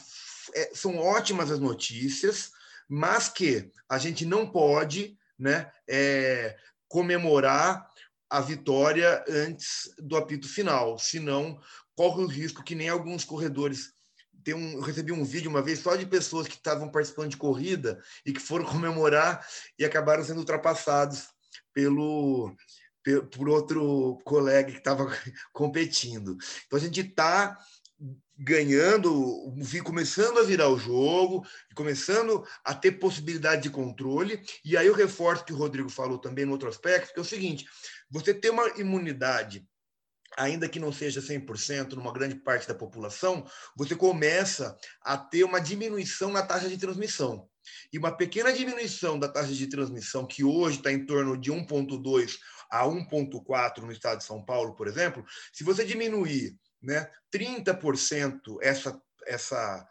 é, 0.53 0.69
são 0.75 0.99
ótimas 0.99 1.49
as 1.49 1.59
notícias, 1.59 2.51
mas 2.87 3.27
que 3.27 3.71
a 3.89 3.97
gente 3.97 4.23
não 4.23 4.51
pode 4.51 5.17
né, 5.39 5.71
é, 5.89 6.55
comemorar 6.87 7.89
a 8.29 8.39
vitória 8.39 9.25
antes 9.27 9.91
do 9.97 10.15
apito 10.15 10.47
final, 10.47 10.99
senão 10.99 11.59
corre 11.95 12.23
o 12.23 12.27
risco 12.27 12.63
que 12.63 12.75
nem 12.75 12.87
alguns 12.87 13.25
corredores 13.25 13.94
tem 14.45 14.53
um, 14.53 14.73
eu 14.73 14.81
recebi 14.81 15.11
um 15.11 15.25
vídeo 15.25 15.49
uma 15.49 15.61
vez 15.61 15.79
só 15.79 15.95
de 15.95 16.05
pessoas 16.05 16.47
que 16.47 16.53
estavam 16.53 16.87
participando 16.87 17.31
de 17.31 17.37
corrida 17.37 17.99
e 18.23 18.31
que 18.31 18.39
foram 18.39 18.63
comemorar 18.71 19.45
e 19.77 19.83
acabaram 19.83 20.23
sendo 20.23 20.39
ultrapassados 20.39 21.27
pelo 21.73 22.55
por 23.31 23.49
outro 23.49 24.19
colega 24.23 24.71
que 24.71 24.79
estava 24.79 25.05
competindo. 25.53 26.37
Então 26.65 26.77
a 26.77 26.81
gente 26.81 27.01
está 27.01 27.57
ganhando, 28.37 29.53
começando 29.83 30.39
a 30.39 30.43
virar 30.43 30.69
o 30.69 30.77
jogo, 30.77 31.45
começando 31.75 32.43
a 32.63 32.73
ter 32.73 32.93
possibilidade 32.93 33.63
de 33.63 33.69
controle. 33.69 34.43
E 34.63 34.75
aí 34.75 34.87
eu 34.87 34.93
reforço 34.93 35.45
que 35.45 35.53
o 35.53 35.57
Rodrigo 35.57 35.89
falou 35.89 36.17
também 36.17 36.45
no 36.45 36.51
outro 36.51 36.67
aspecto, 36.67 37.13
que 37.13 37.19
é 37.19 37.21
o 37.21 37.25
seguinte: 37.25 37.65
você 38.09 38.33
ter 38.33 38.49
uma 38.49 38.67
imunidade 38.79 39.67
ainda 40.37 40.67
que 40.67 40.79
não 40.79 40.91
seja 40.91 41.21
100% 41.21 41.93
numa 41.93 42.11
grande 42.11 42.35
parte 42.35 42.67
da 42.67 42.75
população, 42.75 43.45
você 43.75 43.95
começa 43.95 44.77
a 45.01 45.17
ter 45.17 45.43
uma 45.43 45.59
diminuição 45.59 46.31
na 46.31 46.41
taxa 46.41 46.67
de 46.67 46.77
transmissão. 46.77 47.47
E 47.91 47.97
uma 47.97 48.15
pequena 48.15 48.53
diminuição 48.53 49.17
da 49.17 49.27
taxa 49.27 49.53
de 49.53 49.67
transmissão, 49.67 50.25
que 50.25 50.43
hoje 50.43 50.77
está 50.77 50.91
em 50.91 51.05
torno 51.05 51.37
de 51.37 51.51
1,2 51.51 52.37
a 52.69 52.85
1,4 52.85 53.79
no 53.79 53.91
estado 53.91 54.19
de 54.19 54.23
São 54.23 54.43
Paulo, 54.43 54.75
por 54.75 54.87
exemplo, 54.87 55.25
se 55.51 55.63
você 55.63 55.85
diminuir 55.85 56.55
né, 56.81 57.09
30% 57.33 58.39
essa, 58.61 59.01
essa, 59.25 59.87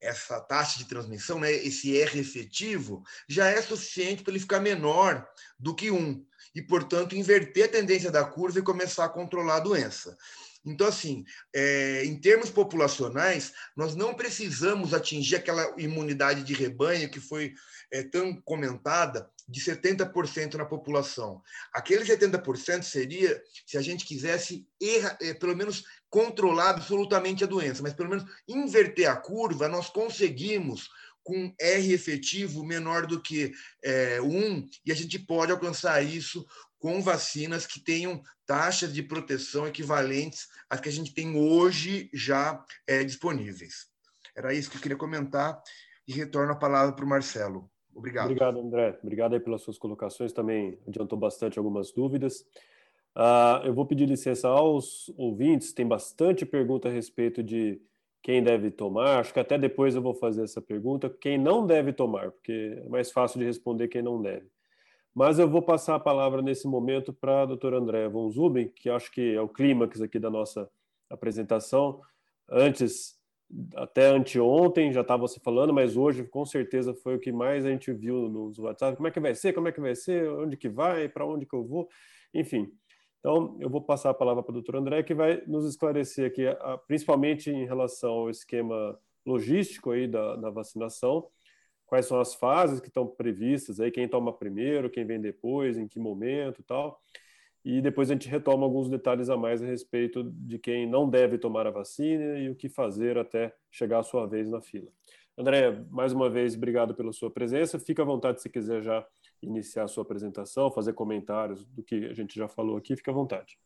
essa 0.00 0.40
taxa 0.40 0.78
de 0.78 0.84
transmissão, 0.84 1.40
né, 1.40 1.52
esse 1.52 1.96
R 2.00 2.18
efetivo, 2.18 3.02
já 3.28 3.48
é 3.48 3.60
suficiente 3.60 4.22
para 4.22 4.32
ele 4.32 4.40
ficar 4.40 4.60
menor 4.60 5.26
do 5.58 5.74
que 5.74 5.90
1 5.90 6.24
e, 6.54 6.62
portanto, 6.62 7.16
inverter 7.16 7.64
a 7.64 7.68
tendência 7.68 8.10
da 8.10 8.24
curva 8.24 8.58
e 8.58 8.62
começar 8.62 9.04
a 9.04 9.08
controlar 9.08 9.56
a 9.56 9.60
doença. 9.60 10.16
Então, 10.64 10.86
assim, 10.86 11.24
é, 11.54 12.04
em 12.04 12.20
termos 12.20 12.50
populacionais, 12.50 13.52
nós 13.76 13.94
não 13.94 14.14
precisamos 14.14 14.92
atingir 14.92 15.36
aquela 15.36 15.74
imunidade 15.78 16.42
de 16.42 16.52
rebanho 16.52 17.10
que 17.10 17.20
foi 17.20 17.54
é, 17.90 18.02
tão 18.02 18.34
comentada 18.42 19.30
de 19.48 19.60
70% 19.60 20.54
na 20.54 20.66
população. 20.66 21.42
Aquele 21.72 22.04
70% 22.04 22.82
seria 22.82 23.42
se 23.66 23.78
a 23.78 23.80
gente 23.80 24.04
quisesse, 24.04 24.66
erra, 24.80 25.16
é, 25.22 25.32
pelo 25.32 25.56
menos, 25.56 25.84
controlar 26.10 26.70
absolutamente 26.70 27.44
a 27.44 27.46
doença, 27.46 27.82
mas 27.82 27.92
pelo 27.92 28.08
menos 28.08 28.24
inverter 28.46 29.10
a 29.10 29.16
curva, 29.16 29.68
nós 29.68 29.90
conseguimos 29.90 30.88
com 31.22 31.54
R 31.60 31.92
efetivo 31.92 32.64
menor 32.64 33.06
do 33.06 33.20
que 33.20 33.52
é, 33.84 34.20
1, 34.20 34.66
e 34.86 34.90
a 34.90 34.94
gente 34.94 35.18
pode 35.18 35.52
alcançar 35.52 36.02
isso 36.02 36.46
com 36.78 37.02
vacinas 37.02 37.66
que 37.66 37.80
tenham 37.80 38.22
taxas 38.46 38.94
de 38.94 39.02
proteção 39.02 39.66
equivalentes 39.66 40.48
às 40.70 40.80
que 40.80 40.88
a 40.88 40.92
gente 40.92 41.12
tem 41.12 41.36
hoje 41.36 42.08
já 42.14 42.64
é, 42.86 43.04
disponíveis. 43.04 43.88
Era 44.34 44.54
isso 44.54 44.70
que 44.70 44.76
eu 44.76 44.80
queria 44.80 44.96
comentar 44.96 45.60
e 46.06 46.12
retorno 46.12 46.52
a 46.52 46.56
palavra 46.56 46.94
para 46.94 47.04
o 47.04 47.08
Marcelo. 47.08 47.70
Obrigado. 47.94 48.26
Obrigado, 48.26 48.60
André. 48.60 48.98
Obrigado 49.02 49.34
aí 49.34 49.40
pelas 49.40 49.60
suas 49.60 49.76
colocações. 49.76 50.32
Também 50.32 50.78
adiantou 50.86 51.18
bastante 51.18 51.58
algumas 51.58 51.92
dúvidas. 51.92 52.44
Uh, 53.18 53.66
eu 53.66 53.74
vou 53.74 53.84
pedir 53.84 54.06
licença 54.06 54.46
aos 54.46 55.12
ouvintes. 55.16 55.72
Tem 55.72 55.84
bastante 55.84 56.46
pergunta 56.46 56.88
a 56.88 56.92
respeito 56.92 57.42
de 57.42 57.80
quem 58.22 58.40
deve 58.40 58.70
tomar. 58.70 59.18
Acho 59.18 59.32
que 59.32 59.40
até 59.40 59.58
depois 59.58 59.96
eu 59.96 60.02
vou 60.02 60.14
fazer 60.14 60.44
essa 60.44 60.62
pergunta. 60.62 61.10
Quem 61.10 61.36
não 61.36 61.66
deve 61.66 61.92
tomar, 61.92 62.30
porque 62.30 62.80
é 62.84 62.88
mais 62.88 63.10
fácil 63.10 63.40
de 63.40 63.44
responder 63.44 63.88
quem 63.88 64.02
não 64.02 64.22
deve. 64.22 64.46
Mas 65.12 65.40
eu 65.40 65.48
vou 65.48 65.60
passar 65.60 65.96
a 65.96 66.00
palavra 66.00 66.40
nesse 66.40 66.68
momento 66.68 67.12
para 67.12 67.42
a 67.42 67.46
doutora 67.46 67.78
Andréa 67.78 68.08
von 68.08 68.30
Zuben, 68.30 68.68
que 68.68 68.88
acho 68.88 69.10
que 69.10 69.34
é 69.34 69.40
o 69.40 69.48
clímax 69.48 70.00
aqui 70.00 70.20
da 70.20 70.30
nossa 70.30 70.70
apresentação. 71.10 72.00
Antes 72.48 73.18
até 73.74 74.06
anteontem 74.06 74.92
já 74.92 75.00
estava 75.00 75.26
se 75.26 75.40
falando, 75.40 75.72
mas 75.72 75.96
hoje 75.96 76.22
com 76.22 76.44
certeza 76.44 76.94
foi 76.94 77.16
o 77.16 77.18
que 77.18 77.32
mais 77.32 77.64
a 77.64 77.70
gente 77.70 77.92
viu 77.92 78.28
nos 78.28 78.60
WhatsApp. 78.60 78.96
Como 78.96 79.08
é 79.08 79.10
que 79.10 79.18
vai 79.18 79.34
ser? 79.34 79.52
Como 79.52 79.66
é 79.66 79.72
que 79.72 79.80
vai 79.80 79.96
ser? 79.96 80.30
Onde 80.30 80.56
que 80.56 80.68
vai? 80.68 81.08
Para 81.08 81.26
onde 81.26 81.46
que 81.46 81.54
eu 81.54 81.64
vou? 81.64 81.88
Enfim. 82.32 82.70
Então, 83.20 83.56
eu 83.60 83.68
vou 83.68 83.80
passar 83.80 84.10
a 84.10 84.14
palavra 84.14 84.42
para 84.42 84.50
o 84.50 84.54
doutor 84.54 84.76
André, 84.76 85.02
que 85.02 85.14
vai 85.14 85.42
nos 85.46 85.66
esclarecer 85.66 86.26
aqui, 86.26 86.44
principalmente 86.86 87.50
em 87.50 87.66
relação 87.66 88.10
ao 88.10 88.30
esquema 88.30 88.98
logístico 89.26 89.90
aí 89.90 90.06
da, 90.06 90.36
da 90.36 90.50
vacinação, 90.50 91.26
quais 91.86 92.06
são 92.06 92.20
as 92.20 92.34
fases 92.34 92.80
que 92.80 92.88
estão 92.88 93.06
previstas 93.06 93.80
aí, 93.80 93.90
quem 93.90 94.08
toma 94.08 94.32
primeiro, 94.32 94.90
quem 94.90 95.04
vem 95.04 95.20
depois, 95.20 95.76
em 95.76 95.88
que 95.88 95.98
momento 95.98 96.60
e 96.60 96.64
tal 96.64 97.00
e 97.64 97.82
depois 97.82 98.10
a 98.10 98.14
gente 98.14 98.28
retoma 98.28 98.64
alguns 98.64 98.88
detalhes 98.88 99.28
a 99.28 99.36
mais 99.36 99.62
a 99.62 99.66
respeito 99.66 100.24
de 100.24 100.58
quem 100.58 100.88
não 100.88 101.08
deve 101.08 101.36
tomar 101.36 101.66
a 101.66 101.70
vacina 101.70 102.38
e 102.38 102.48
o 102.48 102.54
que 102.54 102.66
fazer 102.66 103.18
até 103.18 103.54
chegar 103.70 103.98
a 103.98 104.02
sua 104.02 104.26
vez 104.26 104.48
na 104.48 104.60
fila. 104.60 104.90
André, 105.38 105.70
mais 105.88 106.12
uma 106.12 106.28
vez, 106.28 106.56
obrigado 106.56 106.96
pela 106.96 107.12
sua 107.12 107.30
presença. 107.30 107.78
Fica 107.78 108.02
à 108.02 108.04
vontade 108.04 108.42
se 108.42 108.50
quiser 108.50 108.82
já 108.82 109.06
iniciar 109.40 109.84
a 109.84 109.88
sua 109.88 110.02
apresentação, 110.02 110.68
fazer 110.68 110.94
comentários 110.94 111.64
do 111.64 111.80
que 111.80 112.06
a 112.06 112.12
gente 112.12 112.34
já 112.34 112.48
falou 112.48 112.76
aqui, 112.76 112.96
fica 112.96 113.12
à 113.12 113.14
vontade. 113.14 113.56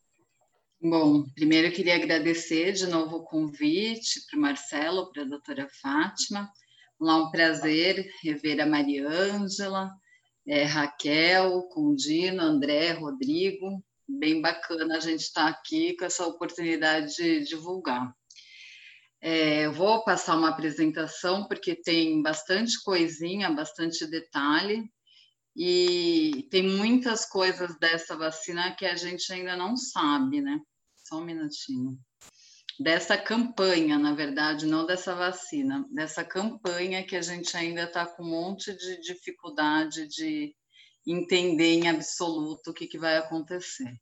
Bom, 0.78 1.24
primeiro 1.34 1.68
eu 1.68 1.72
queria 1.72 1.94
agradecer 1.94 2.72
de 2.72 2.86
novo 2.86 3.16
o 3.16 3.24
convite 3.24 4.20
para 4.28 4.38
o 4.38 4.42
Marcelo, 4.42 5.10
para 5.10 5.22
a 5.22 5.26
doutora 5.26 5.66
Fátima. 5.80 6.52
Lá 7.00 7.16
um 7.16 7.30
prazer 7.30 8.06
rever 8.22 8.60
a 8.60 8.66
Mariângela, 8.66 9.90
é, 10.46 10.64
Raquel, 10.64 11.62
Cundino, 11.70 12.42
André, 12.42 12.92
Rodrigo. 12.92 13.82
Bem 14.06 14.42
bacana 14.42 14.98
a 14.98 15.00
gente 15.00 15.20
estar 15.20 15.44
tá 15.44 15.48
aqui 15.48 15.96
com 15.96 16.04
essa 16.04 16.26
oportunidade 16.26 17.16
de 17.16 17.44
divulgar. 17.44 18.14
É, 19.22 19.66
eu 19.66 19.72
vou 19.72 20.04
passar 20.04 20.36
uma 20.36 20.48
apresentação 20.48 21.46
porque 21.46 21.76
tem 21.76 22.20
bastante 22.20 22.82
coisinha, 22.82 23.50
bastante 23.50 24.04
detalhe, 24.06 24.90
e 25.56 26.48
tem 26.50 26.62
muitas 26.62 27.24
coisas 27.24 27.78
dessa 27.78 28.16
vacina 28.16 28.74
que 28.74 28.84
a 28.84 28.96
gente 28.96 29.32
ainda 29.32 29.56
não 29.56 29.76
sabe, 29.76 30.40
né? 30.40 30.60
Só 30.96 31.18
um 31.18 31.24
minutinho 31.24 31.96
dessa 32.82 33.16
campanha, 33.16 33.98
na 33.98 34.14
verdade, 34.14 34.66
não 34.66 34.84
dessa 34.84 35.14
vacina, 35.14 35.86
dessa 35.92 36.24
campanha 36.24 37.06
que 37.06 37.16
a 37.16 37.22
gente 37.22 37.56
ainda 37.56 37.84
está 37.84 38.06
com 38.06 38.22
um 38.22 38.30
monte 38.30 38.76
de 38.76 39.00
dificuldade 39.00 40.08
de 40.08 40.54
entender 41.06 41.74
em 41.74 41.88
absoluto 41.88 42.70
o 42.70 42.74
que, 42.74 42.86
que 42.86 42.98
vai 42.98 43.16
acontecer. 43.16 43.96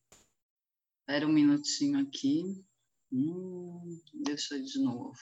Espera 1.01 1.27
um 1.27 1.33
minutinho 1.33 2.01
aqui. 2.01 2.65
Hum, 3.12 4.01
deixa 4.24 4.57
eu 4.57 4.65
de 4.65 4.78
novo. 4.82 5.16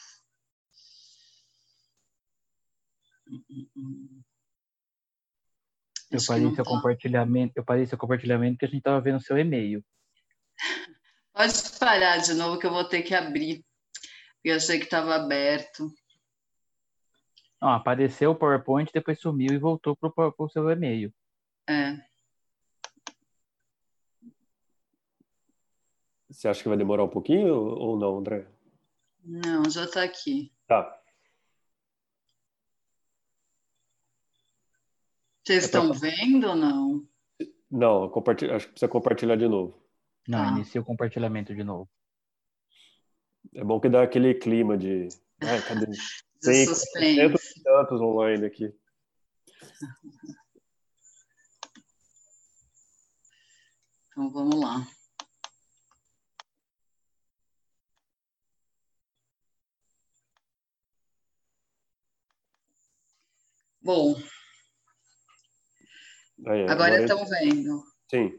Eu 6.10 6.20
parei 6.27 6.55
seu 6.55 6.65
tá... 6.65 6.70
compartilhamento, 6.70 7.52
eu 7.56 7.65
parei 7.65 7.86
seu 7.86 7.98
compartilhamento 7.98 8.59
que 8.59 8.65
a 8.65 8.69
gente 8.69 8.78
estava 8.78 9.01
vendo 9.01 9.20
seu 9.20 9.39
e-mail. 9.39 9.85
Pode 11.32 11.52
parar 11.78 12.19
de 12.19 12.35
novo 12.35 12.59
que 12.59 12.66
eu 12.66 12.73
vou 12.73 12.85
ter 12.85 13.02
que 13.02 13.15
abrir. 13.15 13.65
Eu 14.43 14.56
achei 14.56 14.78
que 14.78 14.85
estava 14.85 15.15
aberto. 15.15 15.93
Não, 17.60 17.70
apareceu 17.70 18.31
o 18.31 18.36
PowerPoint, 18.36 18.90
depois 18.93 19.20
sumiu 19.20 19.52
e 19.52 19.59
voltou 19.59 19.97
para 19.97 20.32
o 20.39 20.48
seu 20.48 20.70
e-mail. 20.70 21.12
É. 21.69 22.07
Você 26.30 26.46
acha 26.46 26.62
que 26.62 26.68
vai 26.68 26.76
demorar 26.76 27.05
um 27.05 27.09
pouquinho 27.09 27.55
ou 27.55 27.98
não, 27.98 28.18
André? 28.18 28.46
Não, 29.24 29.68
já 29.70 29.84
está 29.84 30.02
aqui. 30.02 30.52
Tá. 30.66 30.94
Vocês 35.44 35.64
estão 35.64 35.92
vendo 35.94 36.48
ou 36.48 36.55
não? 36.55 37.09
Não, 37.70 38.05
acho 38.05 38.66
que 38.66 38.72
precisa 38.72 38.88
compartilhar 38.88 39.36
de 39.36 39.48
novo. 39.48 39.82
Não, 40.26 40.42
ah. 40.42 40.50
inicia 40.50 40.80
o 40.80 40.84
compartilhamento 40.84 41.55
de 41.55 41.64
novo. 41.64 41.88
É 43.55 43.64
bom 43.64 43.80
que 43.80 43.88
dá 43.88 44.02
aquele 44.02 44.34
clima 44.34 44.76
de. 44.76 45.09
Ai, 45.40 45.62
cadê? 45.62 45.86
Tem 46.42 46.66
tantos 47.64 48.00
online 48.00 48.46
aqui. 48.46 48.74
Então 54.10 54.30
vamos 54.30 54.60
lá. 54.60 54.86
Bom, 63.89 64.15
Aí, 66.47 66.65
agora, 66.65 66.73
agora 66.73 67.01
estão 67.01 67.24
vendo. 67.24 67.82
Sim. 68.10 68.39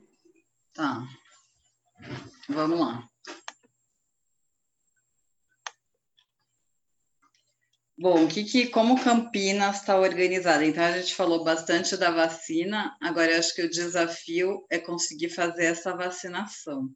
Tá. 0.75 1.03
Vamos 2.47 2.79
lá. 2.79 3.09
Bom, 7.97 8.27
que, 8.27 8.43
que, 8.43 8.67
como 8.67 9.03
Campinas 9.03 9.77
está 9.77 9.99
organizada? 9.99 10.63
Então, 10.63 10.83
a 10.83 10.91
gente 10.91 11.15
falou 11.15 11.43
bastante 11.43 11.97
da 11.97 12.11
vacina, 12.11 12.95
agora 13.01 13.31
eu 13.31 13.39
acho 13.39 13.55
que 13.55 13.63
o 13.63 13.69
desafio 13.71 14.63
é 14.69 14.77
conseguir 14.77 15.29
fazer 15.29 15.65
essa 15.65 15.95
vacinação. 15.95 16.91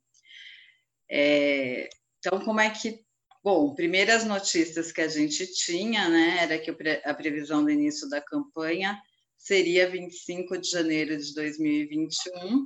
É, 1.09 1.89
então, 2.19 2.39
como 2.45 2.59
é 2.59 2.69
que 2.69 3.03
Bom, 3.43 3.75
primeiras 3.75 4.23
notícias 4.23 4.93
que 4.93 5.01
a 5.01 5.07
gente 5.09 5.45
tinha, 5.47 6.07
né, 6.07 6.37
era 6.43 6.57
que 6.57 6.71
a 7.03 7.13
previsão 7.13 7.61
do 7.61 7.69
início 7.69 8.07
da 8.07 8.21
campanha 8.21 8.97
seria 9.37 9.89
25 9.89 10.57
de 10.57 10.69
janeiro 10.69 11.17
de 11.17 11.33
2021. 11.33 12.65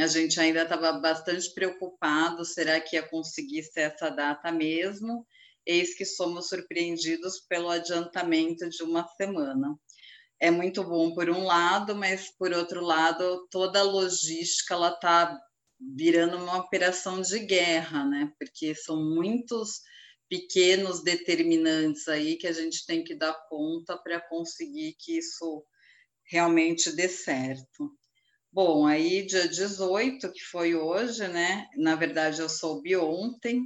A 0.00 0.08
gente 0.08 0.40
ainda 0.40 0.62
estava 0.62 0.90
bastante 0.94 1.54
preocupado, 1.54 2.44
será 2.44 2.80
que 2.80 2.96
ia 2.96 3.08
conseguir 3.08 3.62
ser 3.62 3.92
essa 3.92 4.10
data 4.10 4.50
mesmo? 4.50 5.24
Eis 5.64 5.94
que 5.94 6.04
somos 6.04 6.48
surpreendidos 6.48 7.38
pelo 7.48 7.68
adiantamento 7.68 8.68
de 8.68 8.82
uma 8.82 9.06
semana. 9.16 9.78
É 10.40 10.50
muito 10.50 10.82
bom 10.82 11.14
por 11.14 11.30
um 11.30 11.44
lado, 11.44 11.94
mas 11.94 12.28
por 12.36 12.52
outro 12.52 12.80
lado, 12.80 13.46
toda 13.52 13.78
a 13.78 13.84
logística 13.84 14.74
ela 14.74 14.90
está 14.90 15.38
virando 15.78 16.38
uma 16.38 16.56
operação 16.56 17.20
de 17.20 17.38
guerra, 17.38 18.04
né? 18.04 18.32
Porque 18.36 18.74
são 18.74 18.96
muitos 18.96 19.80
pequenos 20.28 21.02
determinantes 21.02 22.06
aí 22.08 22.36
que 22.36 22.46
a 22.46 22.52
gente 22.52 22.84
tem 22.86 23.02
que 23.02 23.14
dar 23.14 23.34
conta 23.48 23.96
para 23.96 24.20
conseguir 24.20 24.94
que 24.98 25.18
isso 25.18 25.64
realmente 26.30 26.92
dê 26.92 27.08
certo. 27.08 27.90
Bom, 28.52 28.86
aí 28.86 29.26
dia 29.26 29.48
18, 29.48 30.32
que 30.32 30.40
foi 30.40 30.74
hoje, 30.74 31.26
né? 31.28 31.66
Na 31.76 31.94
verdade, 31.94 32.40
eu 32.40 32.48
soube 32.48 32.96
ontem 32.96 33.62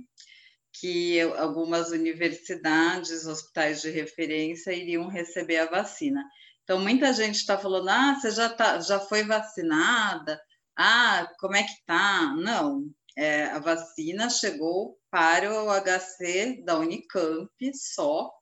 que 0.73 1.21
algumas 1.21 1.91
universidades, 1.91 3.27
hospitais 3.27 3.83
de 3.83 3.91
referência 3.91 4.73
iriam 4.73 5.09
receber 5.09 5.59
a 5.59 5.71
vacina. 5.71 6.25
Então, 6.63 6.81
muita 6.81 7.13
gente 7.13 7.37
está 7.37 7.59
falando: 7.59 7.89
ah, 7.89 8.15
você 8.15 8.31
já, 8.31 8.49
tá, 8.49 8.81
já 8.81 8.99
foi 9.01 9.25
vacinada? 9.25 10.41
Ah, 10.77 11.31
como 11.39 11.57
é 11.57 11.63
que 11.63 11.85
tá? 11.87 12.35
Não, 12.37 12.85
é, 13.17 13.45
a 13.45 13.59
vacina 13.59 14.31
chegou 14.31 14.99
para 15.13 15.53
o 15.53 15.69
HC 15.69 16.63
da 16.65 16.79
Unicamp 16.79 17.51
só, 17.75 18.33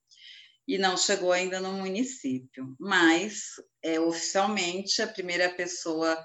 e 0.68 0.78
não 0.78 0.97
chegou 0.97 1.32
ainda 1.32 1.59
no 1.59 1.72
município. 1.72 2.76
Mas, 2.78 3.56
é, 3.82 3.98
oficialmente, 3.98 5.02
a 5.02 5.09
primeira 5.09 5.52
pessoa 5.52 6.16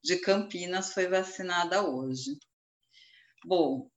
de 0.00 0.18
Campinas 0.18 0.92
foi 0.92 1.08
vacinada 1.08 1.82
hoje. 1.82 2.38
Bom, 3.44 3.90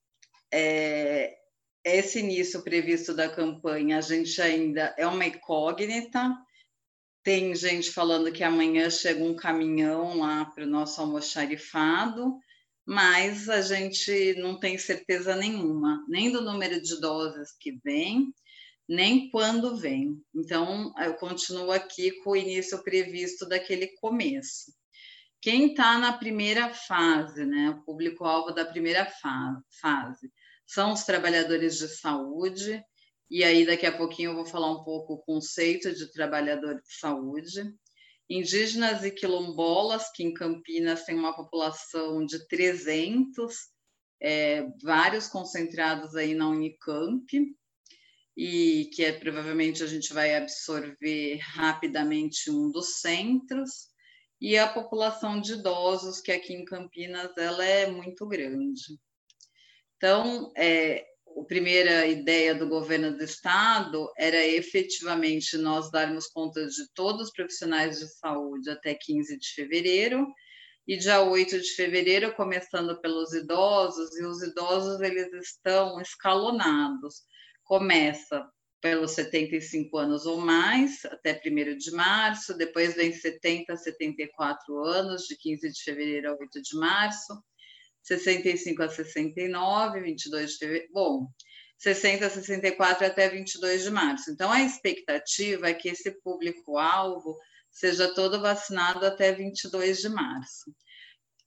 é, 0.51 1.37
esse 1.85 2.17
início 2.17 2.63
previsto 2.63 3.13
da 3.13 3.29
campanha, 3.29 3.99
a 3.99 4.01
gente 4.01 4.41
ainda 4.41 4.95
é 4.97 5.05
uma 5.05 5.27
incógnita. 5.27 6.35
Tem 7.21 7.53
gente 7.53 7.91
falando 7.91 8.31
que 8.31 8.43
amanhã 8.43 8.89
chega 8.89 9.23
um 9.23 9.35
caminhão 9.35 10.17
lá 10.17 10.45
para 10.45 10.63
o 10.63 10.67
nosso 10.67 10.99
almoxarifado, 10.99 12.39
mas 12.91 13.47
a 13.47 13.61
gente 13.61 14.33
não 14.33 14.59
tem 14.59 14.77
certeza 14.77 15.33
nenhuma, 15.33 16.03
nem 16.09 16.29
do 16.29 16.41
número 16.41 16.81
de 16.81 16.99
doses 16.99 17.53
que 17.57 17.79
vem, 17.81 18.35
nem 18.85 19.29
quando 19.29 19.77
vem. 19.77 20.21
Então, 20.35 20.93
eu 20.97 21.13
continuo 21.13 21.71
aqui 21.71 22.11
com 22.21 22.31
o 22.31 22.35
início 22.35 22.83
previsto 22.83 23.47
daquele 23.47 23.87
começo. 24.01 24.73
Quem 25.39 25.67
está 25.67 25.97
na 25.97 26.11
primeira 26.11 26.73
fase, 26.73 27.45
né, 27.45 27.69
o 27.69 27.81
público-alvo 27.85 28.51
da 28.51 28.65
primeira 28.65 29.05
fase, 29.81 30.29
são 30.67 30.91
os 30.91 31.05
trabalhadores 31.05 31.77
de 31.77 31.87
saúde, 31.87 32.83
e 33.29 33.41
aí 33.41 33.65
daqui 33.65 33.85
a 33.85 33.97
pouquinho 33.97 34.31
eu 34.31 34.35
vou 34.35 34.45
falar 34.45 34.69
um 34.69 34.83
pouco 34.83 35.13
o 35.13 35.21
conceito 35.21 35.95
de 35.95 36.11
trabalhador 36.11 36.75
de 36.75 36.93
saúde. 36.93 37.73
Indígenas 38.33 39.03
e 39.03 39.11
quilombolas, 39.11 40.09
que 40.13 40.23
em 40.23 40.33
Campinas 40.33 41.03
tem 41.03 41.15
uma 41.15 41.35
população 41.35 42.25
de 42.25 42.47
300, 42.47 43.53
é, 44.21 44.65
vários 44.81 45.27
concentrados 45.27 46.15
aí 46.15 46.33
na 46.33 46.47
Unicamp, 46.47 47.25
e 48.37 48.89
que 48.93 49.03
é, 49.03 49.11
provavelmente 49.11 49.83
a 49.83 49.85
gente 49.87 50.13
vai 50.13 50.33
absorver 50.35 51.39
rapidamente 51.41 52.49
um 52.49 52.71
dos 52.71 53.01
centros, 53.01 53.91
e 54.39 54.57
a 54.57 54.65
população 54.65 55.41
de 55.41 55.53
idosos, 55.53 56.21
que 56.21 56.31
aqui 56.31 56.53
em 56.53 56.63
Campinas 56.63 57.35
ela 57.37 57.65
é 57.65 57.91
muito 57.91 58.25
grande. 58.25 58.97
Então, 59.97 60.53
é, 60.55 61.05
a 61.39 61.45
primeira 61.45 62.05
ideia 62.07 62.53
do 62.53 62.67
governo 62.67 63.15
do 63.15 63.23
estado 63.23 64.11
era 64.17 64.45
efetivamente 64.45 65.57
nós 65.57 65.91
darmos 65.91 66.27
conta 66.27 66.65
de 66.65 66.91
todos 66.93 67.27
os 67.27 67.31
profissionais 67.31 67.99
de 67.99 68.07
saúde 68.07 68.69
até 68.69 68.93
15 68.93 69.37
de 69.37 69.47
fevereiro, 69.49 70.27
e 70.87 70.97
dia 70.97 71.21
8 71.21 71.59
de 71.61 71.69
fevereiro, 71.75 72.33
começando 72.35 72.99
pelos 72.99 73.33
idosos, 73.33 74.17
e 74.17 74.25
os 74.25 74.41
idosos 74.41 74.99
eles 75.01 75.31
estão 75.33 76.01
escalonados. 76.01 77.21
Começa 77.63 78.45
pelos 78.81 79.11
75 79.11 79.95
anos 79.97 80.25
ou 80.25 80.37
mais, 80.37 81.05
até 81.05 81.39
1 81.45 81.77
de 81.77 81.91
março, 81.91 82.57
depois 82.57 82.95
vem 82.95 83.13
70 83.13 83.73
a 83.73 83.77
74 83.77 84.83
anos, 84.83 85.23
de 85.27 85.37
15 85.37 85.71
de 85.71 85.83
fevereiro 85.83 86.31
a 86.31 86.33
8 86.33 86.61
de 86.61 86.77
março, 86.77 87.41
65 88.03 88.83
a 88.83 88.89
69, 88.89 90.01
22 90.01 90.51
de 90.53 90.89
bom, 90.91 91.27
60 91.77 92.25
a 92.25 92.29
64 92.29 93.05
até 93.05 93.29
22 93.29 93.83
de 93.83 93.89
março. 93.89 94.31
Então, 94.31 94.51
a 94.51 94.61
expectativa 94.61 95.69
é 95.69 95.73
que 95.73 95.89
esse 95.89 96.11
público-alvo 96.21 97.37
seja 97.71 98.13
todo 98.13 98.41
vacinado 98.41 99.05
até 99.05 99.31
22 99.31 99.99
de 99.99 100.09
março. 100.09 100.71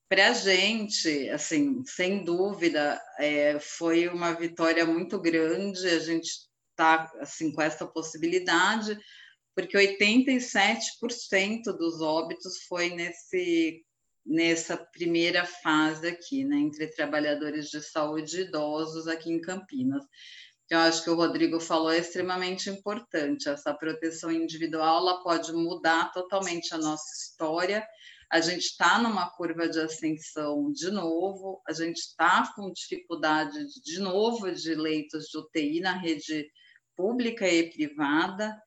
Para 0.08 0.28
a 0.28 0.32
gente, 0.32 1.28
assim, 1.30 1.82
sem 1.86 2.24
dúvida, 2.24 3.00
é, 3.18 3.58
foi 3.60 4.08
uma 4.08 4.32
vitória 4.32 4.84
muito 4.84 5.20
grande. 5.20 5.88
A 5.88 5.98
gente 5.98 6.28
está 6.70 7.10
assim 7.20 7.52
com 7.52 7.62
essa 7.62 7.86
possibilidade, 7.86 8.98
porque 9.54 9.76
87% 9.78 11.64
dos 11.78 12.00
óbitos 12.00 12.64
foi 12.68 12.90
nesse 12.90 13.84
nessa 14.24 14.76
primeira 14.76 15.44
fase 15.44 16.08
aqui, 16.08 16.44
né, 16.44 16.56
entre 16.56 16.86
trabalhadores 16.88 17.68
de 17.68 17.80
saúde 17.82 18.38
e 18.38 18.44
idosos 18.44 19.06
aqui 19.06 19.30
em 19.30 19.40
Campinas. 19.40 20.04
Então, 20.64 20.80
acho 20.80 21.04
que 21.04 21.10
o 21.10 21.14
Rodrigo 21.14 21.60
falou 21.60 21.92
é 21.92 21.98
extremamente 21.98 22.70
importante. 22.70 23.48
Essa 23.48 23.74
proteção 23.74 24.32
individual 24.32 24.98
ela 24.98 25.22
pode 25.22 25.52
mudar 25.52 26.10
totalmente 26.12 26.74
a 26.74 26.78
nossa 26.78 27.04
história 27.14 27.86
a 28.34 28.40
gente 28.40 28.64
está 28.64 28.98
numa 28.98 29.30
curva 29.30 29.68
de 29.68 29.78
ascensão 29.78 30.72
de 30.72 30.90
novo, 30.90 31.62
a 31.68 31.72
gente 31.72 31.98
está 31.98 32.52
com 32.56 32.72
dificuldade 32.72 33.56
de 33.80 34.00
novo 34.00 34.50
de 34.50 34.74
leitos 34.74 35.26
de 35.26 35.38
UTI 35.38 35.78
na 35.78 35.92
rede 35.92 36.50
pública 36.96 37.48
e 37.48 37.70
privada. 37.70 38.60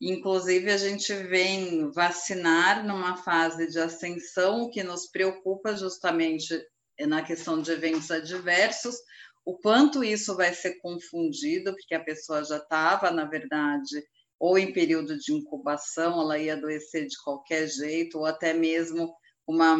Inclusive, 0.00 0.70
a 0.70 0.78
gente 0.78 1.12
vem 1.12 1.90
vacinar 1.90 2.86
numa 2.86 3.18
fase 3.18 3.68
de 3.68 3.78
ascensão, 3.78 4.70
que 4.70 4.82
nos 4.82 5.06
preocupa 5.06 5.76
justamente 5.76 6.58
na 7.06 7.22
questão 7.22 7.60
de 7.60 7.70
eventos 7.70 8.10
adversos, 8.10 8.96
o 9.44 9.58
quanto 9.58 10.02
isso 10.04 10.36
vai 10.36 10.54
ser 10.54 10.78
confundido, 10.80 11.72
porque 11.72 11.94
a 11.94 12.04
pessoa 12.04 12.44
já 12.44 12.56
estava, 12.56 13.10
na 13.10 13.24
verdade, 13.24 14.02
ou 14.38 14.58
em 14.58 14.72
período 14.72 15.18
de 15.18 15.34
incubação, 15.34 16.20
ela 16.20 16.38
ia 16.38 16.54
adoecer 16.54 17.06
de 17.06 17.16
qualquer 17.22 17.66
jeito, 17.68 18.18
ou 18.18 18.26
até 18.26 18.54
mesmo 18.54 19.14
uma 19.50 19.76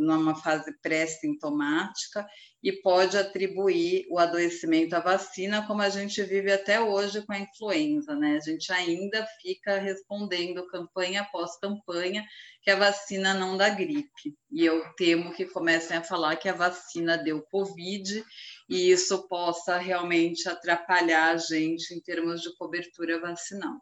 numa 0.00 0.34
fase 0.34 0.72
pré-sintomática 0.80 2.26
e 2.62 2.72
pode 2.72 3.16
atribuir 3.16 4.06
o 4.10 4.18
adoecimento 4.18 4.94
à 4.94 5.00
vacina, 5.00 5.66
como 5.66 5.80
a 5.80 5.88
gente 5.88 6.22
vive 6.22 6.50
até 6.50 6.80
hoje 6.80 7.24
com 7.24 7.32
a 7.32 7.38
influenza, 7.38 8.16
né? 8.16 8.36
A 8.36 8.40
gente 8.40 8.72
ainda 8.72 9.24
fica 9.40 9.78
respondendo 9.78 10.66
campanha 10.66 11.22
após 11.22 11.56
campanha 11.58 12.24
que 12.62 12.70
a 12.70 12.76
vacina 12.76 13.32
não 13.32 13.56
dá 13.56 13.68
gripe. 13.68 14.36
E 14.50 14.64
eu 14.64 14.82
temo 14.96 15.32
que 15.32 15.46
comecem 15.46 15.96
a 15.96 16.02
falar 16.02 16.36
que 16.36 16.48
a 16.48 16.54
vacina 16.54 17.16
deu 17.16 17.42
Covid 17.42 18.24
e 18.68 18.90
isso 18.90 19.28
possa 19.28 19.78
realmente 19.78 20.48
atrapalhar 20.48 21.30
a 21.30 21.36
gente 21.36 21.94
em 21.94 22.00
termos 22.00 22.42
de 22.42 22.54
cobertura 22.56 23.20
vacinal. 23.20 23.76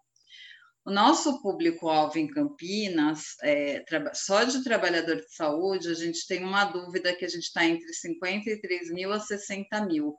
O 0.86 0.90
nosso 0.92 1.42
público-alvo 1.42 2.16
em 2.16 2.28
Campinas, 2.28 3.34
é, 3.42 3.84
só 4.14 4.44
de 4.44 4.62
trabalhador 4.62 5.16
de 5.16 5.34
saúde, 5.34 5.88
a 5.88 5.94
gente 5.94 6.24
tem 6.28 6.44
uma 6.44 6.64
dúvida 6.64 7.12
que 7.12 7.24
a 7.24 7.28
gente 7.28 7.42
está 7.42 7.66
entre 7.66 7.92
53 7.92 8.92
mil 8.92 9.12
a 9.12 9.18
60 9.18 9.84
mil. 9.84 10.14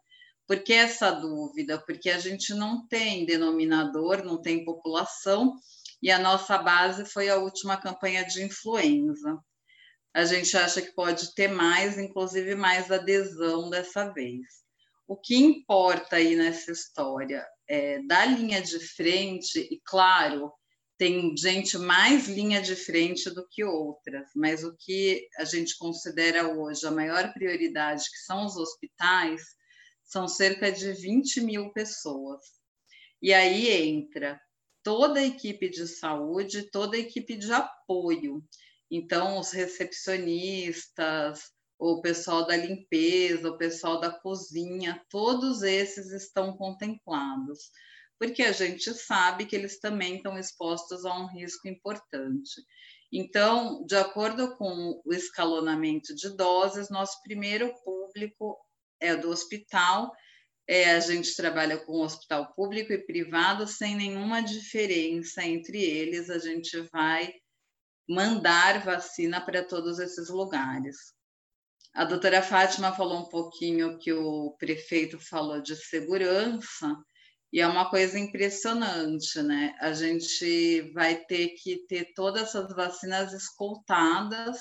Por 0.45 0.61
que 0.61 0.73
essa 0.73 1.09
dúvida? 1.09 1.79
Porque 1.79 2.09
a 2.09 2.19
gente 2.19 2.53
não 2.53 2.85
tem 2.85 3.25
denominador, 3.25 4.25
não 4.25 4.41
tem 4.41 4.65
população, 4.65 5.55
e 6.03 6.11
a 6.11 6.19
nossa 6.19 6.57
base 6.57 7.05
foi 7.05 7.29
a 7.29 7.37
última 7.37 7.77
campanha 7.77 8.25
de 8.25 8.43
influenza. 8.43 9.39
A 10.13 10.25
gente 10.25 10.57
acha 10.57 10.81
que 10.81 10.93
pode 10.93 11.33
ter 11.33 11.47
mais, 11.47 11.97
inclusive 11.97 12.55
mais 12.55 12.91
adesão 12.91 13.69
dessa 13.69 14.11
vez. 14.11 14.66
O 15.07 15.15
que 15.15 15.35
importa 15.35 16.17
aí 16.17 16.35
nessa 16.35 16.71
história 16.71 17.45
é, 17.67 18.01
da 18.03 18.25
linha 18.25 18.61
de 18.61 18.79
frente, 18.79 19.59
e 19.59 19.81
claro, 19.85 20.51
tem 20.97 21.35
gente 21.37 21.77
mais 21.77 22.27
linha 22.27 22.61
de 22.61 22.75
frente 22.75 23.29
do 23.29 23.47
que 23.47 23.63
outras, 23.63 24.29
mas 24.35 24.63
o 24.63 24.75
que 24.77 25.27
a 25.37 25.45
gente 25.45 25.77
considera 25.77 26.47
hoje 26.47 26.85
a 26.85 26.91
maior 26.91 27.31
prioridade, 27.33 28.03
que 28.03 28.17
são 28.25 28.45
os 28.45 28.57
hospitais, 28.57 29.41
são 30.03 30.27
cerca 30.27 30.71
de 30.71 30.91
20 30.93 31.41
mil 31.41 31.71
pessoas. 31.71 32.43
E 33.21 33.33
aí 33.33 33.69
entra 33.69 34.39
toda 34.81 35.19
a 35.19 35.25
equipe 35.25 35.69
de 35.69 35.87
saúde, 35.87 36.69
toda 36.71 36.97
a 36.97 36.99
equipe 36.99 37.35
de 37.35 37.51
apoio. 37.51 38.43
Então, 38.89 39.39
os 39.39 39.51
recepcionistas, 39.51 41.51
o 41.79 42.01
pessoal 42.01 42.45
da 42.45 42.55
limpeza, 42.55 43.49
o 43.49 43.57
pessoal 43.57 43.99
da 43.99 44.09
cozinha, 44.09 45.03
todos 45.09 45.61
esses 45.61 46.11
estão 46.11 46.57
contemplados, 46.57 47.69
porque 48.19 48.41
a 48.43 48.51
gente 48.51 48.93
sabe 48.93 49.45
que 49.45 49.55
eles 49.55 49.79
também 49.79 50.17
estão 50.17 50.37
expostos 50.37 51.05
a 51.05 51.15
um 51.17 51.27
risco 51.27 51.67
importante. 51.67 52.61
Então, 53.11 53.85
de 53.85 53.95
acordo 53.95 54.57
com 54.57 55.01
o 55.05 55.13
escalonamento 55.13 56.13
de 56.15 56.35
doses, 56.35 56.89
nosso 56.89 57.21
primeiro 57.23 57.73
público 57.83 58.57
é 58.99 59.15
do 59.15 59.29
hospital. 59.29 60.11
É, 60.67 60.95
a 60.95 60.99
gente 60.99 61.33
trabalha 61.35 61.77
com 61.77 62.01
hospital 62.01 62.53
público 62.53 62.91
e 62.91 63.05
privado 63.05 63.65
sem 63.65 63.95
nenhuma 63.95 64.41
diferença 64.41 65.45
entre 65.45 65.81
eles. 65.81 66.29
A 66.29 66.39
gente 66.39 66.77
vai 66.91 67.33
mandar 68.09 68.83
vacina 68.83 69.39
para 69.39 69.63
todos 69.63 69.99
esses 69.99 70.29
lugares. 70.29 71.16
A 71.97 72.05
doutora 72.05 72.43
Fátima 72.43 72.93
falou 72.93 73.21
um 73.21 73.29
pouquinho 73.29 73.97
que 73.97 74.13
o 74.13 74.51
prefeito 74.59 75.19
falou 75.19 75.59
de 75.63 75.75
segurança. 75.75 76.95
E 77.51 77.59
é 77.59 77.65
uma 77.65 77.89
coisa 77.89 78.19
impressionante, 78.19 79.41
né? 79.41 79.73
A 79.79 79.91
gente 79.93 80.91
vai 80.93 81.15
ter 81.15 81.55
que 81.55 81.87
ter 81.87 82.13
todas 82.13 82.43
essas 82.43 82.71
vacinas 82.75 83.33
escoltadas, 83.33 84.59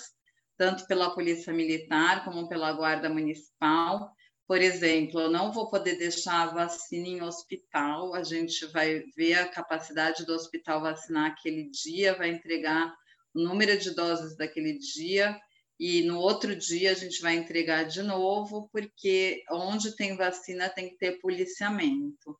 tanto 0.56 0.86
pela 0.86 1.14
Polícia 1.14 1.52
Militar 1.52 2.24
como 2.24 2.48
pela 2.48 2.72
Guarda 2.72 3.10
Municipal. 3.10 4.10
Por 4.48 4.62
exemplo, 4.62 5.20
eu 5.20 5.30
não 5.30 5.52
vou 5.52 5.68
poder 5.68 5.98
deixar 5.98 6.42
a 6.48 6.54
vacina 6.54 7.06
em 7.06 7.22
hospital, 7.22 8.14
a 8.14 8.22
gente 8.22 8.64
vai 8.68 9.02
ver 9.14 9.34
a 9.34 9.48
capacidade 9.48 10.24
do 10.24 10.32
hospital 10.32 10.80
vacinar 10.80 11.32
aquele 11.32 11.68
dia, 11.68 12.16
vai 12.16 12.30
entregar 12.30 12.94
o 13.34 13.42
número 13.42 13.76
de 13.76 13.94
doses 13.94 14.34
daquele 14.38 14.78
dia, 14.78 15.38
e 15.78 16.02
no 16.02 16.18
outro 16.18 16.56
dia 16.56 16.90
a 16.90 16.94
gente 16.94 17.20
vai 17.20 17.36
entregar 17.36 17.84
de 17.84 18.02
novo, 18.02 18.68
porque 18.72 19.42
onde 19.50 19.94
tem 19.94 20.16
vacina 20.16 20.68
tem 20.68 20.88
que 20.88 20.96
ter 20.96 21.20
policiamento. 21.20 22.38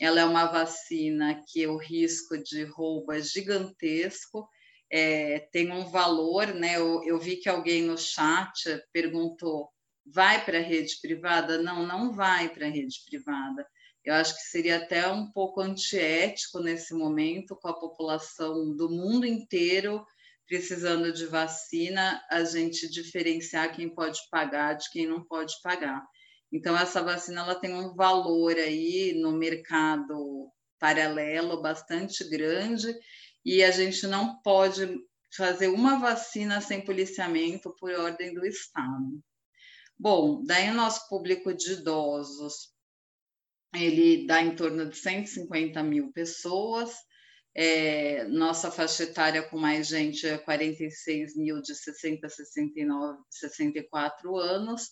Ela 0.00 0.20
é 0.20 0.24
uma 0.24 0.46
vacina 0.46 1.42
que 1.48 1.66
o 1.66 1.76
risco 1.76 2.38
de 2.38 2.64
roubo 2.64 3.12
é 3.12 3.20
gigantesco, 3.20 4.48
é, 4.90 5.40
tem 5.50 5.72
um 5.72 5.86
valor, 5.86 6.54
né? 6.54 6.76
Eu, 6.76 7.02
eu 7.04 7.18
vi 7.18 7.36
que 7.36 7.48
alguém 7.48 7.82
no 7.82 7.98
chat 7.98 8.80
perguntou: 8.92 9.68
vai 10.04 10.44
para 10.44 10.58
a 10.58 10.62
rede 10.62 11.00
privada? 11.00 11.60
Não, 11.60 11.84
não 11.84 12.12
vai 12.12 12.48
para 12.48 12.66
a 12.66 12.70
rede 12.70 13.02
privada. 13.08 13.66
Eu 14.04 14.14
acho 14.14 14.36
que 14.36 14.42
seria 14.42 14.76
até 14.76 15.08
um 15.08 15.32
pouco 15.32 15.60
antiético 15.60 16.60
nesse 16.60 16.94
momento, 16.94 17.56
com 17.56 17.66
a 17.66 17.74
população 17.74 18.76
do 18.76 18.88
mundo 18.88 19.26
inteiro 19.26 20.06
precisando 20.46 21.12
de 21.12 21.26
vacina, 21.26 22.22
a 22.30 22.44
gente 22.44 22.88
diferenciar 22.88 23.74
quem 23.74 23.92
pode 23.92 24.18
pagar 24.30 24.74
de 24.74 24.90
quem 24.90 25.06
não 25.06 25.24
pode 25.24 25.54
pagar. 25.62 26.02
Então, 26.52 26.76
essa 26.76 27.02
vacina 27.02 27.42
ela 27.42 27.54
tem 27.54 27.74
um 27.74 27.94
valor 27.94 28.56
aí 28.56 29.14
no 29.20 29.32
mercado 29.32 30.48
paralelo 30.78 31.60
bastante 31.60 32.28
grande 32.28 32.94
e 33.44 33.62
a 33.62 33.70
gente 33.70 34.06
não 34.06 34.40
pode 34.42 34.88
fazer 35.36 35.68
uma 35.68 35.98
vacina 35.98 36.60
sem 36.60 36.84
policiamento 36.84 37.74
por 37.78 37.90
ordem 37.92 38.32
do 38.32 38.46
Estado. 38.46 39.20
Bom, 39.98 40.42
daí 40.44 40.70
o 40.70 40.74
nosso 40.74 41.08
público 41.08 41.54
de 41.54 41.72
idosos, 41.72 42.72
ele 43.74 44.26
dá 44.26 44.42
em 44.42 44.54
torno 44.54 44.88
de 44.88 44.96
150 44.96 45.82
mil 45.82 46.12
pessoas, 46.12 46.94
é, 47.58 48.24
nossa 48.24 48.70
faixa 48.70 49.04
etária 49.04 49.42
com 49.42 49.56
mais 49.56 49.88
gente 49.88 50.26
é 50.26 50.36
46 50.36 51.34
mil 51.36 51.62
de 51.62 51.74
60 51.74 52.26
a 52.26 52.28
69, 52.28 53.18
64 53.30 54.36
anos, 54.36 54.90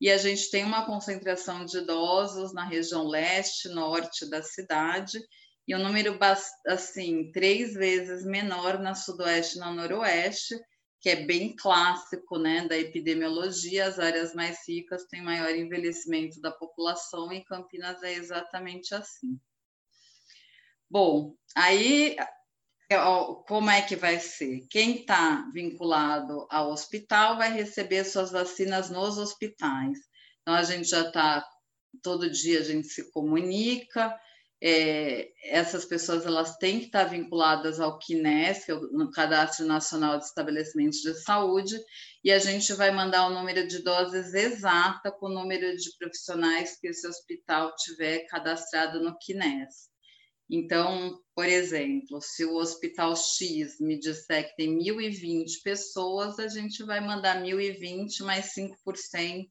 e 0.00 0.10
a 0.10 0.18
gente 0.18 0.50
tem 0.50 0.64
uma 0.64 0.84
concentração 0.84 1.64
de 1.64 1.78
idosos 1.78 2.52
na 2.52 2.66
região 2.66 3.06
leste, 3.06 3.68
norte 3.68 4.28
da 4.28 4.42
cidade, 4.42 5.20
e 5.68 5.76
um 5.76 5.78
número 5.78 6.18
assim 6.66 7.30
três 7.30 7.74
vezes 7.74 8.24
menor 8.24 8.80
na 8.80 8.96
sudoeste 8.96 9.56
e 9.56 9.60
na 9.60 9.72
noroeste, 9.72 10.58
que 11.00 11.10
é 11.10 11.24
bem 11.24 11.54
clássico, 11.54 12.38
né, 12.38 12.66
da 12.66 12.76
epidemiologia. 12.76 13.86
As 13.86 14.00
áreas 14.00 14.34
mais 14.34 14.66
ricas 14.66 15.04
têm 15.04 15.22
maior 15.22 15.54
envelhecimento 15.54 16.40
da 16.40 16.50
população 16.50 17.32
e 17.32 17.44
Campinas 17.44 18.02
é 18.02 18.14
exatamente 18.14 18.92
assim. 18.96 19.38
Bom, 20.90 21.36
aí 21.56 22.16
como 23.46 23.70
é 23.70 23.82
que 23.82 23.94
vai 23.94 24.18
ser? 24.18 24.66
Quem 24.68 25.00
está 25.00 25.48
vinculado 25.52 26.46
ao 26.50 26.72
hospital 26.72 27.36
vai 27.36 27.52
receber 27.52 28.04
suas 28.04 28.32
vacinas 28.32 28.90
nos 28.90 29.16
hospitais. 29.16 29.98
Então, 30.42 30.54
a 30.54 30.62
gente 30.64 30.88
já 30.88 31.02
está, 31.06 31.46
todo 32.02 32.30
dia 32.30 32.58
a 32.60 32.64
gente 32.64 32.88
se 32.88 33.10
comunica, 33.12 34.12
é, 34.62 35.30
essas 35.44 35.84
pessoas 35.84 36.26
elas 36.26 36.56
têm 36.56 36.80
que 36.80 36.86
estar 36.86 37.04
tá 37.04 37.10
vinculadas 37.10 37.80
ao 37.80 37.98
CNES, 37.98 38.64
que 38.64 38.72
é 38.72 38.74
o 38.74 39.10
Cadastro 39.10 39.64
Nacional 39.66 40.18
de 40.18 40.24
Estabelecimentos 40.24 40.98
de 40.98 41.14
Saúde, 41.14 41.78
e 42.22 42.30
a 42.30 42.38
gente 42.38 42.72
vai 42.74 42.90
mandar 42.90 43.26
o 43.26 43.34
número 43.34 43.66
de 43.66 43.82
doses 43.82 44.34
exata 44.34 45.10
com 45.12 45.26
o 45.26 45.34
número 45.34 45.76
de 45.76 45.96
profissionais 45.96 46.76
que 46.78 46.88
esse 46.88 47.06
hospital 47.06 47.74
tiver 47.76 48.26
cadastrado 48.26 49.00
no 49.00 49.16
CNES. 49.18 49.89
Então, 50.50 51.16
por 51.32 51.46
exemplo, 51.46 52.20
se 52.20 52.44
o 52.44 52.56
Hospital 52.56 53.14
X 53.14 53.78
me 53.78 53.96
disser 53.98 54.48
que 54.48 54.56
tem 54.56 54.76
1.020 54.76 55.62
pessoas, 55.62 56.40
a 56.40 56.48
gente 56.48 56.82
vai 56.82 57.00
mandar 57.00 57.40
1.020 57.40 58.24
mais 58.24 58.52
5%, 58.54 59.46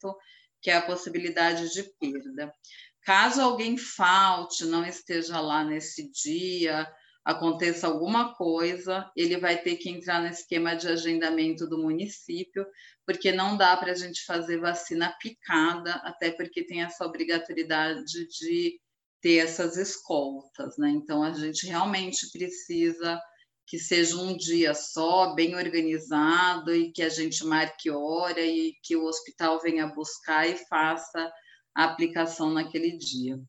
que 0.61 0.69
é 0.69 0.75
a 0.75 0.81
possibilidade 0.81 1.71
de 1.71 1.83
perda. 1.97 2.53
Caso 3.01 3.41
alguém 3.41 3.77
falte, 3.77 4.65
não 4.65 4.85
esteja 4.85 5.39
lá 5.39 5.63
nesse 5.63 6.11
dia, 6.11 6.85
aconteça 7.23 7.87
alguma 7.87 8.33
coisa, 8.35 9.09
ele 9.15 9.37
vai 9.37 9.57
ter 9.61 9.77
que 9.77 9.89
entrar 9.89 10.21
no 10.21 10.27
esquema 10.27 10.75
de 10.75 10.89
agendamento 10.89 11.65
do 11.65 11.77
município, 11.77 12.65
porque 13.05 13.31
não 13.31 13.55
dá 13.55 13.77
para 13.77 13.93
a 13.93 13.95
gente 13.95 14.25
fazer 14.25 14.59
vacina 14.59 15.15
picada, 15.17 15.93
até 16.03 16.29
porque 16.31 16.65
tem 16.65 16.83
essa 16.83 17.05
obrigatoriedade 17.05 18.27
de 18.27 18.79
ter 19.21 19.37
essas 19.37 19.77
escoltas, 19.77 20.77
né? 20.77 20.89
Então 20.89 21.23
a 21.23 21.31
gente 21.31 21.65
realmente 21.65 22.29
precisa 22.31 23.19
que 23.65 23.77
seja 23.77 24.15
um 24.17 24.35
dia 24.35 24.73
só, 24.73 25.35
bem 25.35 25.55
organizado 25.55 26.73
e 26.73 26.91
que 26.91 27.03
a 27.03 27.09
gente 27.09 27.45
marque 27.45 27.89
hora 27.89 28.41
e 28.41 28.73
que 28.81 28.95
o 28.95 29.05
hospital 29.05 29.61
venha 29.61 29.85
buscar 29.85 30.49
e 30.49 30.57
faça 30.65 31.31
a 31.75 31.83
aplicação 31.83 32.51
naquele 32.51 32.97
dia. 32.97 33.39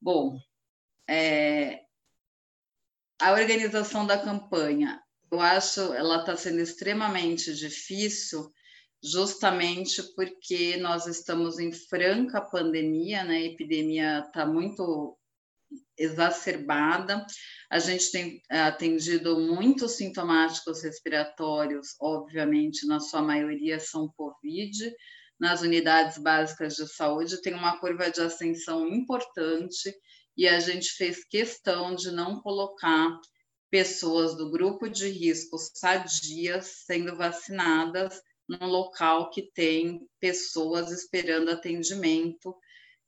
Bom, 0.00 0.38
é, 1.08 1.80
a 3.20 3.32
organização 3.32 4.06
da 4.06 4.18
campanha, 4.18 5.02
eu 5.30 5.40
acho, 5.40 5.80
ela 5.92 6.20
está 6.20 6.36
sendo 6.36 6.60
extremamente 6.60 7.54
difícil 7.54 8.50
justamente 9.04 10.02
porque 10.14 10.78
nós 10.78 11.06
estamos 11.06 11.58
em 11.58 11.70
franca 11.70 12.40
pandemia, 12.40 13.22
né? 13.22 13.36
A 13.36 13.42
epidemia 13.42 14.24
está 14.26 14.46
muito 14.46 15.18
exacerbada. 15.98 17.26
A 17.70 17.78
gente 17.78 18.10
tem 18.10 18.42
é, 18.50 18.62
atendido 18.62 19.38
muitos 19.38 19.92
sintomáticos 19.92 20.82
respiratórios, 20.82 21.88
obviamente, 22.00 22.86
na 22.86 22.98
sua 22.98 23.20
maioria 23.20 23.78
são 23.78 24.08
COVID. 24.16 24.90
Nas 25.38 25.60
unidades 25.60 26.16
básicas 26.16 26.74
de 26.74 26.88
saúde 26.88 27.42
tem 27.42 27.52
uma 27.52 27.78
curva 27.78 28.10
de 28.10 28.22
ascensão 28.22 28.88
importante 28.88 29.94
e 30.34 30.48
a 30.48 30.58
gente 30.60 30.90
fez 30.92 31.24
questão 31.24 31.94
de 31.94 32.10
não 32.10 32.40
colocar 32.40 33.20
pessoas 33.70 34.36
do 34.36 34.50
grupo 34.50 34.88
de 34.88 35.08
risco 35.08 35.58
sadias 35.58 36.84
sendo 36.86 37.16
vacinadas 37.16 38.22
num 38.48 38.66
local 38.66 39.30
que 39.30 39.50
tem 39.52 40.06
pessoas 40.20 40.90
esperando 40.90 41.50
atendimento 41.50 42.54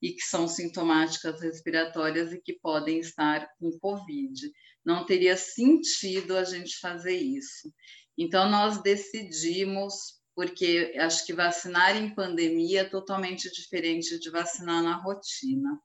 e 0.00 0.12
que 0.12 0.22
são 0.22 0.46
sintomáticas 0.46 1.40
respiratórias 1.40 2.32
e 2.32 2.40
que 2.40 2.54
podem 2.54 2.98
estar 3.00 3.48
com 3.58 3.78
Covid. 3.78 4.50
Não 4.84 5.04
teria 5.04 5.36
sentido 5.36 6.36
a 6.36 6.44
gente 6.44 6.78
fazer 6.78 7.16
isso. 7.16 7.72
Então, 8.16 8.48
nós 8.48 8.82
decidimos, 8.82 10.20
porque 10.34 10.94
acho 10.98 11.24
que 11.26 11.32
vacinar 11.32 11.96
em 11.96 12.14
pandemia 12.14 12.82
é 12.82 12.88
totalmente 12.88 13.50
diferente 13.50 14.18
de 14.18 14.30
vacinar 14.30 14.82
na 14.82 14.96
rotina. 14.96 15.78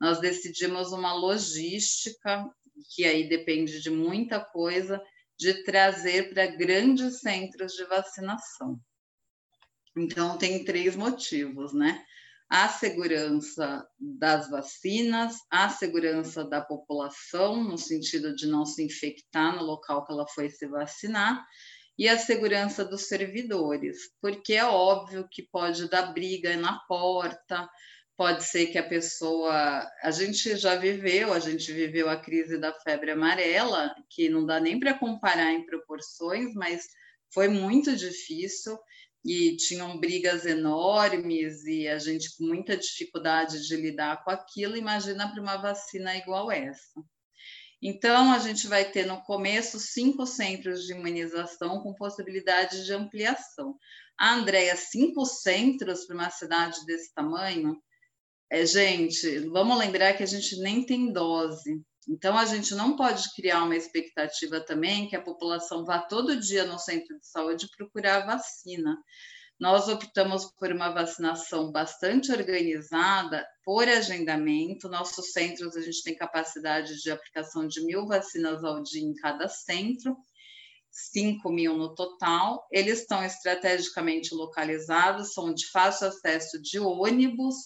Nós 0.00 0.20
decidimos 0.20 0.92
uma 0.92 1.12
logística, 1.12 2.48
que 2.94 3.04
aí 3.04 3.28
depende 3.28 3.80
de 3.80 3.90
muita 3.90 4.40
coisa, 4.40 5.00
de 5.38 5.62
trazer 5.64 6.30
para 6.30 6.46
grandes 6.46 7.20
centros 7.20 7.72
de 7.72 7.84
vacinação. 7.84 8.80
Então, 9.96 10.38
tem 10.38 10.64
três 10.64 10.96
motivos, 10.96 11.72
né? 11.72 12.04
a 12.50 12.68
segurança 12.68 13.86
das 13.96 14.50
vacinas, 14.50 15.36
a 15.48 15.68
segurança 15.68 16.44
da 16.44 16.60
população, 16.60 17.62
no 17.62 17.78
sentido 17.78 18.34
de 18.34 18.48
não 18.48 18.66
se 18.66 18.82
infectar 18.82 19.54
no 19.54 19.62
local 19.62 20.04
que 20.04 20.12
ela 20.12 20.26
foi 20.26 20.50
se 20.50 20.66
vacinar, 20.66 21.46
e 21.96 22.08
a 22.08 22.18
segurança 22.18 22.84
dos 22.84 23.02
servidores, 23.02 24.10
porque 24.20 24.54
é 24.54 24.64
óbvio 24.64 25.28
que 25.30 25.44
pode 25.44 25.88
dar 25.88 26.12
briga 26.12 26.56
na 26.56 26.76
porta, 26.88 27.68
pode 28.16 28.42
ser 28.42 28.66
que 28.66 28.78
a 28.78 28.88
pessoa. 28.88 29.88
A 30.02 30.10
gente 30.10 30.56
já 30.56 30.74
viveu, 30.76 31.32
a 31.32 31.38
gente 31.38 31.72
viveu 31.72 32.08
a 32.08 32.16
crise 32.16 32.58
da 32.58 32.72
febre 32.72 33.12
amarela, 33.12 33.94
que 34.08 34.28
não 34.28 34.44
dá 34.44 34.58
nem 34.58 34.80
para 34.80 34.98
comparar 34.98 35.52
em 35.52 35.64
proporções, 35.64 36.52
mas 36.54 36.88
foi 37.32 37.48
muito 37.48 37.94
difícil 37.94 38.76
e 39.24 39.56
tinham 39.56 39.98
brigas 39.98 40.46
enormes 40.46 41.64
e 41.64 41.86
a 41.86 41.98
gente 41.98 42.36
com 42.36 42.44
muita 42.44 42.76
dificuldade 42.76 43.66
de 43.66 43.76
lidar 43.76 44.24
com 44.24 44.30
aquilo. 44.30 44.76
Imagina 44.76 45.30
para 45.30 45.42
uma 45.42 45.56
vacina 45.56 46.16
igual 46.16 46.50
essa. 46.50 47.02
Então, 47.82 48.32
a 48.32 48.38
gente 48.38 48.66
vai 48.66 48.84
ter 48.84 49.06
no 49.06 49.22
começo 49.22 49.78
cinco 49.78 50.26
centros 50.26 50.84
de 50.84 50.92
imunização 50.92 51.80
com 51.80 51.94
possibilidade 51.94 52.84
de 52.84 52.92
ampliação. 52.92 53.74
A 54.18 54.34
Andréia, 54.34 54.76
cinco 54.76 55.24
centros 55.24 56.04
para 56.04 56.14
uma 56.14 56.30
cidade 56.30 56.84
desse 56.84 57.12
tamanho, 57.14 57.80
é, 58.50 58.66
gente, 58.66 59.38
vamos 59.48 59.78
lembrar 59.78 60.12
que 60.14 60.22
a 60.22 60.26
gente 60.26 60.60
nem 60.60 60.84
tem 60.84 61.12
dose. 61.12 61.80
Então, 62.08 62.36
a 62.36 62.44
gente 62.44 62.74
não 62.74 62.96
pode 62.96 63.32
criar 63.34 63.62
uma 63.62 63.76
expectativa 63.76 64.60
também 64.60 65.08
que 65.08 65.16
a 65.16 65.22
população 65.22 65.84
vá 65.84 65.98
todo 65.98 66.40
dia 66.40 66.64
no 66.64 66.78
centro 66.78 67.18
de 67.18 67.26
saúde 67.26 67.68
procurar 67.76 68.26
vacina. 68.26 68.96
Nós 69.60 69.88
optamos 69.88 70.46
por 70.58 70.72
uma 70.72 70.88
vacinação 70.88 71.70
bastante 71.70 72.32
organizada, 72.32 73.46
por 73.62 73.86
agendamento. 73.86 74.88
Nossos 74.88 75.32
centros, 75.32 75.76
a 75.76 75.82
gente 75.82 76.02
tem 76.02 76.16
capacidade 76.16 76.96
de 77.02 77.10
aplicação 77.10 77.68
de 77.68 77.84
mil 77.84 78.06
vacinas 78.06 78.64
ao 78.64 78.82
dia 78.82 79.02
em 79.02 79.12
cada 79.12 79.48
centro, 79.48 80.16
5 80.90 81.52
mil 81.52 81.76
no 81.76 81.94
total. 81.94 82.66
Eles 82.72 83.00
estão 83.00 83.22
estrategicamente 83.22 84.34
localizados, 84.34 85.34
são 85.34 85.52
de 85.52 85.66
fácil 85.70 86.08
acesso 86.08 86.60
de 86.62 86.78
ônibus 86.78 87.56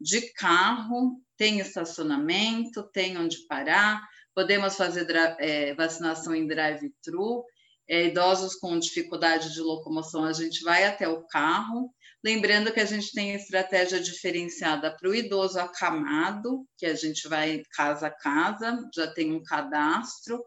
de 0.00 0.32
carro, 0.34 1.20
tem 1.36 1.60
estacionamento, 1.60 2.82
tem 2.92 3.16
onde 3.18 3.46
parar, 3.46 4.02
podemos 4.34 4.76
fazer 4.76 5.06
é, 5.38 5.74
vacinação 5.74 6.34
em 6.34 6.46
drive-thru, 6.46 7.44
é, 7.88 8.06
idosos 8.06 8.54
com 8.56 8.78
dificuldade 8.78 9.52
de 9.52 9.60
locomoção, 9.60 10.24
a 10.24 10.32
gente 10.32 10.62
vai 10.62 10.84
até 10.84 11.08
o 11.08 11.26
carro. 11.26 11.94
Lembrando 12.24 12.72
que 12.72 12.80
a 12.80 12.86
gente 12.86 13.12
tem 13.12 13.34
estratégia 13.34 14.00
diferenciada 14.00 14.96
para 14.96 15.08
o 15.08 15.14
idoso 15.14 15.58
acamado, 15.58 16.66
que 16.78 16.86
a 16.86 16.94
gente 16.94 17.28
vai 17.28 17.62
casa 17.70 18.06
a 18.06 18.10
casa, 18.10 18.78
já 18.94 19.12
tem 19.12 19.32
um 19.32 19.42
cadastro 19.42 20.42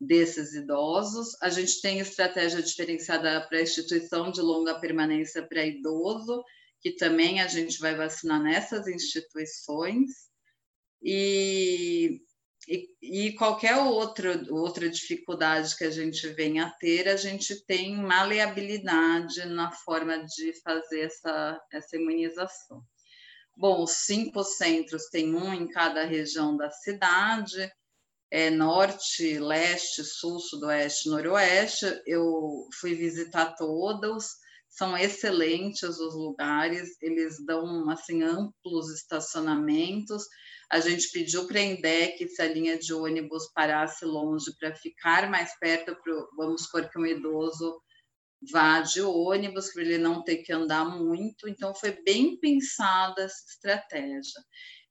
desses 0.00 0.54
idosos. 0.54 1.36
A 1.42 1.50
gente 1.50 1.80
tem 1.82 1.98
estratégia 2.00 2.62
diferenciada 2.62 3.46
para 3.46 3.60
instituição 3.60 4.32
de 4.32 4.40
longa 4.40 4.80
permanência 4.80 5.46
para 5.46 5.66
idoso, 5.66 6.42
que 6.82 6.92
também 6.96 7.40
a 7.40 7.46
gente 7.46 7.78
vai 7.78 7.94
vacinar 7.94 8.42
nessas 8.42 8.88
instituições, 8.88 10.10
e, 11.00 12.20
e, 12.68 12.88
e, 13.00 13.32
qualquer 13.34 13.76
outra, 13.78 14.40
outra 14.50 14.88
dificuldade 14.88 15.76
que 15.76 15.84
a 15.84 15.90
gente 15.90 16.28
venha 16.28 16.66
a 16.66 16.70
ter, 16.70 17.08
a 17.08 17.16
gente 17.16 17.64
tem 17.66 17.96
maleabilidade 17.96 19.44
na 19.46 19.72
forma 19.72 20.24
de 20.24 20.52
fazer 20.62 21.00
essa, 21.00 21.60
essa 21.72 21.96
imunização. 21.96 22.82
Bom, 23.56 23.82
os 23.82 23.90
cinco 23.90 24.42
centros 24.44 25.08
tem 25.10 25.34
um 25.34 25.52
em 25.52 25.68
cada 25.68 26.04
região 26.04 26.56
da 26.56 26.70
cidade, 26.70 27.70
é 28.30 28.48
norte, 28.48 29.38
leste, 29.38 30.02
sul, 30.02 30.40
sudoeste, 30.40 31.08
noroeste. 31.10 31.84
Eu 32.06 32.66
fui 32.80 32.94
visitar 32.94 33.54
todos, 33.56 34.36
são 34.72 34.96
excelentes 34.96 35.82
os 35.82 36.14
lugares, 36.14 36.96
eles 37.02 37.44
dão 37.44 37.90
assim 37.90 38.22
amplos 38.22 38.90
estacionamentos. 38.90 40.24
A 40.70 40.80
gente 40.80 41.10
pediu 41.12 41.46
para 41.46 41.58
a 41.58 41.62
Indec 41.62 42.26
se 42.26 42.40
a 42.40 42.48
linha 42.48 42.78
de 42.78 42.94
ônibus 42.94 43.52
parasse 43.54 44.06
longe 44.06 44.50
para 44.58 44.74
ficar 44.74 45.30
mais 45.30 45.58
perto, 45.58 45.94
pro, 46.02 46.26
vamos 46.38 46.62
supor 46.62 46.88
que 46.88 46.98
um 46.98 47.04
idoso 47.04 47.82
vá 48.50 48.80
de 48.80 49.02
ônibus 49.02 49.70
para 49.74 49.82
ele 49.82 49.98
não 49.98 50.24
ter 50.24 50.38
que 50.38 50.54
andar 50.54 50.86
muito. 50.86 51.46
Então 51.46 51.74
foi 51.74 52.02
bem 52.02 52.40
pensada 52.40 53.24
essa 53.24 53.44
estratégia. 53.50 54.42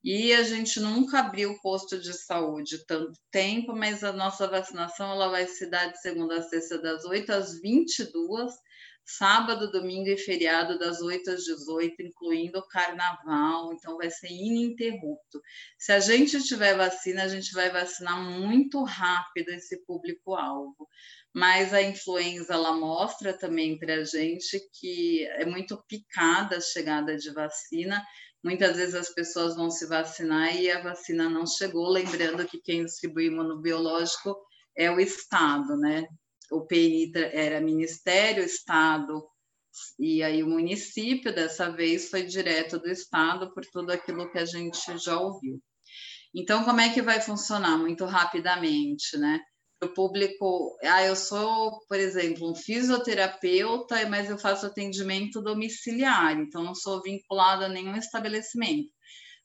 E 0.04 0.32
a 0.34 0.44
gente 0.44 0.80
nunca 0.80 1.22
abriu 1.22 1.54
o 1.54 1.62
posto 1.62 2.00
de 2.00 2.14
saúde 2.14 2.86
tanto 2.86 3.20
tempo, 3.32 3.76
mas 3.76 4.04
a 4.04 4.14
nossa 4.14 4.48
vacinação 4.48 5.12
ela 5.12 5.30
vai 5.30 5.48
se 5.48 5.66
dar 5.66 5.88
de 5.88 6.00
segunda 6.00 6.38
a 6.38 6.44
sexta 6.44 6.80
das 6.80 7.04
8 7.04 7.32
às 7.32 7.60
22 7.60 8.54
sábado, 9.06 9.72
domingo 9.72 10.10
e 10.10 10.18
feriado 10.18 10.78
das 10.78 11.02
8 11.02 11.32
às 11.32 11.44
18, 11.44 12.02
incluindo 12.02 12.60
o 12.60 12.68
carnaval, 12.68 13.74
então 13.74 13.98
vai 13.98 14.10
ser 14.10 14.28
ininterrupto. 14.28 15.42
Se 15.78 15.92
a 15.92 16.00
gente 16.00 16.42
tiver 16.44 16.76
vacina, 16.76 17.24
a 17.24 17.28
gente 17.28 17.52
vai 17.54 17.70
vacinar 17.72 18.22
muito 18.22 18.84
rápido 18.84 19.50
esse 19.50 19.84
público-alvo. 19.86 20.88
Mas 21.34 21.74
a 21.74 21.82
influenza 21.82 22.54
ela 22.54 22.74
mostra 22.74 23.38
também 23.38 23.78
para 23.78 23.96
a 23.96 24.04
gente 24.04 24.60
que 24.74 25.26
é 25.26 25.46
muito 25.46 25.82
picada 25.88 26.58
a 26.58 26.62
chegada 26.62 27.16
de 27.16 27.32
vacina. 27.32 28.04
Muitas 28.44 28.76
vezes 28.76 28.96
as 28.96 29.10
pessoas 29.10 29.56
vão 29.56 29.70
se 29.70 29.86
vacinar 29.88 30.56
e 30.56 30.70
a 30.70 30.82
vacina 30.82 31.30
não 31.30 31.46
chegou, 31.46 31.90
lembrando 31.90 32.46
que 32.46 32.60
quem 32.60 32.84
distribui 32.84 33.28
imunobiológico 33.28 34.36
é 34.76 34.90
o 34.92 35.00
Estado, 35.00 35.78
né? 35.78 36.06
O 36.52 36.66
PNI 36.66 37.12
era 37.32 37.62
Ministério, 37.62 38.44
Estado 38.44 39.24
e 39.98 40.22
aí 40.22 40.44
o 40.44 40.50
município, 40.50 41.34
dessa 41.34 41.70
vez 41.70 42.10
foi 42.10 42.24
direto 42.24 42.78
do 42.78 42.90
Estado 42.90 43.54
por 43.54 43.66
tudo 43.66 43.92
aquilo 43.92 44.30
que 44.30 44.38
a 44.38 44.46
gente 44.46 44.98
já 44.98 45.18
ouviu. 45.18 45.62
Então, 46.36 46.64
como 46.64 46.82
é 46.82 46.94
que 46.94 47.02
vai 47.02 47.22
funcionar? 47.22 47.78
Muito 47.78 48.06
rapidamente, 48.06 49.18
né? 49.18 49.40
O 49.84 49.88
público, 49.90 50.78
ah, 50.84 51.04
eu 51.04 51.16
sou, 51.16 51.80
por 51.88 51.98
exemplo, 51.98 52.52
um 52.52 52.56
fisioterapeuta, 52.56 54.08
mas 54.08 54.30
eu 54.30 54.38
faço 54.38 54.68
atendimento 54.68 55.42
domiciliar, 55.42 56.40
então 56.40 56.64
não 56.64 56.76
sou 56.76 57.02
vinculada 57.02 57.66
a 57.66 57.70
nenhum 57.70 57.96
estabelecimento. 57.96 58.92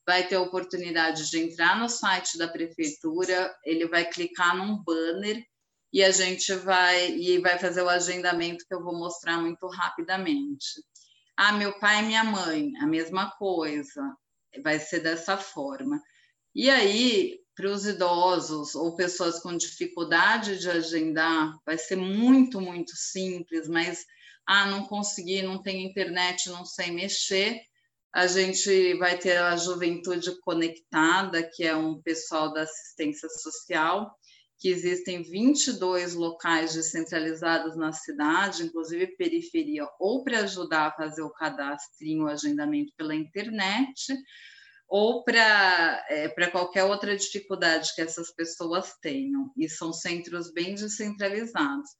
Vai 0.06 0.28
ter 0.28 0.34
a 0.34 0.42
oportunidade 0.42 1.30
de 1.30 1.38
entrar 1.38 1.78
no 1.78 1.88
site 1.88 2.36
da 2.36 2.46
prefeitura, 2.46 3.52
ele 3.64 3.88
vai 3.88 4.04
clicar 4.04 4.56
num 4.56 4.82
banner 4.84 5.42
e 5.92 6.02
a 6.02 6.10
gente 6.10 6.52
vai 6.54 7.12
e 7.12 7.38
vai 7.38 7.58
fazer 7.58 7.82
o 7.82 7.88
agendamento 7.88 8.64
que 8.66 8.74
eu 8.74 8.82
vou 8.82 8.98
mostrar 8.98 9.38
muito 9.38 9.66
rapidamente. 9.68 10.82
Ah, 11.36 11.52
meu 11.52 11.78
pai 11.78 12.02
e 12.02 12.06
minha 12.06 12.24
mãe, 12.24 12.72
a 12.78 12.86
mesma 12.86 13.30
coisa, 13.32 14.16
vai 14.62 14.78
ser 14.78 15.00
dessa 15.00 15.36
forma. 15.36 16.00
E 16.54 16.70
aí, 16.70 17.38
para 17.54 17.70
os 17.70 17.86
idosos 17.86 18.74
ou 18.74 18.96
pessoas 18.96 19.38
com 19.40 19.56
dificuldade 19.56 20.58
de 20.58 20.70
agendar, 20.70 21.54
vai 21.64 21.78
ser 21.78 21.96
muito, 21.96 22.60
muito 22.60 22.92
simples, 22.96 23.68
mas 23.68 24.04
ah, 24.46 24.66
não 24.66 24.86
consegui, 24.86 25.42
não 25.42 25.62
tenho 25.62 25.88
internet, 25.88 26.48
não 26.48 26.64
sei 26.64 26.90
mexer. 26.90 27.60
A 28.14 28.26
gente 28.26 28.94
vai 28.94 29.18
ter 29.18 29.36
a 29.36 29.56
Juventude 29.56 30.40
Conectada, 30.40 31.42
que 31.42 31.64
é 31.64 31.76
um 31.76 32.00
pessoal 32.00 32.52
da 32.52 32.62
assistência 32.62 33.28
social, 33.28 34.10
que 34.58 34.68
existem 34.68 35.22
22 35.22 36.14
locais 36.14 36.74
descentralizados 36.74 37.76
na 37.76 37.92
cidade, 37.92 38.64
inclusive 38.64 39.16
periferia, 39.16 39.86
ou 40.00 40.24
para 40.24 40.40
ajudar 40.40 40.86
a 40.86 40.92
fazer 40.92 41.22
o 41.22 41.32
cadastro 41.32 42.06
e 42.06 42.18
o 42.18 42.26
agendamento 42.26 42.92
pela 42.96 43.14
internet, 43.14 44.14
ou 44.88 45.24
para 45.24 46.06
é, 46.08 46.28
qualquer 46.50 46.84
outra 46.84 47.16
dificuldade 47.16 47.94
que 47.94 48.00
essas 48.00 48.32
pessoas 48.32 48.94
tenham. 49.02 49.52
E 49.56 49.68
são 49.68 49.92
centros 49.92 50.52
bem 50.52 50.74
descentralizados. 50.74 51.90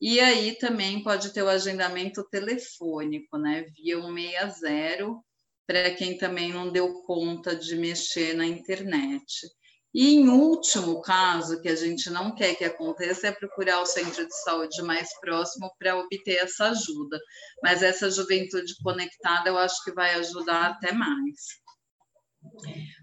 E 0.00 0.20
aí 0.20 0.56
também 0.56 1.02
pode 1.02 1.32
ter 1.32 1.42
o 1.42 1.48
agendamento 1.48 2.22
telefônico, 2.30 3.36
né, 3.36 3.66
via 3.76 4.00
160, 4.00 5.20
para 5.66 5.94
quem 5.94 6.16
também 6.16 6.52
não 6.52 6.72
deu 6.72 7.02
conta 7.02 7.54
de 7.54 7.76
mexer 7.76 8.34
na 8.34 8.46
internet. 8.46 9.46
E, 9.94 10.14
em 10.14 10.28
último 10.28 11.00
caso, 11.00 11.60
que 11.60 11.68
a 11.68 11.74
gente 11.74 12.10
não 12.10 12.34
quer 12.34 12.54
que 12.54 12.64
aconteça, 12.64 13.28
é 13.28 13.32
procurar 13.32 13.80
o 13.80 13.86
centro 13.86 14.26
de 14.26 14.42
saúde 14.42 14.82
mais 14.82 15.08
próximo 15.20 15.70
para 15.78 15.96
obter 15.96 16.44
essa 16.44 16.66
ajuda. 16.66 17.18
Mas 17.62 17.82
essa 17.82 18.10
juventude 18.10 18.74
conectada 18.82 19.48
eu 19.48 19.58
acho 19.58 19.82
que 19.82 19.92
vai 19.92 20.14
ajudar 20.14 20.72
até 20.72 20.92
mais. 20.92 21.58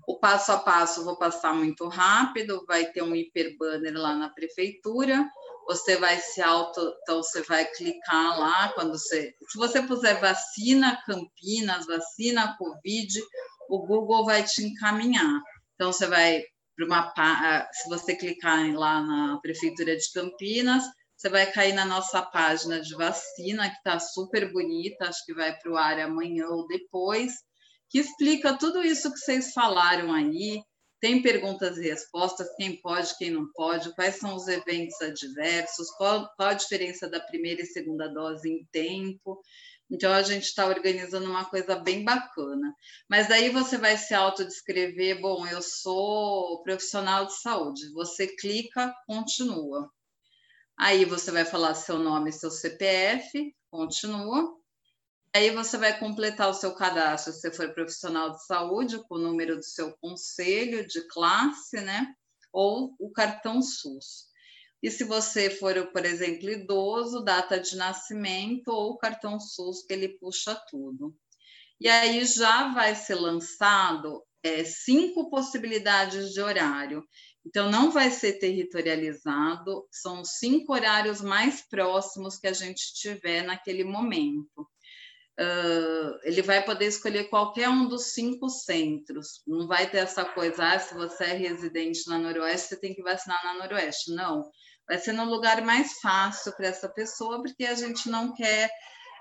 O 0.08 0.20
passo 0.20 0.52
a 0.52 0.60
passo 0.60 1.04
vou 1.04 1.18
passar 1.18 1.54
muito 1.54 1.88
rápido, 1.88 2.64
vai 2.68 2.86
ter 2.92 3.02
um 3.02 3.16
hiperbanner 3.16 3.94
lá 3.94 4.16
na 4.16 4.30
prefeitura, 4.30 5.28
você 5.68 5.98
vai 5.98 6.20
se 6.20 6.42
auto, 6.42 6.80
então 7.02 7.24
você 7.24 7.42
vai 7.42 7.66
clicar 7.66 8.40
lá 8.40 8.70
quando 8.74 8.92
você, 8.92 9.34
se 9.50 9.58
você 9.58 9.82
puser 9.82 10.20
vacina 10.22 11.02
Campinas, 11.06 11.86
vacina 11.88 12.56
Covid, 12.58 13.20
o 13.68 13.86
Google 13.86 14.26
vai 14.26 14.44
te 14.44 14.64
encaminhar. 14.64 15.42
Então 15.74 15.92
você 15.92 16.08
vai 16.08 16.44
para 16.76 16.86
uma, 16.86 17.14
ah, 17.18 17.70
se 17.72 17.90
você 17.90 18.16
clicar 18.16 18.74
lá 18.74 19.02
na 19.02 19.40
prefeitura 19.42 19.96
de 19.96 20.12
Campinas, 20.14 20.84
você 21.16 21.30
vai 21.30 21.50
cair 21.52 21.74
na 21.74 21.86
nossa 21.86 22.22
página 22.22 22.82
de 22.82 22.94
vacina, 22.94 23.70
que 23.70 23.78
está 23.78 24.00
super 24.00 24.52
bonita, 24.52 25.08
acho 25.08 25.26
que 25.26 25.34
vai 25.34 25.58
para 25.58 25.72
o 25.72 25.78
ar 25.78 26.00
amanhã 26.00 26.48
ou 26.50 26.68
depois, 26.68 27.34
que 27.90 28.00
explica 28.00 28.58
tudo 28.58 28.84
isso 28.84 29.12
que 29.12 29.20
vocês 29.20 29.54
falaram 29.54 30.14
aí, 30.14 30.62
tem 31.00 31.22
perguntas 31.22 31.78
e 31.78 31.84
respostas, 31.84 32.48
quem 32.56 32.82
pode, 32.82 33.16
quem 33.18 33.30
não 33.30 33.46
pode, 33.54 33.94
quais 33.96 34.16
são 34.16 34.36
os 34.36 34.48
eventos 34.48 35.00
adversos, 35.02 35.90
qual, 35.98 36.30
qual 36.36 36.50
a 36.50 36.54
diferença 36.54 37.10
da 37.10 37.20
primeira 37.20 37.62
e 37.62 37.66
segunda 37.66 38.08
dose 38.08 38.50
em 38.50 38.66
tempo. 38.72 39.40
Então, 39.90 40.12
a 40.12 40.24
gente 40.24 40.46
está 40.46 40.66
organizando 40.66 41.30
uma 41.30 41.46
coisa 41.46 41.76
bem 41.76 42.04
bacana. 42.04 42.74
Mas 43.10 43.28
daí 43.28 43.50
você 43.50 43.78
vai 43.78 43.98
se 43.98 44.14
autodescrever, 44.14 45.22
bom, 45.22 45.46
eu 45.48 45.62
sou 45.62 46.64
profissional 46.64 47.26
de 47.26 47.40
saúde. 47.40 47.92
Você 47.94 48.28
clica, 48.36 48.94
continua. 49.06 49.90
Aí 50.78 51.06
você 51.06 51.32
vai 51.32 51.46
falar 51.46 51.74
seu 51.76 52.00
nome, 52.00 52.34
seu 52.34 52.52
CPF, 52.52 53.56
continua. 53.70 54.56
Aí 55.34 55.52
você 55.52 55.78
vai 55.78 55.98
completar 56.00 56.50
o 56.50 56.54
seu 56.54 56.74
cadastro, 56.74 57.34
se 57.34 57.52
for 57.52 57.74
profissional 57.74 58.32
de 58.32 58.46
saúde, 58.46 59.00
com 59.08 59.16
o 59.16 59.22
número 59.22 59.58
do 59.58 59.64
seu 59.64 59.96
conselho 59.98 60.88
de 60.88 61.06
classe, 61.08 61.80
né? 61.82 62.08
Ou 62.52 62.96
o 63.00 63.12
cartão 63.12 63.62
SUS. 63.62 64.28
E 64.86 64.92
se 64.92 65.04
você 65.04 65.50
for, 65.50 65.88
por 65.88 66.06
exemplo, 66.06 66.48
idoso, 66.48 67.24
data 67.24 67.60
de 67.60 67.76
nascimento 67.76 68.68
ou 68.68 69.00
cartão 69.00 69.40
SUS, 69.40 69.84
que 69.84 69.92
ele 69.92 70.10
puxa 70.20 70.54
tudo. 70.70 71.12
E 71.82 71.90
aí 71.90 72.24
já 72.24 72.72
vai 72.72 72.94
ser 72.94 73.16
lançado 73.16 74.24
é, 74.44 74.64
cinco 74.64 75.28
possibilidades 75.32 76.32
de 76.34 76.40
horário. 76.40 77.04
Então, 77.44 77.72
não 77.72 77.90
vai 77.90 78.12
ser 78.12 78.34
territorializado, 78.34 79.88
são 79.90 80.24
cinco 80.24 80.72
horários 80.72 81.20
mais 81.20 81.68
próximos 81.68 82.38
que 82.38 82.46
a 82.46 82.54
gente 82.54 82.94
tiver 82.94 83.42
naquele 83.42 83.84
momento 83.84 84.70
uh, 85.40 86.20
ele 86.24 86.42
vai 86.42 86.64
poder 86.64 86.86
escolher 86.86 87.26
qualquer 87.26 87.70
um 87.70 87.88
dos 87.88 88.14
cinco 88.14 88.50
centros. 88.50 89.42
Não 89.46 89.68
vai 89.68 89.90
ter 89.90 89.98
essa 89.98 90.26
coisa, 90.26 90.74
ah, 90.74 90.80
se 90.80 90.94
você 90.94 91.26
é 91.26 91.34
residente 91.34 92.08
na 92.08 92.18
Noroeste, 92.18 92.70
você 92.70 92.80
tem 92.80 92.94
que 92.94 93.04
vacinar 93.04 93.44
na 93.44 93.56
Noroeste. 93.56 94.12
Não. 94.12 94.50
Vai 94.88 95.00
ser 95.00 95.14
no 95.14 95.26
lugar 95.26 95.62
mais 95.62 95.94
fácil 96.00 96.54
para 96.54 96.68
essa 96.68 96.88
pessoa, 96.88 97.42
porque 97.42 97.66
a 97.66 97.76
gente 97.76 98.10
não 98.10 98.34
quer 98.34 98.70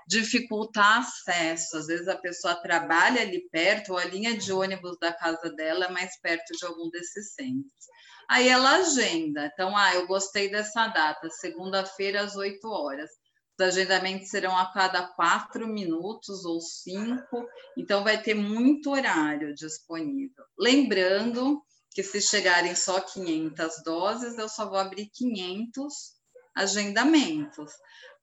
dificultar 0.07 0.99
acesso. 0.99 1.77
Às 1.77 1.87
vezes 1.87 2.07
a 2.07 2.17
pessoa 2.17 2.55
trabalha 2.55 3.21
ali 3.21 3.47
perto, 3.49 3.93
ou 3.93 3.97
a 3.97 4.05
linha 4.05 4.37
de 4.37 4.51
ônibus 4.53 4.97
da 4.99 5.11
casa 5.11 5.49
dela 5.55 5.85
é 5.85 5.91
mais 5.91 6.19
perto 6.21 6.55
de 6.57 6.65
algum 6.65 6.89
desses 6.89 7.33
centros. 7.33 7.85
Aí 8.29 8.47
ela 8.47 8.77
agenda. 8.77 9.49
Então, 9.53 9.75
ah, 9.75 9.93
eu 9.95 10.07
gostei 10.07 10.49
dessa 10.49 10.87
data, 10.87 11.29
segunda-feira 11.29 12.21
às 12.21 12.35
8 12.35 12.67
horas. 12.67 13.09
Os 13.57 13.67
agendamentos 13.67 14.29
serão 14.29 14.55
a 14.57 14.71
cada 14.71 15.07
quatro 15.13 15.65
minutos 15.65 16.43
ou 16.43 16.59
cinco, 16.59 17.47
então 17.77 18.03
vai 18.03 18.21
ter 18.21 18.33
muito 18.33 18.91
horário 18.91 19.55
disponível. 19.55 20.43
Lembrando 20.59 21.63
que 21.95 22.03
se 22.03 22.21
chegarem 22.21 22.75
só 22.75 22.99
500 22.99 23.83
doses, 23.83 24.37
eu 24.37 24.47
só 24.47 24.69
vou 24.69 24.77
abrir 24.77 25.07
500 25.07 26.13
agendamentos 26.53 27.71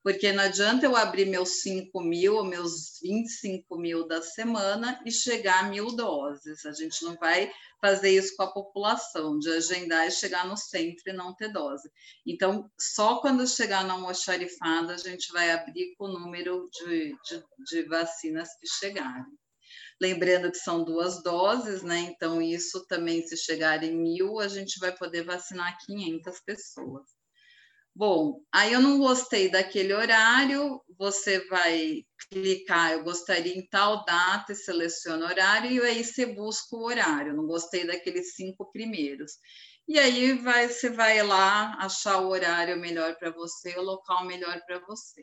porque 0.03 0.33
não 0.33 0.43
adianta 0.43 0.85
eu 0.85 0.97
abrir 0.97 1.25
meus 1.25 1.61
5 1.61 2.01
mil 2.01 2.35
ou 2.35 2.43
meus 2.43 2.99
25 3.01 3.77
mil 3.77 4.05
da 4.05 4.21
semana 4.21 5.01
e 5.05 5.11
chegar 5.11 5.63
a 5.63 5.69
mil 5.69 5.95
doses. 5.95 6.65
A 6.65 6.73
gente 6.73 7.01
não 7.05 7.15
vai 7.15 7.49
fazer 7.79 8.09
isso 8.09 8.35
com 8.35 8.43
a 8.43 8.51
população, 8.51 9.39
de 9.39 9.49
agendar 9.49 10.05
e 10.05 10.11
chegar 10.11 10.45
no 10.45 10.57
centro 10.57 11.03
e 11.07 11.13
não 11.13 11.33
ter 11.33 11.53
dose. 11.53 11.89
Então, 12.27 12.69
só 12.77 13.21
quando 13.21 13.47
chegar 13.47 13.85
na 13.85 13.93
almoxarifada, 13.93 14.93
a 14.93 14.97
gente 14.97 15.31
vai 15.31 15.51
abrir 15.51 15.95
com 15.97 16.05
o 16.05 16.19
número 16.19 16.69
de, 16.69 17.15
de, 17.23 17.43
de 17.65 17.83
vacinas 17.83 18.49
que 18.59 18.67
chegarem. 18.67 19.25
Lembrando 20.01 20.51
que 20.51 20.57
são 20.57 20.83
duas 20.83 21.21
doses, 21.23 21.83
né? 21.83 21.99
Então, 21.99 22.41
isso 22.41 22.85
também, 22.87 23.25
se 23.25 23.37
chegar 23.37 23.83
em 23.83 23.95
mil, 23.95 24.39
a 24.39 24.47
gente 24.47 24.79
vai 24.79 24.95
poder 24.95 25.23
vacinar 25.23 25.77
500 25.85 26.39
pessoas. 26.41 27.03
Bom, 27.95 28.41
aí 28.51 28.73
eu 28.73 28.81
não 28.81 28.97
gostei 28.97 29.49
daquele 29.49 29.93
horário, 29.93 30.81
você 30.97 31.45
vai 31.47 32.03
clicar, 32.27 32.93
eu 32.93 33.03
gostaria 33.03 33.55
em 33.55 33.67
tal 33.67 34.03
data 34.03 34.51
e 34.51 34.55
seleciona 34.55 35.27
horário, 35.27 35.69
e 35.69 35.79
aí 35.79 36.03
você 36.03 36.25
busca 36.25 36.75
o 36.75 36.85
horário, 36.85 37.35
não 37.35 37.45
gostei 37.45 37.85
daqueles 37.85 38.33
cinco 38.33 38.71
primeiros. 38.71 39.33
E 39.87 39.99
aí 39.99 40.33
vai, 40.33 40.69
você 40.69 40.89
vai 40.89 41.21
lá 41.21 41.75
achar 41.79 42.19
o 42.19 42.29
horário 42.29 42.79
melhor 42.79 43.15
para 43.17 43.29
você, 43.29 43.77
o 43.77 43.83
local 43.83 44.25
melhor 44.25 44.59
para 44.65 44.79
você. 44.79 45.21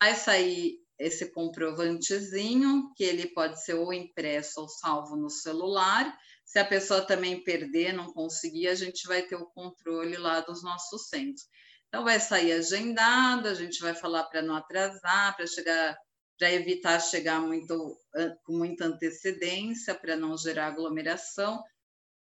Vai 0.00 0.14
sair 0.14 0.78
esse 0.98 1.30
comprovantezinho, 1.32 2.92
que 2.94 3.04
ele 3.04 3.28
pode 3.28 3.62
ser 3.64 3.74
ou 3.74 3.92
impresso 3.92 4.60
ou 4.60 4.68
salvo 4.68 5.16
no 5.16 5.30
celular. 5.30 6.16
Se 6.44 6.58
a 6.58 6.64
pessoa 6.64 7.00
também 7.00 7.42
perder, 7.42 7.92
não 7.92 8.12
conseguir, 8.12 8.68
a 8.68 8.74
gente 8.74 9.06
vai 9.06 9.22
ter 9.22 9.36
o 9.36 9.46
controle 9.46 10.16
lá 10.16 10.40
dos 10.40 10.62
nossos 10.62 11.08
centros. 11.08 11.46
Então, 11.88 12.04
vai 12.04 12.18
sair 12.20 12.52
agendado, 12.52 13.48
a 13.48 13.54
gente 13.54 13.80
vai 13.80 13.94
falar 13.94 14.24
para 14.24 14.42
não 14.42 14.56
atrasar, 14.56 15.36
para 15.36 15.46
chegar, 15.46 15.96
para 16.38 16.52
evitar 16.52 17.00
chegar 17.00 17.40
muito, 17.40 17.96
com 18.44 18.56
muita 18.56 18.86
antecedência, 18.86 19.94
para 19.94 20.16
não 20.16 20.36
gerar 20.36 20.68
aglomeração. 20.68 21.62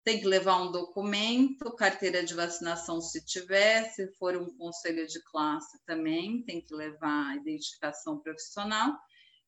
Tem 0.09 0.19
que 0.19 0.25
levar 0.25 0.59
um 0.59 0.71
documento, 0.71 1.71
carteira 1.75 2.23
de 2.23 2.33
vacinação 2.33 2.99
se 2.99 3.23
tiver, 3.23 3.83
se 3.91 4.07
for 4.13 4.35
um 4.35 4.49
conselho 4.57 5.05
de 5.05 5.21
classe 5.21 5.77
também, 5.85 6.41
tem 6.41 6.59
que 6.59 6.73
levar 6.73 7.37
identificação 7.37 8.17
profissional 8.17 8.97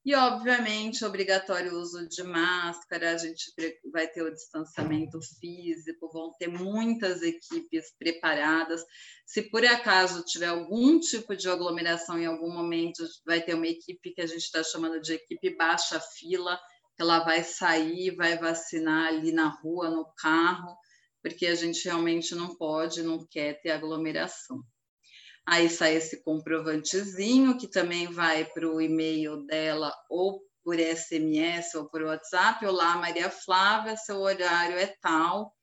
e, 0.03 0.15
obviamente, 0.15 1.05
obrigatório 1.05 1.77
uso 1.77 2.07
de 2.07 2.23
máscara, 2.23 3.11
a 3.11 3.17
gente 3.17 3.53
vai 3.91 4.07
ter 4.07 4.23
o 4.23 4.33
distanciamento 4.33 5.19
físico, 5.39 6.11
vão 6.11 6.33
ter 6.39 6.47
muitas 6.47 7.21
equipes 7.21 7.93
preparadas. 7.99 8.83
Se 9.27 9.43
por 9.43 9.63
acaso 9.63 10.25
tiver 10.25 10.47
algum 10.47 10.99
tipo 10.99 11.35
de 11.35 11.47
aglomeração 11.47 12.17
em 12.17 12.25
algum 12.25 12.51
momento, 12.51 13.03
vai 13.23 13.41
ter 13.41 13.53
uma 13.53 13.67
equipe 13.67 14.11
que 14.11 14.21
a 14.21 14.25
gente 14.25 14.41
está 14.41 14.63
chamando 14.63 14.99
de 14.99 15.13
equipe 15.13 15.55
baixa 15.55 15.99
fila, 15.99 16.59
ela 17.01 17.19
vai 17.19 17.43
sair, 17.43 18.15
vai 18.15 18.37
vacinar 18.37 19.07
ali 19.07 19.31
na 19.31 19.47
rua, 19.47 19.89
no 19.89 20.05
carro, 20.17 20.75
porque 21.21 21.45
a 21.47 21.55
gente 21.55 21.85
realmente 21.85 22.33
não 22.35 22.55
pode, 22.55 23.03
não 23.03 23.25
quer 23.29 23.61
ter 23.61 23.71
aglomeração. 23.71 24.61
Aí 25.45 25.69
sai 25.69 25.95
esse 25.95 26.23
comprovantezinho, 26.23 27.57
que 27.57 27.67
também 27.67 28.07
vai 28.07 28.45
para 28.45 28.69
o 28.69 28.79
e-mail 28.79 29.45
dela 29.45 29.93
ou 30.09 30.41
por 30.63 30.79
SMS 30.79 31.75
ou 31.75 31.89
por 31.89 32.03
WhatsApp. 32.03 32.65
Olá, 32.65 32.95
Maria 32.97 33.29
Flávia, 33.29 33.97
seu 33.97 34.19
horário 34.19 34.77
é 34.77 34.87
tal. 35.01 35.53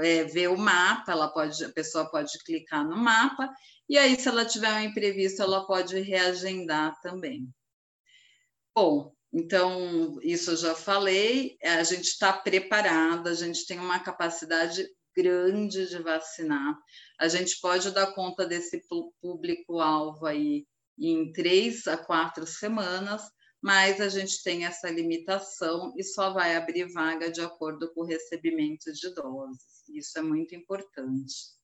É, 0.00 0.24
ver 0.24 0.48
o 0.48 0.58
mapa, 0.58 1.12
ela 1.12 1.28
pode, 1.28 1.64
a 1.64 1.70
pessoa 1.70 2.10
pode 2.10 2.32
clicar 2.44 2.86
no 2.86 2.98
mapa, 2.98 3.50
e 3.88 3.98
aí, 3.98 4.14
se 4.14 4.28
ela 4.28 4.44
tiver 4.44 4.72
um 4.72 4.80
imprevisto, 4.80 5.42
ela 5.42 5.66
pode 5.66 5.98
reagendar 5.98 7.00
também. 7.00 7.52
Bom, 8.72 9.12
então, 9.32 10.18
isso 10.22 10.50
eu 10.50 10.56
já 10.56 10.74
falei, 10.74 11.56
a 11.62 11.84
gente 11.84 12.08
está 12.08 12.32
preparada, 12.32 13.30
a 13.30 13.34
gente 13.34 13.64
tem 13.66 13.78
uma 13.78 14.00
capacidade 14.00 14.88
grande 15.16 15.88
de 15.88 16.02
vacinar. 16.02 16.76
A 17.18 17.28
gente 17.28 17.60
pode 17.60 17.90
dar 17.92 18.12
conta 18.12 18.46
desse 18.46 18.82
público-alvo 19.20 20.26
aí 20.26 20.66
em 20.98 21.32
três 21.32 21.86
a 21.86 21.96
quatro 21.96 22.46
semanas, 22.46 23.22
mas 23.62 24.00
a 24.00 24.08
gente 24.08 24.42
tem 24.42 24.64
essa 24.64 24.90
limitação 24.90 25.92
e 25.96 26.02
só 26.02 26.32
vai 26.32 26.56
abrir 26.56 26.92
vaga 26.92 27.30
de 27.30 27.40
acordo 27.40 27.92
com 27.92 28.00
o 28.00 28.06
recebimento 28.06 28.92
de 28.92 29.14
doses. 29.14 29.88
Isso 29.94 30.18
é 30.18 30.22
muito 30.22 30.54
importante. 30.54 31.59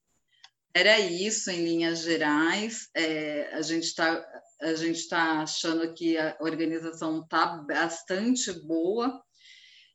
Era 0.76 1.00
isso 1.00 1.50
em 1.50 1.64
linhas 1.64 2.02
gerais. 2.02 2.90
É, 2.94 3.48
a 3.54 3.62
gente 3.62 3.84
está 3.84 4.22
a 4.60 4.74
gente 4.74 4.98
está 4.98 5.40
achando 5.40 5.94
que 5.94 6.18
a 6.18 6.36
organização 6.40 7.22
está 7.22 7.46
bastante 7.46 8.52
boa 8.66 9.22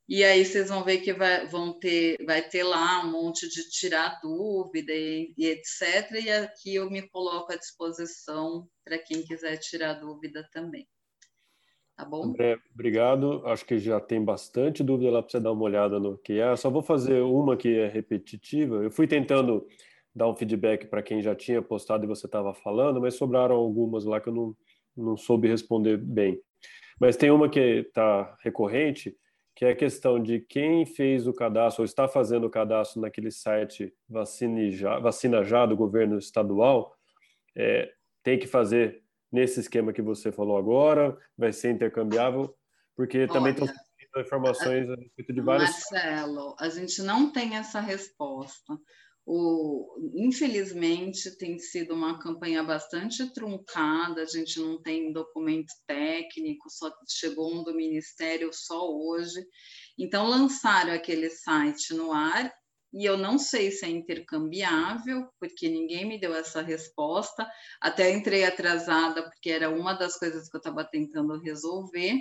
e 0.10 0.24
aí 0.24 0.44
vocês 0.44 0.70
vão 0.70 0.84
ver 0.84 0.98
que 1.02 1.14
vai, 1.14 1.46
vão 1.46 1.78
ter, 1.80 2.18
vai 2.26 2.42
ter 2.42 2.64
lá 2.64 3.06
um 3.06 3.12
monte 3.12 3.48
de 3.48 3.70
tirar 3.70 4.20
dúvida 4.22 4.92
e, 4.92 5.34
e 5.38 5.46
etc. 5.46 6.12
E 6.14 6.32
aqui 6.32 6.76
eu 6.76 6.90
me 6.90 7.04
coloco 7.10 7.54
à 7.54 7.56
disposição 7.56 8.68
para 8.84 8.98
quem 8.98 9.22
quiser 9.22 9.58
tirar 9.58 9.94
dúvida 9.94 10.48
também. 10.52 10.88
Tá 11.96 12.06
bom? 12.06 12.26
André, 12.26 12.58
obrigado. 12.74 13.46
Acho 13.46 13.66
que 13.66 13.78
já 13.78 14.00
tem 14.00 14.24
bastante 14.24 14.84
dúvida 14.84 15.12
lá 15.12 15.22
para 15.22 15.32
você 15.32 15.40
dar 15.40 15.52
uma 15.52 15.64
olhada 15.64 16.00
no 16.00 16.18
que 16.18 16.40
é. 16.40 16.56
Só 16.56 16.72
vou 16.72 16.82
fazer 16.82 17.22
uma 17.22 17.56
que 17.56 17.70
é 17.78 17.88
repetitiva. 17.88 18.84
Eu 18.84 18.92
fui 18.92 19.08
tentando 19.08 19.68
dar 20.14 20.28
um 20.28 20.36
feedback 20.36 20.88
para 20.88 21.02
quem 21.02 21.22
já 21.22 21.36
tinha 21.36 21.62
postado 21.62 22.04
e 22.04 22.08
você 22.08 22.26
estava 22.26 22.54
falando, 22.54 23.00
mas 23.00 23.16
sobraram 23.16 23.56
algumas 23.56 24.06
lá 24.06 24.20
que 24.20 24.30
eu 24.30 24.34
não, 24.34 24.56
não 24.96 25.18
soube 25.18 25.48
responder 25.48 25.98
bem. 25.98 26.40
Mas 27.00 27.18
tem 27.18 27.32
uma 27.32 27.50
que 27.50 27.60
está 27.60 28.38
recorrente, 28.42 29.16
que 29.56 29.66
é 29.66 29.72
a 29.72 29.76
questão 29.76 30.22
de 30.22 30.40
quem 30.40 30.86
fez 30.86 31.28
o 31.28 31.34
cadastro 31.34 31.82
ou 31.82 31.86
está 31.86 32.08
fazendo 32.08 32.46
o 32.46 32.50
cadastro 32.50 33.02
naquele 33.02 33.32
site 33.32 33.94
Vacina 34.08 34.70
Já, 34.72 35.00
Vacina 35.00 35.44
Já 35.44 35.66
do 35.66 35.76
governo 35.76 36.18
estadual, 36.18 36.96
é, 37.56 37.92
tem 38.24 38.38
que 38.38 38.48
fazer 38.48 39.02
nesse 39.32 39.60
esquema 39.60 39.94
que 39.94 40.02
você 40.02 40.32
falou 40.32 40.58
agora, 40.58 41.18
vai 41.38 41.54
ser 41.54 41.72
intercambiável, 41.72 42.54
porque 42.96 43.28
também 43.28 43.54
estão 43.54 43.68
informações 44.20 44.90
a 44.90 44.96
respeito 44.96 45.34
de 45.34 45.42
vários. 45.42 45.70
Marcelo, 45.70 46.56
a 46.60 46.70
gente 46.70 47.02
não 47.02 47.32
tem 47.32 47.56
essa 47.56 47.80
resposta. 47.80 48.78
O, 49.26 50.12
infelizmente, 50.16 51.38
tem 51.38 51.60
sido 51.60 51.94
uma 51.94 52.20
campanha 52.20 52.64
bastante 52.64 53.32
truncada, 53.34 54.24
a 54.24 54.26
gente 54.26 54.60
não 54.60 54.82
tem 54.82 55.14
documento 55.14 55.72
técnico, 55.88 56.70
só 56.70 56.92
chegou 57.08 57.54
um 57.54 57.64
do 57.64 57.76
Ministério 57.76 58.50
só 58.52 58.90
hoje. 58.92 59.46
Então, 59.98 60.28
lançaram 60.28 60.94
aquele 60.94 61.30
site 61.30 61.94
no 61.94 62.12
ar 62.12 62.52
e 62.94 63.06
eu 63.06 63.18
não 63.18 63.38
sei 63.38 63.72
se 63.72 63.86
é 63.86 63.90
intercambiável, 63.90 65.30
porque 65.40 65.70
ninguém 65.70 66.06
me 66.06 66.20
deu 66.20 66.36
essa 66.36 66.62
resposta. 66.62 67.50
Até 67.80 68.12
entrei 68.12 68.44
atrasada, 68.44 69.24
porque 69.24 69.50
era 69.50 69.70
uma 69.70 69.94
das 69.94 70.18
coisas 70.18 70.50
que 70.50 70.58
eu 70.58 70.60
estava 70.60 70.84
tentando 70.84 71.40
resolver. 71.40 72.18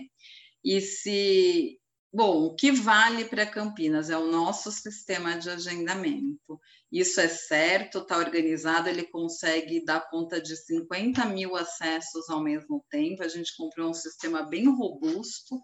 E 0.65 0.81
se. 0.81 1.80
Bom, 2.13 2.47
o 2.47 2.55
que 2.57 2.73
vale 2.73 3.25
para 3.25 3.47
Campinas 3.47 4.11
é 4.11 4.19
o 4.19 4.31
nosso 4.31 4.73
sistema 4.73 5.39
de 5.39 5.49
agendamento. 5.49 6.61
Isso 6.91 7.21
é 7.21 7.29
certo, 7.29 7.99
está 7.99 8.19
organizado, 8.19 8.89
ele 8.89 9.05
consegue 9.05 9.85
dar 9.85 10.11
conta 10.11 10.41
de 10.41 10.57
50 10.57 11.25
mil 11.27 11.55
acessos 11.55 12.29
ao 12.29 12.43
mesmo 12.43 12.85
tempo. 12.91 13.23
A 13.23 13.29
gente 13.29 13.57
comprou 13.57 13.91
um 13.91 13.95
sistema 13.95 14.43
bem 14.43 14.67
robusto 14.69 15.61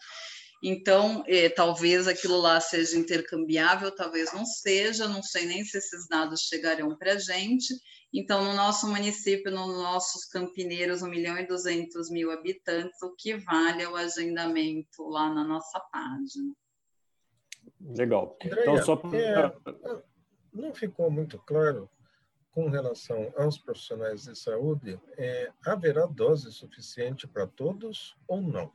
então, 0.62 1.22
eh, 1.26 1.48
talvez 1.50 2.08
aquilo 2.08 2.38
lá 2.38 2.60
seja 2.60 2.96
intercambiável, 2.96 3.94
talvez 3.94 4.32
não 4.32 4.44
seja, 4.44 5.06
não 5.06 5.22
sei 5.22 5.46
nem 5.46 5.64
se 5.64 5.76
esses 5.76 6.08
dados 6.08 6.42
chegarão 6.42 6.96
para 6.96 7.12
a 7.12 7.18
gente. 7.18 7.74
Então, 8.18 8.42
no 8.42 8.54
nosso 8.54 8.88
município, 8.88 9.52
nos 9.52 9.76
nossos 9.76 10.24
campineiros, 10.24 11.02
1 11.02 11.06
milhão 11.06 11.36
e 11.36 11.46
200 11.46 12.08
mil 12.10 12.30
habitantes, 12.30 13.02
o 13.02 13.14
que 13.14 13.36
vale 13.36 13.82
é 13.82 13.88
o 13.88 13.94
agendamento 13.94 15.06
lá 15.06 15.28
na 15.28 15.44
nossa 15.44 15.78
página. 15.92 16.54
Legal. 17.78 18.38
Então, 18.42 18.82
só 18.82 18.96
para... 18.96 19.18
É, 19.18 19.52
não 20.50 20.74
ficou 20.74 21.10
muito 21.10 21.38
claro 21.40 21.90
com 22.52 22.70
relação 22.70 23.34
aos 23.36 23.58
profissionais 23.58 24.22
de 24.22 24.34
saúde, 24.34 24.98
é, 25.18 25.52
haverá 25.66 26.06
dose 26.06 26.50
suficiente 26.50 27.28
para 27.28 27.46
todos 27.46 28.16
ou 28.26 28.40
não? 28.40 28.72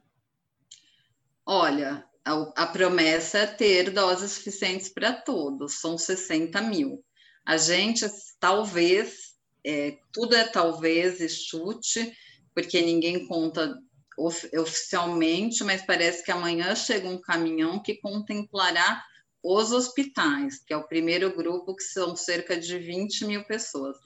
Olha, 1.43 2.07
a, 2.23 2.33
a 2.55 2.67
promessa 2.67 3.39
é 3.39 3.47
ter 3.47 3.89
doses 3.89 4.33
suficientes 4.33 4.87
para 4.87 5.13
todos, 5.13 5.79
são 5.79 5.97
60 5.97 6.61
mil. 6.61 7.03
A 7.43 7.57
gente 7.57 8.05
talvez, 8.39 9.30
é, 9.65 9.97
tudo 10.11 10.35
é 10.35 10.43
talvez 10.43 11.19
e 11.19 11.29
chute, 11.29 12.15
porque 12.53 12.81
ninguém 12.81 13.27
conta 13.27 13.77
of, 14.17 14.49
oficialmente, 14.57 15.63
mas 15.63 15.81
parece 15.85 16.23
que 16.23 16.31
amanhã 16.31 16.75
chega 16.75 17.07
um 17.07 17.21
caminhão 17.21 17.81
que 17.81 17.95
contemplará 17.95 19.03
os 19.43 19.71
hospitais, 19.71 20.59
que 20.63 20.73
é 20.73 20.77
o 20.77 20.87
primeiro 20.87 21.35
grupo, 21.35 21.75
que 21.75 21.83
são 21.83 22.15
cerca 22.15 22.55
de 22.59 22.77
20 22.77 23.25
mil 23.25 23.43
pessoas. 23.45 23.97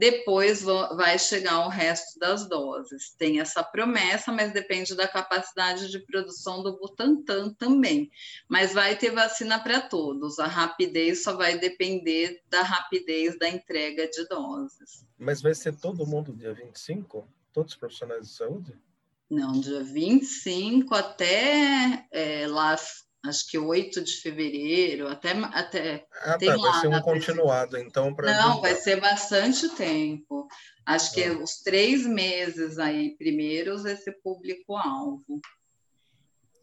Depois 0.00 0.62
vai 0.62 1.18
chegar 1.18 1.66
o 1.66 1.68
resto 1.68 2.18
das 2.18 2.48
doses. 2.48 3.10
Tem 3.18 3.38
essa 3.38 3.62
promessa, 3.62 4.32
mas 4.32 4.50
depende 4.50 4.94
da 4.94 5.06
capacidade 5.06 5.90
de 5.90 5.98
produção 5.98 6.62
do 6.62 6.78
Butantan 6.78 7.52
também. 7.52 8.10
Mas 8.48 8.72
vai 8.72 8.96
ter 8.96 9.10
vacina 9.10 9.58
para 9.62 9.78
todos. 9.78 10.38
A 10.38 10.46
rapidez 10.46 11.22
só 11.22 11.36
vai 11.36 11.58
depender 11.58 12.42
da 12.48 12.62
rapidez 12.62 13.38
da 13.38 13.46
entrega 13.46 14.08
de 14.08 14.26
doses. 14.26 15.04
Mas 15.18 15.42
vai 15.42 15.54
ser 15.54 15.76
todo 15.76 16.06
mundo 16.06 16.32
dia 16.32 16.54
25? 16.54 17.28
Todos 17.52 17.74
os 17.74 17.78
profissionais 17.78 18.26
de 18.26 18.34
saúde? 18.34 18.72
Não, 19.28 19.60
dia 19.60 19.82
25 19.84 20.94
até 20.94 22.06
é, 22.10 22.46
lá 22.48 22.74
acho 23.24 23.50
que 23.50 23.58
8 23.58 24.02
de 24.02 24.12
fevereiro, 24.20 25.08
até. 25.08 25.32
até 25.32 26.06
ah, 26.22 26.38
tá, 26.38 26.56
vai 26.56 26.80
ser 26.80 26.88
um 26.88 27.00
continuado, 27.00 27.78
então. 27.78 28.10
Não, 28.10 28.60
vai 28.60 28.74
ser 28.74 29.00
bastante 29.00 29.68
tempo. 29.76 30.48
Acho 30.86 31.12
que 31.12 31.24
ah. 31.24 31.38
os 31.38 31.62
três 31.62 32.06
meses 32.06 32.78
aí 32.78 33.16
primeiros 33.16 33.84
esse 33.84 34.10
público-alvo. 34.10 35.40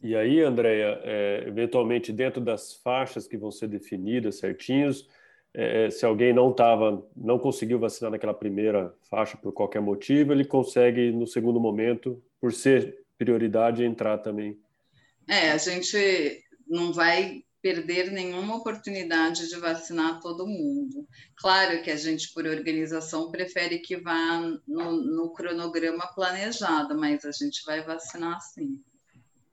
E 0.02 0.14
aí, 0.14 0.40
Andréia, 0.40 1.00
é, 1.02 1.44
eventualmente 1.46 2.12
dentro 2.12 2.40
das 2.40 2.74
faixas 2.74 3.26
que 3.26 3.36
vão 3.36 3.50
ser 3.50 3.68
definidas 3.68 4.38
certinhos, 4.38 5.08
é, 5.54 5.86
é 5.86 5.90
se 5.90 6.04
alguém 6.04 6.32
não 6.32 6.52
tava, 6.52 7.04
não 7.16 7.38
conseguiu 7.38 7.78
vacinar 7.78 8.10
naquela 8.10 8.34
primeira 8.34 8.94
faixa 9.10 9.36
por 9.36 9.52
qualquer 9.52 9.80
motivo, 9.80 10.32
ele 10.32 10.44
consegue 10.44 11.10
no 11.10 11.26
segundo 11.26 11.58
momento, 11.58 12.22
por 12.40 12.52
ser 12.52 12.98
prioridade, 13.16 13.84
entrar 13.84 14.18
também. 14.18 14.56
É, 15.28 15.50
a 15.50 15.58
gente 15.58 16.44
não 16.68 16.92
vai 16.92 17.42
perder 17.60 18.10
nenhuma 18.12 18.56
oportunidade 18.56 19.48
de 19.48 19.56
vacinar 19.56 20.20
todo 20.20 20.46
mundo. 20.46 21.06
Claro 21.36 21.82
que 21.82 21.90
a 21.90 21.96
gente, 21.96 22.32
por 22.32 22.46
organização, 22.46 23.30
prefere 23.30 23.80
que 23.80 23.96
vá 23.96 24.40
no, 24.66 24.92
no 24.92 25.32
cronograma 25.32 26.06
planejado, 26.14 26.96
mas 26.98 27.24
a 27.24 27.32
gente 27.32 27.62
vai 27.66 27.82
vacinar 27.82 28.40
sim. 28.40 28.80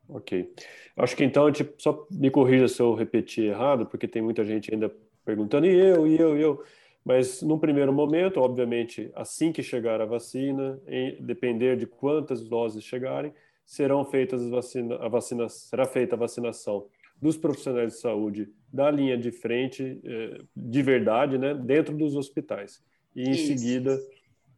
Ok. 0.08 0.54
Acho 0.96 1.16
que 1.16 1.24
então, 1.24 1.52
tipo, 1.52 1.74
só 1.82 2.08
me 2.12 2.30
corrija 2.30 2.68
se 2.68 2.80
eu 2.80 2.94
repetir 2.94 3.46
errado, 3.46 3.88
porque 3.88 4.08
tem 4.08 4.22
muita 4.22 4.46
gente 4.46 4.72
ainda 4.72 4.94
perguntando, 5.26 5.66
e 5.66 5.76
eu, 5.76 6.06
e 6.06 6.20
eu, 6.20 6.38
e 6.38 6.42
eu. 6.42 6.64
Mas, 7.04 7.42
num 7.42 7.60
primeiro 7.60 7.92
momento, 7.92 8.40
obviamente, 8.40 9.12
assim 9.16 9.52
que 9.52 9.62
chegar 9.62 10.00
a 10.02 10.06
vacina, 10.06 10.80
em 10.88 11.22
depender 11.24 11.76
de 11.76 11.86
quantas 11.86 12.42
doses 12.48 12.84
chegarem, 12.84 13.34
serão 13.66 14.06
feitas 14.06 14.42
as 14.42 14.50
vacinas, 14.50 15.02
a 15.02 15.08
vacina, 15.08 15.50
será 15.50 15.86
feita 15.86 16.16
a 16.16 16.20
vacinação 16.20 16.88
dos 17.22 17.38
profissionais 17.38 17.94
de 17.94 18.00
saúde 18.00 18.50
da 18.72 18.92
linha 18.92 19.18
de 19.18 19.32
frente, 19.32 20.02
eh, 20.04 20.42
de 20.56 20.82
verdade, 20.82 21.38
né, 21.38 21.54
dentro 21.54 21.96
dos 21.96 22.16
hospitais. 22.16 22.84
E 23.16 23.24
em 23.24 23.32
Isso. 23.32 23.48
seguida. 23.48 23.98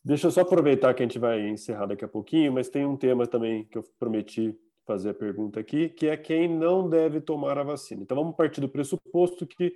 Deixa 0.03 0.27
eu 0.27 0.31
só 0.31 0.41
aproveitar 0.41 0.93
que 0.93 1.01
a 1.01 1.05
gente 1.05 1.19
vai 1.19 1.49
encerrar 1.49 1.87
daqui 1.87 2.05
a 2.05 2.07
pouquinho, 2.07 2.53
mas 2.53 2.69
tem 2.69 2.85
um 2.85 2.97
tema 2.97 3.25
também 3.25 3.65
que 3.65 3.77
eu 3.77 3.83
prometi 3.99 4.55
fazer 4.85 5.09
a 5.09 5.13
pergunta 5.13 5.59
aqui, 5.59 5.89
que 5.89 6.07
é 6.07 6.15
quem 6.15 6.47
não 6.47 6.87
deve 6.87 7.19
tomar 7.19 7.57
a 7.57 7.63
vacina. 7.63 8.03
Então 8.03 8.17
vamos 8.17 8.35
partir 8.35 8.61
do 8.61 8.69
pressuposto 8.69 9.47
que 9.47 9.73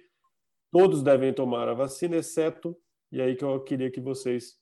todos 0.71 1.03
devem 1.03 1.33
tomar 1.33 1.67
a 1.67 1.73
vacina, 1.73 2.17
exceto, 2.17 2.77
e 3.11 3.21
aí 3.21 3.35
que 3.35 3.43
eu 3.43 3.59
queria 3.61 3.91
que 3.91 3.99
vocês 3.99 4.57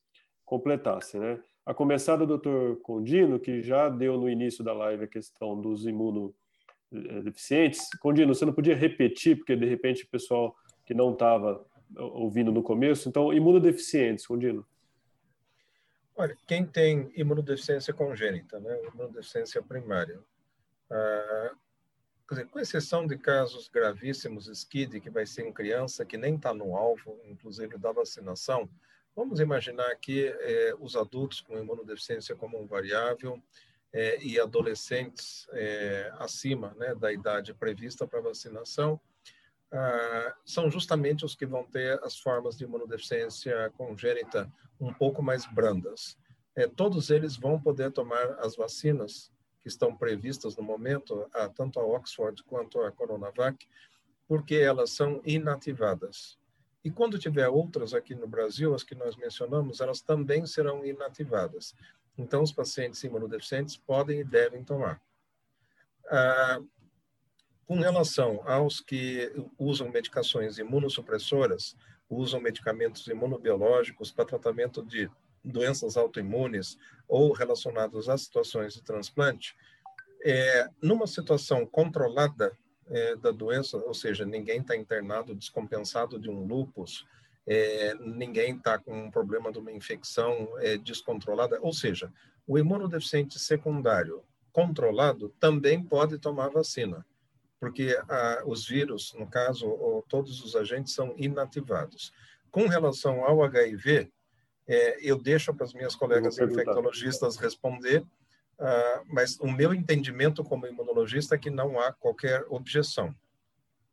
completassem, 0.45 1.19
né? 1.19 1.39
A 1.65 1.73
começar 1.73 2.15
do 2.15 2.37
Dr. 2.37 2.81
Condino, 2.81 3.39
que 3.39 3.61
já 3.61 3.89
deu 3.89 4.17
no 4.17 4.29
início 4.29 4.63
da 4.63 4.73
live 4.73 5.03
a 5.03 5.07
questão 5.07 5.59
dos 5.59 5.85
imunodeficientes. 5.85 7.89
Condino, 7.99 8.33
você 8.33 8.45
não 8.45 8.53
podia 8.53 8.75
repetir, 8.75 9.37
porque 9.37 9.55
de 9.55 9.65
repente 9.65 10.05
o 10.05 10.09
pessoal 10.09 10.55
que 10.85 10.93
não 10.93 11.11
estava 11.11 11.65
ouvindo 11.95 12.51
no 12.51 12.63
começo. 12.63 13.09
Então, 13.09 13.33
imunodeficientes, 13.33 14.25
Condino. 14.25 14.65
Olha, 16.15 16.35
quem 16.47 16.65
tem 16.65 17.11
imunodeficiência 17.15 17.93
congênita, 17.93 18.59
né? 18.59 18.79
imunodeficiência 18.87 19.61
primária, 19.61 20.19
Ah, 20.89 21.51
dizer, 22.35 22.47
com 22.47 22.59
exceção 22.59 23.07
de 23.07 23.17
casos 23.17 23.69
gravíssimos, 23.69 24.47
SCID, 24.47 24.99
que 24.99 25.09
vai 25.09 25.25
ser 25.25 25.47
em 25.47 25.53
criança 25.53 26.05
que 26.05 26.17
nem 26.17 26.35
está 26.35 26.53
no 26.53 26.75
alvo, 26.75 27.19
inclusive 27.25 27.77
da 27.77 27.91
vacinação, 27.91 28.69
vamos 29.15 29.39
imaginar 29.39 29.87
aqui 29.91 30.27
eh, 30.27 30.75
os 30.79 30.95
adultos 30.95 31.41
com 31.41 31.57
imunodeficiência 31.57 32.35
como 32.35 32.61
um 32.61 32.67
variável 32.67 33.41
eh, 33.93 34.19
e 34.21 34.39
adolescentes 34.39 35.47
eh, 35.53 36.11
acima 36.19 36.75
né, 36.77 36.93
da 36.93 37.11
idade 37.13 37.53
prevista 37.53 38.05
para 38.05 38.19
vacinação, 38.21 38.99
ah, 39.71 40.35
são 40.45 40.69
justamente 40.69 41.25
os 41.25 41.35
que 41.35 41.45
vão 41.45 41.65
ter 41.65 41.99
as 42.03 42.17
formas 42.17 42.57
de 42.57 42.63
imunodeficiência 42.63 43.69
congênita 43.77 44.51
um 44.79 44.93
pouco 44.93 45.21
mais 45.21 45.45
brandas. 45.45 46.17
Todos 46.75 47.09
eles 47.09 47.35
vão 47.35 47.61
poder 47.61 47.91
tomar 47.91 48.39
as 48.39 48.55
vacinas 48.55 49.31
que 49.67 49.73
estão 49.73 49.93
previstas 49.93 50.55
no 50.55 50.63
momento, 50.63 51.29
a, 51.33 51.49
tanto 51.49 51.77
a 51.77 51.83
Oxford 51.83 52.41
quanto 52.43 52.79
a 52.79 52.89
Coronavac, 52.89 53.67
porque 54.25 54.55
elas 54.55 54.91
são 54.91 55.21
inativadas. 55.25 56.39
E 56.85 56.89
quando 56.89 57.19
tiver 57.19 57.49
outras 57.49 57.93
aqui 57.93 58.15
no 58.15 58.27
Brasil, 58.27 58.73
as 58.73 58.81
que 58.81 58.95
nós 58.95 59.17
mencionamos, 59.17 59.81
elas 59.81 59.99
também 59.99 60.45
serão 60.45 60.85
inativadas. 60.85 61.75
Então, 62.17 62.41
os 62.41 62.53
pacientes 62.53 63.03
imunodeficientes 63.03 63.75
podem 63.75 64.21
e 64.21 64.23
devem 64.23 64.63
tomar. 64.63 65.01
Ah, 66.09 66.61
com 67.65 67.75
relação 67.75 68.41
aos 68.45 68.79
que 68.79 69.33
usam 69.59 69.89
medicações 69.89 70.57
imunossupressoras, 70.57 71.75
usam 72.09 72.39
medicamentos 72.39 73.05
imunobiológicos 73.07 74.13
para 74.13 74.23
tratamento 74.23 74.81
de 74.81 75.11
doenças 75.47 75.97
autoimunes 75.97 76.77
ou 77.07 77.31
relacionados 77.31 78.09
a 78.09 78.17
situações 78.17 78.73
de 78.73 78.83
transplante, 78.83 79.55
é, 80.23 80.69
numa 80.81 81.07
situação 81.07 81.65
controlada 81.65 82.51
é, 82.89 83.15
da 83.15 83.31
doença, 83.31 83.77
ou 83.77 83.93
seja, 83.93 84.25
ninguém 84.25 84.61
está 84.61 84.75
internado 84.75 85.35
descompensado 85.35 86.19
de 86.19 86.29
um 86.29 86.45
lupus, 86.45 87.05
é, 87.45 87.93
ninguém 87.95 88.55
está 88.55 88.77
com 88.77 89.05
um 89.05 89.11
problema 89.11 89.51
de 89.51 89.59
uma 89.59 89.71
infecção 89.71 90.49
é, 90.59 90.77
descontrolada, 90.77 91.59
ou 91.61 91.73
seja, 91.73 92.11
o 92.45 92.57
imunodeficiente 92.57 93.39
secundário 93.39 94.23
controlado 94.51 95.29
também 95.39 95.81
pode 95.81 96.17
tomar 96.17 96.49
vacina, 96.49 97.05
porque 97.59 97.97
a, 98.09 98.43
os 98.45 98.67
vírus, 98.67 99.13
no 99.13 99.27
caso, 99.27 99.67
ou, 99.67 100.01
todos 100.03 100.43
os 100.43 100.55
agentes 100.55 100.93
são 100.93 101.13
inativados. 101.17 102.11
Com 102.51 102.67
relação 102.67 103.23
ao 103.23 103.43
HIV, 103.43 104.11
é, 104.67 104.97
eu 105.01 105.17
deixo 105.17 105.53
para 105.53 105.65
as 105.65 105.73
minhas 105.73 105.95
colegas 105.95 106.37
infectologistas 106.37 107.37
responder, 107.37 108.01
uh, 108.59 109.05
mas 109.05 109.39
o 109.39 109.47
meu 109.47 109.73
entendimento 109.73 110.43
como 110.43 110.67
imunologista 110.67 111.35
é 111.35 111.37
que 111.37 111.49
não 111.49 111.79
há 111.79 111.93
qualquer 111.93 112.45
objeção. 112.49 113.15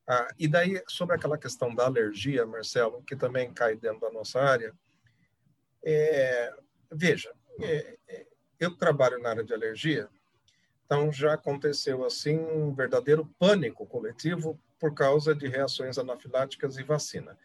Uh, 0.08 0.34
e 0.38 0.48
daí, 0.48 0.82
sobre 0.88 1.14
aquela 1.14 1.38
questão 1.38 1.74
da 1.74 1.84
alergia, 1.84 2.44
Marcelo, 2.44 3.02
que 3.04 3.14
também 3.14 3.52
cai 3.52 3.76
dentro 3.76 4.00
da 4.00 4.10
nossa 4.10 4.40
área, 4.40 4.74
é, 5.84 6.52
veja, 6.90 7.32
é, 7.60 7.96
é 8.08 8.26
eu 8.58 8.76
trabalho 8.76 9.20
na 9.20 9.30
área 9.30 9.44
de 9.44 9.52
alergia, 9.52 10.08
então 10.84 11.12
já 11.12 11.34
aconteceu 11.34 12.04
assim 12.04 12.38
um 12.38 12.74
verdadeiro 12.74 13.26
pânico 13.38 13.86
coletivo 13.86 14.58
por 14.78 14.94
causa 14.94 15.34
de 15.34 15.48
reações 15.48 15.98
anafiláticas 15.98 16.76
e 16.78 16.82
vacina. 16.82 17.38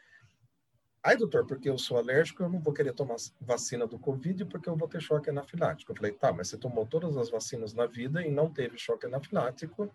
Aí, 1.02 1.16
doutor, 1.16 1.46
porque 1.46 1.70
eu 1.70 1.78
sou 1.78 1.98
alérgico, 1.98 2.44
eu 2.44 2.50
não 2.50 2.60
vou 2.60 2.74
querer 2.74 2.94
tomar 2.94 3.16
vacina 3.40 3.88
do 3.88 3.98
Covid 3.98 4.46
porque 4.46 4.68
eu 4.68 4.76
vou 4.76 4.88
ter 4.88 5.02
choque 5.02 5.30
anafilático. 5.30 5.92
Eu 5.92 5.96
falei, 5.96 6.12
tá, 6.12 6.34
mas 6.34 6.50
você 6.50 6.58
tomou 6.58 6.86
todas 6.86 7.16
as 7.16 7.30
vacinas 7.30 7.74
na 7.74 7.86
vida 7.86 8.22
e 8.22 8.30
não 8.30 8.52
teve 8.52 8.78
choque 8.78 9.06
anafilático, 9.06 9.90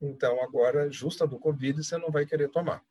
então 0.00 0.42
agora, 0.42 0.90
justa 0.90 1.26
do 1.26 1.38
Covid, 1.38 1.82
você 1.82 1.98
não 1.98 2.10
vai 2.10 2.24
querer 2.24 2.48
tomar. 2.48 2.82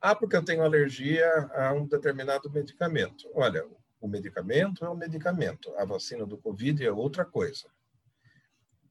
Ah, 0.00 0.14
porque 0.14 0.36
eu 0.36 0.44
tenho 0.44 0.62
alergia 0.62 1.26
a 1.54 1.72
um 1.72 1.86
determinado 1.86 2.50
medicamento. 2.50 3.28
Olha, 3.34 3.66
o 4.00 4.06
medicamento 4.06 4.84
é 4.84 4.90
um 4.90 4.94
medicamento, 4.94 5.74
a 5.76 5.84
vacina 5.84 6.26
do 6.26 6.36
Covid 6.36 6.84
é 6.84 6.92
outra 6.92 7.24
coisa. 7.24 7.68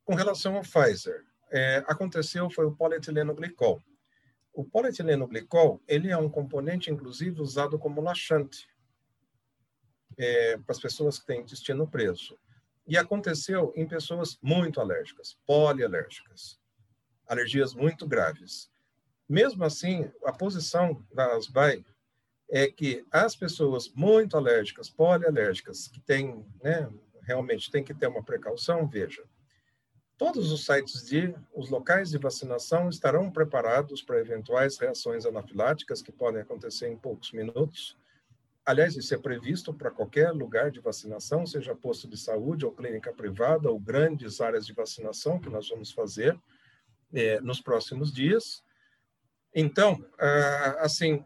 Com 0.04 0.16
relação 0.16 0.56
ao 0.56 0.64
Pfizer, 0.64 1.24
é, 1.52 1.84
aconteceu 1.88 2.50
foi 2.50 2.66
o 2.66 2.76
polietileno 2.76 3.36
glicol. 3.36 3.82
O 4.56 4.64
polietileno 4.64 5.28
glicol, 5.28 5.82
ele 5.86 6.10
é 6.10 6.18
um 6.18 6.30
componente, 6.30 6.90
inclusive, 6.90 7.42
usado 7.42 7.78
como 7.78 8.00
laxante 8.02 8.70
é, 10.18 10.58
para 10.58 10.72
as 10.72 10.80
pessoas 10.80 11.20
que 11.20 11.26
têm 11.26 11.42
intestino 11.42 11.86
preso. 11.86 12.40
E 12.88 12.98
aconteceu 12.98 13.74
em 13.76 13.86
pessoas 13.86 14.40
muito 14.42 14.80
alérgicas, 14.80 15.38
polialérgicas, 15.46 16.58
alergias 17.28 17.74
muito 17.74 18.08
graves. 18.08 18.72
Mesmo 19.28 19.66
assim, 19.66 20.10
a 20.24 20.32
posição 20.32 21.06
da 21.14 21.36
ASBAI 21.36 21.84
é 22.50 22.68
que 22.68 23.06
as 23.12 23.36
pessoas 23.36 23.90
muito 23.90 24.38
alérgicas, 24.38 24.90
polialérgicas, 24.90 25.90
que 25.90 26.00
têm, 26.00 26.46
né, 26.64 26.90
realmente 27.24 27.70
tem 27.70 27.84
que 27.84 27.94
ter 27.94 28.08
uma 28.08 28.24
precaução, 28.24 28.88
veja, 28.88 29.22
Todos 30.18 30.50
os 30.52 30.66
sites 30.66 31.06
de, 31.06 31.36
os 31.54 31.70
locais 31.70 32.10
de 32.10 32.18
vacinação 32.18 32.90
estarão 32.90 33.30
preparados 33.30 34.02
para 34.02 34.20
eventuais 34.20 34.78
reações 34.78 35.26
anafiláticas 35.26 36.02
que 36.02 36.12
podem 36.12 36.42
acontecer 36.42 36.88
em 36.88 36.96
poucos 36.96 37.34
minutos. 37.34 37.98
Aliás, 38.66 38.96
isso 38.96 39.14
é 39.14 39.18
previsto 39.18 39.74
para 39.74 39.92
qualquer 39.92 40.32
lugar 40.32 40.72
de 40.72 40.80
vacinação, 40.80 41.46
seja 41.46 41.76
posto 41.76 42.08
de 42.08 42.18
saúde 42.18 42.66
ou 42.66 42.72
clínica 42.72 43.14
privada 43.14 43.70
ou 43.70 43.78
grandes 43.78 44.40
áreas 44.40 44.66
de 44.66 44.74
vacinação 44.74 45.40
que 45.40 45.50
nós 45.50 45.68
vamos 45.68 45.92
fazer 45.92 46.40
é, 47.14 47.42
nos 47.42 47.60
próximos 47.60 48.12
dias. 48.12 48.64
Então, 49.54 50.04
ah, 50.18 50.78
assim, 50.80 51.24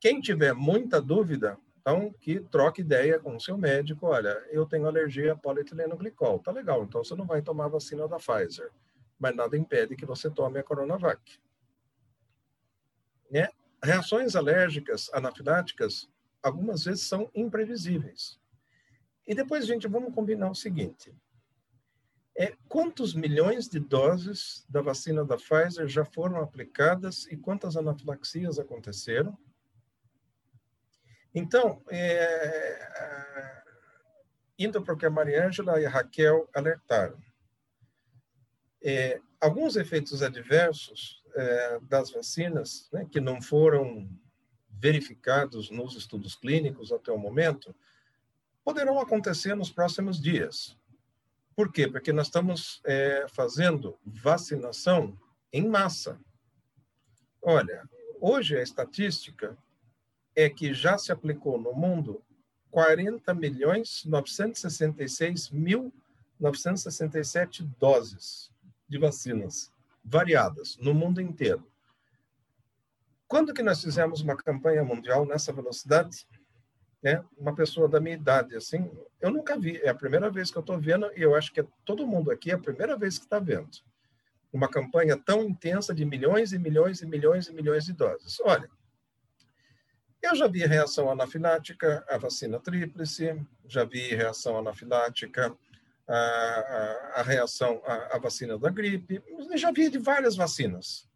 quem 0.00 0.20
tiver 0.20 0.54
muita 0.54 1.00
dúvida, 1.00 1.58
então, 1.82 2.12
que 2.12 2.38
troque 2.38 2.80
ideia 2.80 3.18
com 3.18 3.34
o 3.34 3.40
seu 3.40 3.58
médico. 3.58 4.06
Olha, 4.06 4.30
eu 4.50 4.64
tenho 4.64 4.86
alergia 4.86 5.32
a 5.32 5.36
polietileno 5.36 5.96
glicol. 5.96 6.38
Tá 6.38 6.52
legal, 6.52 6.84
então 6.84 7.02
você 7.02 7.16
não 7.16 7.26
vai 7.26 7.42
tomar 7.42 7.64
a 7.64 7.70
vacina 7.70 8.06
da 8.06 8.18
Pfizer. 8.18 8.70
Mas 9.18 9.34
nada 9.34 9.56
impede 9.56 9.96
que 9.96 10.06
você 10.06 10.30
tome 10.30 10.60
a 10.60 10.62
Coronavac. 10.62 11.20
Né? 13.28 13.48
Reações 13.82 14.36
alérgicas 14.36 15.10
anafiláticas, 15.12 16.08
algumas 16.40 16.84
vezes 16.84 17.02
são 17.02 17.28
imprevisíveis. 17.34 18.38
E 19.26 19.34
depois, 19.34 19.66
gente, 19.66 19.88
vamos 19.88 20.14
combinar 20.14 20.52
o 20.52 20.54
seguinte. 20.54 21.12
É, 22.36 22.54
quantos 22.68 23.12
milhões 23.12 23.68
de 23.68 23.80
doses 23.80 24.64
da 24.68 24.80
vacina 24.80 25.24
da 25.24 25.36
Pfizer 25.36 25.88
já 25.88 26.04
foram 26.04 26.40
aplicadas 26.40 27.26
e 27.26 27.36
quantas 27.36 27.76
anafilaxias 27.76 28.60
aconteceram? 28.60 29.36
Então, 31.34 31.82
é, 31.90 33.62
indo 34.58 34.82
para 34.82 34.94
o 34.94 34.96
que 34.96 35.06
a 35.06 35.10
Maria 35.10 35.46
Ângela 35.46 35.80
e 35.80 35.86
a 35.86 35.90
Raquel 35.90 36.48
alertaram, 36.54 37.18
é, 38.82 39.20
alguns 39.40 39.76
efeitos 39.76 40.22
adversos 40.22 41.22
é, 41.34 41.80
das 41.82 42.10
vacinas, 42.10 42.88
né, 42.92 43.06
que 43.10 43.20
não 43.20 43.40
foram 43.40 44.08
verificados 44.68 45.70
nos 45.70 45.96
estudos 45.96 46.34
clínicos 46.34 46.92
até 46.92 47.10
o 47.12 47.18
momento, 47.18 47.74
poderão 48.64 49.00
acontecer 49.00 49.54
nos 49.54 49.70
próximos 49.70 50.20
dias. 50.20 50.76
Por 51.54 51.72
quê? 51.72 51.86
Porque 51.86 52.12
nós 52.12 52.26
estamos 52.26 52.80
é, 52.84 53.26
fazendo 53.28 53.98
vacinação 54.04 55.18
em 55.52 55.68
massa. 55.68 56.18
Olha, 57.40 57.88
hoje 58.20 58.56
a 58.56 58.62
estatística 58.62 59.56
é 60.34 60.48
que 60.48 60.72
já 60.72 60.96
se 60.96 61.12
aplicou 61.12 61.58
no 61.58 61.72
mundo 61.72 62.22
40 62.70 63.34
milhões 63.34 64.04
966 64.04 65.50
mil 65.50 65.92
967 66.40 67.62
doses 67.78 68.50
de 68.88 68.98
vacinas 68.98 69.70
variadas 70.04 70.76
no 70.78 70.92
mundo 70.92 71.20
inteiro. 71.20 71.66
Quando 73.28 73.54
que 73.54 73.62
nós 73.62 73.80
fizemos 73.80 74.20
uma 74.20 74.36
campanha 74.36 74.84
mundial 74.84 75.24
nessa 75.24 75.52
velocidade? 75.52 76.26
Né? 77.02 77.24
Uma 77.36 77.54
pessoa 77.54 77.88
da 77.88 78.00
minha 78.00 78.16
idade, 78.16 78.56
assim, 78.56 78.90
eu 79.20 79.30
nunca 79.30 79.58
vi. 79.58 79.78
É 79.78 79.88
a 79.88 79.94
primeira 79.94 80.30
vez 80.30 80.50
que 80.50 80.58
eu 80.58 80.60
estou 80.60 80.78
vendo 80.78 81.10
e 81.16 81.22
eu 81.22 81.34
acho 81.34 81.52
que 81.52 81.60
é 81.60 81.66
todo 81.84 82.06
mundo 82.06 82.30
aqui 82.30 82.50
é 82.50 82.54
a 82.54 82.58
primeira 82.58 82.96
vez 82.96 83.18
que 83.18 83.24
está 83.24 83.38
vendo 83.38 83.78
uma 84.52 84.68
campanha 84.68 85.16
tão 85.16 85.42
intensa 85.42 85.94
de 85.94 86.04
milhões 86.04 86.52
e 86.52 86.58
milhões 86.58 87.00
e 87.00 87.06
milhões 87.06 87.46
e 87.48 87.54
milhões 87.54 87.86
de 87.86 87.92
doses. 87.94 88.38
Olha, 88.40 88.68
eu 90.22 90.36
já 90.36 90.46
vi 90.46 90.64
reação 90.64 91.10
anafilática 91.10 92.04
à 92.08 92.16
vacina 92.16 92.60
tríplice, 92.60 93.40
já 93.66 93.84
vi 93.84 94.14
reação 94.14 94.56
anafilática 94.56 95.54
à, 96.06 96.14
à, 96.14 97.12
à 97.16 97.22
reação 97.22 97.82
à, 97.84 98.16
à, 98.16 98.18
vacina 98.18 98.58
da 98.58 98.70
gripe, 98.70 99.22
já 99.56 99.70
vi 99.70 99.90
de 99.90 99.98
várias 99.98 100.36
vacinas. 100.36 101.08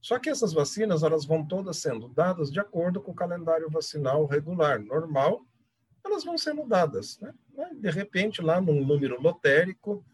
Só 0.00 0.18
que 0.18 0.28
essas 0.28 0.52
vacinas 0.52 1.02
elas 1.02 1.24
vão 1.24 1.46
todas 1.46 1.78
sendo 1.78 2.08
dadas 2.08 2.50
de 2.50 2.60
acordo 2.60 3.00
com 3.00 3.12
o 3.12 3.14
calendário 3.14 3.70
vacinal 3.70 4.26
regular, 4.26 4.80
normal, 4.80 5.46
elas 6.04 6.24
vão 6.24 6.36
sendo 6.36 6.66
dadas. 6.66 7.18
Né? 7.20 7.32
De 7.74 7.90
repente, 7.90 8.42
lá 8.42 8.60
num 8.60 8.84
número 8.84 9.20
lotérico, 9.20 10.04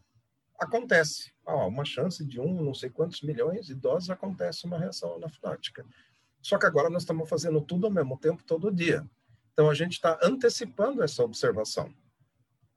acontece. 0.60 1.32
Ah, 1.44 1.66
uma 1.66 1.84
chance 1.84 2.24
de 2.24 2.40
um, 2.40 2.62
não 2.62 2.74
sei 2.74 2.90
quantos 2.90 3.22
milhões 3.22 3.66
de 3.66 3.74
doses 3.74 4.10
acontece 4.10 4.66
uma 4.66 4.78
reação 4.78 5.16
anafilática. 5.16 5.84
Só 6.42 6.58
que 6.58 6.66
agora 6.66 6.90
nós 6.90 7.02
estamos 7.02 7.28
fazendo 7.28 7.60
tudo 7.60 7.86
ao 7.86 7.92
mesmo 7.92 8.18
tempo, 8.18 8.42
todo 8.44 8.72
dia. 8.72 9.04
Então, 9.52 9.68
a 9.68 9.74
gente 9.74 9.92
está 9.92 10.18
antecipando 10.22 11.02
essa 11.02 11.22
observação. 11.22 11.92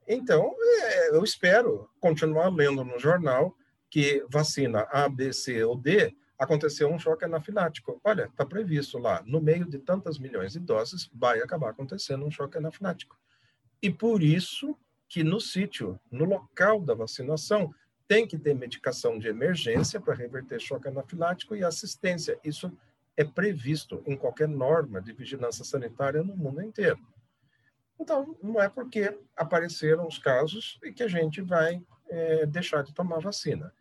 Então, 0.07 0.53
é, 0.60 1.15
eu 1.15 1.23
espero 1.23 1.90
continuar 1.99 2.49
lendo 2.49 2.84
no 2.84 2.99
jornal 2.99 3.56
que 3.90 4.26
vacina 4.30 4.88
A, 4.91 5.07
B, 5.07 5.31
C 5.31 5.64
ou 5.64 5.77
D 5.77 6.14
aconteceu 6.38 6.91
um 6.91 6.99
choque 6.99 7.26
anafilático. 7.26 8.02
Olha, 8.03 8.26
está 8.26 8.45
previsto 8.45 8.98
lá, 8.98 9.23
no 9.26 9.40
meio 9.40 9.65
de 9.65 9.80
tantas 9.80 10.18
milhões 10.18 10.53
de 10.53 10.60
doses, 10.60 11.10
vai 11.14 11.41
acabar 11.41 11.69
acontecendo 11.69 12.26
um 12.26 12.31
choque 12.31 12.57
anafilático. 12.57 13.18
E 13.81 13.90
por 13.90 14.22
isso 14.22 14.77
que 15.07 15.23
no 15.23 15.40
sítio, 15.40 15.99
no 16.11 16.26
local 16.26 16.81
da 16.81 16.94
vacinação, 16.94 17.73
tem 18.07 18.27
que 18.27 18.38
ter 18.38 18.53
medicação 18.53 19.18
de 19.18 19.27
emergência 19.27 19.99
para 20.02 20.14
reverter 20.14 20.60
choque 20.60 20.88
anafilático 20.88 21.56
e 21.56 21.64
assistência. 21.64 22.38
Isso 22.44 22.72
é 23.15 23.23
previsto 23.23 24.03
em 24.06 24.18
qualquer 24.18 24.48
norma 24.48 25.02
de 25.02 25.14
vigilância 25.14 25.64
sanitária 25.64 26.23
no 26.23 26.35
mundo 26.35 26.61
inteiro. 26.61 26.99
Então, 27.99 28.38
não 28.41 28.61
é 28.61 28.68
porque 28.68 29.18
apareceram 29.35 30.07
os 30.07 30.18
casos 30.18 30.80
e 30.84 30.91
que 30.91 31.03
a 31.03 31.07
gente 31.07 31.41
vai 31.41 31.81
é, 32.10 32.45
deixar 32.45 32.84
de 32.84 32.94
tomar 32.94 33.19
vacina. 33.19 33.73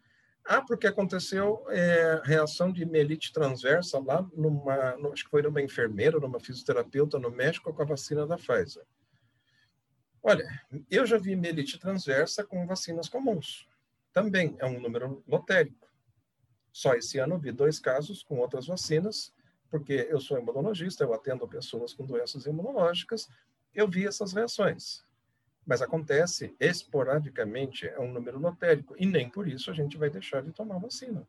Ah, 0.45 0.61
porque 0.61 0.87
aconteceu 0.87 1.65
é, 1.69 2.21
reação 2.25 2.73
de 2.73 2.85
mielite 2.85 3.33
transversa 3.33 3.99
lá 3.99 4.29
numa, 4.35 4.97
no, 4.97 5.13
acho 5.13 5.25
que 5.25 5.31
foi 5.31 5.43
numa 5.43 5.63
enfermeira, 5.63 6.19
numa 6.19 6.41
fisioterapeuta 6.41 7.19
no 7.19 7.31
México 7.31 7.73
com 7.73 7.83
a 7.83 7.87
vacina 7.87 8.27
da 8.27 8.37
Pfizer. 8.37 8.85
Olha, 10.23 10.47
eu 10.91 11.07
já 11.07 11.17
vi 11.17 11.35
mielite 11.37 11.79
transversa 11.79 12.45
com 12.45 12.67
vacinas 12.67 13.09
comuns. 13.09 13.69
Também 14.13 14.57
é 14.59 14.67
um 14.67 14.81
número 14.81 15.23
lotérico. 15.27 15.82
Só 16.73 16.95
esse 16.95 17.19
ano 17.19 17.39
vi 17.39 17.53
dois 17.53 17.79
casos 17.79 18.23
com 18.23 18.39
outras 18.39 18.67
vacinas, 18.67 19.33
porque 19.71 20.07
eu 20.11 20.21
sou 20.21 20.39
imunologista, 20.39 21.05
eu 21.05 21.13
atendo 21.13 21.47
pessoas 21.47 21.93
com 21.93 22.05
doenças 22.05 22.47
imunológicas, 22.47 23.29
eu 23.75 23.89
vi 23.89 24.07
essas 24.07 24.33
reações. 24.33 25.05
Mas 25.65 25.81
acontece 25.81 26.57
esporadicamente, 26.59 27.87
é 27.87 28.01
um 28.01 28.13
número 28.13 28.39
lotérico, 28.39 28.95
e 28.99 29.07
nem 29.07 29.29
por 29.29 29.47
isso 29.47 29.71
a 29.71 29.75
gente 29.75 29.97
vai 29.97 30.11
deixar 30.11 30.43
de 30.43 30.53
tomar 30.53 30.79
vacina. 30.79 31.27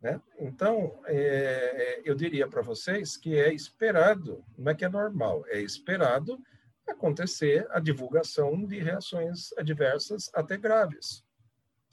Né? 0.00 0.20
Então, 0.38 1.00
é, 1.06 2.00
eu 2.04 2.14
diria 2.14 2.48
para 2.48 2.62
vocês 2.62 3.16
que 3.16 3.36
é 3.36 3.52
esperado, 3.52 4.44
não 4.56 4.72
é 4.72 4.74
que 4.74 4.84
é 4.84 4.88
normal, 4.88 5.44
é 5.48 5.60
esperado 5.60 6.40
acontecer 6.86 7.66
a 7.70 7.78
divulgação 7.78 8.64
de 8.64 8.78
reações 8.78 9.52
adversas 9.58 10.30
até 10.34 10.56
graves, 10.56 11.24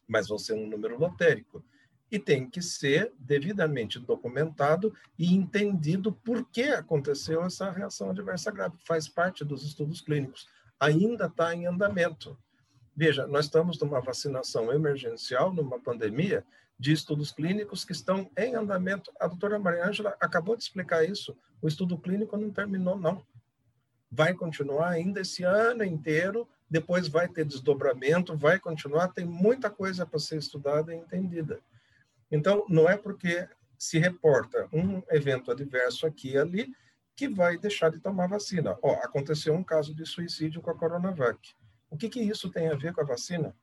mas 0.08 0.28
vão 0.28 0.38
ser 0.38 0.54
um 0.54 0.68
número 0.68 0.98
lotérico 0.98 1.64
e 2.12 2.20
tem 2.20 2.50
que 2.50 2.62
ser 2.62 3.12
devidamente 3.18 4.00
documentado 4.00 4.94
e 5.18 5.34
entendido 5.34 6.12
por 6.12 6.46
que 6.50 6.64
aconteceu 6.64 7.44
essa 7.44 7.72
reação 7.72 8.10
adversa 8.10 8.52
grave. 8.52 8.76
Faz 8.86 9.08
parte 9.08 9.44
dos 9.44 9.64
estudos 9.64 10.02
clínicos. 10.02 10.48
Ainda 10.80 11.26
está 11.26 11.54
em 11.54 11.66
andamento. 11.66 12.38
Veja, 12.96 13.28
nós 13.28 13.46
estamos 13.46 13.80
numa 13.80 14.00
vacinação 14.00 14.72
emergencial, 14.72 15.52
numa 15.54 15.80
pandemia, 15.80 16.46
de 16.78 16.92
estudos 16.92 17.32
clínicos 17.32 17.84
que 17.84 17.92
estão 17.92 18.30
em 18.38 18.56
andamento. 18.56 19.12
A 19.20 19.28
doutora 19.28 19.58
Maria 19.58 19.88
Ângela 19.88 20.16
acabou 20.20 20.56
de 20.56 20.64
explicar 20.64 21.04
isso. 21.04 21.36
O 21.62 21.68
estudo 21.68 21.98
clínico 21.98 22.38
não 22.38 22.52
terminou, 22.52 22.98
não. 22.98 23.26
Vai 24.12 24.34
continuar 24.34 24.90
ainda 24.90 25.22
esse 25.22 25.44
ano 25.44 25.84
inteiro, 25.84 26.48
depois 26.70 27.08
vai 27.08 27.28
ter 27.28 27.46
desdobramento, 27.46 28.38
vai 28.38 28.60
continuar, 28.60 29.10
tem 29.10 29.26
muita 29.26 29.70
coisa 29.70 30.06
para 30.06 30.20
ser 30.20 30.38
estudada 30.38 30.94
e 30.94 30.98
entendida. 30.98 31.60
Então, 32.36 32.66
não 32.68 32.90
é 32.90 32.98
porque 32.98 33.48
se 33.78 33.98
reporta 33.98 34.68
um 34.74 35.02
evento 35.10 35.52
adverso 35.52 36.06
aqui 36.06 36.32
e 36.32 36.38
ali 36.38 36.76
que 37.16 37.30
vai 37.30 37.58
deixar 37.58 37.90
de 37.90 38.00
tomar 38.00 38.28
vacina. 38.28 38.78
Ó, 38.82 38.94
aconteceu 38.96 39.54
um 39.54 39.64
caso 39.64 39.96
de 39.96 40.06
suicídio 40.06 40.62
com 40.62 40.70
a 40.70 40.76
Coronavac. 40.76 41.56
O 41.90 41.96
que, 41.96 42.10
que 42.10 42.20
isso 42.20 42.50
tem 42.50 42.68
a 42.68 42.76
ver 42.76 42.94
com 42.94 43.00
a 43.00 43.06
vacina? 43.06 43.56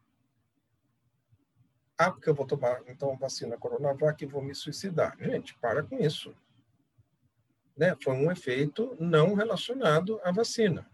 Ah, 1.99 2.11
porque 2.11 2.31
eu 2.31 2.35
vou 2.35 2.47
tomar, 2.47 2.81
então, 2.89 3.15
vacina 3.19 3.59
Coronavac 3.59 4.25
e 4.25 4.27
vou 4.27 4.41
me 4.41 4.55
suicidar. 4.55 5.17
Gente, 5.21 5.55
para 5.59 5.83
com 5.83 5.99
isso. 5.99 6.35
Né? 7.77 7.95
Foi 8.03 8.15
um 8.15 8.33
efeito 8.33 8.97
não 8.99 9.35
relacionado 9.35 10.19
à 10.25 10.33
vacina. 10.33 10.91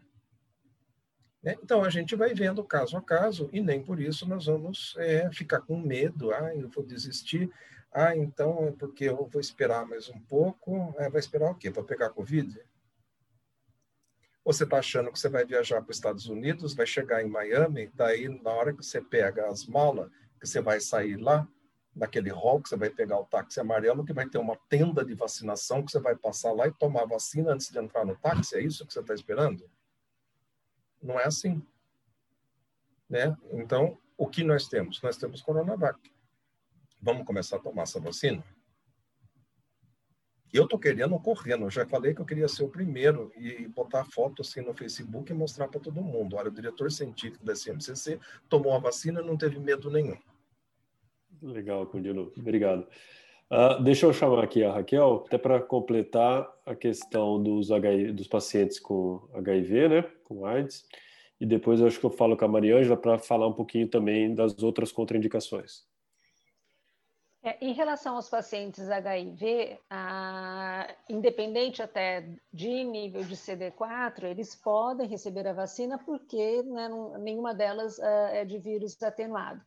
Né? 1.43 1.57
Então, 1.63 1.85
a 1.85 1.91
gente 1.91 2.17
vai 2.17 2.35
vendo 2.35 2.65
caso 2.65 2.97
a 2.97 3.03
caso 3.03 3.49
e 3.53 3.61
nem 3.61 3.83
por 3.83 4.01
isso 4.01 4.29
nós 4.29 4.47
vamos 4.47 4.95
é, 4.99 5.31
ficar 5.33 5.61
com 5.61 5.79
medo. 5.79 6.33
Ah, 6.33 6.55
eu 6.55 6.69
vou 6.69 6.85
desistir. 6.85 7.51
Ah, 7.93 8.17
então 8.17 8.69
é 8.69 8.73
porque 8.73 9.05
eu 9.05 9.29
vou 9.31 9.41
esperar 9.41 9.87
mais 9.87 10.09
um 10.09 10.19
pouco. 10.21 10.95
É, 10.99 11.09
vai 11.09 11.21
esperar 11.21 11.51
o 11.51 11.55
quê? 11.55 11.71
Para 11.71 11.83
pegar 11.83 12.11
Covid? 12.11 12.61
Você 14.45 14.65
está 14.65 14.79
achando 14.79 15.13
que 15.13 15.19
você 15.19 15.29
vai 15.29 15.45
viajar 15.45 15.83
para 15.83 15.91
os 15.91 15.97
Estados 15.97 16.27
Unidos, 16.27 16.75
vai 16.75 16.87
chegar 16.87 17.23
em 17.23 17.29
Miami, 17.29 17.91
daí 17.95 18.29
na 18.43 18.51
hora 18.51 18.73
que 18.73 18.83
você 18.83 18.99
pega 19.01 19.47
as 19.47 19.67
malas, 19.67 20.11
que 20.41 20.47
você 20.47 20.61
vai 20.63 20.81
sair 20.81 21.17
lá, 21.17 21.47
naquele 21.95 22.31
hall, 22.31 22.63
que 22.63 22.69
você 22.69 22.77
vai 22.77 22.89
pegar 22.89 23.19
o 23.19 23.25
táxi 23.25 23.61
amarelo, 23.61 24.05
que 24.05 24.13
vai 24.13 24.27
ter 24.27 24.39
uma 24.39 24.57
tenda 24.69 25.05
de 25.05 25.15
vacinação, 25.15 25.85
que 25.85 25.91
você 25.91 25.99
vai 25.99 26.17
passar 26.17 26.53
lá 26.53 26.67
e 26.67 26.73
tomar 26.73 27.05
vacina 27.05 27.53
antes 27.53 27.69
de 27.71 27.79
entrar 27.79 28.07
no 28.07 28.17
táxi? 28.17 28.57
É 28.57 28.63
isso 28.63 28.87
que 28.87 28.93
você 28.93 29.01
está 29.01 29.13
esperando? 29.13 29.69
Não 31.03 31.19
é 31.19 31.25
assim. 31.25 31.63
Né? 33.09 33.37
Então, 33.53 33.99
o 34.17 34.27
que 34.27 34.43
nós 34.43 34.69
temos? 34.69 35.01
Nós 35.03 35.17
temos 35.17 35.41
Coronavac. 35.41 35.99
Vamos 37.01 37.25
começar 37.25 37.57
a 37.57 37.61
tomar 37.61 37.85
essa 37.85 38.01
vacina? 38.01 38.45
Eu 40.53 40.65
estou 40.65 40.79
querendo 40.79 41.19
correndo. 41.21 41.65
Eu 41.65 41.71
já 41.71 41.87
falei 41.87 42.15
que 42.15 42.21
eu 42.21 42.27
queria 42.27 42.49
ser 42.49 42.65
o 42.65 42.69
primeiro 42.69 43.31
e 43.37 43.69
botar 43.69 44.05
foto 44.05 44.43
assim 44.43 44.61
no 44.61 44.75
Facebook 44.75 45.31
e 45.31 45.35
mostrar 45.35 45.69
para 45.69 45.81
todo 45.81 46.03
mundo. 46.03 46.37
Olha, 46.37 46.49
o 46.49 46.55
diretor 46.55 46.91
científico 46.91 47.45
da 47.45 47.55
CMCC 47.55 48.19
tomou 48.49 48.75
a 48.75 48.79
vacina 48.79 49.21
e 49.21 49.25
não 49.25 49.37
teve 49.37 49.59
medo 49.59 49.91
nenhum. 49.91 50.17
Legal, 51.43 51.87
Cundilo. 51.87 52.33
Obrigado. 52.37 52.87
Uh, 53.51 53.83
deixa 53.83 54.05
eu 54.05 54.13
chamar 54.13 54.45
aqui 54.45 54.63
a 54.63 54.73
Raquel, 54.73 55.25
até 55.27 55.39
para 55.39 55.61
completar 55.61 56.47
a 56.67 56.75
questão 56.75 57.43
dos, 57.43 57.71
HIV, 57.71 58.13
dos 58.13 58.27
pacientes 58.27 58.79
com 58.79 59.27
HIV, 59.33 59.89
né, 59.89 60.03
com 60.29 60.45
AIDS, 60.45 60.85
e 61.41 61.47
depois 61.47 61.81
acho 61.81 61.99
que 61.99 62.07
eu 62.07 62.11
falo 62.11 62.37
com 62.37 62.45
a 62.45 62.49
Mariângela 62.49 62.97
para 62.97 63.19
falar 63.19 63.47
um 63.47 63.53
pouquinho 63.53 63.89
também 63.89 64.35
das 64.35 64.63
outras 64.63 64.93
contraindicações. 64.93 65.87
É, 67.43 67.57
em 67.65 67.73
relação 67.73 68.17
aos 68.17 68.29
pacientes 68.29 68.91
HIV, 68.91 69.79
ah, 69.89 70.93
independente 71.09 71.81
até 71.81 72.29
de 72.53 72.83
nível 72.83 73.23
de 73.23 73.37
CD4, 73.37 74.25
eles 74.25 74.57
podem 74.57 75.07
receber 75.07 75.47
a 75.47 75.53
vacina 75.53 75.99
porque 75.99 76.63
né, 76.65 76.89
não, 76.89 77.17
nenhuma 77.17 77.55
delas 77.55 78.01
ah, 78.01 78.31
é 78.33 78.45
de 78.45 78.59
vírus 78.59 79.01
atenuado. 79.03 79.63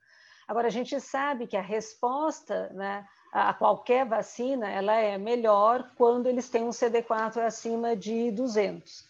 Agora, 0.48 0.68
a 0.68 0.72
gente 0.72 1.00
sabe 1.00 1.48
que 1.48 1.56
a 1.56 1.62
resposta 1.62 2.70
né, 2.74 3.08
a 3.32 3.54
qualquer 3.54 4.06
vacina, 4.06 4.70
ela 4.70 4.94
é 4.94 5.18
melhor 5.18 5.90
quando 5.96 6.28
eles 6.28 6.50
têm 6.50 6.64
um 6.64 6.72
CD4 6.72 7.38
acima 7.38 7.96
de 7.96 8.32
200. 8.32 9.08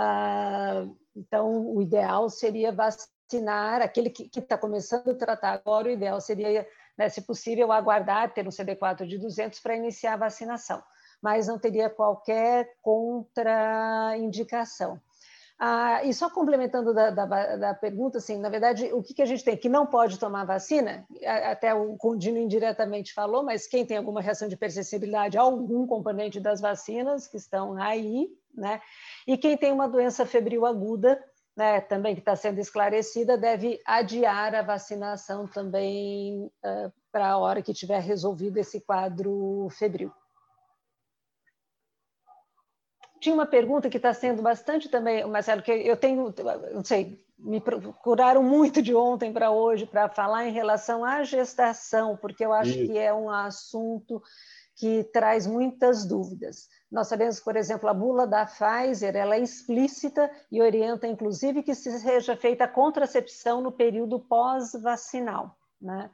Ah, 0.00 0.86
então, 1.16 1.74
o 1.74 1.82
ideal 1.82 2.30
seria 2.30 2.70
vacinar 2.70 3.82
aquele 3.82 4.10
que 4.10 4.30
está 4.38 4.56
começando 4.56 5.10
a 5.10 5.14
tratar 5.14 5.54
agora, 5.54 5.88
o 5.88 5.90
ideal 5.90 6.20
seria, 6.20 6.64
né, 6.96 7.08
se 7.08 7.22
possível, 7.22 7.72
aguardar 7.72 8.32
ter 8.32 8.46
um 8.46 8.50
CD4 8.50 9.08
de 9.08 9.18
200 9.18 9.58
para 9.58 9.74
iniciar 9.74 10.12
a 10.12 10.18
vacinação, 10.18 10.80
mas 11.20 11.48
não 11.48 11.58
teria 11.58 11.90
qualquer 11.90 12.76
contraindicação. 12.80 15.00
Ah, 15.58 16.04
e 16.04 16.14
só 16.14 16.30
complementando 16.30 16.94
da, 16.94 17.10
da, 17.10 17.56
da, 17.56 17.74
pergunta, 17.74 18.18
assim, 18.18 18.38
na 18.38 18.48
verdade, 18.48 18.92
o 18.92 19.02
que, 19.02 19.14
que 19.14 19.22
a 19.22 19.26
gente 19.26 19.42
tem? 19.42 19.56
Que 19.56 19.68
não 19.68 19.84
pode 19.84 20.16
tomar 20.16 20.44
vacina, 20.44 21.04
até 21.44 21.74
o 21.74 21.96
Condino 21.96 22.38
indiretamente 22.38 23.12
falou, 23.12 23.42
mas 23.42 23.66
quem 23.66 23.84
tem 23.84 23.96
alguma 23.96 24.20
reação 24.20 24.46
de 24.46 24.54
hipersensibilidade 24.54 25.36
a 25.36 25.40
algum 25.40 25.88
componente 25.88 26.38
das 26.38 26.60
vacinas 26.60 27.26
que 27.26 27.36
estão 27.36 27.76
aí, 27.76 28.28
né? 28.54 28.80
E 29.26 29.36
quem 29.36 29.56
tem 29.56 29.72
uma 29.72 29.88
doença 29.88 30.26
febril 30.26 30.66
aguda, 30.66 31.22
né, 31.56 31.80
também 31.80 32.14
que 32.14 32.20
está 32.20 32.36
sendo 32.36 32.60
esclarecida, 32.60 33.36
deve 33.36 33.80
adiar 33.84 34.54
a 34.54 34.62
vacinação 34.62 35.46
também 35.46 36.46
uh, 36.64 36.92
para 37.10 37.30
a 37.30 37.38
hora 37.38 37.62
que 37.62 37.74
tiver 37.74 38.00
resolvido 38.00 38.58
esse 38.58 38.80
quadro 38.80 39.68
febril 39.70 40.12
tinha 43.20 43.34
uma 43.34 43.46
pergunta 43.46 43.90
que 43.90 43.96
está 43.96 44.14
sendo 44.14 44.42
bastante 44.42 44.88
também, 44.88 45.26
Marcelo, 45.26 45.62
que 45.62 45.72
eu 45.72 45.96
tenho, 45.96 46.32
não 46.72 46.84
sei, 46.84 47.24
me 47.38 47.60
procuraram 47.60 48.42
muito 48.42 48.82
de 48.82 48.94
ontem 48.94 49.32
para 49.32 49.50
hoje 49.50 49.86
para 49.86 50.08
falar 50.08 50.46
em 50.46 50.52
relação 50.52 51.04
à 51.04 51.22
gestação, 51.22 52.16
porque 52.16 52.44
eu 52.44 52.52
acho 52.52 52.70
Isso. 52.70 52.92
que 52.92 52.98
é 52.98 53.12
um 53.12 53.30
assunto 53.30 54.22
que 54.78 55.02
traz 55.12 55.44
muitas 55.44 56.06
dúvidas. 56.06 56.68
Nós 56.90 57.08
sabemos, 57.08 57.40
por 57.40 57.56
exemplo, 57.56 57.88
a 57.88 57.94
bula 57.94 58.28
da 58.28 58.46
Pfizer, 58.46 59.16
ela 59.16 59.34
é 59.34 59.40
explícita 59.40 60.30
e 60.52 60.62
orienta, 60.62 61.08
inclusive, 61.08 61.64
que 61.64 61.74
seja 61.74 62.36
feita 62.36 62.64
a 62.64 62.68
contracepção 62.68 63.60
no 63.60 63.72
período 63.72 64.20
pós-vacinal. 64.20 65.58
Né? 65.82 66.08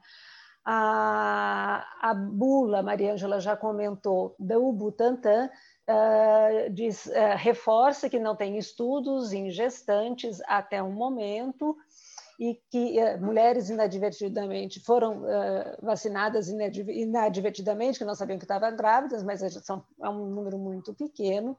A, 0.65 1.85
a 2.01 2.13
bula, 2.15 2.81
Maria 2.81 3.13
Ângela 3.13 3.39
já 3.39 3.55
comentou, 3.55 4.35
do 4.39 4.71
Butantan, 4.73 5.47
uh, 5.87 6.73
diz, 6.73 7.05
uh, 7.05 7.37
reforça 7.37 8.09
que 8.09 8.17
não 8.17 8.35
tem 8.35 8.57
estudos 8.57 9.31
em 9.31 9.51
gestantes 9.51 10.41
até 10.47 10.81
o 10.81 10.91
momento, 10.91 11.77
e 12.39 12.59
que 12.69 12.97
uh, 13.01 13.21
mulheres 13.23 13.69
inadvertidamente 13.69 14.79
foram 14.79 15.23
uh, 15.23 15.77
vacinadas 15.81 16.49
inadvertidamente, 16.49 17.99
que 17.99 18.05
não 18.05 18.15
sabiam 18.15 18.37
que 18.37 18.45
estavam 18.45 18.75
grávidas, 18.75 19.23
mas 19.23 19.41
são, 19.63 19.83
é 20.01 20.09
um 20.09 20.25
número 20.25 20.57
muito 20.57 20.93
pequeno, 20.93 21.57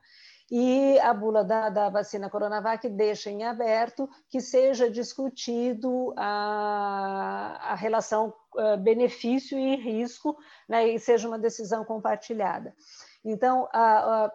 e 0.51 0.99
a 1.01 1.13
bula 1.13 1.45
da, 1.45 1.69
da, 1.69 1.89
vacina 1.89 2.31
Coronavac 2.31 2.89
deixa 2.89 3.31
em 3.31 3.43
aberto 3.43 4.09
que 4.29 4.41
seja 4.41 4.89
discutido 4.89 6.15
a, 6.17 7.73
a 7.73 7.75
relação 7.75 8.33
uh, 8.55 8.77
benefício 8.77 9.59
e 9.59 9.75
risco, 9.75 10.37
né, 10.69 10.89
e 10.89 11.01
seja 11.01 11.27
uma 11.27 11.39
decisão 11.39 11.85
compartilhada. 11.85 12.75
Então, 13.25 13.69
a, 13.73 14.27
a 14.27 14.33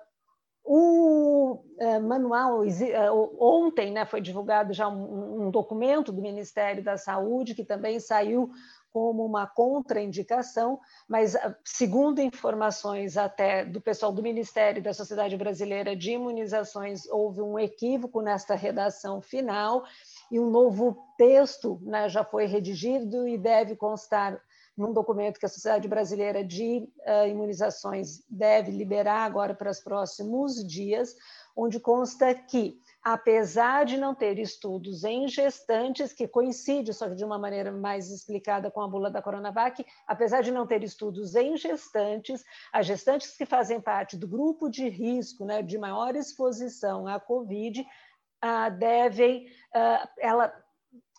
o 0.73 1.65
uh, 1.81 2.01
manual, 2.01 2.61
uh, 2.61 3.37
ontem 3.37 3.91
né, 3.91 4.05
foi 4.05 4.21
divulgado 4.21 4.71
já 4.71 4.87
um, 4.87 5.47
um, 5.47 5.51
documento 5.51 6.13
do 6.13 6.21
Ministério 6.21 6.81
da 6.81 6.95
Saúde, 6.95 7.53
que 7.53 7.65
também 7.65 7.99
saiu 7.99 8.49
como 8.89 9.25
uma 9.25 9.45
contraindicação, 9.45 10.79
mas 11.09 11.35
uh, 11.35 11.53
segundo 11.65 12.21
informações 12.21 13.17
até 13.17 13.65
do 13.65 13.81
pessoal 13.81 14.13
do 14.13 14.23
Ministério 14.23 14.81
da 14.81 14.93
Sociedade 14.93 15.35
Brasileira 15.35 15.93
de 15.93 16.11
Imunizações, 16.11 17.05
houve 17.07 17.41
um 17.41 17.59
equívoco 17.59 18.21
nesta 18.21 18.55
redação 18.55 19.21
final 19.21 19.83
e 20.31 20.39
um 20.39 20.49
novo 20.49 21.05
texto 21.17 21.81
né, 21.81 22.07
já 22.07 22.23
foi 22.23 22.45
redigido 22.45 23.27
e 23.27 23.37
deve 23.37 23.75
constar 23.75 24.41
num 24.77 24.93
documento 24.93 25.39
que 25.39 25.45
a 25.45 25.49
Sociedade 25.49 25.87
Brasileira 25.87 26.43
de 26.43 26.89
uh, 27.05 27.27
Imunizações 27.27 28.23
deve 28.29 28.71
liberar 28.71 29.25
agora 29.25 29.53
para 29.53 29.69
os 29.69 29.79
próximos 29.79 30.65
dias, 30.65 31.15
onde 31.55 31.79
consta 31.79 32.33
que, 32.33 32.79
apesar 33.03 33.85
de 33.85 33.97
não 33.97 34.15
ter 34.15 34.39
estudos 34.39 35.03
em 35.03 35.27
gestantes, 35.27 36.13
que 36.13 36.27
coincide, 36.27 36.93
só 36.93 37.09
que 37.09 37.15
de 37.15 37.25
uma 37.25 37.37
maneira 37.37 37.71
mais 37.71 38.09
explicada 38.09 38.71
com 38.71 38.81
a 38.81 38.87
bula 38.87 39.11
da 39.11 39.21
Coronavac, 39.21 39.85
apesar 40.07 40.41
de 40.41 40.51
não 40.51 40.65
ter 40.65 40.83
estudos 40.83 41.35
em 41.35 41.57
gestantes, 41.57 42.43
as 42.71 42.85
gestantes 42.85 43.35
que 43.35 43.45
fazem 43.45 43.81
parte 43.81 44.15
do 44.15 44.27
grupo 44.27 44.69
de 44.69 44.87
risco, 44.87 45.45
né, 45.45 45.61
de 45.61 45.77
maior 45.77 46.15
exposição 46.15 47.07
à 47.07 47.19
Covid, 47.19 47.81
uh, 47.81 48.77
devem, 48.77 49.47
uh, 49.75 50.07
ela 50.17 50.53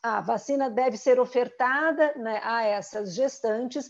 a 0.03 0.21
vacina 0.21 0.69
deve 0.69 0.97
ser 0.97 1.21
ofertada 1.21 2.13
né, 2.17 2.41
a 2.43 2.65
essas 2.65 3.15
gestantes, 3.15 3.89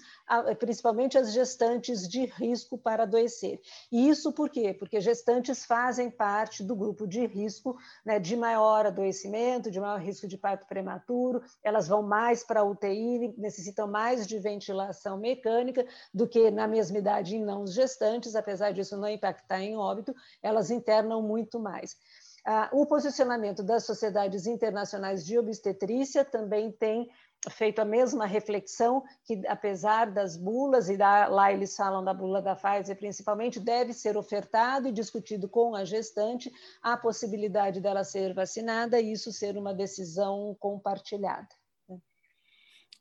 principalmente 0.59 1.17
as 1.17 1.33
gestantes 1.33 2.07
de 2.07 2.27
risco 2.27 2.77
para 2.77 3.05
adoecer. 3.05 3.61
E 3.91 4.11
isso 4.11 4.31
por 4.31 4.51
quê? 4.51 4.75
Porque 4.75 5.01
gestantes 5.01 5.65
fazem 5.65 6.11
parte 6.11 6.63
do 6.63 6.77
grupo 6.77 7.07
de 7.07 7.25
risco 7.27 7.79
né, 8.05 8.19
de 8.19 8.37
maior 8.37 8.85
adoecimento, 8.85 9.71
de 9.71 9.81
maior 9.81 9.99
risco 10.01 10.29
de 10.29 10.37
parto 10.37 10.67
prematuro, 10.67 11.43
elas 11.65 11.89
vão 11.89 12.03
mais 12.03 12.45
para 12.45 12.61
a 12.61 12.65
UTI, 12.65 13.35
necessitam 13.39 13.89
mais 13.89 14.27
de 14.27 14.39
ventilação 14.39 15.17
mecânica 15.17 15.87
do 16.13 16.29
que 16.29 16.51
na 16.51 16.69
mesma 16.69 16.99
idade 16.99 17.37
em 17.37 17.43
não 17.43 17.67
gestantes, 17.67 18.37
apesar 18.37 18.73
disso 18.73 18.99
não 18.99 19.09
impactar 19.09 19.61
em 19.63 19.79
óbito, 19.79 20.15
elas 20.43 20.71
internam 20.71 21.23
muito 21.23 21.59
mais. 21.59 21.97
Ah, 22.45 22.69
o 22.73 22.85
posicionamento 22.87 23.63
das 23.63 23.85
sociedades 23.85 24.47
internacionais 24.47 25.25
de 25.25 25.39
obstetrícia 25.39 26.25
também 26.25 26.73
tem 26.73 27.09
feito 27.51 27.81
a 27.81 27.85
mesma 27.85 28.27
reflexão 28.27 29.03
que, 29.25 29.43
apesar 29.47 30.11
das 30.11 30.37
bulas, 30.37 30.89
e 30.89 30.97
da, 30.97 31.27
lá 31.29 31.53
eles 31.53 31.77
falam 31.77 32.05
da 32.05 32.15
bula 32.15 32.41
da 32.41 32.55
Pfizer 32.55 32.97
principalmente, 32.97 33.61
deve 33.61 33.93
ser 33.93 34.17
ofertado 34.17 34.89
e 34.89 34.93
discutido 34.93 35.49
com 35.49 35.75
a 35.75 35.85
gestante 35.85 36.53
a 36.83 36.97
possibilidade 36.97 37.81
dela 37.81 38.05
ser 38.05 38.33
vacinada 38.35 39.01
e 39.01 39.13
isso 39.13 39.33
ser 39.33 39.57
uma 39.57 39.75
decisão 39.75 40.57
compartilhada. 40.59 41.49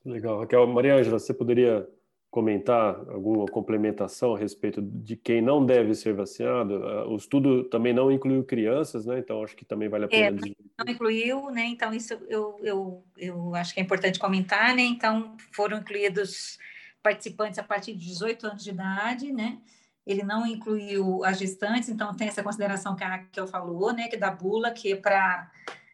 Legal. 0.04 0.40
Raquel, 0.40 0.66
Maria 0.68 0.96
Ângela, 0.96 1.20
você 1.20 1.34
poderia 1.34 1.88
comentar 2.32 2.96
alguma 3.10 3.46
complementação 3.46 4.34
a 4.34 4.40
respeito 4.40 4.82
de 4.82 5.18
quem 5.18 5.42
não 5.42 5.66
deve 5.66 5.94
ser 5.94 6.14
vacinado? 6.14 6.76
Ah, 6.76 7.08
o 7.08 7.18
estudo 7.18 7.66
também 7.66 7.94
não 7.94 8.10
incluiu 8.10 8.42
crianças, 8.42 9.06
né? 9.06 9.20
Então 9.20 9.44
acho 9.44 9.54
que 9.54 9.66
também 9.66 9.90
vale 9.90 10.06
a 10.06 10.08
pena. 10.08 10.40
É, 10.48 10.84
não 10.84 10.94
incluiu, 10.94 11.52
né? 11.52 11.66
Então 11.66 11.94
isso 11.94 12.14
eu, 12.30 12.58
eu, 12.64 13.04
eu 13.18 13.54
acho 13.54 13.74
que 13.74 13.82
é 13.82 13.84
importante 13.84 14.18
comentar, 14.18 14.74
né? 14.74 14.82
Então 14.82 15.36
foram 15.52 15.80
incluídos 15.80 16.58
participantes 17.04 17.60
a 17.60 17.64
partir 17.64 17.94
de 17.94 18.08
18 18.08 18.48
anos 18.48 18.64
de 18.64 18.70
idade, 18.70 19.34
né? 19.34 19.60
Ele 20.08 20.24
não 20.24 20.48
incluiu 20.48 21.26
as 21.26 21.38
gestantes, 21.38 21.90
então 21.90 22.16
tem 22.16 22.30
essa 22.30 22.42
consideração 22.42 22.96
que 22.96 23.04
a 23.04 23.10
Raquel 23.10 23.46
falou, 23.46 23.92
né? 23.92 24.08
Que 24.08 24.16
da 24.16 24.32
bula, 24.32 24.72
que 24.72 24.94
é 24.94 24.96
para 24.96 25.52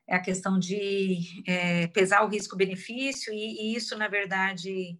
é 0.08 0.16
a 0.16 0.22
questão 0.22 0.58
de 0.58 1.44
é, 1.46 1.88
pesar 1.88 2.24
o 2.24 2.30
risco-benefício, 2.30 3.34
e, 3.34 3.74
e 3.74 3.76
isso, 3.76 3.98
na 3.98 4.08
verdade, 4.08 4.98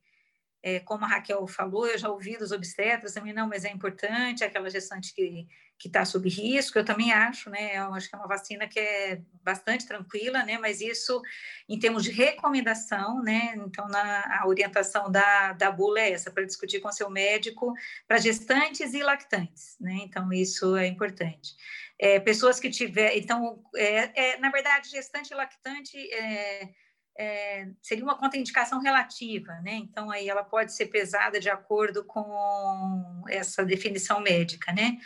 é, 0.62 0.80
como 0.80 1.06
a 1.06 1.08
Raquel 1.08 1.46
falou, 1.48 1.88
eu 1.88 1.98
já 1.98 2.10
ouvi 2.10 2.38
dos 2.38 2.52
obstetras 2.52 3.14
também, 3.14 3.34
não, 3.34 3.48
mas 3.48 3.64
é 3.64 3.70
importante, 3.70 4.44
aquela 4.44 4.70
gestante 4.70 5.14
que 5.14 5.48
está 5.86 6.04
sob 6.04 6.28
risco, 6.28 6.78
eu 6.78 6.84
também 6.84 7.12
acho, 7.12 7.50
né, 7.50 7.78
eu 7.78 7.94
acho 7.94 8.10
que 8.10 8.16
é 8.16 8.18
uma 8.18 8.28
vacina 8.28 8.68
que 8.68 8.80
é 8.80 9.22
bastante 9.44 9.86
tranquila, 9.88 10.44
né, 10.44 10.58
mas 10.58 10.82
isso, 10.82 11.22
em 11.70 11.78
termos 11.78 12.04
de 12.04 12.12
recomendação, 12.12 13.22
né, 13.22 13.54
então 13.56 13.88
na, 13.88 14.42
a 14.42 14.48
orientação 14.48 15.12
da, 15.12 15.54
da 15.54 15.72
bula 15.72 16.00
é 16.00 16.12
essa, 16.12 16.32
para 16.32 16.46
discutir 16.46 16.80
com 16.80 16.92
seu 16.92 17.10
médico, 17.10 17.74
para 18.08 18.18
gestantes 18.18 18.94
e 18.94 19.04
lactantes, 19.04 19.78
né, 19.80 20.00
então 20.02 20.34
isso 20.34 20.76
é 20.76 20.88
importante. 20.88 21.56
É, 22.00 22.20
pessoas 22.20 22.60
que 22.60 22.70
tiver, 22.70 23.16
então, 23.18 23.64
é, 23.76 24.34
é, 24.34 24.38
na 24.38 24.52
verdade, 24.52 24.90
gestante 24.90 25.32
e 25.32 25.36
lactante, 25.36 25.98
é, 26.14 26.70
é, 27.18 27.68
seria 27.82 28.04
uma 28.04 28.18
contraindicação 28.18 28.80
relativa, 28.80 29.54
né? 29.62 29.74
Então, 29.76 30.12
aí 30.12 30.30
ela 30.30 30.44
pode 30.44 30.74
ser 30.74 30.86
pesada 30.86 31.40
de 31.40 31.50
acordo 31.50 32.04
com 32.04 33.24
essa 33.28 33.66
definição 33.66 34.20
médica, 34.20 34.72
né? 34.72 34.98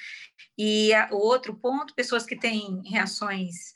E 0.58 0.92
o 1.12 1.16
outro 1.16 1.56
ponto, 1.56 1.96
pessoas 1.96 2.26
que 2.26 2.36
têm 2.36 2.82
reações 2.86 3.74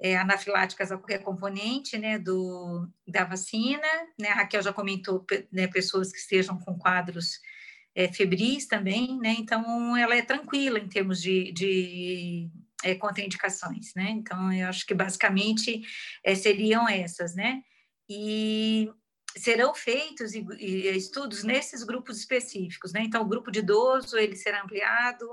é, 0.00 0.16
anafiláticas 0.16 0.90
a 0.90 0.96
qualquer 0.96 1.22
componente, 1.22 1.98
né, 1.98 2.18
do, 2.18 2.88
da 3.06 3.24
vacina, 3.24 3.86
né? 4.18 4.28
A 4.28 4.34
Raquel 4.34 4.62
já 4.62 4.72
comentou, 4.72 5.24
né, 5.52 5.66
pessoas 5.66 6.10
que 6.10 6.18
estejam 6.18 6.58
com 6.58 6.78
quadros 6.78 7.38
é, 7.94 8.10
febris 8.10 8.66
também, 8.66 9.18
né? 9.18 9.36
Então, 9.38 9.94
ela 9.96 10.16
é 10.16 10.22
tranquila 10.22 10.78
em 10.78 10.88
termos 10.88 11.20
de, 11.20 11.52
de 11.52 12.50
é, 12.82 12.94
contraindicações, 12.94 13.92
né? 13.94 14.10
Então, 14.10 14.50
eu 14.50 14.68
acho 14.68 14.86
que 14.86 14.94
basicamente 14.94 15.82
é, 16.24 16.34
seriam 16.34 16.88
essas, 16.88 17.34
né? 17.34 17.62
E 18.08 18.90
serão 19.36 19.74
feitos 19.74 20.32
estudos 20.34 21.42
nesses 21.42 21.82
grupos 21.82 22.18
específicos, 22.18 22.92
né? 22.92 23.02
Então, 23.02 23.22
o 23.22 23.28
grupo 23.28 23.50
de 23.50 23.60
idoso 23.60 24.16
ele 24.16 24.36
será 24.36 24.62
ampliado, 24.62 25.28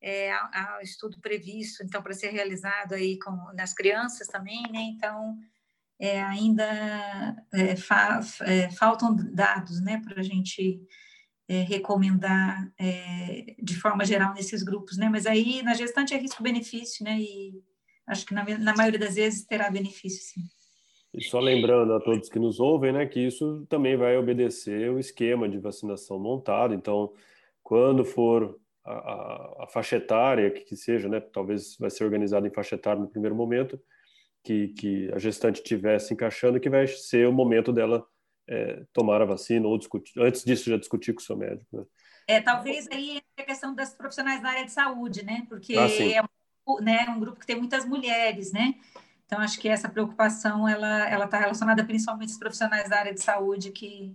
é, 0.00 0.32
há 0.32 0.78
estudo 0.82 1.20
previsto, 1.20 1.82
então, 1.82 2.02
para 2.02 2.14
ser 2.14 2.28
realizado 2.30 2.94
aí 2.94 3.18
com, 3.18 3.32
nas 3.54 3.72
crianças 3.72 4.26
também, 4.28 4.62
né? 4.70 4.80
Então, 4.80 5.38
é, 5.98 6.22
ainda 6.22 6.64
é, 7.52 7.76
fa, 7.76 8.20
é, 8.42 8.70
faltam 8.70 9.14
dados, 9.14 9.80
né, 9.80 10.00
para 10.04 10.20
a 10.20 10.24
gente 10.24 10.80
é, 11.48 11.62
recomendar 11.62 12.72
é, 12.78 13.54
de 13.62 13.76
forma 13.78 14.04
geral 14.04 14.34
nesses 14.34 14.62
grupos, 14.62 14.96
né? 14.96 15.08
Mas 15.08 15.26
aí, 15.26 15.62
na 15.62 15.74
gestante 15.74 16.14
é 16.14 16.16
risco-benefício, 16.16 17.04
né? 17.04 17.18
E 17.20 17.62
acho 18.06 18.26
que 18.26 18.34
na, 18.34 18.44
na 18.58 18.74
maioria 18.74 18.98
das 18.98 19.14
vezes 19.14 19.44
terá 19.44 19.70
benefício, 19.70 20.22
sim. 20.22 20.42
E 21.14 21.22
só 21.22 21.40
lembrando 21.40 21.92
a 21.92 22.00
todos 22.00 22.28
que 22.28 22.38
nos 22.38 22.58
ouvem, 22.58 22.92
né, 22.92 23.06
que 23.06 23.20
isso 23.20 23.66
também 23.68 23.96
vai 23.96 24.16
obedecer 24.16 24.90
o 24.90 24.98
esquema 24.98 25.48
de 25.48 25.58
vacinação 25.58 26.18
montado. 26.18 26.72
Então, 26.72 27.12
quando 27.62 28.04
for 28.04 28.58
a, 28.84 28.92
a, 28.92 29.64
a 29.64 29.66
faixa 29.68 29.96
etária 29.96 30.50
que, 30.50 30.62
que, 30.62 30.76
seja, 30.76 31.08
né, 31.08 31.20
talvez 31.20 31.76
vai 31.78 31.90
ser 31.90 32.04
organizado 32.04 32.46
em 32.46 32.52
faixa 32.52 32.76
etária 32.76 33.00
no 33.00 33.08
primeiro 33.08 33.36
momento, 33.36 33.78
que, 34.42 34.68
que 34.68 35.12
a 35.12 35.18
gestante 35.18 35.56
estiver 35.56 35.98
se 35.98 36.14
encaixando, 36.14 36.58
que 36.58 36.70
vai 36.70 36.86
ser 36.86 37.28
o 37.28 37.32
momento 37.32 37.72
dela 37.72 38.04
é, 38.48 38.82
tomar 38.92 39.20
a 39.20 39.26
vacina 39.26 39.68
ou 39.68 39.78
discutir, 39.78 40.18
antes 40.18 40.44
disso 40.44 40.70
já 40.70 40.78
discutir 40.78 41.12
com 41.12 41.20
o 41.20 41.24
seu 41.24 41.36
médico. 41.36 41.76
Né? 41.76 41.84
É, 42.26 42.40
talvez 42.40 42.88
aí 42.90 43.20
a 43.38 43.42
questão 43.42 43.74
das 43.74 43.94
profissionais 43.94 44.42
da 44.42 44.48
área 44.48 44.64
de 44.64 44.72
saúde, 44.72 45.24
né, 45.24 45.44
porque 45.48 45.76
ah, 45.76 45.86
é 45.86 46.22
um, 46.66 46.80
né, 46.80 47.06
um 47.10 47.20
grupo 47.20 47.38
que 47.38 47.46
tem 47.46 47.56
muitas 47.56 47.84
mulheres, 47.84 48.50
né, 48.50 48.74
então, 49.32 49.42
acho 49.42 49.58
que 49.58 49.66
essa 49.66 49.88
preocupação 49.88 50.68
ela 50.68 51.24
está 51.24 51.38
relacionada 51.38 51.82
principalmente 51.82 52.28
aos 52.28 52.38
profissionais 52.38 52.90
da 52.90 52.98
área 52.98 53.14
de 53.14 53.22
saúde 53.22 53.70
que 53.70 54.14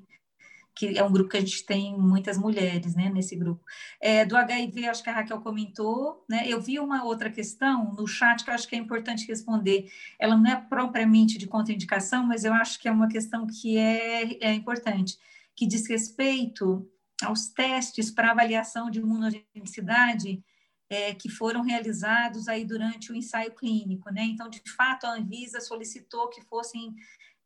que 0.76 0.96
é 0.96 1.04
um 1.04 1.12
grupo 1.12 1.32
que 1.32 1.38
a 1.38 1.40
gente 1.40 1.66
tem 1.66 1.98
muitas 1.98 2.38
mulheres, 2.38 2.94
né, 2.94 3.10
nesse 3.10 3.36
grupo. 3.36 3.66
É, 4.00 4.24
do 4.24 4.38
HIV, 4.38 4.88
acho 4.88 5.02
que 5.02 5.10
a 5.10 5.14
Raquel 5.14 5.42
comentou, 5.42 6.24
né, 6.30 6.44
eu 6.48 6.62
vi 6.62 6.78
uma 6.80 7.04
outra 7.04 7.32
questão 7.32 7.96
no 7.96 8.06
chat 8.06 8.44
que 8.44 8.52
eu 8.52 8.54
acho 8.54 8.68
que 8.68 8.76
é 8.76 8.78
importante 8.78 9.26
responder, 9.26 9.92
ela 10.20 10.38
não 10.38 10.52
é 10.52 10.56
propriamente 10.56 11.40
de 11.40 11.48
contraindicação, 11.48 12.28
mas 12.28 12.44
eu 12.46 12.54
acho 12.54 12.80
que 12.80 12.88
é 12.88 12.92
uma 12.92 13.08
questão 13.08 13.48
que 13.48 13.76
é, 13.76 14.38
é 14.40 14.54
importante, 14.54 15.18
que 15.56 15.66
diz 15.66 15.90
respeito 15.90 16.88
aos 17.24 17.48
testes 17.48 18.12
para 18.12 18.30
avaliação 18.30 18.92
de 18.92 19.00
imunogenicidade 19.00 20.44
é, 20.90 21.14
que 21.14 21.30
foram 21.30 21.62
realizados 21.62 22.48
aí 22.48 22.64
durante 22.64 23.12
o 23.12 23.16
ensaio 23.16 23.54
clínico, 23.54 24.10
né? 24.12 24.24
Então, 24.24 24.50
de 24.50 24.62
fato, 24.76 25.06
a 25.06 25.14
Anvisa 25.14 25.60
solicitou 25.60 26.30
que 26.30 26.42
fossem 26.44 26.96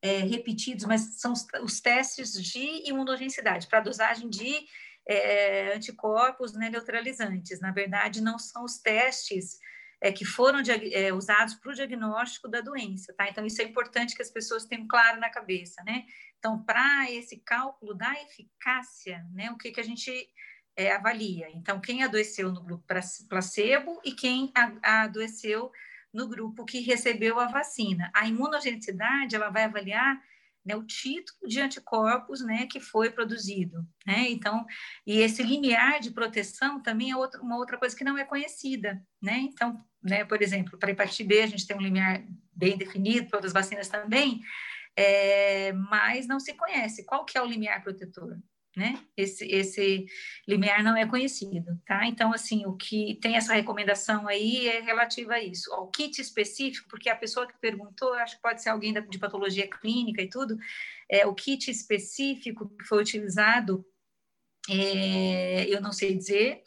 é, 0.02 0.20
repetidos, 0.20 0.86
mas 0.86 1.20
são 1.20 1.34
os, 1.34 1.80
testes 1.80 2.34
de 2.34 2.90
imunogenicidade 2.90 3.68
para 3.68 3.80
dosagem 3.82 4.30
de 4.30 4.66
é, 5.08 5.74
anticorpos 5.76 6.54
né, 6.54 6.70
neutralizantes. 6.70 7.60
Na 7.60 7.72
verdade, 7.72 8.22
não 8.22 8.38
são 8.40 8.64
os 8.64 8.78
testes 8.78 9.60
é, 10.02 10.12
que 10.12 10.26
foram 10.26 10.62
é, 10.92 11.14
usados 11.14 11.54
para 11.56 11.72
o 11.72 11.76
diagnóstico 11.76 12.48
da 12.48 12.62
doença, 12.62 13.14
tá? 13.14 13.30
Então, 13.30 13.46
isso 13.46 13.62
é 13.62 13.66
importante 13.66 14.16
que 14.16 14.22
as 14.22 14.32
pessoas 14.32 14.66
tenham 14.66 14.88
claro 14.88 15.20
na 15.20 15.30
cabeça, 15.30 15.84
né? 15.84 16.06
Então, 16.40 16.64
para 16.64 17.12
esse 17.12 17.38
cálculo 17.38 17.94
da 17.94 18.12
eficácia, 18.24 19.24
né, 19.32 19.52
o 19.52 19.58
que, 19.58 19.72
que 19.72 19.80
a 19.80 19.84
gente 19.84 20.12
é, 20.82 20.96
avalia. 20.96 21.48
Então, 21.54 21.80
quem 21.80 22.04
adoeceu 22.04 22.52
no 22.52 22.64
grupo 22.64 22.84
placebo 23.30 24.02
e 24.04 24.12
quem 24.12 24.52
adoeceu 24.82 25.72
no 26.14 26.28
grupo 26.28 26.66
que 26.66 26.80
recebeu 26.82 27.40
a 27.40 27.48
vacina. 27.48 28.12
A 28.14 28.28
imunogenicidade, 28.28 29.36
ela 29.36 29.50
vai 29.50 29.64
avaliar 29.64 30.22
né, 30.66 30.76
o 30.76 30.84
título 30.84 31.48
de 31.48 31.60
anticorpos 31.62 32.42
né, 32.42 32.68
que 32.68 32.80
foi 32.80 33.10
produzido. 33.10 33.88
Né? 34.06 34.30
Então, 34.30 34.66
e 35.06 35.20
esse 35.20 35.42
limiar 35.42 36.00
de 36.00 36.12
proteção 36.12 36.82
também 36.82 37.12
é 37.12 37.16
outra, 37.16 37.42
uma 37.42 37.58
outra 37.58 37.78
coisa 37.78 37.96
que 37.96 38.04
não 38.04 38.18
é 38.18 38.26
conhecida. 38.26 39.02
Né? 39.22 39.38
Então, 39.40 39.84
né, 40.04 40.26
por 40.26 40.42
exemplo, 40.42 40.78
para 40.78 40.92
hepatite 40.92 41.24
B, 41.24 41.42
a 41.42 41.48
gente 41.48 41.66
tem 41.66 41.78
um 41.78 41.82
limiar 41.82 42.24
bem 42.54 42.78
definido, 42.78 43.28
para 43.28 43.38
outras 43.38 43.54
vacinas 43.54 43.88
também, 43.88 44.42
é, 44.96 45.72
mas 45.74 46.28
não 46.28 46.40
se 46.40 46.54
conhece 46.54 47.06
qual 47.06 47.24
que 47.24 47.38
é 47.38 47.42
o 47.42 47.46
limiar 47.46 47.82
protetor 47.82 48.38
né? 48.76 48.98
Esse, 49.18 49.46
esse 49.46 50.06
limiar 50.48 50.84
não 50.84 50.96
é 50.96 51.06
conhecido, 51.06 51.78
tá? 51.86 52.06
Então, 52.08 52.34
assim, 52.34 52.66
o 52.66 52.74
que 52.74 53.16
tem 53.22 53.36
essa 53.36 53.54
recomendação 53.54 54.28
aí 54.28 54.68
é 54.68 54.80
relativa 54.80 55.34
a 55.34 55.44
isso. 55.44 55.72
O 55.74 55.88
kit 55.88 56.22
específico, 56.22 56.88
porque 56.90 57.10
a 57.10 57.16
pessoa 57.16 57.46
que 57.46 57.60
perguntou, 57.60 58.14
acho 58.14 58.38
que 58.38 58.42
pode 58.42 58.62
ser 58.62 58.70
alguém 58.70 58.94
de 58.94 59.20
patologia 59.20 59.68
clínica 59.68 60.22
e 60.22 60.30
tudo, 60.30 60.58
é, 61.10 61.26
o 61.26 61.36
kit 61.36 61.70
específico 61.70 62.70
que 62.78 62.86
foi 62.86 63.02
utilizado, 63.02 63.86
é, 64.70 65.66
eu 65.68 65.82
não 65.82 65.92
sei 65.92 66.16
dizer, 66.16 66.64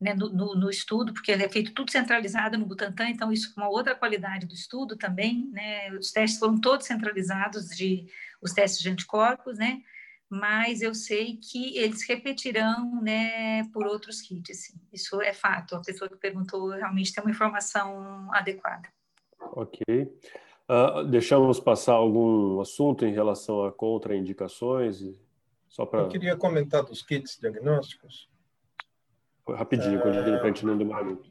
né, 0.00 0.14
no, 0.14 0.28
no, 0.28 0.54
no, 0.54 0.70
estudo, 0.70 1.12
porque 1.12 1.32
é 1.32 1.48
feito 1.48 1.72
tudo 1.74 1.90
centralizado 1.90 2.56
no 2.56 2.66
Butantan, 2.66 3.08
então 3.08 3.32
isso 3.32 3.52
é 3.56 3.60
uma 3.60 3.68
outra 3.68 3.96
qualidade 3.96 4.46
do 4.46 4.54
estudo 4.54 4.96
também, 4.96 5.50
né? 5.50 5.90
Os 5.92 6.12
testes 6.12 6.38
foram 6.38 6.60
todos 6.60 6.86
centralizados, 6.86 7.70
de, 7.70 8.06
os 8.40 8.52
testes 8.52 8.80
de 8.80 8.90
anticorpos, 8.90 9.58
né? 9.58 9.82
Mas 10.30 10.82
eu 10.82 10.94
sei 10.94 11.36
que 11.36 11.78
eles 11.78 12.06
repetirão 12.06 13.00
né, 13.00 13.64
por 13.72 13.86
outros 13.86 14.20
kits. 14.20 14.74
Isso 14.92 15.20
é 15.22 15.32
fato. 15.32 15.76
A 15.76 15.80
pessoa 15.80 16.08
que 16.08 16.16
perguntou 16.16 16.68
realmente 16.68 17.12
tem 17.12 17.24
uma 17.24 17.30
informação 17.30 18.28
adequada. 18.32 18.88
Ok. 19.40 19.82
Uh, 20.68 21.04
deixamos 21.04 21.58
passar 21.58 21.94
algum 21.94 22.60
assunto 22.60 23.06
em 23.06 23.12
relação 23.12 23.64
a 23.64 23.72
contraindicações? 23.72 25.02
Só 25.66 25.86
pra... 25.86 26.00
Eu 26.00 26.08
queria 26.08 26.36
comentar 26.36 26.82
dos 26.82 27.02
kits 27.02 27.38
diagnósticos. 27.40 28.28
Rapidinho, 29.48 29.98
uh, 29.98 30.02
para 30.02 30.42
a 30.42 30.46
gente 30.46 30.66
não 30.66 30.76
demorar 30.76 31.04
muito. 31.04 31.30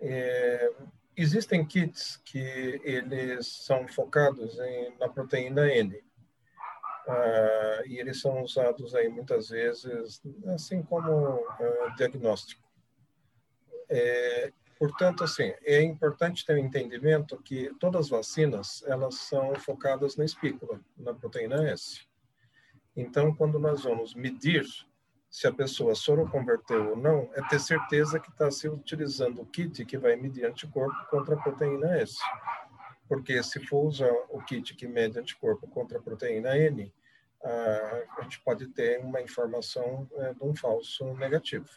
É, 0.00 0.72
existem 1.16 1.64
kits 1.64 2.16
que 2.24 2.80
eles 2.82 3.46
são 3.46 3.86
focados 3.86 4.58
em, 4.58 4.98
na 4.98 5.08
proteína 5.08 5.72
N 5.72 6.04
ah, 7.06 7.82
e 7.86 7.98
eles 7.98 8.20
são 8.20 8.42
usados 8.42 8.94
aí 8.94 9.08
muitas 9.08 9.48
vezes 9.50 10.20
assim 10.48 10.82
como 10.82 11.44
ah, 11.48 11.94
diagnóstico. 11.96 12.62
É, 13.88 14.52
portanto, 14.78 15.22
assim, 15.22 15.52
é 15.62 15.80
importante 15.82 16.44
ter 16.44 16.54
um 16.54 16.66
entendimento 16.66 17.40
que 17.42 17.72
todas 17.78 18.06
as 18.06 18.08
vacinas 18.10 18.82
elas 18.86 19.14
são 19.14 19.54
focadas 19.54 20.16
na 20.16 20.24
espícula, 20.24 20.80
na 20.96 21.14
proteína 21.14 21.68
S. 21.70 22.00
Então, 22.96 23.34
quando 23.34 23.58
nós 23.58 23.84
vamos 23.84 24.14
medir 24.14 24.64
se 25.30 25.46
a 25.46 25.52
pessoa 25.52 25.94
soroconverteu 25.94 26.90
ou 26.90 26.96
não, 26.96 27.30
é 27.34 27.42
ter 27.48 27.60
certeza 27.60 28.18
que 28.18 28.30
está 28.30 28.50
se 28.50 28.68
utilizando 28.68 29.42
o 29.42 29.46
kit 29.46 29.84
que 29.84 29.98
vai 29.98 30.16
medir 30.16 30.46
anticorpo 30.46 30.96
contra 31.10 31.34
a 31.34 31.42
proteína 31.42 31.98
S 31.98 32.16
porque 33.08 33.42
se 33.42 33.64
for 33.66 33.84
usar 33.86 34.12
o 34.30 34.42
kit 34.42 34.74
que 34.74 34.86
mede 34.86 35.18
anticorpo 35.18 35.66
contra 35.68 35.98
a 35.98 36.02
proteína 36.02 36.56
N, 36.56 36.92
a 37.42 38.22
gente 38.22 38.40
pode 38.40 38.66
ter 38.68 38.98
uma 39.00 39.20
informação 39.20 40.08
é, 40.16 40.34
de 40.34 40.42
um 40.42 40.54
falso 40.54 41.14
negativo. 41.14 41.68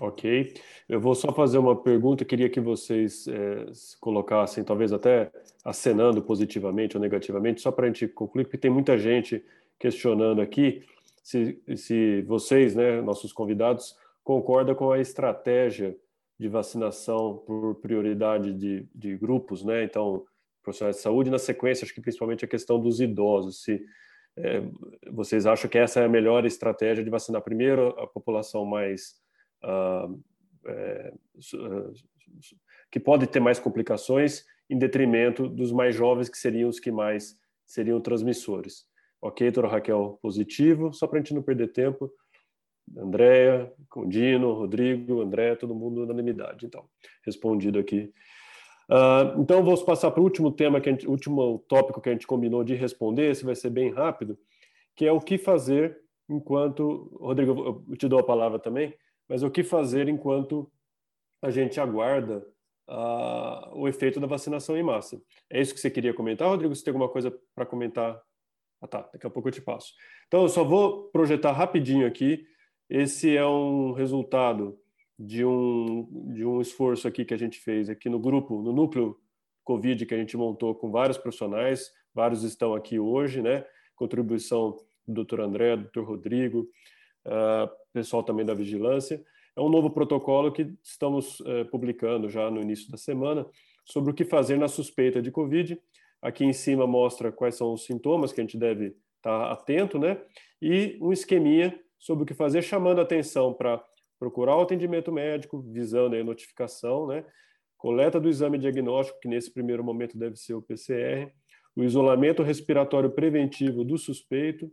Ok. 0.00 0.54
Eu 0.88 1.00
vou 1.00 1.14
só 1.14 1.32
fazer 1.32 1.58
uma 1.58 1.80
pergunta. 1.80 2.22
Eu 2.22 2.26
queria 2.26 2.50
que 2.50 2.60
vocês 2.60 3.26
é, 3.26 3.66
colocassem, 4.00 4.62
talvez 4.62 4.92
até 4.92 5.30
acenando 5.64 6.22
positivamente 6.22 6.96
ou 6.96 7.00
negativamente, 7.00 7.60
só 7.60 7.72
para 7.72 7.86
a 7.86 7.88
gente 7.88 8.06
concluir, 8.08 8.44
porque 8.44 8.58
tem 8.58 8.70
muita 8.70 8.98
gente 8.98 9.44
questionando 9.78 10.42
aqui 10.42 10.84
se, 11.22 11.62
se 11.76 12.22
vocês, 12.22 12.74
né, 12.74 13.00
nossos 13.00 13.32
convidados, 13.32 13.96
concordam 14.24 14.74
com 14.74 14.90
a 14.90 14.98
estratégia 14.98 15.96
de 16.38 16.48
vacinação 16.48 17.38
por 17.46 17.74
prioridade 17.76 18.52
de, 18.52 18.88
de 18.94 19.16
grupos, 19.16 19.64
né? 19.64 19.82
Então, 19.82 20.24
profissionais 20.62 20.96
de 20.96 21.02
saúde, 21.02 21.30
na 21.30 21.38
sequência, 21.38 21.84
acho 21.84 21.94
que 21.94 22.00
principalmente 22.00 22.44
a 22.44 22.48
questão 22.48 22.80
dos 22.80 23.00
idosos. 23.00 23.62
Se 23.62 23.84
é, 24.36 24.62
vocês 25.10 25.46
acham 25.46 25.68
que 25.68 25.78
essa 25.78 26.00
é 26.00 26.04
a 26.04 26.08
melhor 26.08 26.44
estratégia 26.44 27.02
de 27.02 27.10
vacinar 27.10 27.42
primeiro 27.42 27.88
a 27.98 28.06
população 28.06 28.64
mais 28.64 29.16
ah, 29.62 30.08
é, 30.66 31.12
que 32.90 33.00
pode 33.00 33.26
ter 33.26 33.40
mais 33.40 33.58
complicações, 33.58 34.44
em 34.70 34.78
detrimento 34.78 35.48
dos 35.48 35.72
mais 35.72 35.94
jovens, 35.94 36.28
que 36.28 36.38
seriam 36.38 36.68
os 36.68 36.78
que 36.78 36.90
mais 36.90 37.36
seriam 37.66 38.00
transmissores. 38.00 38.86
Ok, 39.20 39.46
doutora 39.50 39.72
Raquel, 39.72 40.18
positivo, 40.22 40.92
só 40.92 41.06
para 41.06 41.18
a 41.18 41.22
gente 41.22 41.34
não 41.34 41.42
perder 41.42 41.72
tempo. 41.72 42.10
Andréia, 42.96 43.72
Condino, 43.88 44.52
Rodrigo, 44.52 45.20
André, 45.20 45.54
todo 45.56 45.74
mundo 45.74 46.02
unanimidade. 46.02 46.66
Então, 46.66 46.84
respondido 47.24 47.78
aqui. 47.78 48.12
Uh, 48.88 49.40
então, 49.40 49.62
vou 49.62 49.76
passar 49.84 50.10
para 50.10 50.20
o 50.20 50.24
último 50.24 50.50
tema, 50.50 50.80
que 50.80 50.90
gente, 50.90 51.06
último 51.06 51.64
tópico 51.68 52.00
que 52.00 52.08
a 52.08 52.12
gente 52.12 52.26
combinou 52.26 52.64
de 52.64 52.74
responder, 52.74 53.30
esse 53.30 53.44
vai 53.44 53.54
ser 53.54 53.70
bem 53.70 53.90
rápido, 53.90 54.38
que 54.96 55.06
é 55.06 55.12
o 55.12 55.20
que 55.20 55.36
fazer 55.36 55.98
enquanto. 56.28 57.16
Rodrigo, 57.20 57.84
eu 57.88 57.96
te 57.96 58.08
dou 58.08 58.18
a 58.18 58.24
palavra 58.24 58.58
também, 58.58 58.94
mas 59.28 59.42
o 59.42 59.50
que 59.50 59.62
fazer 59.62 60.08
enquanto 60.08 60.70
a 61.42 61.50
gente 61.50 61.78
aguarda 61.78 62.44
uh, 62.88 63.78
o 63.78 63.86
efeito 63.86 64.18
da 64.18 64.26
vacinação 64.26 64.76
em 64.76 64.82
massa. 64.82 65.20
É 65.50 65.60
isso 65.60 65.74
que 65.74 65.80
você 65.80 65.90
queria 65.90 66.14
comentar, 66.14 66.48
Rodrigo? 66.48 66.74
Você 66.74 66.82
tem 66.82 66.92
alguma 66.92 67.10
coisa 67.10 67.36
para 67.54 67.66
comentar? 67.66 68.20
Ah, 68.80 68.86
tá, 68.86 69.08
daqui 69.12 69.26
a 69.26 69.30
pouco 69.30 69.48
eu 69.48 69.52
te 69.52 69.60
passo. 69.60 69.92
Então, 70.26 70.42
eu 70.42 70.48
só 70.48 70.64
vou 70.64 71.04
projetar 71.10 71.52
rapidinho 71.52 72.06
aqui 72.06 72.46
esse 72.88 73.36
é 73.36 73.46
um 73.46 73.92
resultado 73.92 74.78
de 75.18 75.44
um, 75.44 76.32
de 76.32 76.44
um 76.44 76.60
esforço 76.60 77.08
aqui 77.08 77.24
que 77.24 77.34
a 77.34 77.38
gente 77.38 77.58
fez 77.58 77.88
aqui 77.90 78.08
no 78.08 78.18
grupo, 78.18 78.62
no 78.62 78.72
núcleo 78.72 79.18
Covid 79.64 80.06
que 80.06 80.14
a 80.14 80.18
gente 80.18 80.36
montou 80.36 80.74
com 80.74 80.90
vários 80.90 81.18
profissionais, 81.18 81.92
vários 82.14 82.42
estão 82.42 82.74
aqui 82.74 82.98
hoje, 82.98 83.42
né? 83.42 83.66
Contribuição 83.94 84.78
do 85.06 85.24
Dr. 85.24 85.40
André, 85.40 85.76
do 85.76 85.84
Dr. 85.84 86.00
Rodrigo, 86.00 86.60
uh, 87.26 87.68
pessoal 87.92 88.22
também 88.22 88.46
da 88.46 88.54
vigilância. 88.54 89.22
É 89.54 89.60
um 89.60 89.68
novo 89.68 89.90
protocolo 89.90 90.52
que 90.52 90.72
estamos 90.82 91.40
uh, 91.40 91.66
publicando 91.70 92.30
já 92.30 92.50
no 92.50 92.62
início 92.62 92.90
da 92.90 92.96
semana 92.96 93.46
sobre 93.84 94.12
o 94.12 94.14
que 94.14 94.24
fazer 94.24 94.56
na 94.56 94.68
suspeita 94.68 95.20
de 95.20 95.30
Covid. 95.30 95.78
Aqui 96.22 96.44
em 96.44 96.52
cima 96.52 96.86
mostra 96.86 97.30
quais 97.30 97.56
são 97.56 97.74
os 97.74 97.84
sintomas 97.84 98.32
que 98.32 98.40
a 98.40 98.44
gente 98.44 98.56
deve 98.56 98.96
estar 99.16 99.52
atento, 99.52 99.98
né? 99.98 100.18
E 100.62 100.96
um 101.00 101.12
esqueminha 101.12 101.78
sobre 101.98 102.24
o 102.24 102.26
que 102.26 102.34
fazer, 102.34 102.62
chamando 102.62 103.00
atenção 103.00 103.52
para 103.52 103.82
procurar 104.18 104.56
o 104.56 104.62
atendimento 104.62 105.12
médico, 105.12 105.60
visando 105.60 106.16
a 106.16 106.24
notificação, 106.24 107.06
né? 107.06 107.24
coleta 107.76 108.20
do 108.20 108.28
exame 108.28 108.58
diagnóstico, 108.58 109.20
que 109.20 109.28
nesse 109.28 109.52
primeiro 109.52 109.84
momento 109.84 110.18
deve 110.18 110.36
ser 110.36 110.54
o 110.54 110.62
PCR, 110.62 111.32
o 111.76 111.84
isolamento 111.84 112.42
respiratório 112.42 113.10
preventivo 113.10 113.84
do 113.84 113.96
suspeito, 113.96 114.70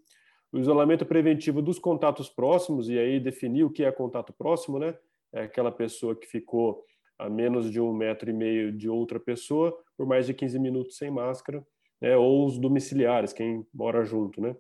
o 0.52 0.58
isolamento 0.58 1.06
preventivo 1.06 1.62
dos 1.62 1.78
contatos 1.78 2.30
próximos, 2.30 2.90
e 2.90 2.98
aí 2.98 3.20
definir 3.20 3.64
o 3.64 3.70
que 3.70 3.84
é 3.84 3.92
contato 3.92 4.34
próximo, 4.34 4.80
né? 4.80 4.98
É 5.32 5.44
aquela 5.44 5.72
pessoa 5.72 6.16
que 6.16 6.26
ficou 6.26 6.84
a 7.20 7.30
menos 7.30 7.70
de 7.70 7.80
um 7.80 7.94
metro 7.94 8.30
e 8.30 8.34
meio 8.34 8.72
de 8.72 8.90
outra 8.90 9.20
pessoa 9.20 9.78
por 9.98 10.06
mais 10.06 10.26
de 10.26 10.34
15 10.34 10.60
minutos 10.60 10.98
sem 10.98 11.10
máscara, 11.10 11.66
né? 12.02 12.16
ou 12.18 12.46
os 12.46 12.58
domiciliares, 12.58 13.34
quem 13.34 13.66
mora 13.74 14.04
junto, 14.04 14.42
né? 14.42 14.56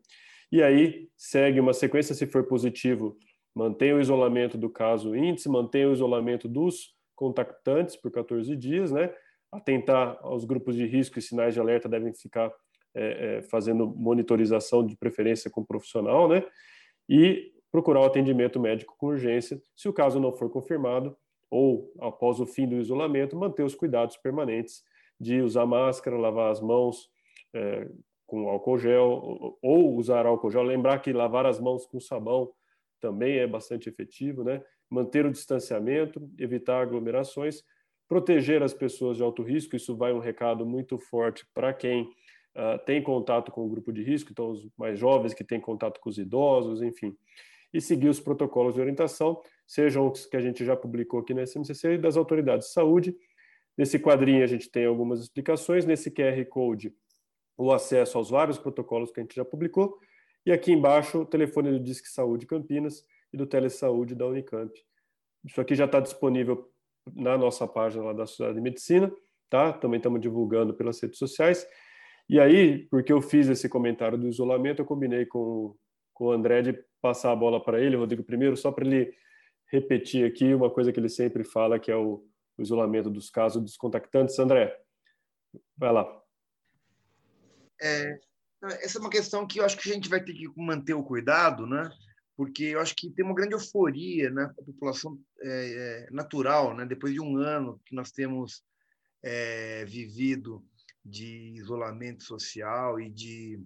E 0.52 0.62
aí 0.62 1.10
segue 1.16 1.60
uma 1.60 1.74
sequência, 1.74 2.16
se 2.16 2.26
for 2.26 2.44
positivo, 2.46 3.18
mantém 3.54 3.94
o 3.94 4.00
isolamento 4.00 4.58
do 4.58 4.70
caso 4.70 5.16
índice, 5.16 5.50
mantém 5.50 5.86
o 5.86 5.94
isolamento 5.94 6.48
dos 6.48 6.94
contactantes 7.16 7.96
por 7.96 8.12
14 8.12 8.56
dias, 8.56 8.92
né? 8.92 9.14
Atentar 9.52 10.18
aos 10.22 10.44
grupos 10.44 10.76
de 10.76 10.86
risco 10.86 11.18
e 11.18 11.22
sinais 11.22 11.54
de 11.54 11.60
alerta 11.60 11.88
devem 11.88 12.14
ficar 12.14 12.52
é, 12.94 13.38
é, 13.38 13.42
fazendo 13.44 13.88
monitorização 13.88 14.86
de 14.86 14.96
preferência 14.96 15.50
com 15.50 15.64
profissional, 15.64 16.28
né? 16.28 16.46
E 17.10 17.54
procurar 17.72 18.02
o 18.02 18.06
atendimento 18.06 18.60
médico 18.60 18.96
com 18.98 19.08
urgência, 19.08 19.62
se 19.76 19.90
o 19.90 19.94
caso 19.94 20.20
não 20.20 20.32
for 20.32 20.50
confirmado, 20.50 21.16
ou 21.50 21.94
após 22.00 22.40
o 22.40 22.46
fim 22.46 22.68
do 22.68 22.76
isolamento, 22.76 23.36
manter 23.36 23.64
os 23.64 23.76
cuidados 23.76 24.18
permanentes 24.18 24.84
de 25.20 25.42
usar 25.42 25.66
máscara, 25.66 26.18
lavar 26.18 26.52
as 26.52 26.60
mãos 26.60 27.10
é, 27.54 27.88
com 28.26 28.49
álcool 28.49 28.77
gel, 28.77 29.57
ou 29.61 29.95
usar 29.95 30.26
álcool 30.26 30.52
gel. 30.52 30.64
Lembrar 30.64 30.99
que 30.99 31.14
lavar 31.14 31.45
as 31.45 31.60
mãos 31.60 31.85
com 31.85 31.99
sabão 31.99 32.52
também 32.99 33.38
é 33.38 33.47
bastante 33.47 33.89
efetivo, 33.89 34.43
né? 34.43 34.64
Manter 34.89 35.26
o 35.26 35.31
distanciamento, 35.31 36.30
evitar 36.38 36.81
aglomerações, 36.81 37.64
proteger 38.07 38.64
as 38.64 38.73
pessoas 38.73 39.18
de 39.18 39.23
alto 39.23 39.43
risco. 39.43 39.76
Isso 39.76 39.95
vai 39.95 40.14
um 40.14 40.19
recado 40.19 40.65
muito 40.65 40.97
forte 40.97 41.45
para 41.53 41.73
quem 41.73 42.03
uh, 42.03 42.84
tem 42.85 43.02
contato 43.02 43.52
com 43.52 43.65
o 43.65 43.69
grupo 43.69 43.91
de 43.91 44.03
risco, 44.03 44.31
então 44.31 44.49
os 44.49 44.68
mais 44.77 44.97
jovens 44.97 45.34
que 45.34 45.43
têm 45.43 45.60
contato 45.60 45.99
com 45.99 46.10
os 46.10 46.18
idosos, 46.18 46.81
enfim. 46.81 47.15
E 47.73 47.81
seguir 47.81 48.07
os 48.07 48.19
protocolos 48.19 48.76
de 48.76 48.80
orientação, 48.80 49.41
sejam 49.68 50.10
os 50.10 50.26
que 50.26 50.38
a 50.38 50.41
gente 50.41 50.64
já 50.64 50.76
publicou 50.76 51.19
aqui 51.19 51.34
na 51.34 51.45
SMCC 51.45 51.93
e 51.93 51.97
das 51.97 52.15
autoridades 52.15 52.68
de 52.68 52.73
saúde. 52.73 53.15
Nesse 53.77 53.99
quadrinho 53.99 54.43
a 54.43 54.47
gente 54.47 54.72
tem 54.72 54.85
algumas 54.85 55.19
explicações, 55.19 55.85
nesse 55.85 56.10
QR 56.10 56.43
Code 56.45 56.93
o 57.57 57.72
acesso 57.72 58.18
aos 58.18 58.30
vários 58.30 58.57
protocolos 58.57 59.11
que 59.11 59.19
a 59.19 59.23
gente 59.23 59.36
já 59.36 59.45
publicou 59.45 59.99
e 60.45 60.52
aqui 60.52 60.72
embaixo, 60.72 61.22
o 61.22 61.26
telefone 61.26 61.72
do 61.72 61.80
Disque 61.80 62.07
Saúde 62.07 62.45
Campinas 62.45 63.03
e 63.34 63.38
do 63.38 63.48
Telesaúde 63.48 64.14
da 64.14 64.27
Unicamp. 64.27 64.72
Isso 65.44 65.60
aqui 65.60 65.73
já 65.73 65.86
está 65.86 65.99
disponível 65.99 66.72
na 67.15 67.36
nossa 67.36 67.68
página 67.68 68.03
lá 68.03 68.14
da 68.14 68.27
Sociedade 68.27 68.56
de 68.56 68.61
Medicina, 68.61 69.11
tá? 69.49 69.73
Também 69.73 69.98
estamos 69.98 70.22
divulgando 70.22 70.73
pelas 70.76 71.02
redes 71.02 71.18
sociais. 71.18 71.68
E 72.30 72.40
aí, 72.40 72.88
porque 72.90 73.11
eu 73.11 73.22
fiz 73.22 73.48
esse 73.48 73.68
comentário 73.68 74.19
do 74.19 74.27
isolamento, 74.27 74.82
eu 74.82 74.86
combinei 74.86 75.26
com, 75.26 75.76
com 76.14 76.26
o 76.26 76.32
André 76.32 76.61
de 76.61 76.80
passar 77.02 77.32
a 77.32 77.36
bola 77.36 77.64
para 77.64 77.82
ele, 77.82 77.95
Rodrigo, 77.95 78.23
primeiro, 78.23 78.56
só 78.56 78.72
para 78.72 78.86
ele 78.86 79.14
repetir 79.72 80.26
aqui 80.26 80.53
uma 80.53 80.69
coisa 80.69 80.91
que 80.91 80.99
ele 80.99 81.10
sempre 81.10 81.44
fala, 81.44 81.80
que 81.80 81.91
é 81.91 81.95
o, 81.95 82.23
o 82.56 82.61
isolamento 82.61 83.10
dos 83.10 83.32
casos 83.32 83.61
dos 83.61 83.77
contactantes. 83.77 84.38
André, 84.38 84.76
vai 85.76 85.91
lá. 85.91 86.24
É, 87.81 88.19
essa 88.81 88.97
é 88.97 89.02
uma 89.02 89.10
questão 89.10 89.45
que 89.45 89.60
eu 89.60 89.65
acho 89.65 89.77
que 89.77 89.89
a 89.89 89.93
gente 89.93 90.10
vai 90.10 90.23
ter 90.23 90.34
que 90.34 90.47
manter 90.57 90.93
o 90.93 91.03
cuidado, 91.03 91.68
né? 91.68 91.89
Porque 92.35 92.64
eu 92.65 92.80
acho 92.80 92.95
que 92.95 93.10
tem 93.11 93.23
uma 93.23 93.35
grande 93.35 93.53
euforia, 93.53 94.30
né? 94.30 94.43
A 94.43 94.64
população 94.64 95.19
é, 95.41 96.07
é, 96.07 96.11
natural, 96.11 96.76
né? 96.76 96.85
Depois 96.85 97.14
de 97.14 97.19
um 97.19 97.38
ano 97.38 97.80
que 97.85 97.95
nós 97.95 98.11
temos 98.11 98.64
é, 99.23 99.85
vivido 99.85 100.65
de 101.03 101.53
isolamento 101.56 102.23
social 102.23 102.99
e 102.99 103.10
de 103.10 103.60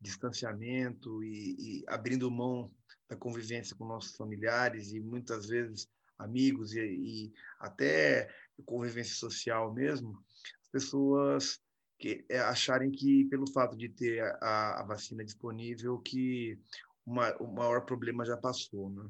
distanciamento 0.00 1.24
e, 1.24 1.56
e, 1.58 1.84
abrindo 1.88 2.30
mão 2.30 2.70
da 3.08 3.16
convivência 3.16 3.74
com 3.76 3.86
nossos 3.86 4.14
familiares 4.16 4.92
e 4.92 5.00
muitas 5.00 5.48
vezes 5.48 5.88
amigos 6.18 6.74
e, 6.74 6.80
e 6.80 7.32
até 7.58 8.28
convivência 8.64 9.14
social 9.16 9.72
mesmo, 9.72 10.22
as 10.62 10.68
pessoas 10.68 11.60
que 12.04 12.22
é, 12.28 12.38
acharem 12.38 12.90
que 12.90 13.24
pelo 13.30 13.50
fato 13.50 13.74
de 13.74 13.88
ter 13.88 14.20
a, 14.42 14.82
a 14.82 14.84
vacina 14.84 15.24
disponível 15.24 15.98
que 16.00 16.58
uma, 17.06 17.34
o 17.38 17.50
maior 17.50 17.86
problema 17.86 18.26
já 18.26 18.36
passou, 18.36 18.90
né? 18.90 19.08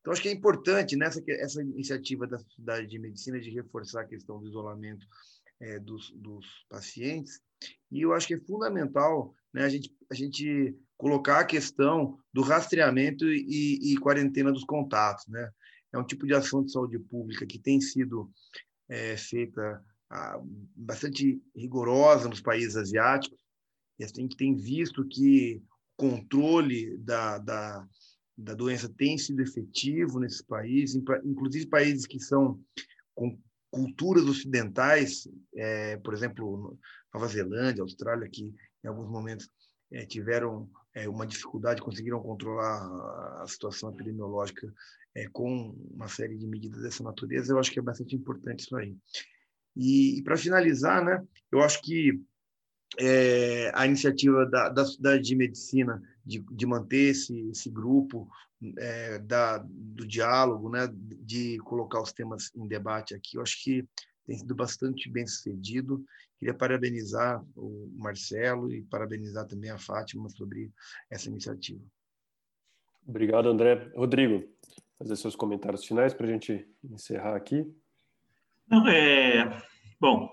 Então 0.00 0.12
acho 0.12 0.22
que 0.22 0.28
é 0.28 0.32
importante 0.32 0.96
nessa 0.96 1.20
essa 1.26 1.60
iniciativa 1.60 2.28
da 2.28 2.38
Sociedade 2.38 2.86
de 2.86 3.00
Medicina 3.00 3.40
de 3.40 3.50
reforçar 3.50 4.02
a 4.02 4.06
questão 4.06 4.38
do 4.38 4.46
isolamento 4.46 5.04
é, 5.60 5.80
dos, 5.80 6.12
dos 6.12 6.46
pacientes 6.68 7.40
e 7.90 8.02
eu 8.02 8.14
acho 8.14 8.28
que 8.28 8.34
é 8.34 8.40
fundamental 8.40 9.34
né, 9.52 9.64
a 9.64 9.68
gente 9.68 9.92
a 10.08 10.14
gente 10.14 10.76
colocar 10.96 11.40
a 11.40 11.44
questão 11.44 12.16
do 12.32 12.42
rastreamento 12.42 13.24
e, 13.26 13.92
e 13.92 13.98
quarentena 13.98 14.52
dos 14.52 14.64
contatos, 14.64 15.26
né? 15.26 15.50
É 15.92 15.98
um 15.98 16.06
tipo 16.06 16.28
de 16.28 16.34
ação 16.34 16.62
de 16.62 16.70
saúde 16.70 16.98
pública 17.00 17.44
que 17.44 17.58
tem 17.58 17.80
sido 17.80 18.30
é, 18.88 19.16
feita 19.16 19.84
bastante 20.74 21.40
rigorosa 21.54 22.28
nos 22.28 22.40
países 22.40 22.76
asiáticos, 22.76 23.38
e 23.98 24.04
a 24.04 24.08
gente 24.08 24.36
tem 24.36 24.56
visto 24.56 25.06
que 25.06 25.62
o 25.98 26.08
controle 26.08 26.96
da, 26.98 27.38
da, 27.38 27.86
da 28.36 28.54
doença 28.54 28.88
tem 28.88 29.18
sido 29.18 29.42
efetivo 29.42 30.18
nesses 30.18 30.42
países, 30.42 31.00
inclusive 31.24 31.66
países 31.66 32.06
que 32.06 32.18
são 32.18 32.58
com 33.14 33.38
culturas 33.70 34.24
ocidentais, 34.24 35.28
é, 35.54 35.96
por 35.98 36.14
exemplo, 36.14 36.78
Nova 37.14 37.28
Zelândia, 37.28 37.82
Austrália, 37.82 38.28
que 38.28 38.52
em 38.82 38.88
alguns 38.88 39.08
momentos 39.08 39.48
é, 39.92 40.04
tiveram 40.06 40.68
é, 40.94 41.08
uma 41.08 41.26
dificuldade, 41.26 41.82
conseguiram 41.82 42.20
controlar 42.20 43.42
a 43.42 43.46
situação 43.46 43.92
epidemiológica 43.92 44.72
é, 45.14 45.28
com 45.28 45.76
uma 45.90 46.08
série 46.08 46.36
de 46.36 46.46
medidas 46.46 46.82
dessa 46.82 47.02
natureza, 47.02 47.52
eu 47.52 47.58
acho 47.58 47.70
que 47.70 47.78
é 47.78 47.82
bastante 47.82 48.16
importante 48.16 48.60
isso 48.60 48.76
aí. 48.76 48.96
E, 49.76 50.18
e 50.18 50.22
para 50.22 50.36
finalizar, 50.36 51.04
né, 51.04 51.24
eu 51.52 51.60
acho 51.60 51.80
que 51.82 52.20
é, 52.98 53.70
a 53.74 53.86
iniciativa 53.86 54.44
da, 54.46 54.68
da 54.68 54.84
Cidade 54.84 55.22
de 55.22 55.36
Medicina 55.36 56.02
de, 56.24 56.40
de 56.40 56.66
manter 56.66 57.10
esse, 57.10 57.48
esse 57.50 57.70
grupo 57.70 58.28
é, 58.78 59.18
da, 59.20 59.58
do 59.58 60.06
diálogo, 60.06 60.68
né, 60.68 60.88
de 60.92 61.58
colocar 61.58 62.00
os 62.00 62.12
temas 62.12 62.50
em 62.54 62.66
debate 62.66 63.14
aqui, 63.14 63.36
eu 63.36 63.42
acho 63.42 63.62
que 63.62 63.86
tem 64.26 64.38
sido 64.38 64.54
bastante 64.54 65.10
bem 65.10 65.26
sucedido. 65.26 66.04
Queria 66.38 66.54
parabenizar 66.54 67.44
o 67.56 67.90
Marcelo 67.96 68.72
e 68.72 68.82
parabenizar 68.82 69.46
também 69.46 69.70
a 69.70 69.78
Fátima 69.78 70.28
sobre 70.28 70.70
essa 71.10 71.28
iniciativa. 71.28 71.82
Obrigado, 73.06 73.48
André. 73.48 73.90
Rodrigo, 73.94 74.48
fazer 74.98 75.16
seus 75.16 75.34
comentários 75.34 75.84
finais 75.84 76.14
para 76.14 76.26
a 76.26 76.30
gente 76.30 76.66
encerrar 76.84 77.34
aqui. 77.34 77.66
Não, 78.70 78.86
é, 78.86 79.62
bom, 80.00 80.30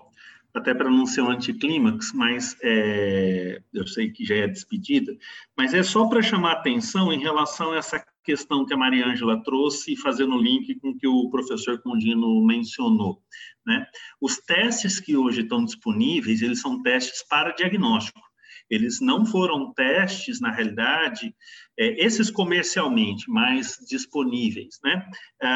até 0.54 0.72
para 0.72 0.88
não 0.88 1.06
ser 1.06 1.22
um 1.22 1.30
anticlímax, 1.30 2.12
mas 2.12 2.56
é, 2.62 3.60
eu 3.72 3.86
sei 3.86 4.10
que 4.10 4.24
já 4.24 4.36
é 4.36 4.46
despedida, 4.46 5.16
mas 5.56 5.74
é 5.74 5.82
só 5.82 6.08
para 6.08 6.22
chamar 6.22 6.52
atenção 6.52 7.12
em 7.12 7.18
relação 7.18 7.72
a 7.72 7.78
essa 7.78 8.04
questão 8.22 8.64
que 8.64 8.72
a 8.72 8.76
Maria 8.76 9.06
Ângela 9.06 9.42
trouxe, 9.42 9.96
fazendo 9.96 10.38
link 10.38 10.74
com 10.76 10.90
o 10.90 10.96
que 10.96 11.08
o 11.08 11.28
professor 11.30 11.80
Condino 11.80 12.44
mencionou. 12.44 13.22
Né? 13.66 13.86
Os 14.20 14.36
testes 14.36 15.00
que 15.00 15.16
hoje 15.16 15.40
estão 15.40 15.64
disponíveis, 15.64 16.40
eles 16.40 16.60
são 16.60 16.80
testes 16.82 17.26
para 17.26 17.52
diagnóstico. 17.52 18.20
Eles 18.70 19.00
não 19.00 19.24
foram 19.24 19.72
testes, 19.72 20.40
na 20.40 20.52
realidade, 20.52 21.34
é, 21.78 22.04
esses 22.04 22.30
comercialmente 22.30 23.30
mais 23.30 23.78
disponíveis, 23.88 24.80
né, 24.82 25.08
é, 25.40 25.46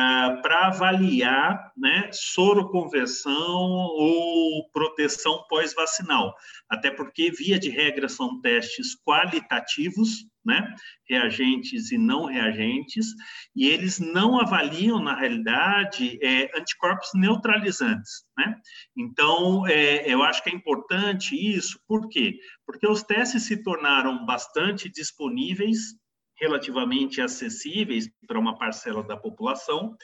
para 0.40 0.69
avaliar 0.69 1.73
né, 1.77 2.09
soroconversão 2.12 3.35
ou 3.35 4.70
proteção 4.73 5.44
pós-vacinal. 5.49 6.32
Até 6.69 6.90
porque, 6.90 7.31
via 7.31 7.59
de 7.59 7.70
regra, 7.70 8.09
são 8.09 8.40
testes 8.40 8.97
qualitativos, 9.05 10.24
né, 10.44 10.74
reagentes 11.09 11.93
e 11.93 11.99
não 11.99 12.24
reagentes, 12.24 13.07
e 13.55 13.69
eles 13.69 13.99
não 14.01 14.40
avaliam, 14.40 15.01
na 15.01 15.15
realidade, 15.15 16.19
é, 16.23 16.51
anticorpos 16.59 17.11
neutralizantes. 17.15 18.24
Né? 18.36 18.57
Então, 18.97 19.66
é, 19.66 20.09
eu 20.09 20.23
acho 20.23 20.43
que 20.43 20.51
é 20.51 20.55
importante 20.55 21.36
isso, 21.36 21.81
por 21.86 22.09
quê? 22.09 22.39
Porque 22.66 22.86
os 22.86 23.03
testes 23.03 23.44
se 23.44 23.62
tornaram 23.62 24.24
bastante 24.24 24.90
disponíveis 24.90 25.97
relativamente 26.43 27.20
acessíveis 27.20 28.10
para 28.27 28.39
uma 28.39 28.59
parcela 28.59 29.01
da 29.05 29.16
população. 29.16 29.97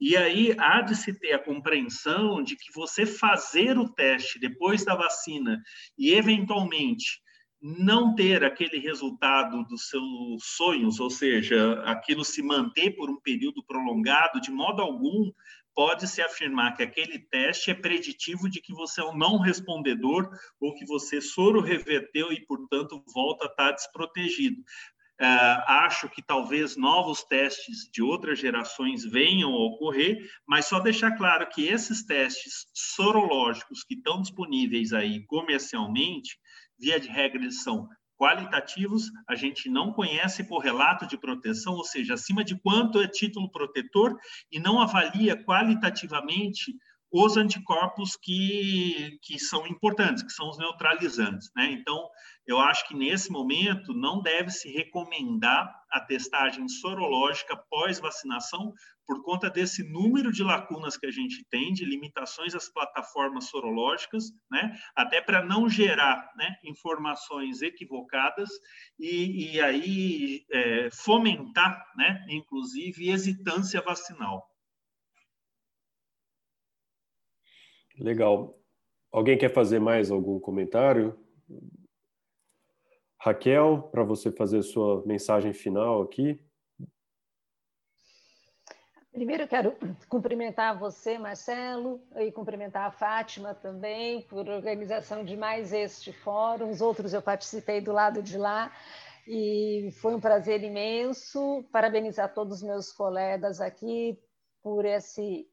E 0.00 0.16
aí 0.16 0.52
há 0.58 0.80
de 0.80 0.96
se 0.96 1.16
ter 1.16 1.34
a 1.34 1.38
compreensão 1.38 2.42
de 2.42 2.56
que 2.56 2.72
você 2.74 3.06
fazer 3.06 3.78
o 3.78 3.88
teste 3.88 4.40
depois 4.40 4.84
da 4.84 4.96
vacina 4.96 5.62
e, 5.96 6.12
eventualmente, 6.12 7.22
não 7.62 8.12
ter 8.14 8.42
aquele 8.42 8.78
resultado 8.78 9.64
dos 9.64 9.88
seus 9.88 10.42
sonhos, 10.56 10.98
ou 10.98 11.08
seja, 11.08 11.80
aquilo 11.84 12.24
se 12.24 12.42
manter 12.42 12.90
por 12.90 13.08
um 13.08 13.20
período 13.20 13.64
prolongado, 13.64 14.40
de 14.40 14.50
modo 14.50 14.82
algum 14.82 15.30
pode-se 15.74 16.22
afirmar 16.22 16.76
que 16.76 16.82
aquele 16.82 17.18
teste 17.18 17.70
é 17.70 17.74
preditivo 17.74 18.48
de 18.48 18.60
que 18.60 18.72
você 18.72 19.00
é 19.00 19.04
um 19.04 19.16
não 19.16 19.38
respondedor 19.38 20.30
ou 20.60 20.74
que 20.74 20.86
você 20.86 21.20
soro 21.20 21.60
reverteu 21.60 22.32
e, 22.32 22.40
portanto, 22.46 23.02
volta 23.12 23.46
a 23.46 23.48
estar 23.48 23.72
desprotegido. 23.72 24.62
Uh, 25.20 25.62
acho 25.68 26.08
que 26.08 26.20
talvez 26.20 26.76
novos 26.76 27.22
testes 27.22 27.88
de 27.92 28.02
outras 28.02 28.38
gerações 28.38 29.04
venham 29.04 29.52
a 29.52 29.66
ocorrer, 29.66 30.28
mas 30.46 30.66
só 30.66 30.80
deixar 30.80 31.12
claro 31.12 31.48
que 31.48 31.68
esses 31.68 32.04
testes 32.04 32.66
sorológicos 32.74 33.84
que 33.84 33.94
estão 33.94 34.20
disponíveis 34.20 34.92
aí 34.92 35.24
comercialmente, 35.26 36.36
via 36.76 36.98
de 36.98 37.08
regra, 37.08 37.40
eles 37.40 37.62
são 37.62 37.88
qualitativos, 38.16 39.10
a 39.28 39.34
gente 39.34 39.68
não 39.68 39.92
conhece 39.92 40.48
correlato 40.48 41.06
de 41.06 41.16
proteção, 41.16 41.74
ou 41.74 41.84
seja, 41.84 42.14
acima 42.14 42.42
de 42.42 42.58
quanto 42.60 43.00
é 43.00 43.06
título 43.06 43.50
protetor, 43.50 44.16
e 44.50 44.58
não 44.58 44.80
avalia 44.80 45.36
qualitativamente 45.36 46.74
os 47.16 47.36
anticorpos 47.36 48.16
que, 48.16 49.20
que 49.22 49.38
são 49.38 49.64
importantes, 49.68 50.20
que 50.20 50.32
são 50.32 50.48
os 50.48 50.58
neutralizantes. 50.58 51.48
Né? 51.54 51.70
Então, 51.70 52.08
eu 52.44 52.58
acho 52.58 52.88
que 52.88 52.96
nesse 52.96 53.30
momento 53.30 53.94
não 53.94 54.20
deve 54.20 54.50
se 54.50 54.68
recomendar 54.68 55.72
a 55.92 56.00
testagem 56.00 56.66
sorológica 56.66 57.56
pós-vacinação 57.70 58.72
por 59.06 59.22
conta 59.22 59.48
desse 59.48 59.88
número 59.88 60.32
de 60.32 60.42
lacunas 60.42 60.96
que 60.96 61.06
a 61.06 61.10
gente 61.12 61.46
tem, 61.48 61.72
de 61.72 61.84
limitações 61.84 62.52
às 62.52 62.68
plataformas 62.68 63.44
sorológicas, 63.44 64.24
né? 64.50 64.76
até 64.96 65.20
para 65.20 65.40
não 65.40 65.68
gerar 65.68 66.32
né, 66.36 66.56
informações 66.64 67.62
equivocadas 67.62 68.50
e, 68.98 69.52
e 69.52 69.60
aí 69.60 70.44
é, 70.50 70.88
fomentar, 70.90 71.80
né, 71.96 72.26
inclusive, 72.28 73.10
hesitância 73.10 73.80
vacinal. 73.80 74.52
Legal. 77.98 78.58
Alguém 79.12 79.38
quer 79.38 79.52
fazer 79.52 79.78
mais 79.78 80.10
algum 80.10 80.40
comentário? 80.40 81.18
Raquel, 83.20 83.88
para 83.90 84.02
você 84.02 84.30
fazer 84.30 84.62
sua 84.62 85.04
mensagem 85.06 85.52
final 85.52 86.02
aqui. 86.02 86.38
Primeiro, 89.12 89.46
quero 89.46 89.76
cumprimentar 90.08 90.76
você, 90.76 91.16
Marcelo, 91.16 92.02
e 92.16 92.32
cumprimentar 92.32 92.88
a 92.88 92.90
Fátima 92.90 93.54
também 93.54 94.22
por 94.22 94.48
organização 94.48 95.24
de 95.24 95.36
mais 95.36 95.72
este 95.72 96.12
fórum. 96.12 96.68
Os 96.68 96.80
outros 96.80 97.12
eu 97.14 97.22
participei 97.22 97.80
do 97.80 97.92
lado 97.92 98.20
de 98.20 98.36
lá 98.36 98.72
e 99.26 99.90
foi 100.00 100.16
um 100.16 100.20
prazer 100.20 100.64
imenso. 100.64 101.64
Parabenizar 101.70 102.34
todos 102.34 102.56
os 102.56 102.62
meus 102.64 102.92
colegas 102.92 103.60
aqui 103.60 104.18
por 104.60 104.84
esse 104.84 105.48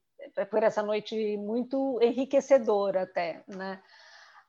por 0.49 0.63
essa 0.63 0.81
noite 0.83 1.37
muito 1.37 1.99
enriquecedora 2.01 3.03
até, 3.03 3.43
né? 3.47 3.81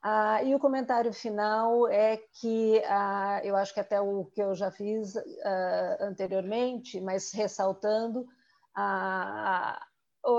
Ah, 0.05 0.43
e 0.43 0.53
o 0.53 0.59
comentário 0.59 1.13
final 1.13 1.87
é 1.87 2.17
que 2.17 2.83
ah, 2.87 3.41
eu 3.45 3.55
acho 3.55 3.73
que 3.73 3.79
até 3.79 4.01
o 4.01 4.25
que 4.25 4.43
eu 4.43 4.53
já 4.53 4.69
fiz 4.69 5.17
ah, 5.17 5.97
anteriormente, 6.01 7.01
mas 7.01 7.33
ressaltando, 7.33 8.27
ah, 8.75 9.81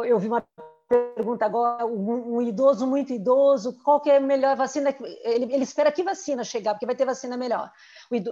eu 0.05 0.19
vi 0.19 0.27
uma 0.27 0.45
pergunta 0.89 1.45
agora, 1.45 1.85
um, 1.85 2.35
um, 2.35 2.41
idoso 2.41 2.85
muito 2.85 3.13
idoso, 3.13 3.81
qual 3.83 4.01
que 4.01 4.11
é 4.11 4.17
a 4.17 4.19
melhor 4.19 4.55
vacina? 4.57 4.93
Ele, 5.23 5.45
ele 5.53 5.63
espera 5.63 5.91
que 5.93 6.03
vacina 6.03 6.43
chegar, 6.43 6.73
porque 6.73 6.85
vai 6.85 6.95
ter 6.95 7.05
vacina 7.05 7.37
melhor. 7.37 7.71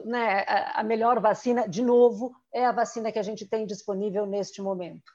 Né, 0.06 0.45
a 0.73 0.84
melhor 0.84 1.19
vacina, 1.22 1.68
de 1.68 1.82
novo, 1.82 2.34
é 2.53 2.65
a 2.65 2.73
vacina 2.73 3.11
que 3.11 3.19
a 3.19 3.23
gente 3.23 3.48
tem 3.48 3.65
disponível 3.65 4.26
neste 4.26 4.61
momento. 4.61 5.11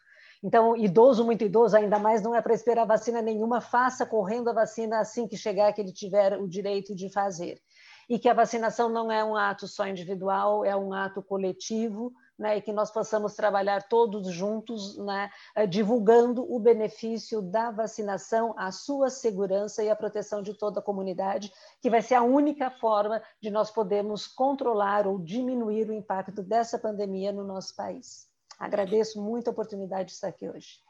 Então, 0.46 0.76
idoso, 0.76 1.24
muito 1.24 1.42
idoso, 1.42 1.76
ainda 1.76 1.98
mais, 1.98 2.22
não 2.22 2.32
é 2.32 2.40
para 2.40 2.54
esperar 2.54 2.86
vacina 2.86 3.20
nenhuma, 3.20 3.60
faça 3.60 4.06
correndo 4.06 4.48
a 4.48 4.52
vacina 4.52 5.00
assim 5.00 5.26
que 5.26 5.36
chegar, 5.36 5.72
que 5.72 5.80
ele 5.80 5.92
tiver 5.92 6.38
o 6.38 6.46
direito 6.46 6.94
de 6.94 7.10
fazer. 7.12 7.60
E 8.08 8.16
que 8.16 8.28
a 8.28 8.32
vacinação 8.32 8.88
não 8.88 9.10
é 9.10 9.24
um 9.24 9.34
ato 9.34 9.66
só 9.66 9.88
individual, 9.88 10.64
é 10.64 10.76
um 10.76 10.92
ato 10.92 11.20
coletivo, 11.20 12.12
né, 12.38 12.58
e 12.58 12.62
que 12.62 12.72
nós 12.72 12.92
possamos 12.92 13.34
trabalhar 13.34 13.88
todos 13.88 14.28
juntos, 14.28 14.96
né, 14.98 15.30
eh, 15.56 15.66
divulgando 15.66 16.46
o 16.48 16.60
benefício 16.60 17.42
da 17.42 17.72
vacinação, 17.72 18.54
a 18.56 18.70
sua 18.70 19.10
segurança 19.10 19.82
e 19.82 19.90
a 19.90 19.96
proteção 19.96 20.42
de 20.42 20.54
toda 20.54 20.78
a 20.78 20.82
comunidade, 20.82 21.52
que 21.82 21.90
vai 21.90 22.02
ser 22.02 22.14
a 22.14 22.22
única 22.22 22.70
forma 22.70 23.20
de 23.42 23.50
nós 23.50 23.72
podermos 23.72 24.28
controlar 24.28 25.08
ou 25.08 25.18
diminuir 25.18 25.90
o 25.90 25.92
impacto 25.92 26.40
dessa 26.40 26.78
pandemia 26.78 27.32
no 27.32 27.42
nosso 27.42 27.74
país. 27.74 28.35
Agradeço 28.58 29.20
muito 29.20 29.48
a 29.48 29.50
oportunidade 29.50 30.08
de 30.08 30.12
estar 30.12 30.28
aqui 30.28 30.48
hoje. 30.48 30.80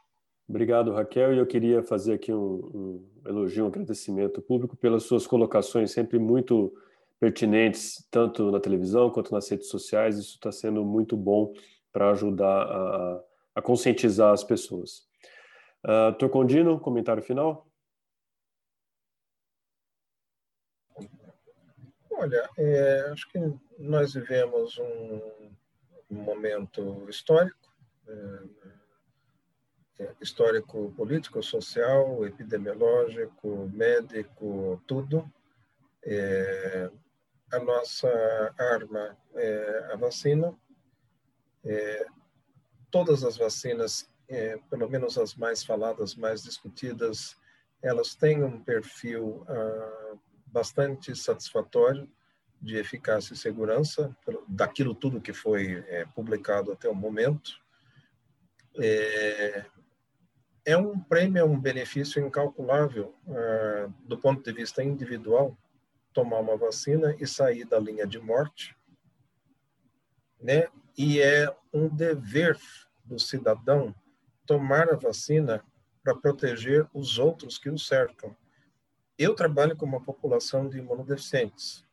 Obrigado, 0.47 0.93
Raquel. 0.93 1.33
E 1.33 1.37
eu 1.37 1.45
queria 1.45 1.83
fazer 1.83 2.13
aqui 2.13 2.31
um, 2.33 3.09
um 3.23 3.29
elogio, 3.29 3.65
um 3.65 3.67
agradecimento 3.67 4.41
público 4.41 4.77
pelas 4.77 5.03
suas 5.03 5.27
colocações 5.27 5.91
sempre 5.91 6.17
muito 6.17 6.73
pertinentes, 7.19 8.07
tanto 8.09 8.49
na 8.51 8.59
televisão 8.59 9.09
quanto 9.09 9.33
nas 9.33 9.49
redes 9.49 9.67
sociais. 9.67 10.17
Isso 10.17 10.35
está 10.35 10.51
sendo 10.51 10.85
muito 10.85 11.17
bom 11.17 11.53
para 11.91 12.11
ajudar 12.11 12.61
a, 12.63 13.23
a, 13.55 13.61
conscientizar 13.61 14.31
as 14.31 14.43
pessoas. 14.43 15.05
Uh, 15.83 16.13
Torcondino, 16.17 16.79
comentário 16.79 17.21
final? 17.21 17.67
Olha, 22.11 22.49
é, 22.57 23.09
acho 23.11 23.29
que 23.29 23.39
nós 23.77 24.13
vivemos 24.13 24.77
um 24.79 25.51
um 26.09 26.21
momento 26.21 27.05
histórico, 27.09 27.73
é, 28.07 28.43
é, 29.99 30.15
histórico 30.21 30.93
político, 30.95 31.41
social, 31.41 32.25
epidemiológico, 32.25 33.69
médico, 33.73 34.81
tudo. 34.85 35.29
É, 36.03 36.89
a 37.51 37.59
nossa 37.59 38.53
arma 38.57 39.17
é 39.35 39.89
a 39.93 39.95
vacina. 39.95 40.55
É, 41.65 42.05
todas 42.91 43.23
as 43.23 43.37
vacinas, 43.37 44.09
é, 44.29 44.57
pelo 44.69 44.89
menos 44.89 45.17
as 45.17 45.35
mais 45.35 45.63
faladas, 45.63 46.15
mais 46.15 46.43
discutidas, 46.43 47.35
elas 47.81 48.15
têm 48.15 48.43
um 48.43 48.63
perfil 48.63 49.45
ah, 49.47 50.15
bastante 50.47 51.15
satisfatório 51.15 52.09
de 52.61 52.77
eficácia 52.77 53.33
e 53.33 53.37
segurança 53.37 54.15
daquilo 54.47 54.95
tudo 54.95 55.21
que 55.21 55.33
foi 55.33 55.83
é, 55.87 56.05
publicado 56.05 56.71
até 56.71 56.89
o 56.89 56.95
momento. 56.95 57.51
É, 58.79 59.65
é 60.65 60.77
um 60.77 60.99
prêmio, 60.99 61.39
é 61.39 61.43
um 61.43 61.59
benefício 61.59 62.25
incalculável 62.25 63.15
é, 63.27 63.87
do 64.01 64.17
ponto 64.17 64.43
de 64.43 64.51
vista 64.51 64.83
individual 64.83 65.57
tomar 66.13 66.39
uma 66.39 66.57
vacina 66.57 67.15
e 67.19 67.27
sair 67.27 67.63
da 67.65 67.79
linha 67.79 68.05
de 68.05 68.19
morte, 68.19 68.75
né? 70.41 70.67
E 70.97 71.21
é 71.21 71.55
um 71.71 71.87
dever 71.87 72.57
do 73.05 73.19
cidadão 73.19 73.93
tomar 74.45 74.89
a 74.89 74.95
vacina 74.95 75.63
para 76.03 76.15
proteger 76.15 76.87
os 76.91 77.19
outros 77.19 77.59
que 77.59 77.69
o 77.69 77.77
cercam. 77.77 78.35
Eu 79.17 79.35
trabalho 79.35 79.75
com 79.75 79.85
uma 79.85 80.01
população 80.01 80.67
de 80.67 80.79
imunodeficientes 80.79 81.86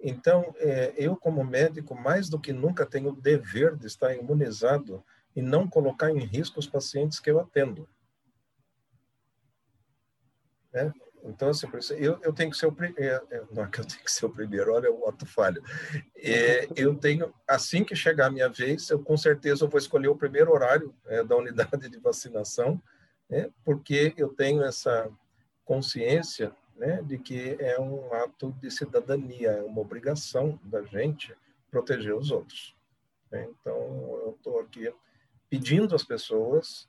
então, 0.00 0.54
é, 0.58 0.92
eu, 0.96 1.16
como 1.16 1.44
médico, 1.44 1.94
mais 1.94 2.28
do 2.28 2.38
que 2.38 2.52
nunca 2.52 2.84
tenho 2.84 3.10
o 3.10 3.20
dever 3.20 3.76
de 3.76 3.86
estar 3.86 4.14
imunizado 4.14 5.02
e 5.34 5.42
não 5.42 5.68
colocar 5.68 6.10
em 6.10 6.18
risco 6.18 6.58
os 6.58 6.66
pacientes 6.66 7.18
que 7.18 7.30
eu 7.30 7.40
atendo. 7.40 7.88
Né? 10.72 10.92
Então, 11.24 11.48
assim, 11.48 11.66
eu, 11.98 12.18
eu 12.22 12.32
tenho 12.32 12.50
que 12.50 12.56
ser 12.56 12.66
o 12.66 12.76
é, 12.98 13.20
é, 13.30 13.42
não 13.50 13.64
é 13.64 13.68
que 13.68 13.80
eu 13.80 13.84
tenho 13.84 14.04
que 14.04 14.12
ser 14.12 14.26
o 14.26 14.30
primeiro, 14.30 14.72
olha 14.72 14.92
o 14.92 15.08
ato 15.08 15.26
falho. 15.26 15.62
É, 16.14 16.68
eu 16.76 16.94
tenho, 16.94 17.34
assim 17.48 17.82
que 17.82 17.96
chegar 17.96 18.26
a 18.26 18.30
minha 18.30 18.48
vez, 18.48 18.90
eu 18.90 19.02
com 19.02 19.16
certeza 19.16 19.66
vou 19.66 19.78
escolher 19.78 20.08
o 20.08 20.16
primeiro 20.16 20.52
horário 20.52 20.94
é, 21.06 21.24
da 21.24 21.36
unidade 21.36 21.88
de 21.88 21.98
vacinação, 21.98 22.80
né? 23.28 23.50
porque 23.64 24.14
eu 24.16 24.28
tenho 24.28 24.62
essa 24.62 25.10
consciência 25.64 26.54
né, 26.76 27.02
de 27.02 27.18
que 27.18 27.56
é 27.58 27.80
um 27.80 28.12
ato 28.12 28.52
de 28.60 28.70
cidadania, 28.70 29.50
é 29.50 29.62
uma 29.62 29.80
obrigação 29.80 30.58
da 30.62 30.82
gente 30.82 31.34
proteger 31.70 32.14
os 32.14 32.30
outros. 32.30 32.76
Né? 33.30 33.48
Então, 33.50 33.74
eu 34.24 34.34
estou 34.36 34.60
aqui 34.60 34.92
pedindo 35.48 35.94
às 35.94 36.04
pessoas, 36.04 36.88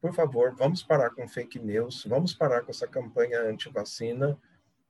por 0.00 0.12
favor, 0.12 0.54
vamos 0.54 0.82
parar 0.82 1.10
com 1.10 1.26
fake 1.26 1.58
news, 1.58 2.04
vamos 2.04 2.34
parar 2.34 2.62
com 2.62 2.70
essa 2.70 2.86
campanha 2.86 3.40
anti-vacina, 3.40 4.38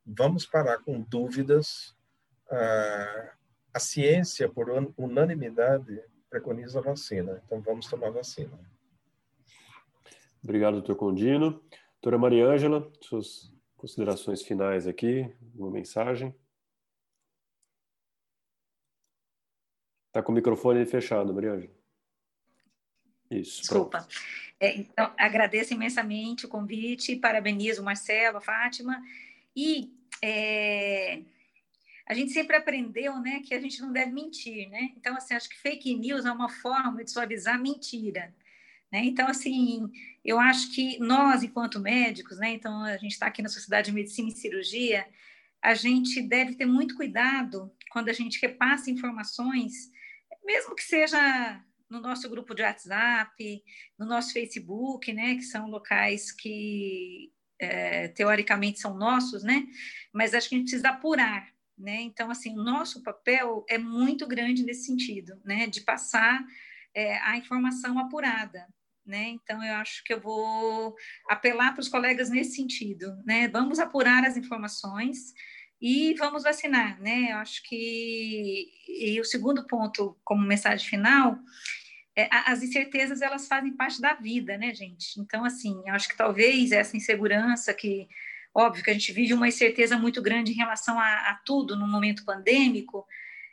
vamos 0.04 0.44
parar 0.44 0.78
com 0.78 1.00
dúvidas. 1.00 1.96
Ah, 2.50 3.32
a 3.72 3.78
ciência, 3.78 4.48
por 4.48 4.68
unanimidade, 4.96 6.02
preconiza 6.30 6.78
a 6.78 6.82
vacina, 6.82 7.42
então 7.44 7.60
vamos 7.60 7.86
tomar 7.86 8.10
vacina. 8.10 8.58
Obrigado, 10.42 10.74
doutor 10.74 10.96
Condino. 10.96 11.62
Doutora 11.94 12.18
Maria 12.18 12.46
Ângela, 12.46 12.90
suas 13.00 13.52
Considerações 13.76 14.42
finais 14.42 14.86
aqui, 14.86 15.30
uma 15.54 15.70
mensagem. 15.70 16.34
Está 20.08 20.22
com 20.22 20.32
o 20.32 20.34
microfone 20.34 20.86
fechado, 20.86 21.34
Mariângela. 21.34 21.74
Isso. 23.30 23.60
Desculpa. 23.60 24.06
É, 24.58 24.74
então, 24.76 25.12
agradeço 25.18 25.74
imensamente 25.74 26.46
o 26.46 26.48
convite, 26.48 27.16
parabenizo 27.16 27.82
o 27.82 27.84
Marcelo, 27.84 28.38
a 28.38 28.40
Fátima. 28.40 29.02
E 29.54 29.92
é, 30.22 31.22
a 32.06 32.14
gente 32.14 32.32
sempre 32.32 32.56
aprendeu 32.56 33.18
né, 33.20 33.42
que 33.44 33.54
a 33.54 33.60
gente 33.60 33.80
não 33.82 33.92
deve 33.92 34.12
mentir. 34.12 34.70
Né? 34.70 34.92
Então, 34.96 35.16
assim, 35.16 35.34
acho 35.34 35.48
que 35.48 35.58
fake 35.58 35.94
news 35.94 36.24
é 36.24 36.32
uma 36.32 36.48
forma 36.48 37.04
de 37.04 37.10
suavizar 37.10 37.60
mentira. 37.60 38.34
Né? 38.92 39.04
Então, 39.04 39.26
assim, 39.28 39.90
eu 40.24 40.38
acho 40.38 40.72
que 40.72 40.98
nós, 40.98 41.42
enquanto 41.42 41.80
médicos, 41.80 42.38
né, 42.38 42.52
então 42.52 42.82
a 42.84 42.96
gente 42.96 43.12
está 43.12 43.26
aqui 43.26 43.42
na 43.42 43.48
Sociedade 43.48 43.86
de 43.86 43.94
Medicina 43.94 44.28
e 44.28 44.32
Cirurgia, 44.32 45.06
a 45.60 45.74
gente 45.74 46.22
deve 46.22 46.54
ter 46.54 46.66
muito 46.66 46.94
cuidado 46.94 47.72
quando 47.90 48.08
a 48.08 48.12
gente 48.12 48.40
repassa 48.40 48.90
informações, 48.90 49.90
mesmo 50.44 50.74
que 50.74 50.82
seja 50.82 51.62
no 51.90 52.00
nosso 52.00 52.28
grupo 52.28 52.54
de 52.54 52.62
WhatsApp, 52.62 53.62
no 53.98 54.06
nosso 54.06 54.32
Facebook, 54.32 55.12
né, 55.12 55.34
que 55.34 55.42
são 55.42 55.68
locais 55.68 56.30
que 56.30 57.32
é, 57.58 58.08
teoricamente 58.08 58.78
são 58.78 58.96
nossos, 58.96 59.42
né, 59.42 59.66
mas 60.12 60.34
acho 60.34 60.48
que 60.48 60.54
a 60.54 60.58
gente 60.58 60.70
precisa 60.70 60.90
apurar, 60.90 61.48
né, 61.76 62.00
então, 62.02 62.30
assim, 62.30 62.52
o 62.52 62.62
nosso 62.62 63.02
papel 63.02 63.64
é 63.68 63.78
muito 63.78 64.26
grande 64.26 64.64
nesse 64.64 64.86
sentido, 64.86 65.40
né, 65.44 65.66
de 65.66 65.80
passar 65.80 66.44
é, 66.96 67.18
a 67.18 67.36
informação 67.36 67.98
apurada, 67.98 68.66
né? 69.04 69.28
Então, 69.28 69.62
eu 69.62 69.74
acho 69.74 70.02
que 70.02 70.14
eu 70.14 70.20
vou 70.20 70.96
apelar 71.28 71.72
para 71.72 71.82
os 71.82 71.88
colegas 71.88 72.30
nesse 72.30 72.56
sentido, 72.56 73.14
né? 73.24 73.46
Vamos 73.48 73.78
apurar 73.78 74.24
as 74.24 74.38
informações 74.38 75.34
e 75.78 76.14
vamos 76.14 76.42
vacinar, 76.42 76.98
né? 77.00 77.32
Eu 77.32 77.36
acho 77.36 77.62
que 77.64 78.70
e 78.88 79.20
o 79.20 79.24
segundo 79.24 79.66
ponto, 79.66 80.18
como 80.24 80.40
mensagem 80.42 80.88
final, 80.88 81.38
é, 82.16 82.28
as 82.30 82.62
incertezas 82.62 83.20
elas 83.20 83.46
fazem 83.46 83.76
parte 83.76 84.00
da 84.00 84.14
vida, 84.14 84.56
né, 84.56 84.74
gente? 84.74 85.20
Então, 85.20 85.44
assim, 85.44 85.82
eu 85.86 85.94
acho 85.94 86.08
que 86.08 86.16
talvez 86.16 86.72
essa 86.72 86.96
insegurança 86.96 87.74
que 87.74 88.08
óbvio 88.54 88.82
que 88.82 88.90
a 88.90 88.94
gente 88.94 89.12
vive 89.12 89.34
uma 89.34 89.48
incerteza 89.48 89.98
muito 89.98 90.22
grande 90.22 90.52
em 90.52 90.56
relação 90.56 90.98
a, 90.98 91.30
a 91.30 91.34
tudo 91.44 91.76
no 91.76 91.86
momento 91.86 92.24
pandêmico, 92.24 93.06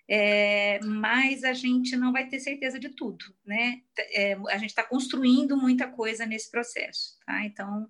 é, 0.09 0.79
mas 0.83 1.43
a 1.43 1.53
gente 1.53 1.95
não 1.95 2.11
vai 2.11 2.27
ter 2.27 2.39
certeza 2.39 2.79
de 2.79 2.89
tudo, 2.89 3.25
né? 3.45 3.81
É, 4.13 4.33
a 4.49 4.57
gente 4.57 4.69
está 4.69 4.83
construindo 4.83 5.55
muita 5.55 5.87
coisa 5.87 6.25
nesse 6.25 6.51
processo, 6.51 7.17
tá? 7.25 7.45
Então, 7.45 7.87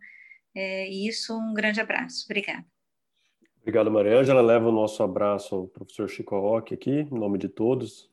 é 0.55 0.87
isso, 0.89 1.37
um 1.37 1.53
grande 1.53 1.81
abraço. 1.81 2.25
Obrigada. 2.25 2.65
Obrigado, 3.61 3.89
Maria 3.89 4.19
Ângela. 4.19 4.41
Leva 4.41 4.67
o 4.67 4.73
nosso 4.73 5.01
abraço 5.01 5.55
ao 5.55 5.67
professor 5.67 6.09
Chico 6.09 6.37
Roque 6.39 6.73
aqui, 6.73 6.91
em 6.91 7.17
nome 7.17 7.37
de 7.37 7.47
todos. 7.47 8.11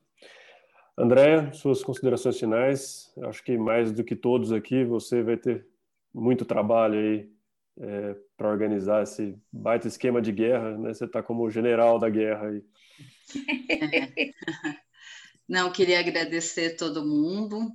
Andréa, 0.97 1.51
suas 1.53 1.83
considerações 1.83 2.39
finais. 2.39 3.13
Acho 3.23 3.43
que 3.43 3.57
mais 3.57 3.91
do 3.91 4.03
que 4.03 4.15
todos 4.15 4.51
aqui, 4.51 4.83
você 4.83 5.21
vai 5.21 5.37
ter 5.37 5.67
muito 6.13 6.45
trabalho 6.45 6.99
aí 6.99 7.29
é, 7.79 8.15
para 8.41 8.49
organizar 8.49 9.03
esse 9.03 9.37
baita 9.53 9.87
esquema 9.87 10.19
de 10.19 10.31
guerra, 10.31 10.75
né? 10.75 10.91
Você 10.95 11.05
está 11.05 11.21
como 11.21 11.51
general 11.51 11.99
da 11.99 12.09
guerra 12.09 12.47
aí. 12.47 12.63
É. 13.69 14.31
Não, 15.47 15.71
queria 15.71 15.99
agradecer 15.99 16.75
todo 16.75 17.05
mundo, 17.05 17.71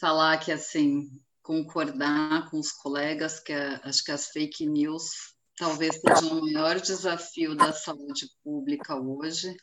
falar 0.00 0.38
que, 0.38 0.50
assim, 0.50 1.06
concordar 1.42 2.48
com 2.48 2.58
os 2.58 2.72
colegas 2.72 3.40
que 3.40 3.52
a, 3.52 3.78
acho 3.84 4.02
que 4.02 4.10
as 4.10 4.28
fake 4.28 4.64
news 4.64 5.34
talvez 5.58 6.00
seja 6.00 6.32
o 6.32 6.40
maior 6.40 6.80
desafio 6.80 7.54
da 7.54 7.70
saúde 7.70 8.26
pública 8.42 8.96
hoje 8.96 9.54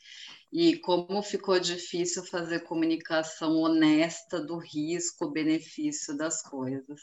e 0.53 0.77
como 0.77 1.23
ficou 1.23 1.59
difícil 1.59 2.23
fazer 2.23 2.59
comunicação 2.59 3.57
honesta 3.57 4.39
do 4.39 4.57
risco, 4.59 5.31
benefício 5.31 6.15
das 6.15 6.43
coisas. 6.43 7.01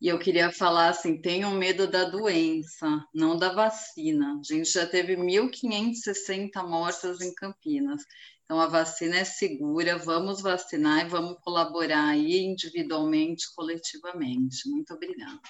E 0.00 0.08
eu 0.08 0.18
queria 0.18 0.50
falar 0.50 0.88
assim, 0.88 1.20
tenham 1.20 1.52
medo 1.52 1.86
da 1.86 2.04
doença, 2.04 3.04
não 3.14 3.36
da 3.36 3.52
vacina. 3.52 4.38
A 4.38 4.54
gente 4.54 4.70
já 4.70 4.86
teve 4.86 5.16
1.560 5.16 6.62
mortes 6.68 7.20
em 7.20 7.34
Campinas. 7.34 8.02
Então 8.44 8.60
a 8.60 8.66
vacina 8.66 9.16
é 9.16 9.24
segura, 9.24 9.96
vamos 9.96 10.42
vacinar 10.42 11.06
e 11.06 11.08
vamos 11.08 11.38
colaborar 11.40 12.08
aí 12.08 12.44
individualmente, 12.44 13.46
coletivamente. 13.54 14.68
Muito 14.68 14.92
obrigada. 14.92 15.40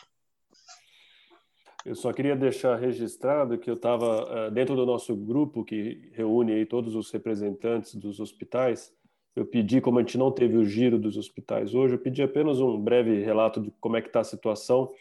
Eu 1.84 1.94
só 1.94 2.12
queria 2.12 2.34
deixar 2.34 2.76
registrado 2.76 3.58
que 3.58 3.68
eu 3.68 3.74
estava 3.74 4.48
uh, 4.48 4.50
dentro 4.50 4.74
do 4.74 4.86
nosso 4.86 5.14
grupo 5.14 5.64
que 5.64 6.10
reúne 6.14 6.64
todos 6.64 6.94
os 6.94 7.10
representantes 7.10 7.94
dos 7.94 8.20
hospitais 8.20 8.90
eu 9.36 9.44
pedi, 9.44 9.80
como 9.80 9.98
a 9.98 10.02
gente 10.02 10.16
não 10.16 10.30
teve 10.30 10.56
o 10.56 10.64
giro 10.64 10.98
dos 10.98 11.16
hospitais 11.16 11.74
hoje, 11.74 11.94
eu 11.94 11.98
pedi 11.98 12.22
apenas 12.22 12.60
um 12.60 12.78
breve 12.78 13.22
relato 13.22 13.60
de 13.60 13.70
como 13.80 13.96
é 13.96 14.02
que 14.02 14.08
está 14.08 14.20
a 14.20 14.24
situação 14.24 14.92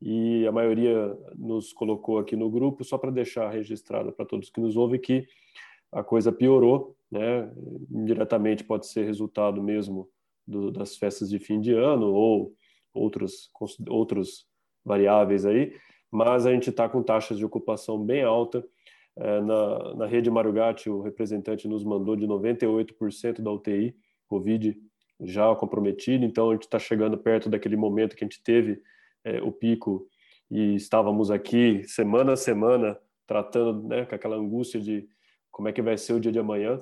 e 0.00 0.46
a 0.46 0.52
maioria 0.52 1.16
nos 1.36 1.72
colocou 1.72 2.18
aqui 2.18 2.36
no 2.36 2.50
grupo 2.50 2.84
só 2.84 2.98
para 2.98 3.10
deixar 3.10 3.50
registrado 3.50 4.12
para 4.12 4.26
todos 4.26 4.50
que 4.50 4.60
nos 4.60 4.76
ouvem 4.76 5.00
que 5.00 5.26
a 5.92 6.02
coisa 6.02 6.30
piorou, 6.30 6.96
né? 7.10 7.50
Indiretamente 7.90 8.62
pode 8.62 8.86
ser 8.86 9.04
resultado 9.04 9.62
mesmo 9.62 10.08
do, 10.46 10.70
das 10.70 10.96
festas 10.96 11.28
de 11.30 11.38
fim 11.38 11.60
de 11.60 11.72
ano 11.72 12.12
ou 12.12 12.54
outros 12.92 13.50
outros 13.88 14.46
variáveis 14.84 15.44
aí, 15.44 15.74
mas 16.10 16.46
a 16.46 16.52
gente 16.52 16.70
está 16.70 16.88
com 16.88 17.02
taxas 17.02 17.38
de 17.38 17.44
ocupação 17.44 18.02
bem 18.02 18.22
alta 18.22 18.64
na, 19.18 19.94
na 19.94 20.06
rede 20.06 20.30
Marugatti, 20.30 20.88
o 20.88 21.00
representante 21.00 21.66
nos 21.66 21.84
mandou 21.84 22.14
de 22.14 22.26
98% 22.26 23.40
da 23.40 23.50
UTI 23.50 23.96
Covid 24.28 24.76
já 25.20 25.54
comprometida, 25.56 26.24
então 26.24 26.50
a 26.50 26.52
gente 26.52 26.62
está 26.62 26.78
chegando 26.78 27.18
perto 27.18 27.48
daquele 27.48 27.76
momento 27.76 28.14
que 28.14 28.24
a 28.24 28.26
gente 28.26 28.42
teve 28.42 28.80
é, 29.24 29.42
o 29.42 29.50
pico 29.50 30.06
e 30.50 30.76
estávamos 30.76 31.30
aqui 31.30 31.82
semana 31.84 32.34
a 32.34 32.36
semana 32.36 32.96
tratando 33.26 33.86
né, 33.86 34.06
com 34.06 34.14
aquela 34.14 34.36
angústia 34.36 34.80
de 34.80 35.08
como 35.50 35.68
é 35.68 35.72
que 35.72 35.82
vai 35.82 35.98
ser 35.98 36.12
o 36.12 36.20
dia 36.20 36.30
de 36.30 36.38
amanhã. 36.38 36.80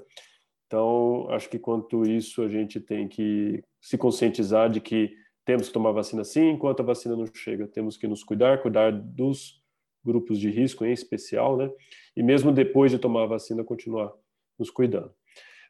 Então, 0.66 1.26
acho 1.30 1.48
que 1.48 1.58
quanto 1.58 2.04
isso 2.04 2.42
a 2.42 2.48
gente 2.48 2.78
tem 2.80 3.08
que 3.08 3.64
se 3.80 3.96
conscientizar 3.96 4.68
de 4.68 4.80
que 4.80 5.14
temos 5.44 5.68
que 5.68 5.72
tomar 5.72 5.92
vacina 5.92 6.24
sim, 6.24 6.50
enquanto 6.50 6.80
a 6.80 6.84
vacina 6.84 7.16
não 7.16 7.24
chega, 7.32 7.66
temos 7.68 7.96
que 7.96 8.06
nos 8.06 8.22
cuidar, 8.22 8.60
cuidar 8.60 8.90
dos 8.92 9.62
grupos 10.06 10.38
de 10.38 10.48
risco 10.48 10.84
em 10.84 10.92
especial, 10.92 11.56
né? 11.56 11.70
E 12.16 12.22
mesmo 12.22 12.52
depois 12.52 12.90
de 12.92 12.98
tomar 12.98 13.24
a 13.24 13.26
vacina, 13.26 13.64
continuar 13.64 14.12
nos 14.58 14.70
cuidando. 14.70 15.12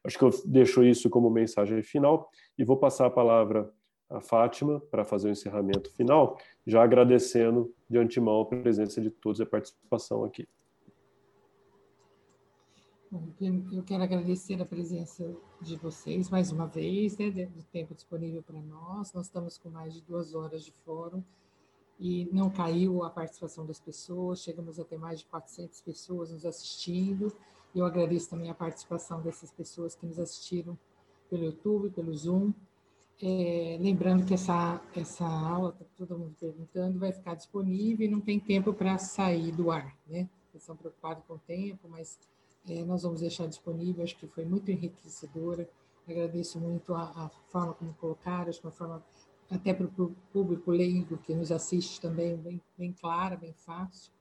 Acho 0.04 0.18
que 0.18 0.24
eu 0.24 0.30
deixo 0.44 0.84
isso 0.84 1.10
como 1.10 1.28
mensagem 1.28 1.82
final 1.82 2.30
e 2.56 2.64
vou 2.64 2.76
passar 2.76 3.06
a 3.06 3.10
palavra 3.10 3.68
à 4.08 4.20
Fátima 4.20 4.78
para 4.88 5.04
fazer 5.04 5.28
o 5.28 5.32
encerramento 5.32 5.90
final, 5.96 6.38
já 6.64 6.84
agradecendo 6.84 7.74
de 7.90 7.98
antemão 7.98 8.40
a 8.40 8.46
presença 8.46 9.00
de 9.00 9.10
todos 9.10 9.40
e 9.40 9.42
a 9.42 9.46
participação 9.46 10.24
aqui. 10.24 10.46
eu 13.72 13.82
quero 13.82 14.04
agradecer 14.04 14.60
a 14.62 14.66
presença 14.66 15.34
de 15.60 15.74
vocês 15.76 16.30
mais 16.30 16.52
uma 16.52 16.66
vez, 16.68 17.18
né, 17.18 17.30
do 17.30 17.64
tempo 17.64 17.92
disponível 17.92 18.44
para 18.44 18.60
nós. 18.60 19.12
Nós 19.12 19.26
estamos 19.26 19.58
com 19.58 19.70
mais 19.70 19.94
de 19.94 20.02
duas 20.02 20.34
horas 20.34 20.64
de 20.64 20.70
fórum 20.84 21.24
e 21.98 22.28
não 22.32 22.50
caiu 22.50 23.02
a 23.04 23.10
participação 23.10 23.64
das 23.64 23.80
pessoas, 23.80 24.42
chegamos 24.42 24.78
a 24.78 24.84
ter 24.84 24.98
mais 24.98 25.20
de 25.20 25.26
400 25.26 25.80
pessoas 25.80 26.30
nos 26.30 26.44
assistindo. 26.44 27.32
Eu 27.74 27.84
agradeço 27.84 28.30
também 28.30 28.50
a 28.50 28.54
participação 28.54 29.20
dessas 29.20 29.50
pessoas 29.50 29.94
que 29.94 30.06
nos 30.06 30.18
assistiram 30.18 30.78
pelo 31.28 31.44
YouTube, 31.44 31.90
pelo 31.90 32.14
Zoom. 32.14 32.52
É, 33.20 33.78
lembrando 33.80 34.26
que 34.26 34.34
essa, 34.34 34.80
essa 34.94 35.26
aula, 35.26 35.70
está 35.70 35.84
todo 35.96 36.18
mundo 36.18 36.34
perguntando, 36.38 36.98
vai 36.98 37.12
ficar 37.12 37.34
disponível 37.34 38.06
e 38.06 38.10
não 38.10 38.20
tem 38.20 38.38
tempo 38.38 38.74
para 38.74 38.98
sair 38.98 39.52
do 39.52 39.70
ar, 39.70 39.96
né? 40.06 40.28
Vocês 40.50 40.62
estão 40.62 40.76
preocupados 40.76 41.24
com 41.26 41.34
o 41.34 41.38
tempo, 41.38 41.88
mas 41.88 42.18
é, 42.68 42.84
nós 42.84 43.02
vamos 43.02 43.20
deixar 43.20 43.46
disponível, 43.46 44.04
acho 44.04 44.16
que 44.16 44.26
foi 44.26 44.44
muito 44.44 44.70
enriquecedora. 44.70 45.68
Agradeço 46.06 46.60
muito 46.60 46.94
a, 46.94 47.02
a 47.02 47.28
forma 47.48 47.72
como 47.74 47.94
colocaram, 47.94 48.50
acho 48.50 48.60
que 48.60 48.66
uma 48.66 48.72
forma 48.72 49.02
até 49.50 49.72
para 49.72 49.86
o 49.86 50.14
público 50.32 50.70
leigo 50.70 51.18
que 51.18 51.34
nos 51.34 51.52
assiste 51.52 52.00
também, 52.00 52.36
bem, 52.36 52.60
bem 52.76 52.92
clara, 52.92 53.36
bem 53.36 53.52
fácil. 53.52 54.12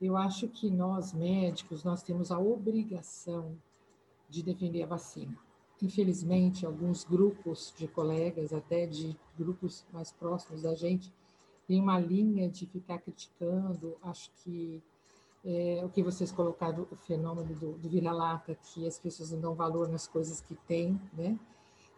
Eu 0.00 0.16
acho 0.16 0.48
que 0.48 0.70
nós, 0.70 1.12
médicos, 1.12 1.84
nós 1.84 2.02
temos 2.02 2.30
a 2.30 2.38
obrigação 2.38 3.56
de 4.28 4.42
defender 4.42 4.82
a 4.82 4.86
vacina. 4.86 5.36
Infelizmente, 5.80 6.64
alguns 6.64 7.04
grupos 7.04 7.74
de 7.76 7.88
colegas, 7.88 8.52
até 8.52 8.86
de 8.86 9.16
grupos 9.36 9.84
mais 9.92 10.12
próximos 10.12 10.62
da 10.62 10.74
gente, 10.74 11.12
têm 11.66 11.80
uma 11.80 11.98
linha 11.98 12.48
de 12.48 12.66
ficar 12.66 12.98
criticando. 12.98 13.96
Acho 14.02 14.30
que 14.42 14.82
é, 15.44 15.82
o 15.84 15.88
que 15.88 16.02
vocês 16.02 16.30
colocaram, 16.30 16.86
o 16.90 16.96
fenômeno 16.96 17.54
do, 17.54 17.72
do 17.72 17.88
vira-lata, 17.88 18.54
que 18.54 18.86
as 18.86 18.98
pessoas 18.98 19.32
não 19.32 19.40
dão 19.40 19.54
valor 19.54 19.88
nas 19.88 20.06
coisas 20.06 20.40
que 20.40 20.54
têm, 20.54 21.00
né? 21.12 21.36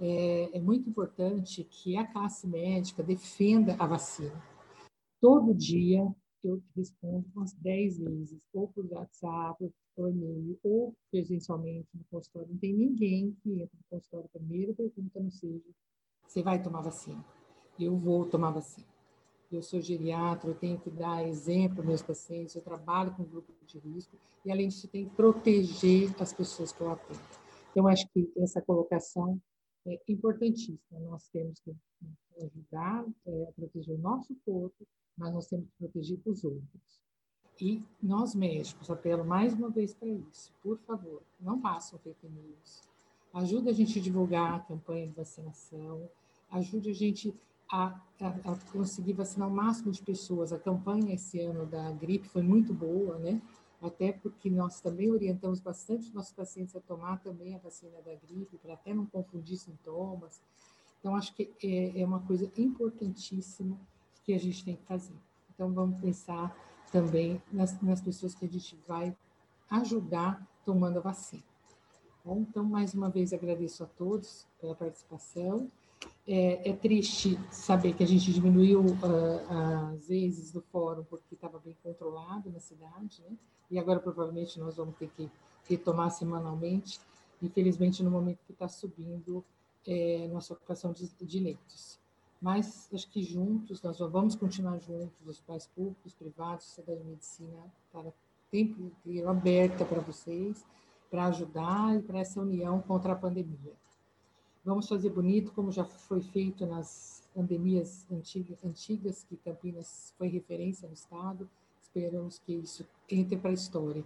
É, 0.01 0.57
é 0.57 0.61
muito 0.61 0.89
importante 0.89 1.65
que 1.65 1.97
a 1.97 2.07
classe 2.07 2.47
médica 2.47 3.03
defenda 3.03 3.77
a 3.79 3.87
vacina. 3.87 4.43
Todo 5.21 5.55
dia 5.55 6.07
eu 6.43 6.63
respondo 6.77 7.27
umas 7.35 7.55
10 7.55 7.99
vezes, 7.99 8.43
ou 8.53 8.69
por 8.69 8.85
WhatsApp, 8.93 9.73
por 9.97 10.11
e-mail, 10.11 10.59
ou 10.63 10.95
presencialmente 11.11 11.89
no 11.95 12.05
consultório. 12.11 12.51
Não 12.51 12.59
tem 12.59 12.75
ninguém 12.75 13.35
que 13.43 13.63
entra 13.63 13.79
no 13.79 13.85
consultório 13.89 14.29
primeiro 14.31 14.75
pergunta 14.75 15.21
não 15.21 15.31
seja, 15.31 15.65
você 16.27 16.43
vai 16.43 16.63
tomar 16.63 16.83
vacina? 16.83 17.25
Eu 17.79 17.97
vou 17.97 18.27
tomar 18.27 18.51
vacina. 18.51 18.87
Eu 19.51 19.63
sou 19.63 19.81
geriatra, 19.81 20.51
eu 20.51 20.55
tenho 20.55 20.79
que 20.79 20.91
dar 20.91 21.27
exemplo 21.27 21.79
aos 21.79 21.87
meus 21.87 22.03
pacientes, 22.03 22.55
eu 22.55 22.63
trabalho 22.63 23.15
com 23.15 23.23
grupo 23.25 23.53
de 23.65 23.79
risco, 23.79 24.17
e 24.45 24.51
além 24.51 24.69
disso, 24.69 24.89
tem 24.89 25.09
que 25.09 25.15
proteger 25.15 26.15
as 26.21 26.33
pessoas 26.33 26.73
que 26.73 26.81
eu 26.81 26.91
atendo. 26.91 27.21
Então, 27.71 27.87
acho 27.87 28.07
que 28.13 28.31
essa 28.39 28.61
colocação 28.61 29.41
é 29.87 30.01
importantíssima. 30.09 30.79
Nós 31.01 31.29
temos 31.29 31.61
que 31.61 31.75
ajudar 32.43 33.05
é, 33.27 33.45
a 33.49 33.53
proteger 33.53 33.95
o 33.95 33.99
nosso 33.99 34.35
corpo, 34.45 34.87
mas 35.17 35.33
nós 35.33 35.47
temos 35.47 35.67
que 35.67 35.79
proteger 35.79 36.19
os 36.25 36.45
outros. 36.45 37.01
E 37.61 37.83
nós 38.03 38.35
médicos, 38.35 38.91
apelo 38.91 39.25
mais 39.25 39.53
uma 39.55 39.71
vez 39.71 39.95
para 39.95 40.09
isso, 40.09 40.53
por 40.63 40.77
favor, 40.79 41.23
não 41.41 41.61
façam 41.61 41.99
fake 42.01 42.27
news. 42.29 42.83
Ajude 43.33 43.69
a 43.69 43.73
gente 43.73 43.99
a 43.99 44.03
divulgar 44.03 44.55
a 44.55 44.61
campanha 44.61 45.07
de 45.07 45.13
vacinação, 45.13 46.09
ajude 46.51 46.91
a 46.91 46.95
gente 46.95 47.35
a, 47.71 48.01
a, 48.21 48.29
a, 48.29 48.73
conseguir 48.73 49.13
vacinar 49.13 49.49
o 49.49 49.55
máximo 49.55 49.93
de 49.93 50.03
pessoas. 50.03 50.53
A 50.53 50.59
campanha 50.59 51.15
esse 51.15 51.41
ano 51.41 51.67
da 51.67 51.91
gripe 51.93 52.29
foi 52.29 52.43
muito 52.43 52.73
boa, 52.75 53.19
né? 53.19 53.41
Até 53.85 54.13
porque 54.13 54.49
nós 54.49 54.81
também 54.81 55.11
orientamos 55.11 55.61
bastante 55.61 56.13
nossos 56.15 56.33
pacientes 56.33 56.75
a 56.75 56.81
tomar 56.81 57.19
também 57.19 57.55
a 57.55 57.59
vacina 57.59 58.01
da 58.01 58.15
gripe, 58.15 58.57
para 58.57 58.73
até 58.73 58.95
não 58.95 59.05
confundir 59.05 59.59
sintomas. 59.59 60.41
Então, 60.99 61.15
acho 61.15 61.35
que 61.35 61.53
é, 61.63 62.01
é 62.01 62.05
uma 62.07 62.21
coisa 62.21 62.51
importantíssima 62.57 63.79
que 64.23 64.33
a 64.33 64.39
gente 64.39 64.65
tem 64.65 64.75
que 64.75 64.85
fazer. 64.85 65.15
Então, 65.53 65.71
vamos 65.71 66.01
pensar 66.01 66.57
também 66.91 67.43
nas, 67.53 67.79
nas 67.83 68.01
pessoas 68.01 68.35
que 68.35 68.47
a 68.47 68.49
gente 68.49 68.75
vai 68.89 69.15
ajudar 69.71 70.47
tomando 70.65 70.99
a 70.99 71.03
vacina. 71.03 71.43
Bom, 72.25 72.39
então, 72.41 72.65
mais 72.65 72.95
uma 72.95 73.11
vez, 73.11 73.35
agradeço 73.35 73.85
a 73.85 73.87
todos 73.87 74.47
pela 74.59 74.75
participação. 74.75 75.71
É, 76.27 76.71
é 76.71 76.73
triste 76.73 77.39
saber 77.51 77.95
que 77.95 78.03
a 78.03 78.07
gente 78.07 78.33
diminuiu 78.33 78.81
uh, 78.81 79.93
as 79.93 80.09
vezes 80.09 80.51
do 80.51 80.63
fórum 80.63 81.05
porque 81.05 81.35
estava 81.35 81.59
bem 81.59 81.77
controlado 81.83 82.51
na 82.51 82.61
cidade, 82.61 83.23
né? 83.29 83.37
e 83.71 83.79
agora 83.79 84.01
provavelmente 84.01 84.59
nós 84.59 84.77
vamos 84.77 84.97
ter 84.97 85.11
que 85.11 85.31
retomar 85.69 86.11
semanalmente, 86.11 87.01
infelizmente 87.43 88.03
no 88.03 88.11
momento 88.11 88.39
que 88.47 88.53
está 88.53 88.69
subindo 88.69 89.45
é, 89.87 90.29
nossa 90.33 90.55
ocupação 90.55 90.93
de, 90.93 91.09
de 91.21 91.39
leitos. 91.39 91.99
Mas 92.41 92.89
acho 92.93 93.11
que 93.11 93.23
juntos, 93.23 93.83
nós 93.83 93.99
vamos 93.99 94.35
continuar 94.35 94.79
juntos, 94.79 95.27
os 95.27 95.41
pais 95.41 95.67
públicos, 95.67 96.15
privados, 96.15 96.67
sociedade 96.67 97.01
de 97.01 97.09
medicina, 97.09 97.73
para 97.93 98.13
tempo 98.51 98.83
inteiro 98.83 99.29
aberta 99.29 99.85
para 99.85 100.01
vocês, 100.01 100.65
para 101.11 101.27
ajudar 101.27 101.97
e 101.97 102.03
para 102.03 102.19
essa 102.19 102.41
união 102.41 102.81
contra 102.83 103.13
a 103.13 103.17
pandemia. 103.17 103.73
Vamos 104.65 104.89
fazer 104.89 105.11
bonito, 105.11 105.53
como 105.53 105.71
já 105.71 105.85
foi 105.85 106.23
feito 106.23 106.65
nas 106.65 107.23
pandemias 107.35 108.11
antigas, 108.11 108.65
antigas 108.65 109.23
que 109.25 109.37
Campinas 109.37 110.15
foi 110.17 110.29
referência 110.29 110.89
no 110.89 110.95
Estado. 110.95 111.51
Esperamos 111.83 112.39
que 112.39 112.55
isso 112.55 112.83
entre 113.11 113.37
para 113.37 113.51
a 113.51 113.53
história. 113.53 114.03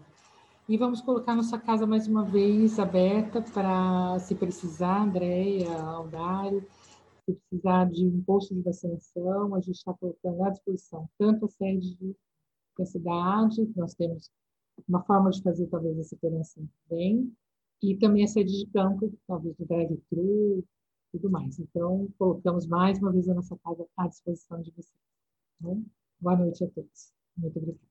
E 0.68 0.76
vamos 0.76 1.00
colocar 1.00 1.36
nossa 1.36 1.58
casa 1.60 1.86
mais 1.86 2.08
uma 2.08 2.24
vez 2.24 2.76
aberta 2.80 3.40
para, 3.40 4.18
se 4.18 4.34
precisar, 4.34 5.04
Andréia, 5.04 5.80
Aldário, 5.80 6.66
se 7.24 7.34
precisar 7.34 7.88
de 7.88 8.04
um 8.04 8.20
posto 8.24 8.52
de 8.52 8.60
vacinação, 8.60 9.54
a 9.54 9.60
gente 9.60 9.76
está 9.76 9.94
colocando 9.94 10.42
à 10.42 10.50
disposição 10.50 11.08
tanto 11.16 11.44
a 11.44 11.48
sede 11.48 11.96
da 12.76 12.84
cidade, 12.84 13.70
nós 13.76 13.94
temos 13.94 14.28
uma 14.88 15.04
forma 15.04 15.30
de 15.30 15.40
fazer 15.40 15.68
talvez 15.68 15.98
a 16.00 16.02
segurança 16.02 16.60
bem, 16.90 17.32
e 17.82 17.96
também 17.96 18.24
a 18.24 18.28
sede 18.28 18.64
de 18.64 18.66
campo, 18.72 19.12
talvez 19.26 19.56
do 19.56 19.66
drive-thru, 19.66 20.64
tudo 21.12 21.30
mais. 21.30 21.58
Então, 21.58 22.08
colocamos 22.18 22.66
mais 22.66 22.98
uma 22.98 23.12
vez 23.12 23.28
a 23.28 23.34
nossa 23.34 23.56
casa 23.58 23.86
à 23.96 24.08
disposição 24.08 24.60
de 24.62 24.70
vocês. 24.72 25.00
Tá? 25.62 25.68
Boa 26.20 26.36
noite 26.36 26.64
a 26.64 26.68
todos. 26.68 27.12
Muito 27.36 27.58
obrigada. 27.58 27.87